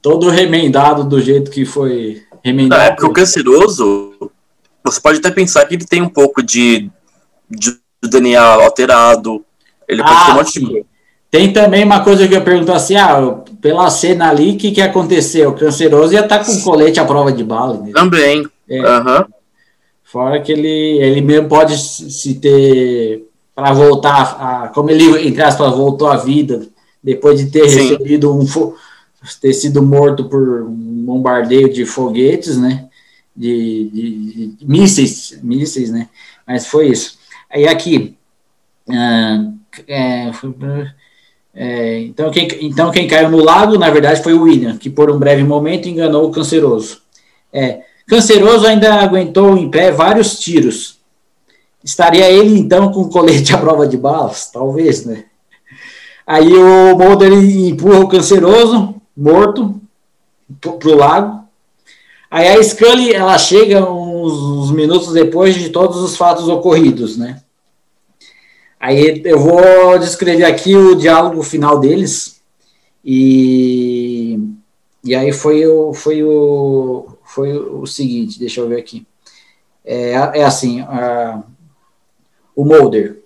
Todo 0.00 0.30
remendado 0.30 1.02
do 1.02 1.20
jeito 1.20 1.50
que 1.50 1.64
foi 1.64 2.22
remendado. 2.44 2.82
É, 2.82 2.90
porque 2.90 3.06
o 3.06 3.12
canceroso, 3.12 4.30
você 4.84 5.00
pode 5.00 5.18
até 5.18 5.30
pensar 5.30 5.64
que 5.66 5.74
ele 5.74 5.84
tem 5.84 6.00
um 6.00 6.08
pouco 6.08 6.40
de, 6.40 6.88
de 7.50 7.76
DNA 8.02 8.40
alterado, 8.40 9.44
ele 9.88 10.02
pode 10.02 10.14
ah, 10.14 10.24
ter 10.24 10.32
um 10.32 10.34
monte 10.36 10.60
de 10.60 10.66
coisa. 10.66 10.86
Tem 11.28 11.52
também 11.52 11.84
uma 11.84 12.04
coisa 12.04 12.28
que 12.28 12.34
eu 12.34 12.42
pergunto 12.42 12.70
assim, 12.70 12.94
ah, 12.94 13.42
pela 13.60 13.90
cena 13.90 14.30
ali, 14.30 14.52
o 14.52 14.56
que, 14.56 14.70
que 14.70 14.80
aconteceu? 14.80 15.50
O 15.50 15.56
canceroso 15.56 16.12
ia 16.12 16.20
estar 16.20 16.38
tá 16.38 16.44
com 16.44 16.60
colete 16.60 17.00
à 17.00 17.04
prova 17.04 17.32
de 17.32 17.42
bala. 17.42 17.80
Né? 17.80 17.90
Também, 17.92 18.46
é. 18.70 18.80
Uhum. 18.80 19.24
Fora 20.04 20.40
que 20.40 20.52
ele, 20.52 21.02
ele 21.02 21.20
mesmo 21.20 21.48
pode 21.48 21.76
se 21.76 22.34
ter 22.34 23.24
para 23.54 23.72
voltar, 23.72 24.36
a, 24.40 24.68
como 24.68 24.90
ele, 24.90 25.28
entre 25.28 25.42
aspas, 25.42 25.74
voltou 25.74 26.08
à 26.08 26.16
vida, 26.16 26.66
depois 27.02 27.38
de 27.38 27.50
ter 27.50 27.68
Sim. 27.68 27.88
recebido 27.88 28.34
um, 28.34 28.44
ter 29.40 29.52
sido 29.52 29.82
morto 29.82 30.24
por 30.24 30.62
um 30.62 31.04
bombardeio 31.04 31.72
de 31.72 31.84
foguetes, 31.84 32.56
né, 32.56 32.86
de, 33.36 33.90
de, 33.92 34.46
de 34.48 34.66
mísseis, 34.66 35.38
mísseis, 35.42 35.90
né, 35.90 36.08
mas 36.46 36.66
foi 36.66 36.88
isso. 36.88 37.18
Aí 37.50 37.68
aqui, 37.68 38.16
ah, 38.90 39.50
é, 39.86 40.30
é, 41.54 42.00
então, 42.00 42.30
quem, 42.30 42.48
então 42.62 42.90
quem 42.90 43.06
caiu 43.06 43.30
no 43.30 43.42
lago, 43.42 43.78
na 43.78 43.88
verdade, 43.90 44.22
foi 44.22 44.34
o 44.34 44.42
William, 44.42 44.76
que 44.76 44.90
por 44.90 45.10
um 45.10 45.18
breve 45.18 45.44
momento 45.44 45.88
enganou 45.88 46.28
o 46.28 46.32
canceroso. 46.32 47.02
É, 47.52 47.82
canceroso 48.08 48.66
ainda 48.66 48.94
aguentou 48.94 49.56
em 49.56 49.70
pé 49.70 49.92
vários 49.92 50.38
tiros, 50.40 50.93
Estaria 51.84 52.30
ele, 52.30 52.58
então, 52.58 52.90
com 52.90 53.10
colete 53.10 53.54
à 53.54 53.58
prova 53.58 53.86
de 53.86 53.98
balas? 53.98 54.50
Talvez, 54.50 55.04
né? 55.04 55.26
Aí 56.26 56.50
o 56.50 56.96
Mulder 56.96 57.30
empurra 57.32 58.00
o 58.00 58.08
canceroso, 58.08 58.94
morto, 59.14 59.78
para 60.58 60.88
o 60.88 60.94
lago. 60.94 61.44
Aí 62.30 62.48
a 62.48 62.62
Scully, 62.62 63.12
ela 63.12 63.36
chega 63.36 63.88
uns, 63.88 64.32
uns, 64.32 64.70
minutos 64.70 65.12
depois 65.12 65.54
de 65.54 65.68
todos 65.68 65.98
os 65.98 66.16
fatos 66.16 66.48
ocorridos, 66.48 67.18
né? 67.18 67.42
Aí 68.80 69.20
eu 69.24 69.38
vou 69.38 69.98
descrever 69.98 70.44
aqui 70.44 70.74
o 70.74 70.94
diálogo 70.94 71.42
final 71.42 71.78
deles. 71.78 72.40
E, 73.04 74.38
e 75.04 75.14
aí 75.14 75.32
foi 75.32 75.66
o, 75.66 75.92
foi, 75.92 76.22
o, 76.22 77.06
foi 77.24 77.52
o 77.56 77.86
seguinte, 77.86 78.38
deixa 78.38 78.60
eu 78.60 78.68
ver 78.68 78.78
aqui. 78.78 79.06
É, 79.84 80.12
é 80.12 80.44
assim, 80.44 80.80
a, 80.80 81.42
o 82.54 82.64
Mulder. 82.64 83.22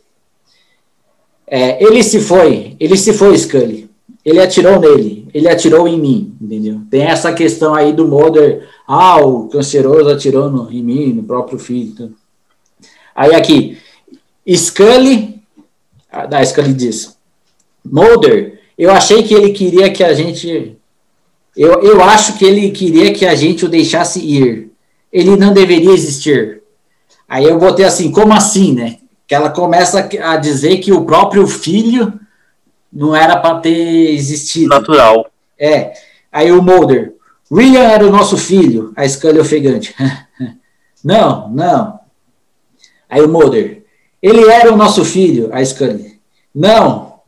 É, 1.46 1.82
ele 1.82 2.02
se 2.02 2.20
foi, 2.20 2.76
ele 2.78 2.96
se 2.96 3.12
foi, 3.12 3.36
Scully. 3.36 3.88
Ele 4.24 4.40
atirou 4.40 4.78
nele, 4.78 5.26
ele 5.32 5.48
atirou 5.48 5.88
em 5.88 5.98
mim, 5.98 6.36
entendeu? 6.40 6.80
Tem 6.90 7.02
essa 7.02 7.32
questão 7.32 7.74
aí 7.74 7.92
do 7.92 8.06
Mulder, 8.06 8.68
ah, 8.86 9.18
o 9.24 9.48
canceroso 9.48 10.10
atirou 10.10 10.50
no, 10.50 10.70
em 10.70 10.82
mim, 10.82 11.12
no 11.12 11.22
próprio 11.22 11.58
filho. 11.58 11.90
Então. 11.90 12.10
Aí 13.14 13.34
aqui, 13.34 13.78
Scully, 14.46 15.40
ah, 16.10 16.26
da 16.26 16.44
Scully 16.44 16.74
diz, 16.74 17.16
Mulder, 17.84 18.60
eu 18.76 18.90
achei 18.90 19.22
que 19.22 19.32
ele 19.32 19.50
queria 19.52 19.90
que 19.90 20.04
a 20.04 20.12
gente, 20.12 20.76
eu, 21.56 21.82
eu 21.82 22.02
acho 22.02 22.38
que 22.38 22.44
ele 22.44 22.70
queria 22.70 23.12
que 23.12 23.24
a 23.24 23.34
gente 23.34 23.64
o 23.64 23.68
deixasse 23.68 24.20
ir. 24.20 24.70
Ele 25.10 25.36
não 25.36 25.54
deveria 25.54 25.92
existir. 25.92 26.62
Aí 27.26 27.44
eu 27.44 27.58
botei 27.58 27.84
assim, 27.84 28.10
como 28.10 28.32
assim, 28.34 28.72
né? 28.72 28.98
Que 29.28 29.34
ela 29.34 29.50
começa 29.50 30.08
a 30.22 30.36
dizer 30.38 30.78
que 30.78 30.90
o 30.90 31.04
próprio 31.04 31.46
filho 31.46 32.18
não 32.90 33.14
era 33.14 33.36
para 33.36 33.60
ter 33.60 34.14
existido. 34.14 34.70
Natural. 34.70 35.30
É. 35.58 35.92
Aí 36.32 36.50
o 36.50 36.62
Mulder, 36.62 37.14
William 37.52 37.82
era 37.82 38.06
o 38.06 38.10
nosso 38.10 38.38
filho, 38.38 38.90
a 38.96 39.06
Scully 39.06 39.38
ofegante. 39.38 39.94
não, 41.04 41.50
não. 41.50 42.00
Aí 43.08 43.20
o 43.20 43.28
Mulder, 43.28 43.84
ele 44.22 44.48
era 44.48 44.72
o 44.72 44.76
nosso 44.76 45.04
filho, 45.04 45.50
a 45.52 45.62
Scully. 45.62 46.18
Não. 46.54 47.20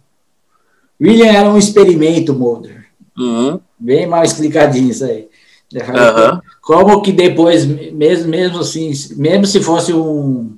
William 0.99 1.31
era 1.31 1.51
um 1.51 1.59
experimento, 1.59 2.33
Mulder. 2.33 2.87
Uhum. 3.19 3.61
Bem 3.79 4.07
mal 4.07 4.25
explicadinho 4.25 4.91
isso 4.91 5.05
aí. 5.05 5.29
Uhum. 5.75 6.41
Como 6.63 7.03
que 7.03 7.13
depois, 7.13 7.67
mesmo, 7.67 8.29
mesmo 8.29 8.61
assim, 8.61 8.91
mesmo 9.17 9.47
se 9.47 9.61
fosse 9.61 9.93
um, 9.93 10.57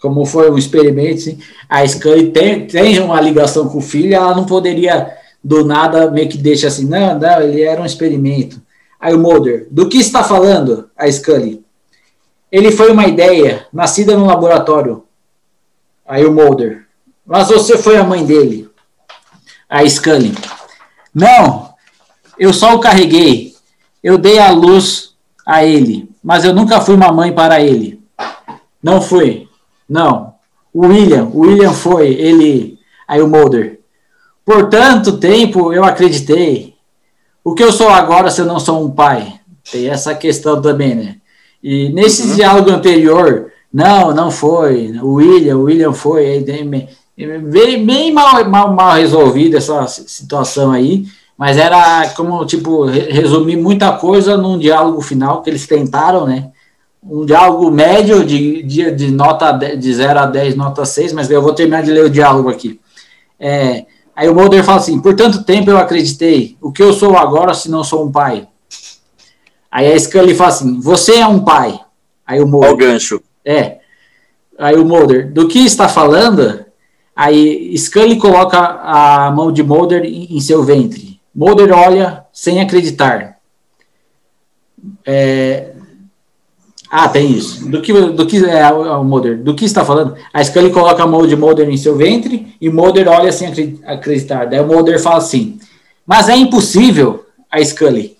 como 0.00 0.24
foi 0.24 0.50
um 0.50 0.58
experimento, 0.58 1.20
assim, 1.20 1.38
a 1.68 1.86
Scully 1.86 2.30
tem, 2.30 2.66
tem 2.66 3.00
uma 3.00 3.20
ligação 3.20 3.68
com 3.68 3.78
o 3.78 3.82
filho, 3.82 4.14
ela 4.14 4.34
não 4.34 4.44
poderia 4.44 5.16
do 5.42 5.64
nada 5.64 6.10
meio 6.10 6.28
que 6.28 6.36
deixa 6.36 6.68
assim, 6.68 6.86
não, 6.86 7.18
não, 7.18 7.40
ele 7.40 7.62
era 7.62 7.80
um 7.80 7.86
experimento. 7.86 8.60
Aí 9.00 9.14
o 9.14 9.18
Mulder, 9.18 9.68
do 9.70 9.88
que 9.88 9.98
está 9.98 10.24
falando 10.24 10.90
a 10.96 11.10
Scully? 11.10 11.64
Ele 12.50 12.70
foi 12.72 12.90
uma 12.90 13.06
ideia, 13.06 13.66
nascida 13.72 14.16
no 14.16 14.26
laboratório. 14.26 15.04
Aí 16.06 16.24
o 16.24 16.32
Mulder, 16.32 16.86
mas 17.24 17.48
você 17.48 17.76
foi 17.76 17.96
a 17.96 18.04
mãe 18.04 18.24
dele. 18.24 18.68
A 19.68 19.86
Scully, 19.88 20.32
não, 21.14 21.74
eu 22.38 22.52
só 22.52 22.74
o 22.74 22.80
carreguei. 22.80 23.54
Eu 24.02 24.18
dei 24.18 24.38
a 24.38 24.50
luz 24.50 25.14
a 25.44 25.64
ele, 25.64 26.08
mas 26.22 26.44
eu 26.44 26.54
nunca 26.54 26.80
fui 26.80 26.94
uma 26.94 27.10
mãe 27.10 27.32
para 27.32 27.60
ele. 27.60 28.00
Não 28.82 29.00
fui. 29.00 29.45
Não. 29.88 30.34
O 30.72 30.86
William, 30.86 31.30
o 31.32 31.40
William 31.40 31.72
foi, 31.72 32.08
ele. 32.12 32.78
Aí 33.08 33.22
o 33.22 33.28
Mulder. 33.28 33.80
Por 34.44 34.68
tanto 34.68 35.18
tempo 35.18 35.72
eu 35.72 35.84
acreditei. 35.84 36.74
O 37.42 37.54
que 37.54 37.62
eu 37.62 37.72
sou 37.72 37.88
agora 37.88 38.30
se 38.30 38.40
eu 38.40 38.46
não 38.46 38.60
sou 38.60 38.84
um 38.84 38.90
pai? 38.90 39.40
Tem 39.70 39.88
essa 39.88 40.14
questão 40.14 40.60
também, 40.60 40.94
né? 40.94 41.16
E 41.62 41.88
nesse 41.88 42.28
uhum. 42.28 42.34
diálogo 42.34 42.70
anterior, 42.70 43.52
não, 43.72 44.14
não 44.14 44.30
foi. 44.30 44.92
O 45.02 45.14
William, 45.14 45.56
o 45.56 45.62
William 45.62 45.92
foi. 45.92 46.44
Bem, 46.44 47.84
bem 47.84 48.12
mal, 48.12 48.44
mal, 48.48 48.72
mal 48.74 48.94
resolvida 48.94 49.58
essa 49.58 49.86
situação 49.86 50.72
aí. 50.72 51.06
Mas 51.36 51.56
era 51.56 52.08
como, 52.16 52.44
tipo, 52.46 52.84
resumir 52.84 53.56
muita 53.56 53.92
coisa 53.92 54.36
num 54.36 54.58
diálogo 54.58 55.00
final 55.00 55.42
que 55.42 55.50
eles 55.50 55.66
tentaram, 55.66 56.26
né? 56.26 56.50
Um 57.08 57.24
diálogo 57.24 57.70
médio 57.70 58.24
de, 58.24 58.62
de, 58.62 58.90
de 58.90 59.10
nota 59.10 59.52
de 59.52 59.94
0 59.94 60.18
a 60.18 60.26
10, 60.26 60.56
nota 60.56 60.84
6, 60.84 61.12
mas 61.12 61.30
eu 61.30 61.40
vou 61.40 61.54
terminar 61.54 61.82
de 61.82 61.92
ler 61.92 62.04
o 62.04 62.10
diálogo 62.10 62.48
aqui. 62.48 62.80
É, 63.38 63.86
aí 64.14 64.28
o 64.28 64.34
Mulder 64.34 64.64
fala 64.64 64.78
assim: 64.78 65.00
Por 65.00 65.14
tanto 65.14 65.44
tempo 65.44 65.70
eu 65.70 65.78
acreditei. 65.78 66.56
O 66.60 66.72
que 66.72 66.82
eu 66.82 66.92
sou 66.92 67.16
agora 67.16 67.54
se 67.54 67.70
não 67.70 67.84
sou 67.84 68.04
um 68.04 68.10
pai? 68.10 68.48
Aí 69.70 69.92
a 69.92 69.98
Scully 69.98 70.34
fala 70.34 70.50
assim: 70.50 70.80
Você 70.80 71.16
é 71.16 71.26
um 71.26 71.44
pai. 71.44 71.78
Aí 72.26 72.40
o 72.40 72.46
Mulder. 72.46 72.70
Olha 72.70 72.74
o 72.74 72.78
gancho. 72.78 73.22
É. 73.44 73.78
Aí 74.58 74.74
o 74.76 74.84
Mulder: 74.84 75.32
Do 75.32 75.46
que 75.46 75.60
está 75.60 75.88
falando? 75.88 76.64
Aí 77.14 77.76
Scully 77.78 78.18
coloca 78.18 78.58
a 78.58 79.30
mão 79.30 79.52
de 79.52 79.62
Mulder 79.62 80.04
em, 80.04 80.36
em 80.36 80.40
seu 80.40 80.64
ventre. 80.64 81.20
Mulder 81.34 81.72
olha 81.72 82.24
sem 82.32 82.60
acreditar. 82.60 83.36
É... 85.04 85.72
Ah, 86.98 87.10
tem 87.10 87.30
isso. 87.30 87.68
Do 87.68 87.82
que, 87.82 87.92
do 87.92 88.26
que 88.26 88.42
é 88.42 88.72
o 88.72 89.04
Mulder? 89.04 89.36
Do 89.36 89.54
que 89.54 89.66
está 89.66 89.84
falando? 89.84 90.16
A 90.32 90.42
Scully 90.42 90.70
coloca 90.70 91.02
a 91.02 91.06
mão 91.06 91.26
de 91.26 91.36
Mulder 91.36 91.68
em 91.68 91.76
seu 91.76 91.94
ventre 91.94 92.56
e 92.58 92.70
Mulder 92.70 93.06
olha 93.06 93.30
sem 93.30 93.78
acreditar. 93.84 94.46
Daí 94.46 94.60
o 94.60 94.66
Mulder 94.66 94.98
fala 94.98 95.18
assim: 95.18 95.60
Mas 96.06 96.30
é 96.30 96.34
impossível, 96.34 97.26
a 97.50 97.62
Scully. 97.62 98.16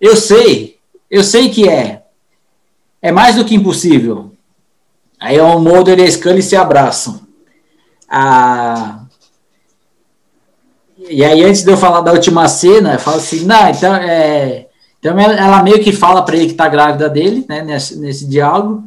Eu 0.00 0.14
sei, 0.14 0.76
eu 1.10 1.24
sei 1.24 1.48
que 1.48 1.68
é. 1.68 2.04
É 3.02 3.10
mais 3.10 3.34
do 3.34 3.44
que 3.44 3.56
impossível. 3.56 4.30
Aí 5.18 5.40
o 5.40 5.58
Mulder 5.58 5.98
e 5.98 6.04
a 6.04 6.10
Scully 6.10 6.42
se 6.42 6.54
abraçam. 6.54 7.22
A 8.08 9.00
e 11.10 11.24
aí, 11.24 11.42
antes 11.42 11.64
de 11.64 11.72
eu 11.72 11.76
falar 11.76 12.02
da 12.02 12.12
última 12.12 12.46
cena, 12.46 12.92
eu 12.92 12.98
falo 13.00 13.16
assim, 13.16 13.44
não, 13.44 13.68
então, 13.68 13.96
é, 13.96 14.68
então 15.02 15.18
ela 15.18 15.64
meio 15.64 15.82
que 15.82 15.90
fala 15.90 16.22
para 16.22 16.36
ele 16.36 16.46
que 16.46 16.54
tá 16.54 16.68
grávida 16.68 17.08
dele, 17.08 17.44
né, 17.48 17.60
nesse, 17.60 17.98
nesse 17.98 18.24
diálogo, 18.24 18.84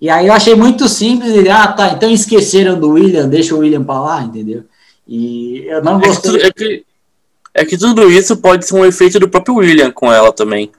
e 0.00 0.08
aí 0.08 0.26
eu 0.26 0.32
achei 0.32 0.54
muito 0.54 0.88
simples, 0.88 1.30
e, 1.34 1.46
ah, 1.50 1.68
tá, 1.68 1.90
então 1.90 2.10
esqueceram 2.10 2.80
do 2.80 2.92
William, 2.92 3.28
deixa 3.28 3.54
o 3.54 3.58
William 3.58 3.84
para 3.84 4.00
lá, 4.00 4.22
entendeu? 4.22 4.64
E 5.06 5.66
eu 5.66 5.84
não 5.84 6.00
gostei... 6.00 6.36
É 6.36 6.38
que, 6.38 6.46
é, 6.46 6.52
que, 6.52 6.84
é 7.52 7.64
que 7.66 7.76
tudo 7.76 8.10
isso 8.10 8.34
pode 8.38 8.64
ser 8.64 8.76
um 8.76 8.86
efeito 8.86 9.20
do 9.20 9.28
próprio 9.28 9.56
William 9.56 9.90
com 9.90 10.10
ela 10.10 10.32
também. 10.32 10.72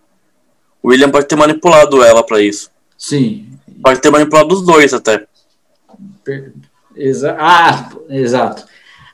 O 0.82 0.90
William 0.90 1.12
pode 1.12 1.28
ter 1.28 1.36
manipulado 1.36 2.04
ela 2.04 2.24
para 2.24 2.42
isso. 2.42 2.72
Sim. 2.98 3.46
Pode 3.84 4.02
ter 4.02 4.10
manipulado 4.10 4.56
os 4.56 4.66
dois 4.66 4.92
até. 4.92 5.28
Exa 6.96 7.38
ah, 7.40 7.90
exato. 8.10 8.66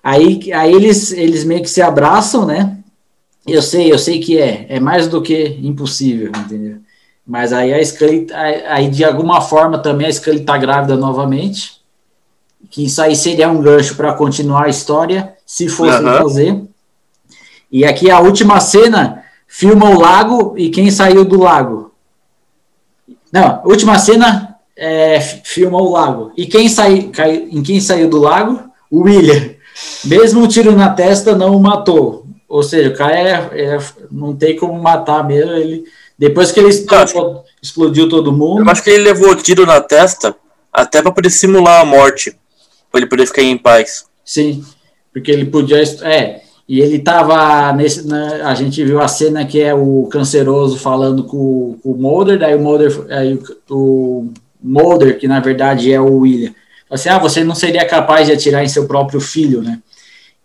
Aí, 0.02 0.53
aí 0.53 0.73
eles, 0.73 1.11
eles 1.11 1.43
meio 1.43 1.61
que 1.61 1.69
se 1.69 1.81
abraçam, 1.81 2.45
né? 2.45 2.77
Eu 3.48 3.62
sei, 3.62 3.92
eu 3.92 4.00
sei 4.00 4.20
que 4.20 4.40
é, 4.40 4.66
é 4.70 4.80
mais 4.80 5.08
do 5.08 5.22
que 5.22 5.58
impossível, 5.62 6.32
entendeu? 6.36 6.78
Mas 7.26 7.54
aí 7.54 7.74
a 7.74 7.84
Scully, 7.84 8.28
aí 8.68 8.90
de 8.90 9.04
alguma 9.04 9.42
forma 9.42 9.80
também 9.80 10.08
a 10.08 10.12
Scully 10.12 10.42
tá 10.42 10.58
grávida 10.58 10.96
novamente, 10.96 11.82
que 12.70 12.86
isso 12.86 13.02
aí 13.02 13.16
seria 13.16 13.50
um 13.50 13.62
gancho 13.62 13.96
para 13.96 14.14
continuar 14.14 14.66
a 14.66 14.70
história, 14.70 15.34
se 15.46 15.68
fosse 15.68 16.04
uhum. 16.04 16.18
fazer. 16.18 16.62
E 17.72 17.86
aqui 17.86 18.10
a 18.10 18.20
última 18.20 18.60
cena 18.60 19.24
filma 19.48 19.90
o 19.90 20.00
lago 20.00 20.56
e 20.58 20.70
quem 20.70 20.90
saiu 20.92 21.24
do 21.24 21.40
lago. 21.40 21.92
Não, 23.32 23.62
última 23.66 23.98
cena 24.00 24.58
é, 24.76 25.20
filma 25.20 25.78
o 25.82 25.92
lago. 25.92 26.32
E 26.36 26.46
quem 26.46 26.68
saiu, 26.68 27.12
em 27.52 27.64
quem 27.64 27.80
saiu 27.80 28.10
do 28.10 28.20
lago? 28.20 28.70
O 28.90 29.02
William. 29.02 29.52
Mesmo 30.06 30.42
um 30.42 30.48
tiro 30.48 30.76
na 30.76 30.90
testa 30.90 31.36
não 31.36 31.56
o 31.56 31.62
matou. 31.62 32.24
Ou 32.48 32.64
seja, 32.64 32.90
o 32.90 32.96
cara 32.96 33.18
é, 33.18 33.76
é, 33.76 33.80
não 34.12 34.36
tem 34.36 34.56
como 34.56 34.82
matar 34.82 35.26
mesmo. 35.26 35.52
Ele, 35.52 35.84
depois 36.18 36.52
que 36.52 36.60
ele 36.60 36.70
explodiu, 36.70 37.44
explodiu 37.62 38.10
todo 38.10 38.32
mundo. 38.32 38.62
Eu 38.62 38.70
acho 38.70 38.84
que 38.84 38.90
ele 38.90 39.04
levou 39.04 39.32
o 39.32 39.36
tiro 39.36 39.66
na 39.66 39.82
testa 39.82 40.36
até 40.72 41.02
para 41.02 41.12
poder 41.12 41.30
simular 41.30 41.82
a 41.82 41.86
morte. 41.86 42.36
Para 42.92 43.02
ele 43.02 43.10
poder 43.10 43.26
ficar 43.26 43.42
em 43.42 43.58
paz. 43.58 44.06
Sim, 44.24 44.64
porque 45.12 45.32
ele 45.32 45.46
podia. 45.46 45.82
É, 46.04 46.42
e 46.68 46.80
ele 46.80 47.00
tava 47.00 47.74
nesse. 47.74 48.08
Né, 48.08 48.42
a 48.44 48.54
gente 48.54 48.84
viu 48.84 49.02
a 49.02 49.08
cena 49.08 49.46
que 49.46 49.62
é 49.62 49.74
o 49.74 50.08
canceroso 50.12 50.78
falando 50.78 51.24
com, 51.24 51.78
com 51.82 51.92
o 51.92 51.98
Mulder, 51.98 52.40
daí 52.40 52.56
o 52.56 52.60
Mulder. 52.60 53.06
Aí 53.10 53.40
o 53.70 54.30
Mulder, 54.62 55.18
que 55.20 55.28
na 55.28 55.40
verdade 55.40 55.92
é 55.92 56.00
o 56.00 56.20
William 56.20 56.54
assim, 56.90 57.10
ah, 57.10 57.20
você 57.20 57.44
não 57.44 57.56
seria 57.56 57.86
capaz 57.86 58.28
de 58.28 58.34
atirar 58.34 58.64
em 58.64 58.70
seu 58.70 58.88
próprio 58.88 59.20
filho, 59.20 59.62
né? 59.62 59.80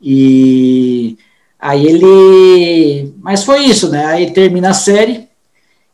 E 0.01 1.17
aí 1.61 1.87
ele, 1.87 3.13
mas 3.23 3.45
foi 3.45 3.65
isso, 3.65 3.91
né? 3.91 4.07
Aí 4.07 4.31
termina 4.33 4.71
a 4.71 4.75
série 4.75 5.29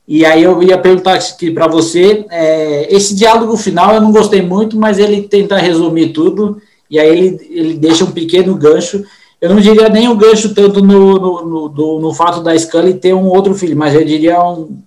e 0.06 0.24
aí 0.24 0.42
eu 0.44 0.62
ia 0.62 0.78
perguntar 0.78 1.14
aqui 1.14 1.50
para 1.50 1.66
você, 1.66 2.24
é, 2.30 2.94
esse 2.94 3.14
diálogo 3.14 3.56
final 3.56 3.94
eu 3.94 4.00
não 4.00 4.12
gostei 4.12 4.40
muito, 4.40 4.78
mas 4.78 4.98
ele 4.98 5.22
tenta 5.22 5.56
resumir 5.56 6.10
tudo 6.12 6.60
e 6.88 6.98
aí 6.98 7.08
ele, 7.08 7.48
ele 7.50 7.74
deixa 7.74 8.04
um 8.04 8.12
pequeno 8.12 8.54
gancho. 8.54 9.04
Eu 9.40 9.50
não 9.50 9.60
diria 9.60 9.88
nem 9.88 10.08
um 10.08 10.16
gancho 10.16 10.54
tanto 10.54 10.80
no, 10.82 11.18
no, 11.18 11.44
no, 11.44 11.68
do, 11.68 11.98
no 11.98 12.14
fato 12.14 12.40
da 12.40 12.56
Scully 12.56 12.94
ter 12.94 13.14
um 13.14 13.26
outro 13.26 13.54
filho, 13.54 13.76
mas 13.76 13.94
eu 13.94 14.04
diria 14.04 14.40
um, 14.42 14.78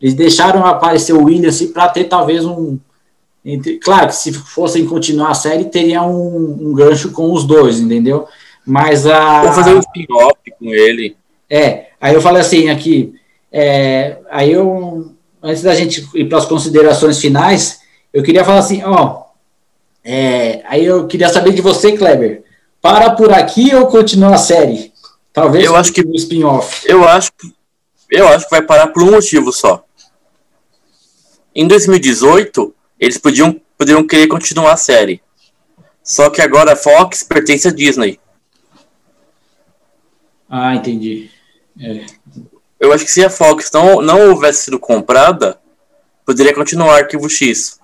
eles 0.00 0.14
deixaram 0.14 0.64
aparecer 0.64 1.12
o 1.12 1.24
William 1.24 1.48
assim, 1.48 1.68
para 1.68 1.88
ter 1.88 2.04
talvez 2.04 2.44
um, 2.44 2.78
entre, 3.44 3.78
claro 3.78 4.08
que 4.08 4.16
se 4.16 4.32
fossem 4.32 4.86
continuar 4.86 5.30
a 5.30 5.34
série, 5.34 5.64
teria 5.64 6.02
um, 6.02 6.68
um 6.68 6.72
gancho 6.72 7.10
com 7.10 7.32
os 7.32 7.44
dois, 7.44 7.80
entendeu? 7.80 8.26
Mas 8.66 9.06
a. 9.06 9.42
Vou 9.42 9.52
fazer 9.52 9.74
um 9.74 9.78
spin-off 9.78 10.36
com 10.58 10.74
ele. 10.74 11.16
É, 11.48 11.86
aí 12.00 12.14
eu 12.14 12.20
falei 12.20 12.42
assim 12.42 12.68
aqui. 12.68 13.14
É, 13.52 14.16
aí 14.28 14.52
eu, 14.52 15.12
antes 15.40 15.62
da 15.62 15.74
gente 15.74 16.06
ir 16.14 16.28
para 16.28 16.38
as 16.38 16.44
considerações 16.44 17.20
finais, 17.20 17.80
eu 18.12 18.22
queria 18.22 18.44
falar 18.44 18.58
assim, 18.58 18.82
ó. 18.82 19.24
É, 20.04 20.62
aí 20.66 20.84
eu 20.84 21.06
queria 21.06 21.28
saber 21.28 21.52
de 21.52 21.62
você, 21.62 21.96
Kleber. 21.96 22.42
Para 22.82 23.10
por 23.10 23.32
aqui 23.32 23.74
ou 23.74 23.86
continua 23.86 24.34
a 24.34 24.38
série? 24.38 24.92
Talvez 25.32 25.64
eu 25.64 25.76
acho 25.76 25.92
que 25.92 26.00
o 26.00 26.14
spin-off. 26.14 26.84
Eu 26.88 27.06
acho 27.06 27.32
que 27.32 27.54
eu 28.10 28.28
acho 28.28 28.44
que 28.44 28.50
vai 28.50 28.62
parar 28.62 28.88
por 28.88 29.02
um 29.02 29.10
motivo 29.10 29.52
só. 29.52 29.84
Em 31.54 31.66
2018, 31.66 32.74
eles 33.00 33.18
podiam, 33.18 33.60
poderiam 33.76 34.06
querer 34.06 34.28
continuar 34.28 34.72
a 34.72 34.76
série. 34.76 35.20
Só 36.02 36.30
que 36.30 36.40
agora 36.40 36.74
a 36.74 36.76
Fox 36.76 37.22
pertence 37.22 37.66
à 37.66 37.72
Disney. 37.72 38.20
Ah, 40.48 40.74
entendi. 40.74 41.30
É. 41.80 42.06
Eu 42.78 42.92
acho 42.92 43.04
que 43.04 43.10
se 43.10 43.24
a 43.24 43.30
Fox 43.30 43.70
não, 43.72 44.00
não 44.00 44.30
houvesse 44.30 44.64
sido 44.64 44.78
comprada, 44.78 45.58
poderia 46.24 46.54
continuar 46.54 46.98
Arquivo 46.98 47.28
X. 47.28 47.80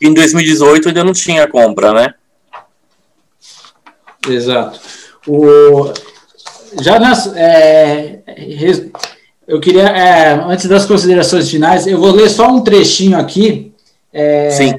Em 0.00 0.12
2018 0.12 0.88
ainda 0.88 1.04
não 1.04 1.12
tinha 1.12 1.46
compra, 1.46 1.92
né? 1.92 2.14
Exato. 4.28 4.80
O, 5.26 5.92
já 6.80 6.98
nas, 6.98 7.32
é, 7.36 8.20
eu 9.46 9.60
queria, 9.60 9.82
é, 9.82 10.34
antes 10.34 10.66
das 10.66 10.86
considerações 10.86 11.50
finais, 11.50 11.86
eu 11.86 11.98
vou 11.98 12.12
ler 12.12 12.28
só 12.30 12.48
um 12.48 12.62
trechinho 12.62 13.18
aqui. 13.18 13.72
É, 14.12 14.50
Sim. 14.50 14.74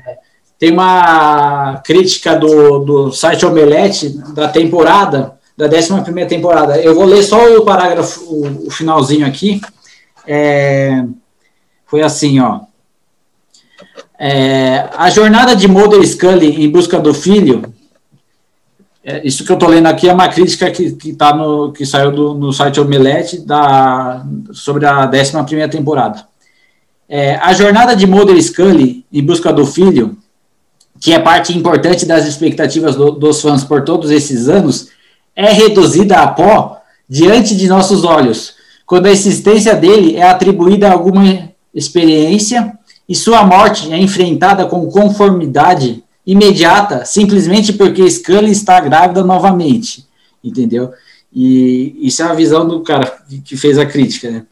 tem 0.58 0.72
uma 0.72 1.82
crítica 1.86 2.36
do, 2.36 2.80
do 2.80 3.12
site 3.12 3.46
Omelete 3.46 4.10
da 4.34 4.48
temporada, 4.48 5.33
da 5.56 5.68
11 5.68 6.02
primeira 6.04 6.30
temporada. 6.30 6.80
Eu 6.80 6.96
vou 6.96 7.06
ler 7.06 7.24
só 7.24 7.56
o 7.56 7.64
parágrafo, 7.64 8.22
o, 8.24 8.68
o 8.68 8.72
finalzinho 8.72 9.26
aqui. 9.26 9.62
É, 10.26 11.04
foi 11.86 12.02
assim, 12.02 12.40
ó. 12.40 12.62
É, 14.20 14.90
a 14.96 15.10
jornada 15.10 15.56
de 15.56 15.68
Mulder 15.68 16.02
Scully 16.08 16.64
em 16.64 16.70
busca 16.70 17.00
do 17.00 17.14
filho, 17.14 17.74
é, 19.04 19.28
isso 19.28 19.44
que 19.44 19.52
eu 19.52 19.56
estou 19.56 19.70
lendo 19.70 19.88
aqui 19.88 20.08
é 20.08 20.14
uma 20.14 20.30
crítica 20.30 20.72
que, 20.72 20.94
que, 20.94 21.14
tá 21.14 21.36
no, 21.36 21.74
que 21.74 21.86
saiu 21.86 22.12
do, 22.12 22.34
no 22.34 22.54
site 22.54 22.80
Omelete 22.80 23.46
da, 23.46 24.26
sobre 24.54 24.86
a 24.86 25.10
11 25.10 25.44
primeira 25.44 25.70
temporada. 25.70 26.26
É, 27.10 27.36
a 27.36 27.54
jornada 27.54 27.96
de 27.96 28.08
Mulder 28.08 28.42
Scully 28.42 29.06
em 29.12 29.24
busca 29.24 29.52
do 29.52 29.66
filho, 29.66 30.18
que 31.02 31.14
é 31.14 31.20
parte 31.20 31.56
importante 31.56 32.06
das 32.06 32.26
expectativas 32.26 32.96
do, 32.96 33.12
dos 33.12 33.42
fãs 33.42 33.64
por 33.64 33.84
todos 33.84 34.10
esses 34.10 34.48
anos, 34.48 34.88
é 35.36 35.52
reduzida 35.52 36.18
a 36.18 36.28
pó 36.28 36.82
diante 37.10 37.56
de 37.56 37.68
nossos 37.68 38.04
olhos, 38.04 38.56
quando 38.86 39.08
a 39.08 39.12
existência 39.12 39.76
dele 39.76 40.16
é 40.16 40.24
atribuída 40.24 40.90
a 40.90 40.94
alguma 40.94 41.50
experiência 41.74 42.78
e 43.08 43.16
sua 43.16 43.44
morte 43.44 43.92
é 43.92 43.98
enfrentada 43.98 44.66
com 44.66 44.90
conformidade 44.90 46.04
imediata, 46.26 47.04
simplesmente 47.06 47.74
porque 47.74 48.10
Scully 48.10 48.52
está 48.52 48.80
grávida 48.80 49.24
novamente, 49.24 50.06
entendeu? 50.44 50.92
E 51.34 51.98
isso 52.00 52.22
é 52.22 52.26
a 52.26 52.34
visão 52.34 52.68
do 52.68 52.82
cara 52.82 53.12
que 53.44 53.58
fez 53.58 53.78
a 53.78 53.86
crítica, 53.86 54.30
né? 54.30 54.44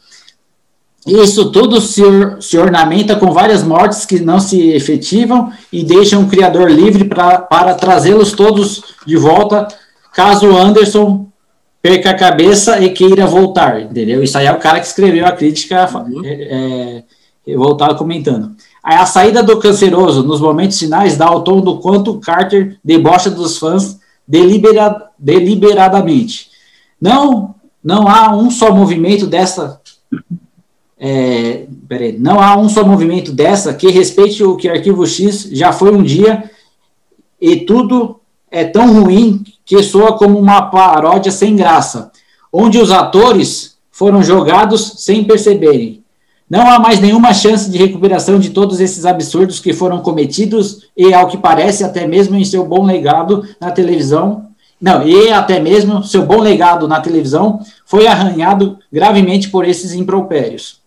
Isso 1.05 1.51
tudo 1.51 1.81
se, 1.81 2.03
se 2.39 2.57
ornamenta 2.57 3.15
com 3.15 3.31
várias 3.31 3.63
mortes 3.63 4.05
que 4.05 4.19
não 4.19 4.39
se 4.39 4.69
efetivam 4.69 5.51
e 5.73 5.83
deixam 5.83 6.23
o 6.23 6.27
criador 6.27 6.69
livre 6.69 7.05
pra, 7.05 7.39
para 7.39 7.73
trazê-los 7.73 8.33
todos 8.33 8.83
de 9.05 9.17
volta, 9.17 9.67
caso 10.13 10.55
Anderson 10.55 11.27
perca 11.81 12.11
a 12.11 12.17
cabeça 12.17 12.79
e 12.79 12.91
queira 12.91 13.25
voltar, 13.25 13.81
entendeu? 13.81 14.23
Isso 14.23 14.37
aí 14.37 14.45
é 14.45 14.51
o 14.51 14.59
cara 14.59 14.79
que 14.79 14.85
escreveu 14.85 15.25
a 15.25 15.31
crítica 15.31 15.89
uhum. 15.97 16.21
é, 16.23 17.03
é, 17.47 17.55
voltado 17.55 17.95
comentando. 17.95 18.55
A 18.83 19.05
saída 19.05 19.41
do 19.41 19.59
canceroso 19.59 20.23
nos 20.23 20.39
momentos 20.39 20.77
finais 20.77 21.17
dá 21.17 21.31
o 21.31 21.41
tom 21.41 21.61
do 21.61 21.79
quanto 21.79 22.19
Carter 22.19 22.77
debocha 22.83 23.29
dos 23.29 23.57
fãs 23.57 23.99
delibera, 24.27 25.09
deliberadamente. 25.17 26.49
Não, 26.99 27.55
não 27.83 28.07
há 28.07 28.35
um 28.35 28.49
só 28.51 28.73
movimento 28.73 29.25
dessa. 29.25 29.81
É, 30.99 31.65
peraí, 31.87 32.17
não 32.17 32.39
há 32.39 32.55
um 32.55 32.69
só 32.69 32.85
movimento 32.85 33.31
dessa 33.31 33.73
que 33.73 33.89
respeite 33.89 34.43
o 34.43 34.55
que 34.55 34.69
Arquivo 34.69 35.05
X 35.07 35.49
já 35.51 35.73
foi 35.73 35.91
um 35.91 36.03
dia 36.03 36.49
e 37.39 37.57
tudo 37.57 38.20
é 38.51 38.65
tão 38.65 39.01
ruim 39.01 39.43
que 39.65 39.81
soa 39.81 40.17
como 40.17 40.37
uma 40.37 40.63
paródia 40.63 41.31
sem 41.31 41.55
graça, 41.55 42.11
onde 42.51 42.77
os 42.77 42.91
atores 42.91 43.77
foram 43.89 44.21
jogados 44.21 44.95
sem 44.97 45.23
perceberem. 45.23 46.03
Não 46.49 46.69
há 46.69 46.77
mais 46.77 46.99
nenhuma 46.99 47.33
chance 47.33 47.71
de 47.71 47.77
recuperação 47.77 48.37
de 48.37 48.49
todos 48.49 48.81
esses 48.81 49.05
absurdos 49.05 49.61
que 49.61 49.71
foram 49.71 50.01
cometidos 50.01 50.89
e, 50.97 51.13
ao 51.13 51.27
que 51.27 51.37
parece, 51.37 51.81
até 51.81 52.05
mesmo 52.05 52.35
em 52.35 52.43
seu 52.43 52.65
bom 52.65 52.83
legado 52.85 53.47
na 53.57 53.71
televisão. 53.71 54.49
Não, 54.81 55.07
e 55.07 55.31
até 55.31 55.61
mesmo 55.61 56.03
seu 56.03 56.25
bom 56.25 56.41
legado 56.41 56.89
na 56.89 56.99
televisão 56.99 57.61
foi 57.85 58.05
arranhado 58.05 58.77
gravemente 58.91 59.49
por 59.49 59.65
esses 59.65 59.93
impropérios. 59.93 60.81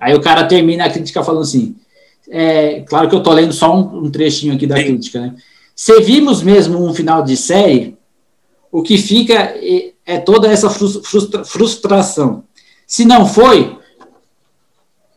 Aí 0.00 0.14
o 0.14 0.22
cara 0.22 0.44
termina 0.44 0.86
a 0.86 0.90
crítica 0.90 1.22
falando 1.22 1.42
assim: 1.42 1.76
é, 2.30 2.80
claro 2.80 3.08
que 3.08 3.14
eu 3.14 3.18
estou 3.18 3.34
lendo 3.34 3.52
só 3.52 3.76
um, 3.76 4.04
um, 4.04 4.10
trechinho 4.10 4.54
aqui 4.54 4.66
da 4.66 4.76
Sim. 4.76 4.84
crítica, 4.84 5.20
né? 5.20 5.34
Se 5.80 6.00
vimos 6.00 6.42
mesmo 6.42 6.84
um 6.84 6.92
final 6.92 7.22
de 7.22 7.36
série, 7.36 7.96
o 8.70 8.82
que 8.82 8.98
fica 8.98 9.54
é, 10.04 10.18
toda 10.18 10.48
essa 10.48 10.68
frustra, 10.68 11.44
frustração. 11.44 12.42
Se 12.84 13.04
não 13.04 13.24
foi, 13.24 13.78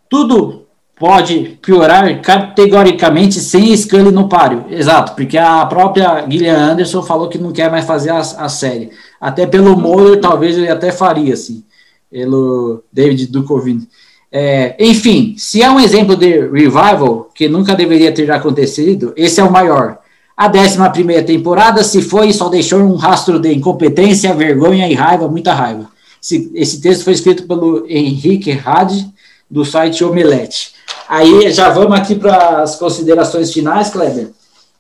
tudo 0.07 0.67
pode 0.99 1.57
piorar 1.63 2.21
categoricamente 2.21 3.39
sem 3.39 3.75
Scully 3.75 4.11
no 4.11 4.29
páreo. 4.29 4.65
Exato, 4.69 5.15
porque 5.15 5.35
a 5.35 5.65
própria 5.65 6.29
Gillian 6.29 6.73
Anderson 6.73 7.01
falou 7.01 7.27
que 7.27 7.39
não 7.39 7.51
quer 7.51 7.71
mais 7.71 7.85
fazer 7.85 8.11
a, 8.11 8.19
a 8.19 8.47
série. 8.47 8.91
Até 9.19 9.47
pelo 9.47 9.75
Moller, 9.75 10.21
talvez 10.21 10.55
ele 10.55 10.69
até 10.69 10.91
faria, 10.91 11.33
assim, 11.33 11.63
pelo 12.07 12.83
David 12.93 13.25
Duchovny. 13.31 13.89
É, 14.31 14.75
enfim, 14.79 15.33
se 15.39 15.63
é 15.63 15.71
um 15.71 15.79
exemplo 15.79 16.15
de 16.15 16.39
revival, 16.49 17.31
que 17.33 17.49
nunca 17.49 17.73
deveria 17.73 18.13
ter 18.13 18.29
acontecido, 18.29 19.11
esse 19.17 19.41
é 19.41 19.43
o 19.43 19.51
maior. 19.51 20.00
A 20.41 20.47
11 20.47 20.89
primeira 20.91 21.21
temporada, 21.21 21.83
se 21.83 22.01
foi, 22.01 22.33
só 22.33 22.49
deixou 22.49 22.79
um 22.79 22.95
rastro 22.95 23.37
de 23.37 23.53
incompetência, 23.53 24.33
vergonha 24.33 24.87
e 24.87 24.95
raiva, 24.95 25.27
muita 25.27 25.53
raiva. 25.53 25.85
Esse, 26.19 26.51
esse 26.55 26.81
texto 26.81 27.03
foi 27.03 27.13
escrito 27.13 27.43
pelo 27.43 27.85
Henrique 27.87 28.59
Hadi, 28.65 29.07
do 29.47 29.63
site 29.63 30.03
Omelete. 30.03 30.71
Aí 31.07 31.51
já 31.51 31.69
vamos 31.69 31.95
aqui 31.95 32.15
para 32.15 32.63
as 32.63 32.75
considerações 32.75 33.53
finais, 33.53 33.91
Kleber. 33.91 34.31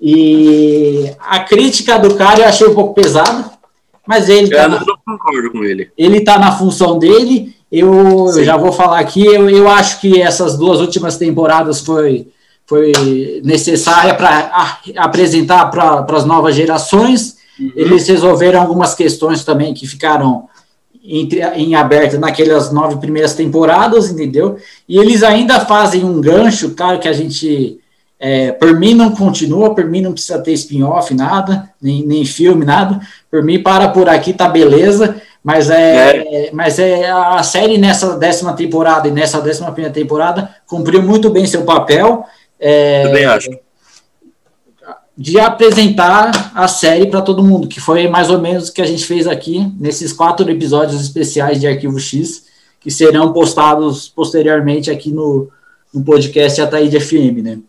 E 0.01 1.11
a 1.19 1.41
crítica 1.41 1.99
do 1.99 2.15
cara 2.15 2.39
eu 2.39 2.45
achei 2.45 2.65
um 2.65 2.73
pouco 2.73 2.95
pesada, 2.95 3.51
mas 4.07 4.29
ele. 4.29 4.51
Eu 4.51 4.57
tá 4.57 4.67
não 4.67 4.79
na, 4.79 4.95
concordo 5.05 5.51
com 5.51 5.63
ele. 5.63 5.91
Ele 5.95 6.17
está 6.17 6.39
na 6.39 6.53
função 6.53 6.97
dele. 6.97 7.55
Eu, 7.71 8.31
eu, 8.35 8.43
já 8.43 8.57
vou 8.57 8.71
falar 8.71 8.99
aqui. 8.99 9.23
Eu, 9.23 9.47
eu 9.47 9.69
acho 9.69 10.01
que 10.01 10.19
essas 10.19 10.57
duas 10.57 10.79
últimas 10.79 11.17
temporadas 11.17 11.81
foi, 11.81 12.29
foi 12.71 12.93
necessária 13.43 14.13
para 14.13 14.79
apresentar 14.95 15.65
para 15.65 16.05
as 16.15 16.23
novas 16.23 16.55
gerações. 16.55 17.35
Uhum. 17.59 17.69
Eles 17.75 18.07
resolveram 18.07 18.61
algumas 18.61 18.95
questões 18.95 19.43
também 19.43 19.73
que 19.73 19.85
ficaram 19.85 20.47
entre, 21.03 21.41
em 21.57 21.75
aberto 21.75 22.17
naquelas 22.17 22.71
nove 22.71 22.95
primeiras 22.95 23.33
temporadas, 23.33 24.09
entendeu? 24.09 24.55
E 24.87 24.97
eles 24.97 25.21
ainda 25.21 25.59
fazem 25.59 26.05
um 26.05 26.21
gancho, 26.21 26.69
claro 26.69 26.97
que 26.97 27.09
a 27.09 27.13
gente, 27.13 27.77
é, 28.17 28.53
por 28.53 28.79
mim 28.79 28.93
não 28.93 29.11
continua, 29.11 29.75
por 29.75 29.83
mim 29.83 29.99
não 29.99 30.13
precisa 30.13 30.39
ter 30.39 30.53
spin-off, 30.53 31.13
nada, 31.13 31.69
nem, 31.81 32.05
nem 32.05 32.23
filme, 32.23 32.63
nada, 32.63 33.01
por 33.29 33.43
mim 33.43 33.61
para 33.61 33.89
por 33.89 34.07
aqui, 34.07 34.31
tá 34.31 34.47
beleza, 34.47 35.21
mas 35.43 35.69
é, 35.69 36.17
é, 36.19 36.49
mas 36.53 36.79
é 36.79 37.11
a 37.11 37.43
série 37.43 37.77
nessa 37.77 38.15
décima 38.15 38.53
temporada 38.53 39.09
e 39.09 39.11
nessa 39.11 39.41
décima 39.41 39.73
primeira 39.73 39.93
temporada 39.93 40.49
cumpriu 40.65 41.01
muito 41.01 41.29
bem 41.29 41.45
seu 41.45 41.63
papel. 41.63 42.23
É, 42.61 43.03
Também 43.03 43.25
acho 43.25 43.49
de 45.21 45.39
apresentar 45.39 46.51
a 46.55 46.67
série 46.67 47.05
para 47.05 47.21
todo 47.21 47.43
mundo, 47.43 47.67
que 47.67 47.79
foi 47.79 48.07
mais 48.07 48.31
ou 48.31 48.41
menos 48.41 48.69
o 48.69 48.73
que 48.73 48.81
a 48.81 48.85
gente 48.85 49.05
fez 49.05 49.27
aqui 49.27 49.71
nesses 49.79 50.11
quatro 50.11 50.49
episódios 50.49 50.99
especiais 50.99 51.59
de 51.59 51.67
Arquivo 51.67 51.99
X, 51.99 52.45
que 52.79 52.89
serão 52.89 53.31
postados 53.31 54.09
posteriormente 54.09 54.89
aqui 54.89 55.11
no, 55.11 55.47
no 55.93 56.03
podcast 56.03 56.59
Ataíde 56.59 56.99
FM, 56.99 57.43
né? 57.43 57.59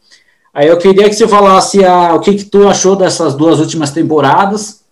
Aí 0.54 0.68
eu 0.68 0.78
queria 0.78 1.08
que 1.10 1.14
você 1.14 1.28
falasse 1.28 1.84
a, 1.84 2.14
o 2.14 2.20
que, 2.20 2.36
que 2.36 2.44
tu 2.44 2.66
achou 2.66 2.96
dessas 2.96 3.34
duas 3.34 3.58
últimas 3.58 3.90
temporadas. 3.90 4.82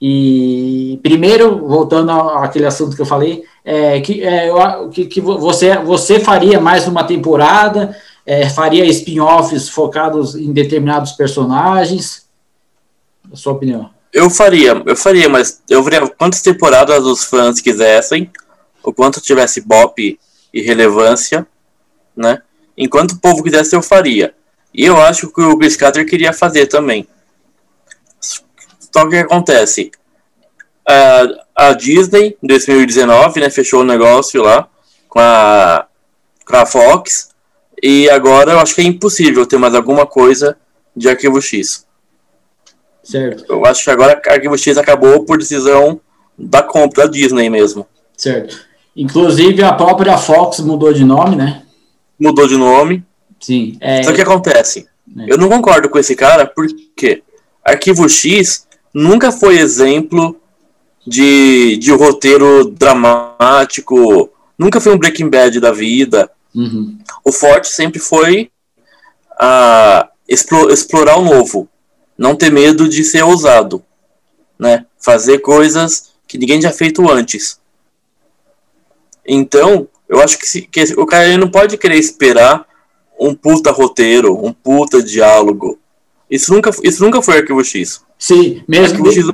E 0.00 0.98
primeiro, 1.02 1.66
voltando 1.66 2.10
àquele 2.10 2.64
assunto 2.64 2.96
que 2.96 3.02
eu 3.02 3.06
falei, 3.06 3.44
é, 3.62 4.00
que, 4.00 4.22
é, 4.22 4.50
que, 4.92 5.04
que 5.04 5.20
você, 5.20 5.76
você 5.76 6.20
faria 6.20 6.58
mais 6.58 6.88
uma 6.88 7.04
temporada? 7.04 7.94
É, 8.30 8.48
faria 8.48 8.84
spin-offs 8.86 9.68
focados 9.68 10.36
em 10.36 10.52
determinados 10.52 11.10
personagens? 11.10 12.28
A 13.32 13.34
sua 13.34 13.54
opinião? 13.54 13.90
Eu 14.12 14.30
faria, 14.30 14.80
eu 14.86 14.94
faria, 14.94 15.28
mas 15.28 15.60
eu 15.68 15.82
veria 15.82 16.06
quantas 16.06 16.40
temporadas 16.40 17.04
os 17.04 17.24
fãs 17.24 17.60
quisessem, 17.60 18.30
o 18.84 18.92
quanto 18.92 19.20
tivesse 19.20 19.60
bop 19.60 20.16
e 20.54 20.62
relevância, 20.62 21.44
né? 22.16 22.40
Enquanto 22.78 23.12
o 23.12 23.18
povo 23.18 23.42
quisesse, 23.42 23.74
eu 23.74 23.82
faria. 23.82 24.32
E 24.72 24.86
eu 24.86 24.96
acho 25.02 25.28
que 25.32 25.40
o 25.40 25.58
Chris 25.58 25.74
Carter 25.74 26.06
queria 26.06 26.32
fazer 26.32 26.66
também. 26.66 27.08
Só 28.20 29.08
que 29.08 29.16
acontece? 29.16 29.90
A, 30.88 31.70
a 31.70 31.72
Disney, 31.72 32.38
em 32.40 32.46
2019, 32.46 33.40
né, 33.40 33.50
fechou 33.50 33.80
o 33.80 33.84
negócio 33.84 34.40
lá 34.40 34.68
com 35.08 35.18
a, 35.18 35.88
com 36.46 36.56
a 36.56 36.64
Fox 36.64 37.29
e 37.82 38.08
agora 38.10 38.52
eu 38.52 38.60
acho 38.60 38.74
que 38.74 38.80
é 38.80 38.84
impossível 38.84 39.46
ter 39.46 39.58
mais 39.58 39.74
alguma 39.74 40.06
coisa 40.06 40.56
de 40.96 41.08
Arquivo 41.08 41.40
X. 41.40 41.86
Certo. 43.02 43.44
Eu 43.48 43.64
acho 43.64 43.84
que 43.84 43.90
agora 43.90 44.20
Arquivo 44.26 44.56
X 44.56 44.76
acabou 44.76 45.24
por 45.24 45.38
decisão 45.38 46.00
da 46.38 46.62
compra 46.62 47.04
da 47.04 47.10
Disney 47.10 47.48
mesmo. 47.48 47.86
Certo. 48.16 48.60
Inclusive 48.94 49.62
a 49.62 49.72
própria 49.72 50.18
Fox 50.18 50.60
mudou 50.60 50.92
de 50.92 51.04
nome, 51.04 51.36
né? 51.36 51.62
Mudou 52.18 52.46
de 52.46 52.56
nome. 52.56 53.04
Sim. 53.40 53.76
É... 53.80 54.02
Só 54.02 54.12
que 54.12 54.20
acontece. 54.20 54.86
É. 55.18 55.32
Eu 55.32 55.38
não 55.38 55.48
concordo 55.48 55.88
com 55.88 55.98
esse 55.98 56.14
cara 56.14 56.46
porque 56.46 57.22
Arquivo 57.64 58.08
X 58.08 58.66
nunca 58.92 59.32
foi 59.32 59.58
exemplo 59.58 60.36
de, 61.06 61.76
de 61.78 61.92
roteiro 61.92 62.70
dramático, 62.70 64.30
nunca 64.58 64.80
foi 64.80 64.94
um 64.94 64.98
Breaking 64.98 65.30
Bad 65.30 65.58
da 65.60 65.72
vida. 65.72 66.30
Uhum. 66.54 66.98
O 67.24 67.32
forte 67.32 67.68
sempre 67.68 67.98
foi 67.98 68.50
a 69.38 70.08
explorar 70.28 71.16
o 71.16 71.24
novo, 71.24 71.68
não 72.16 72.36
ter 72.36 72.50
medo 72.50 72.88
de 72.88 73.02
ser 73.04 73.22
ousado, 73.22 73.82
né? 74.58 74.86
Fazer 74.98 75.38
coisas 75.38 76.10
que 76.28 76.38
ninguém 76.38 76.60
já 76.60 76.70
feito 76.70 77.10
antes. 77.10 77.58
Então, 79.26 79.88
eu 80.08 80.20
acho 80.20 80.38
que, 80.38 80.46
se, 80.46 80.62
que 80.62 80.82
o 80.96 81.06
cara 81.06 81.36
não 81.38 81.50
pode 81.50 81.76
querer 81.78 81.96
esperar 81.96 82.66
um 83.18 83.34
puta 83.34 83.70
roteiro, 83.70 84.34
um 84.44 84.52
puta 84.52 85.02
diálogo. 85.02 85.78
Isso 86.30 86.52
nunca, 86.52 86.70
isso 86.82 87.02
nunca 87.04 87.20
foi 87.20 87.38
Arquivo 87.38 87.64
X. 87.64 88.04
Sim, 88.18 88.62
mesmo, 88.68 89.10
X... 89.12 89.26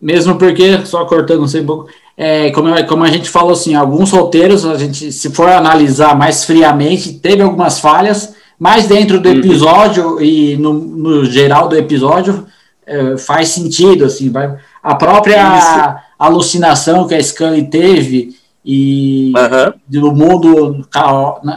mesmo 0.00 0.38
porque, 0.38 0.84
só 0.86 1.04
cortando 1.04 1.44
um 1.44 1.66
pouco, 1.66 1.90
é, 2.20 2.50
como, 2.50 2.84
como 2.86 3.04
a 3.04 3.10
gente 3.10 3.30
falou 3.30 3.52
assim, 3.52 3.76
alguns 3.76 4.10
roteiros, 4.10 4.66
a 4.66 4.76
gente, 4.76 5.12
se 5.12 5.30
for 5.30 5.48
analisar 5.48 6.18
mais 6.18 6.42
friamente, 6.42 7.12
teve 7.12 7.42
algumas 7.42 7.78
falhas, 7.78 8.34
mas 8.58 8.88
dentro 8.88 9.20
do 9.20 9.28
uhum. 9.28 9.36
episódio 9.36 10.14
uhum. 10.14 10.20
e 10.20 10.56
no, 10.56 10.72
no, 10.72 11.24
geral 11.24 11.68
do 11.68 11.76
episódio 11.76 12.44
é, 12.84 13.16
faz 13.16 13.50
sentido, 13.50 14.04
assim, 14.04 14.30
vai, 14.30 14.52
a 14.82 14.96
própria 14.96 15.58
Isso. 15.58 15.96
alucinação 16.18 17.06
que 17.06 17.14
a 17.14 17.22
Scully 17.22 17.70
teve 17.70 18.36
e 18.64 19.32
uhum. 19.36 19.72
do 19.86 20.12
mundo 20.12 20.84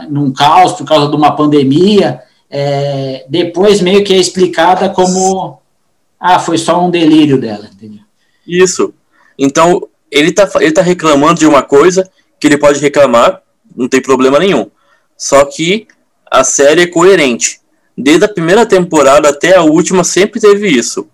num 0.08 0.32
caos 0.32 0.74
por 0.74 0.86
causa 0.86 1.10
de 1.10 1.16
uma 1.16 1.34
pandemia, 1.34 2.20
é, 2.48 3.26
depois 3.28 3.80
meio 3.80 4.04
que 4.04 4.14
é 4.14 4.16
explicada 4.16 4.88
como 4.90 5.58
ah, 6.20 6.38
foi 6.38 6.56
só 6.56 6.80
um 6.86 6.88
delírio 6.88 7.40
dela, 7.40 7.68
entendeu? 7.74 8.04
Isso. 8.46 8.94
Então, 9.36 9.88
ele 10.12 10.30
tá, 10.30 10.48
ele 10.60 10.72
tá 10.72 10.82
reclamando 10.82 11.40
de 11.40 11.46
uma 11.46 11.62
coisa 11.62 12.08
que 12.38 12.46
ele 12.46 12.58
pode 12.58 12.78
reclamar, 12.78 13.42
não 13.74 13.88
tem 13.88 14.00
problema 14.00 14.38
nenhum. 14.38 14.70
Só 15.16 15.44
que 15.46 15.88
a 16.30 16.44
série 16.44 16.82
é 16.82 16.86
coerente. 16.86 17.60
Desde 17.96 18.24
a 18.24 18.28
primeira 18.28 18.66
temporada 18.66 19.30
até 19.30 19.56
a 19.56 19.62
última 19.62 20.04
sempre 20.04 20.40
teve 20.40 20.68
isso. 20.68 21.08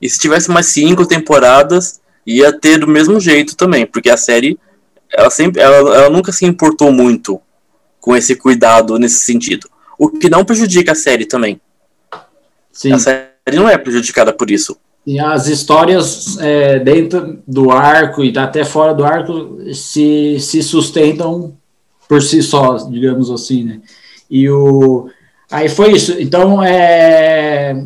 E 0.00 0.08
se 0.08 0.18
tivesse 0.18 0.50
mais 0.50 0.66
cinco 0.66 1.06
temporadas, 1.06 2.00
ia 2.26 2.52
ter 2.52 2.78
do 2.78 2.88
mesmo 2.88 3.20
jeito 3.20 3.54
também, 3.56 3.86
porque 3.86 4.10
a 4.10 4.16
série 4.16 4.58
ela 5.10 5.30
sempre 5.30 5.60
ela, 5.60 5.76
ela 5.94 6.10
nunca 6.10 6.32
se 6.32 6.46
importou 6.46 6.90
muito 6.90 7.40
com 8.00 8.16
esse 8.16 8.34
cuidado 8.34 8.98
nesse 8.98 9.20
sentido. 9.20 9.68
O 9.98 10.08
que 10.08 10.30
não 10.30 10.44
prejudica 10.44 10.92
a 10.92 10.96
série 10.96 11.26
também. 11.26 11.60
Sim. 12.72 12.92
A 12.92 12.98
série 12.98 13.30
não 13.54 13.68
é 13.68 13.76
prejudicada 13.76 14.32
por 14.32 14.50
isso. 14.50 14.76
E 15.06 15.18
as 15.18 15.48
histórias 15.48 16.38
é, 16.38 16.78
dentro 16.78 17.38
do 17.46 17.70
arco 17.70 18.22
e 18.22 18.36
até 18.38 18.64
fora 18.64 18.94
do 18.94 19.04
arco 19.04 19.58
se, 19.74 20.38
se 20.38 20.62
sustentam 20.62 21.54
por 22.08 22.22
si 22.22 22.42
só, 22.42 22.76
digamos 22.76 23.30
assim, 23.30 23.64
né? 23.64 23.80
E 24.30 24.48
o 24.48 25.08
aí 25.50 25.68
foi 25.68 25.92
isso. 25.92 26.14
Então 26.20 26.62
é 26.62 27.84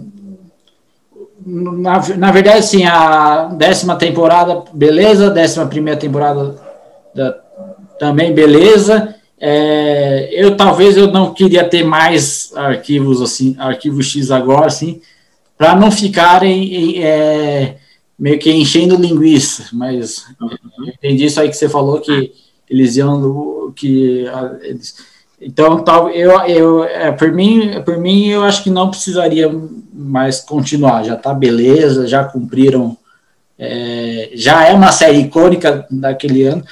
na, 1.47 2.17
na 2.17 2.33
verdade, 2.33 2.59
assim, 2.59 2.85
a 2.85 3.45
décima 3.45 3.95
temporada, 3.95 4.65
beleza, 4.73 5.31
décima 5.31 5.67
primeira 5.67 5.99
temporada 5.99 6.57
da, 7.15 7.39
também 8.01 8.35
beleza. 8.35 9.15
É, 9.39 10.29
eu 10.33 10.57
talvez 10.57 10.97
eu 10.97 11.13
não 11.13 11.33
queria 11.33 11.63
ter 11.63 11.85
mais 11.85 12.53
arquivos 12.57 13.23
assim, 13.23 13.55
arquivo 13.59 14.03
X 14.03 14.31
agora, 14.31 14.67
assim, 14.67 15.01
para 15.57 15.75
não 15.75 15.91
ficarem 15.91 17.03
é, 17.03 17.77
meio 18.19 18.39
que 18.39 18.51
enchendo 18.51 18.97
linguiça, 18.97 19.67
mas 19.73 20.25
uhum. 20.41 20.89
entendi 20.89 21.27
isso 21.27 21.41
aí 21.41 21.49
que 21.49 21.57
você 21.57 21.69
falou 21.69 22.01
que 22.01 22.33
eles 22.69 22.97
iam 22.97 23.73
que 23.75 24.27
eles, 24.63 24.97
então 25.41 25.83
tal 25.85 26.11
eu 26.11 26.41
eu 26.43 26.85
é, 26.85 27.13
por 27.13 27.31
mim 27.31 27.83
por 27.85 27.99
mim 27.99 28.29
eu 28.29 28.43
acho 28.43 28.63
que 28.65 28.71
não 28.71 28.91
precisaria 28.91 29.51
mais 29.93 30.41
continuar 30.41 31.05
já 31.05 31.15
tá 31.15 31.33
beleza 31.35 32.09
já 32.09 32.25
cumpriram 32.25 32.97
é, 33.59 34.31
já 34.35 34.67
é 34.67 34.73
uma 34.73 34.93
série 34.93 35.19
icônica 35.19 35.87
daquele 35.91 36.45
ano 36.45 36.65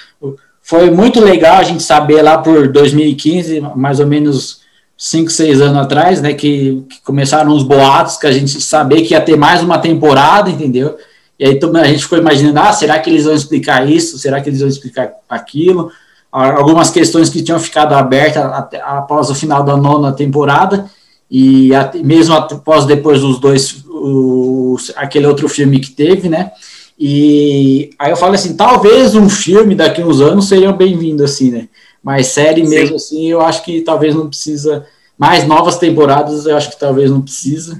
foi 0.62 0.90
muito 0.90 1.20
legal 1.20 1.56
a 1.56 1.62
gente 1.62 1.82
saber 1.82 2.22
lá 2.22 2.38
por 2.38 2.68
2015 2.68 3.60
mais 3.60 4.00
ou 4.00 4.06
menos 4.06 4.63
cinco, 4.96 5.30
seis 5.30 5.60
anos 5.60 5.82
atrás, 5.82 6.20
né, 6.22 6.32
que, 6.34 6.84
que, 6.88 7.00
começaram 7.02 7.52
os 7.52 7.62
boatos, 7.62 8.16
que 8.16 8.26
a 8.26 8.32
gente 8.32 8.60
sabia 8.60 9.04
que 9.04 9.12
ia 9.12 9.20
ter 9.20 9.36
mais 9.36 9.62
uma 9.62 9.78
temporada, 9.78 10.50
entendeu? 10.50 10.96
E 11.38 11.44
aí 11.44 11.58
a 11.62 11.84
gente 11.84 12.04
ficou 12.04 12.18
imaginando, 12.18 12.60
ah, 12.60 12.72
será 12.72 12.98
que 12.98 13.10
eles 13.10 13.24
vão 13.24 13.34
explicar 13.34 13.88
isso? 13.88 14.18
Será 14.18 14.40
que 14.40 14.48
eles 14.48 14.60
vão 14.60 14.68
explicar 14.68 15.10
aquilo? 15.28 15.90
Algumas 16.30 16.90
questões 16.90 17.28
que 17.28 17.42
tinham 17.42 17.58
ficado 17.58 17.92
abertas 17.92 18.44
até, 18.44 18.80
após 18.80 19.30
o 19.30 19.34
final 19.34 19.62
da 19.64 19.76
nona 19.76 20.12
temporada, 20.12 20.88
e 21.30 21.70
mesmo 22.04 22.34
após 22.34 22.86
depois 22.86 23.20
dos 23.20 23.40
dois, 23.40 23.84
o, 23.88 24.76
aquele 24.96 25.26
outro 25.26 25.48
filme 25.48 25.80
que 25.80 25.90
teve, 25.90 26.28
né? 26.28 26.52
E 26.98 27.90
aí 27.98 28.10
eu 28.12 28.16
falo 28.16 28.34
assim, 28.34 28.56
talvez 28.56 29.16
um 29.16 29.28
filme 29.28 29.74
daqui 29.74 30.02
uns 30.02 30.20
anos 30.20 30.46
seria 30.46 30.72
bem-vindo, 30.72 31.24
assim, 31.24 31.50
né? 31.50 31.68
Mas 32.04 32.26
série 32.26 32.62
Sim. 32.64 32.70
mesmo 32.70 32.96
assim, 32.96 33.26
eu 33.26 33.40
acho 33.40 33.64
que 33.64 33.80
talvez 33.80 34.14
não 34.14 34.28
precisa. 34.28 34.86
Mais 35.16 35.46
novas 35.46 35.78
temporadas, 35.78 36.44
eu 36.44 36.56
acho 36.56 36.70
que 36.70 36.78
talvez 36.78 37.08
não 37.10 37.22
precisa. 37.22 37.78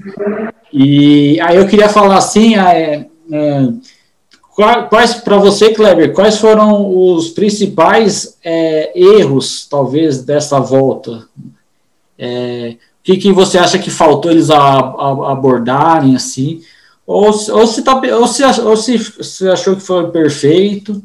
E 0.71 1.39
aí 1.41 1.57
eu 1.57 1.67
queria 1.67 1.89
falar 1.89 2.17
assim, 2.17 2.55
é, 2.55 3.07
é, 3.31 3.67
quais 4.89 5.15
para 5.15 5.37
você, 5.37 5.73
Kleber, 5.73 6.13
quais 6.13 6.37
foram 6.37 7.13
os 7.13 7.29
principais 7.29 8.37
é, 8.43 8.97
erros, 8.97 9.67
talvez, 9.69 10.23
dessa 10.23 10.59
volta? 10.59 11.27
É, 12.17 12.77
o 12.77 13.03
que, 13.03 13.17
que 13.17 13.33
você 13.33 13.57
acha 13.57 13.77
que 13.77 13.91
faltou 13.91 14.31
eles 14.31 14.49
a, 14.49 14.57
a, 14.57 15.31
abordarem 15.33 16.15
assim? 16.15 16.61
Ou, 17.05 17.25
ou, 17.25 17.67
se, 17.67 17.83
tá, 17.83 18.01
ou, 18.17 18.27
se, 18.27 18.43
ou 18.61 18.77
se, 18.77 19.49
achou 19.49 19.75
que 19.75 19.81
foi 19.81 20.09
perfeito? 20.09 21.03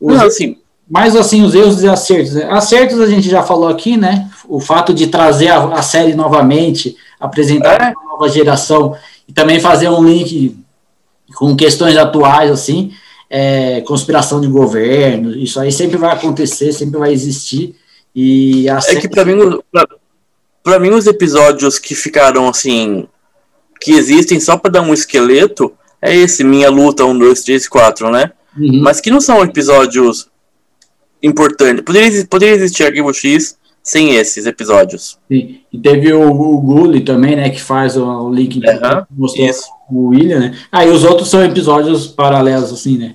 Os, 0.00 0.16
não, 0.16 0.26
assim, 0.26 0.56
mas 0.90 1.14
assim, 1.14 1.44
os 1.44 1.54
erros 1.54 1.80
e 1.84 1.88
acertos. 1.88 2.34
Né? 2.34 2.48
Acertos 2.50 3.00
a 3.00 3.06
gente 3.06 3.30
já 3.30 3.44
falou 3.44 3.68
aqui, 3.68 3.96
né? 3.96 4.28
O 4.48 4.58
fato 4.58 4.92
de 4.92 5.06
trazer 5.06 5.46
a, 5.46 5.74
a 5.74 5.82
série 5.82 6.14
novamente, 6.14 6.96
apresentar 7.20 7.80
é. 7.80 7.92
uma 7.96 8.12
nova 8.12 8.28
geração 8.28 8.96
e 9.28 9.32
também 9.32 9.60
fazer 9.60 9.88
um 9.88 10.02
link 10.02 10.56
com 11.36 11.54
questões 11.54 11.96
atuais, 11.96 12.50
assim, 12.50 12.92
é, 13.30 13.82
conspiração 13.82 14.40
de 14.40 14.48
governo, 14.48 15.30
isso 15.36 15.60
aí 15.60 15.70
sempre 15.70 15.96
vai 15.96 16.10
acontecer, 16.10 16.72
sempre 16.72 16.98
vai 16.98 17.12
existir. 17.12 17.76
E 18.12 18.68
É 18.68 18.96
que 18.96 19.08
para 19.08 19.24
mim, 19.24 19.60
para 20.64 20.80
mim, 20.80 20.90
os 20.90 21.06
episódios 21.06 21.78
que 21.78 21.94
ficaram 21.94 22.48
assim, 22.48 23.06
que 23.80 23.92
existem 23.92 24.40
só 24.40 24.56
para 24.56 24.72
dar 24.72 24.82
um 24.82 24.92
esqueleto, 24.92 25.72
é 26.02 26.16
esse, 26.16 26.42
Minha 26.42 26.68
Luta 26.68 27.04
1, 27.04 27.16
2, 27.16 27.42
3, 27.44 27.68
4, 27.68 28.10
né? 28.10 28.32
Uhum. 28.58 28.80
Mas 28.82 29.00
que 29.00 29.10
não 29.10 29.20
são 29.20 29.44
episódios 29.44 30.29
importante. 31.22 31.82
Poderia, 31.82 32.26
poderia 32.26 32.54
existir 32.54 32.84
Arquivo 32.84 33.12
X 33.12 33.56
sem 33.82 34.14
esses 34.14 34.46
episódios. 34.46 35.18
Sim. 35.30 35.60
E 35.72 35.78
teve 35.78 36.12
o, 36.12 36.30
o 36.30 37.00
também, 37.00 37.36
né, 37.36 37.50
que 37.50 37.60
faz 37.60 37.96
o, 37.96 38.04
o 38.04 38.32
link 38.32 38.58
uhum, 38.58 39.02
mostrou 39.10 39.48
isso. 39.48 39.64
o 39.90 40.08
William, 40.08 40.38
né? 40.38 40.58
Aí 40.70 40.88
ah, 40.88 40.92
os 40.92 41.04
outros 41.04 41.28
são 41.28 41.42
episódios 41.44 42.06
paralelos, 42.06 42.72
assim, 42.72 42.98
né? 42.98 43.14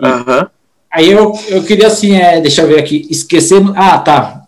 Uhum. 0.00 0.46
Aí 0.90 1.10
eu, 1.10 1.32
eu 1.48 1.62
queria, 1.62 1.88
assim, 1.88 2.16
é, 2.16 2.40
deixa 2.40 2.62
eu 2.62 2.68
ver 2.68 2.78
aqui, 2.78 3.06
esquecer... 3.10 3.62
Ah, 3.76 3.98
tá. 3.98 4.42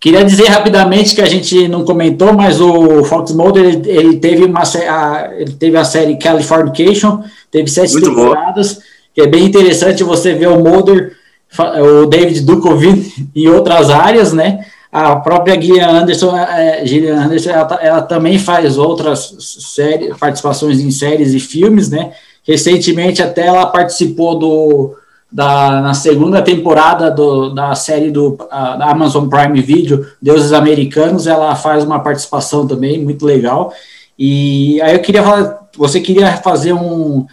Queria 0.00 0.24
dizer 0.24 0.48
rapidamente 0.48 1.14
que 1.14 1.22
a 1.22 1.26
gente 1.26 1.68
não 1.68 1.84
comentou, 1.84 2.32
mas 2.32 2.60
o 2.60 3.04
Fox 3.04 3.30
Mulder, 3.30 3.64
ele, 3.64 3.88
ele, 3.88 4.16
teve 4.16 4.42
uma 4.44 4.62
a, 4.62 5.30
ele 5.38 5.52
teve 5.52 5.76
a 5.76 5.84
série 5.84 6.18
Californication, 6.18 7.22
teve 7.52 7.70
sete 7.70 7.92
Muito 7.92 8.08
temporadas, 8.08 8.80
que 9.14 9.20
é 9.20 9.28
bem 9.28 9.44
interessante 9.44 10.02
você 10.02 10.34
ver 10.34 10.48
o 10.48 10.58
Mulder 10.58 11.16
o 11.58 12.06
David 12.06 12.40
Duchovny 12.42 13.12
em 13.34 13.48
outras 13.48 13.90
áreas, 13.90 14.32
né? 14.32 14.64
A 14.90 15.16
própria 15.16 15.60
Gillian 15.60 15.88
Anderson, 15.88 16.36
é, 16.36 16.84
Gillian 16.84 17.24
Anderson 17.24 17.50
ela, 17.50 17.78
ela, 17.80 18.02
também 18.02 18.38
faz 18.38 18.76
outras 18.76 19.34
séries, 19.74 20.14
participações 20.18 20.80
em 20.80 20.90
séries 20.90 21.32
e 21.32 21.40
filmes, 21.40 21.88
né? 21.88 22.12
Recentemente 22.46 23.22
até 23.22 23.46
ela 23.46 23.66
participou 23.66 24.38
do, 24.38 24.94
da, 25.30 25.80
na 25.80 25.94
segunda 25.94 26.42
temporada 26.42 27.10
do, 27.10 27.54
da 27.54 27.74
série 27.74 28.10
do, 28.10 28.36
a, 28.50 28.76
da 28.76 28.90
Amazon 28.90 29.28
Prime 29.28 29.62
Video, 29.62 30.06
Deuses 30.20 30.52
Americanos, 30.52 31.26
ela 31.26 31.54
faz 31.56 31.84
uma 31.84 32.00
participação 32.00 32.66
também 32.66 33.02
muito 33.02 33.24
legal. 33.24 33.72
E 34.18 34.80
aí 34.82 34.92
eu 34.92 35.00
queria 35.00 35.22
falar, 35.22 35.68
você 35.74 36.00
queria 36.00 36.36
fazer 36.36 36.74
um, 36.74 37.26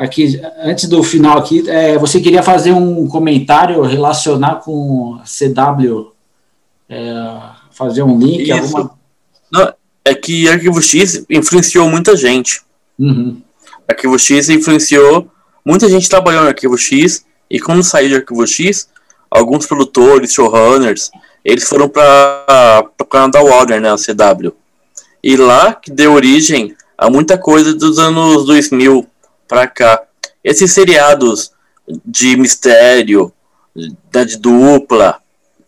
aqui, 0.00 0.40
antes 0.62 0.88
do 0.88 1.02
final 1.02 1.36
aqui, 1.36 1.68
é, 1.68 1.98
você 1.98 2.20
queria 2.20 2.42
fazer 2.42 2.72
um 2.72 3.06
comentário 3.06 3.82
relacionar 3.82 4.56
com 4.56 5.20
a 5.20 5.24
CW, 5.24 6.12
é, 6.88 7.40
fazer 7.70 8.02
um 8.02 8.18
link? 8.18 8.50
Isso. 8.50 8.76
Alguma... 8.76 8.98
Não, 9.52 9.74
é 10.02 10.14
que 10.14 10.48
Arquivo 10.48 10.80
X 10.80 11.24
influenciou 11.28 11.88
muita 11.90 12.16
gente. 12.16 12.62
Uhum. 12.98 13.42
Arquivo 13.86 14.18
X 14.18 14.48
influenciou, 14.48 15.30
muita 15.64 15.86
gente 15.88 16.08
trabalhou 16.08 16.42
no 16.44 16.48
Arquivo 16.48 16.78
X, 16.78 17.26
e 17.50 17.60
quando 17.60 17.82
saiu 17.82 18.08
de 18.08 18.14
Arquivo 18.14 18.46
X, 18.46 18.88
alguns 19.30 19.66
produtores, 19.66 20.32
showrunners, 20.32 21.10
eles 21.44 21.68
foram 21.68 21.88
para 21.88 22.86
o 22.98 23.04
canal 23.04 23.30
da 23.30 23.42
Warner, 23.42 23.80
né, 23.80 23.90
a 23.90 23.96
CW. 23.96 24.52
E 25.22 25.36
lá 25.36 25.74
que 25.74 25.90
deu 25.90 26.14
origem 26.14 26.74
a 26.96 27.10
muita 27.10 27.36
coisa 27.36 27.74
dos 27.74 27.98
anos 27.98 28.46
2000 28.46 29.06
para 29.50 29.66
cá. 29.66 30.04
Esses 30.44 30.72
seriados 30.72 31.50
de 32.06 32.36
mistério, 32.36 33.32
de 33.74 34.38
dupla, 34.38 35.20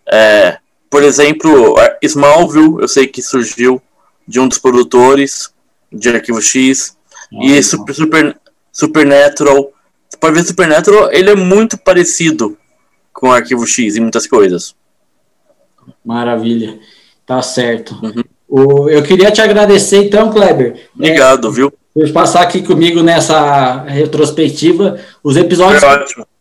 é, 0.07 0.59
por 0.89 1.03
exemplo, 1.03 1.75
Smallville, 2.01 2.81
eu 2.81 2.87
sei 2.87 3.09
que 3.09 3.21
surgiu 3.21 3.83
de 4.27 4.39
um 4.39 4.47
dos 4.47 4.59
produtores 4.59 5.53
de 5.93 6.09
Arquivo 6.09 6.41
X, 6.41 6.97
e 7.33 7.61
Super, 7.63 7.95
Super, 7.95 8.41
Supernatural. 8.71 9.73
Você 10.09 10.17
pode 10.19 10.35
ver 10.35 10.45
Supernatural, 10.45 11.11
ele 11.13 11.31
é 11.31 11.35
muito 11.35 11.77
parecido 11.77 12.57
com 13.13 13.29
o 13.29 13.33
Arquivo 13.33 13.67
X 13.67 13.97
em 13.97 14.01
muitas 14.01 14.29
coisas. 14.29 14.77
Maravilha, 16.05 16.79
tá 17.27 17.43
certo. 17.43 17.99
Uhum. 18.01 18.23
O, 18.49 18.89
eu 18.89 19.03
queria 19.03 19.33
te 19.33 19.41
agradecer 19.41 20.05
então, 20.05 20.31
Kleber. 20.31 20.89
Obrigado, 20.95 21.49
é, 21.49 21.51
viu? 21.51 21.73
Por 21.95 22.11
passar 22.11 22.43
aqui 22.43 22.63
comigo 22.63 23.03
nessa 23.03 23.83
retrospectiva. 23.83 24.99
Os 25.23 25.37
episódios, 25.37 25.83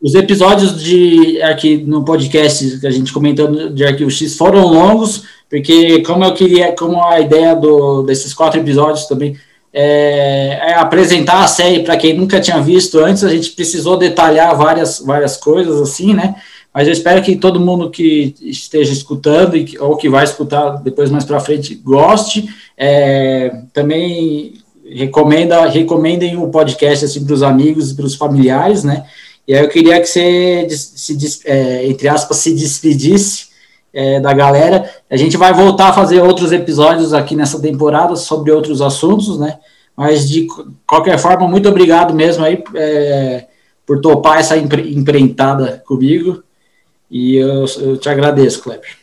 os 0.02 0.16
episódios 0.16 0.82
de 0.82 1.42
aqui 1.42 1.78
no 1.78 2.06
podcast 2.06 2.80
que 2.80 2.88
a 2.88 2.92
gente 2.92 3.12
comentando 3.12 3.70
de 3.70 3.84
Arquivo 3.84 4.10
X 4.10 4.38
foram 4.38 4.66
longos, 4.66 5.24
porque 5.50 6.02
como 6.04 6.24
eu 6.24 6.34
queria, 6.34 6.72
como 6.72 7.04
a 7.04 7.20
ideia 7.20 7.54
do, 7.54 8.02
desses 8.04 8.34
quatro 8.34 8.62
episódios 8.62 9.06
também 9.08 9.36
é, 9.74 10.70
é 10.70 10.74
apresentar 10.76 11.44
a 11.44 11.48
série 11.48 11.84
para 11.84 11.98
quem 11.98 12.14
nunca 12.14 12.40
tinha 12.40 12.62
visto 12.62 13.00
antes, 13.00 13.24
a 13.24 13.30
gente 13.30 13.52
precisou 13.52 13.98
detalhar 13.98 14.56
várias, 14.56 15.00
várias 15.00 15.36
coisas 15.36 15.82
assim, 15.82 16.14
né? 16.14 16.36
Mas 16.74 16.88
eu 16.88 16.94
espero 16.94 17.22
que 17.22 17.36
todo 17.36 17.60
mundo 17.60 17.90
que 17.90 18.34
esteja 18.42 18.94
escutando 18.94 19.58
e, 19.58 19.78
ou 19.78 19.98
que 19.98 20.08
vai 20.08 20.24
escutar 20.24 20.82
depois 20.82 21.10
mais 21.10 21.26
para 21.26 21.40
frente 21.40 21.76
goste. 21.76 22.48
É, 22.78 23.52
também 23.74 24.54
recomenda, 24.94 25.66
recomendem 25.68 26.38
o 26.38 26.50
podcast 26.50 27.06
assim, 27.06 27.26
para 27.26 27.34
os 27.34 27.44
amigos 27.44 27.92
e 27.92 27.96
para 27.96 28.06
os 28.06 28.16
familiares, 28.16 28.84
né? 28.84 29.06
E 29.48 29.56
aí 29.56 29.64
eu 29.64 29.70
queria 29.70 30.00
que 30.00 30.06
você, 30.06 30.68
se, 30.70 31.42
é, 31.46 31.88
entre 31.88 32.08
aspas, 32.08 32.38
se 32.38 32.54
despedisse 32.54 33.48
é, 33.94 34.20
da 34.20 34.34
galera. 34.34 34.90
A 35.10 35.18
gente 35.18 35.38
vai 35.38 35.54
voltar 35.54 35.90
a 35.90 35.94
fazer 35.94 36.22
outros 36.22 36.52
episódios 36.52 37.14
aqui 37.14 37.36
nessa 37.36 37.60
temporada 37.60 38.16
sobre 38.16 38.52
outros 38.52 38.82
assuntos, 38.82 39.40
né? 39.40 39.60
Mas 39.96 40.30
de 40.30 40.48
qualquer 40.88 41.18
forma, 41.20 41.48
muito 41.48 41.68
obrigado 41.68 42.14
mesmo 42.14 42.44
aí 42.44 42.64
é, 42.76 43.46
por 43.86 44.00
topar 44.00 44.40
essa 44.40 44.56
empreitada 44.58 45.84
comigo. 45.86 46.44
E 47.10 47.36
eu, 47.36 47.66
eu 47.80 47.98
te 47.98 48.08
agradeço, 48.08 48.62
Kleber. 48.62 48.98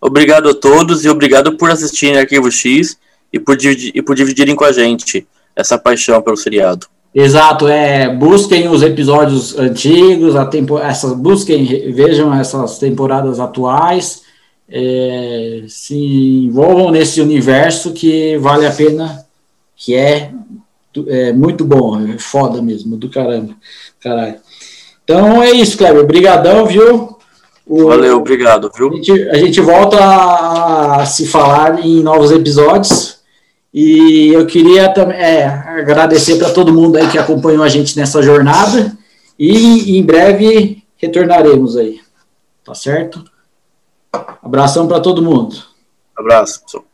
Obrigado 0.00 0.48
a 0.48 0.54
todos 0.54 1.04
e 1.04 1.08
obrigado 1.08 1.56
por 1.56 1.70
assistirem 1.70 2.18
Arquivo 2.18 2.50
X 2.50 2.96
e 3.32 3.38
por, 3.38 3.56
e 3.62 4.02
por 4.02 4.14
dividirem 4.14 4.54
com 4.54 4.64
a 4.64 4.72
gente 4.72 5.26
essa 5.54 5.76
paixão 5.78 6.22
pelo 6.22 6.36
seriado. 6.36 6.86
Exato, 7.14 7.66
é, 7.66 8.14
busquem 8.14 8.68
os 8.68 8.82
episódios 8.82 9.58
antigos, 9.58 10.36
a 10.36 10.44
tempo, 10.44 10.78
essas, 10.78 11.12
busquem, 11.14 11.64
vejam 11.92 12.32
essas 12.34 12.78
temporadas 12.78 13.40
atuais, 13.40 14.22
é, 14.68 15.64
se 15.66 15.96
envolvam 15.96 16.90
nesse 16.90 17.20
universo 17.20 17.92
que 17.92 18.36
vale 18.38 18.66
a 18.66 18.70
pena, 18.70 19.24
que 19.74 19.94
é, 19.94 20.30
é 21.06 21.32
muito 21.32 21.64
bom, 21.64 21.98
é 22.08 22.18
foda 22.18 22.60
mesmo, 22.60 22.96
do 22.96 23.08
caramba, 23.08 23.54
caralho. 24.00 24.36
Então 25.02 25.42
é 25.42 25.50
isso, 25.52 25.78
Kleber. 25.78 26.02
Obrigadão, 26.02 26.66
viu? 26.66 27.16
O, 27.66 27.86
Valeu, 27.86 28.18
obrigado, 28.18 28.70
viu? 28.76 28.90
A 28.90 28.94
gente, 28.96 29.28
a 29.30 29.36
gente 29.38 29.60
volta 29.60 29.98
a 29.98 31.06
se 31.06 31.26
falar 31.26 31.84
em 31.84 32.02
novos 32.02 32.30
episódios. 32.30 33.17
E 33.72 34.28
eu 34.32 34.46
queria 34.46 34.92
também 34.92 35.44
agradecer 35.44 36.36
para 36.36 36.50
todo 36.50 36.72
mundo 36.72 36.96
aí 36.96 37.08
que 37.10 37.18
acompanhou 37.18 37.62
a 37.62 37.68
gente 37.68 37.96
nessa 37.96 38.22
jornada. 38.22 38.96
E 39.38 39.98
em 39.98 40.02
breve 40.02 40.82
retornaremos 40.96 41.76
aí. 41.76 42.00
Tá 42.64 42.74
certo? 42.74 43.24
Abração 44.42 44.86
para 44.88 45.00
todo 45.00 45.22
mundo. 45.22 45.56
Abraço. 46.16 46.87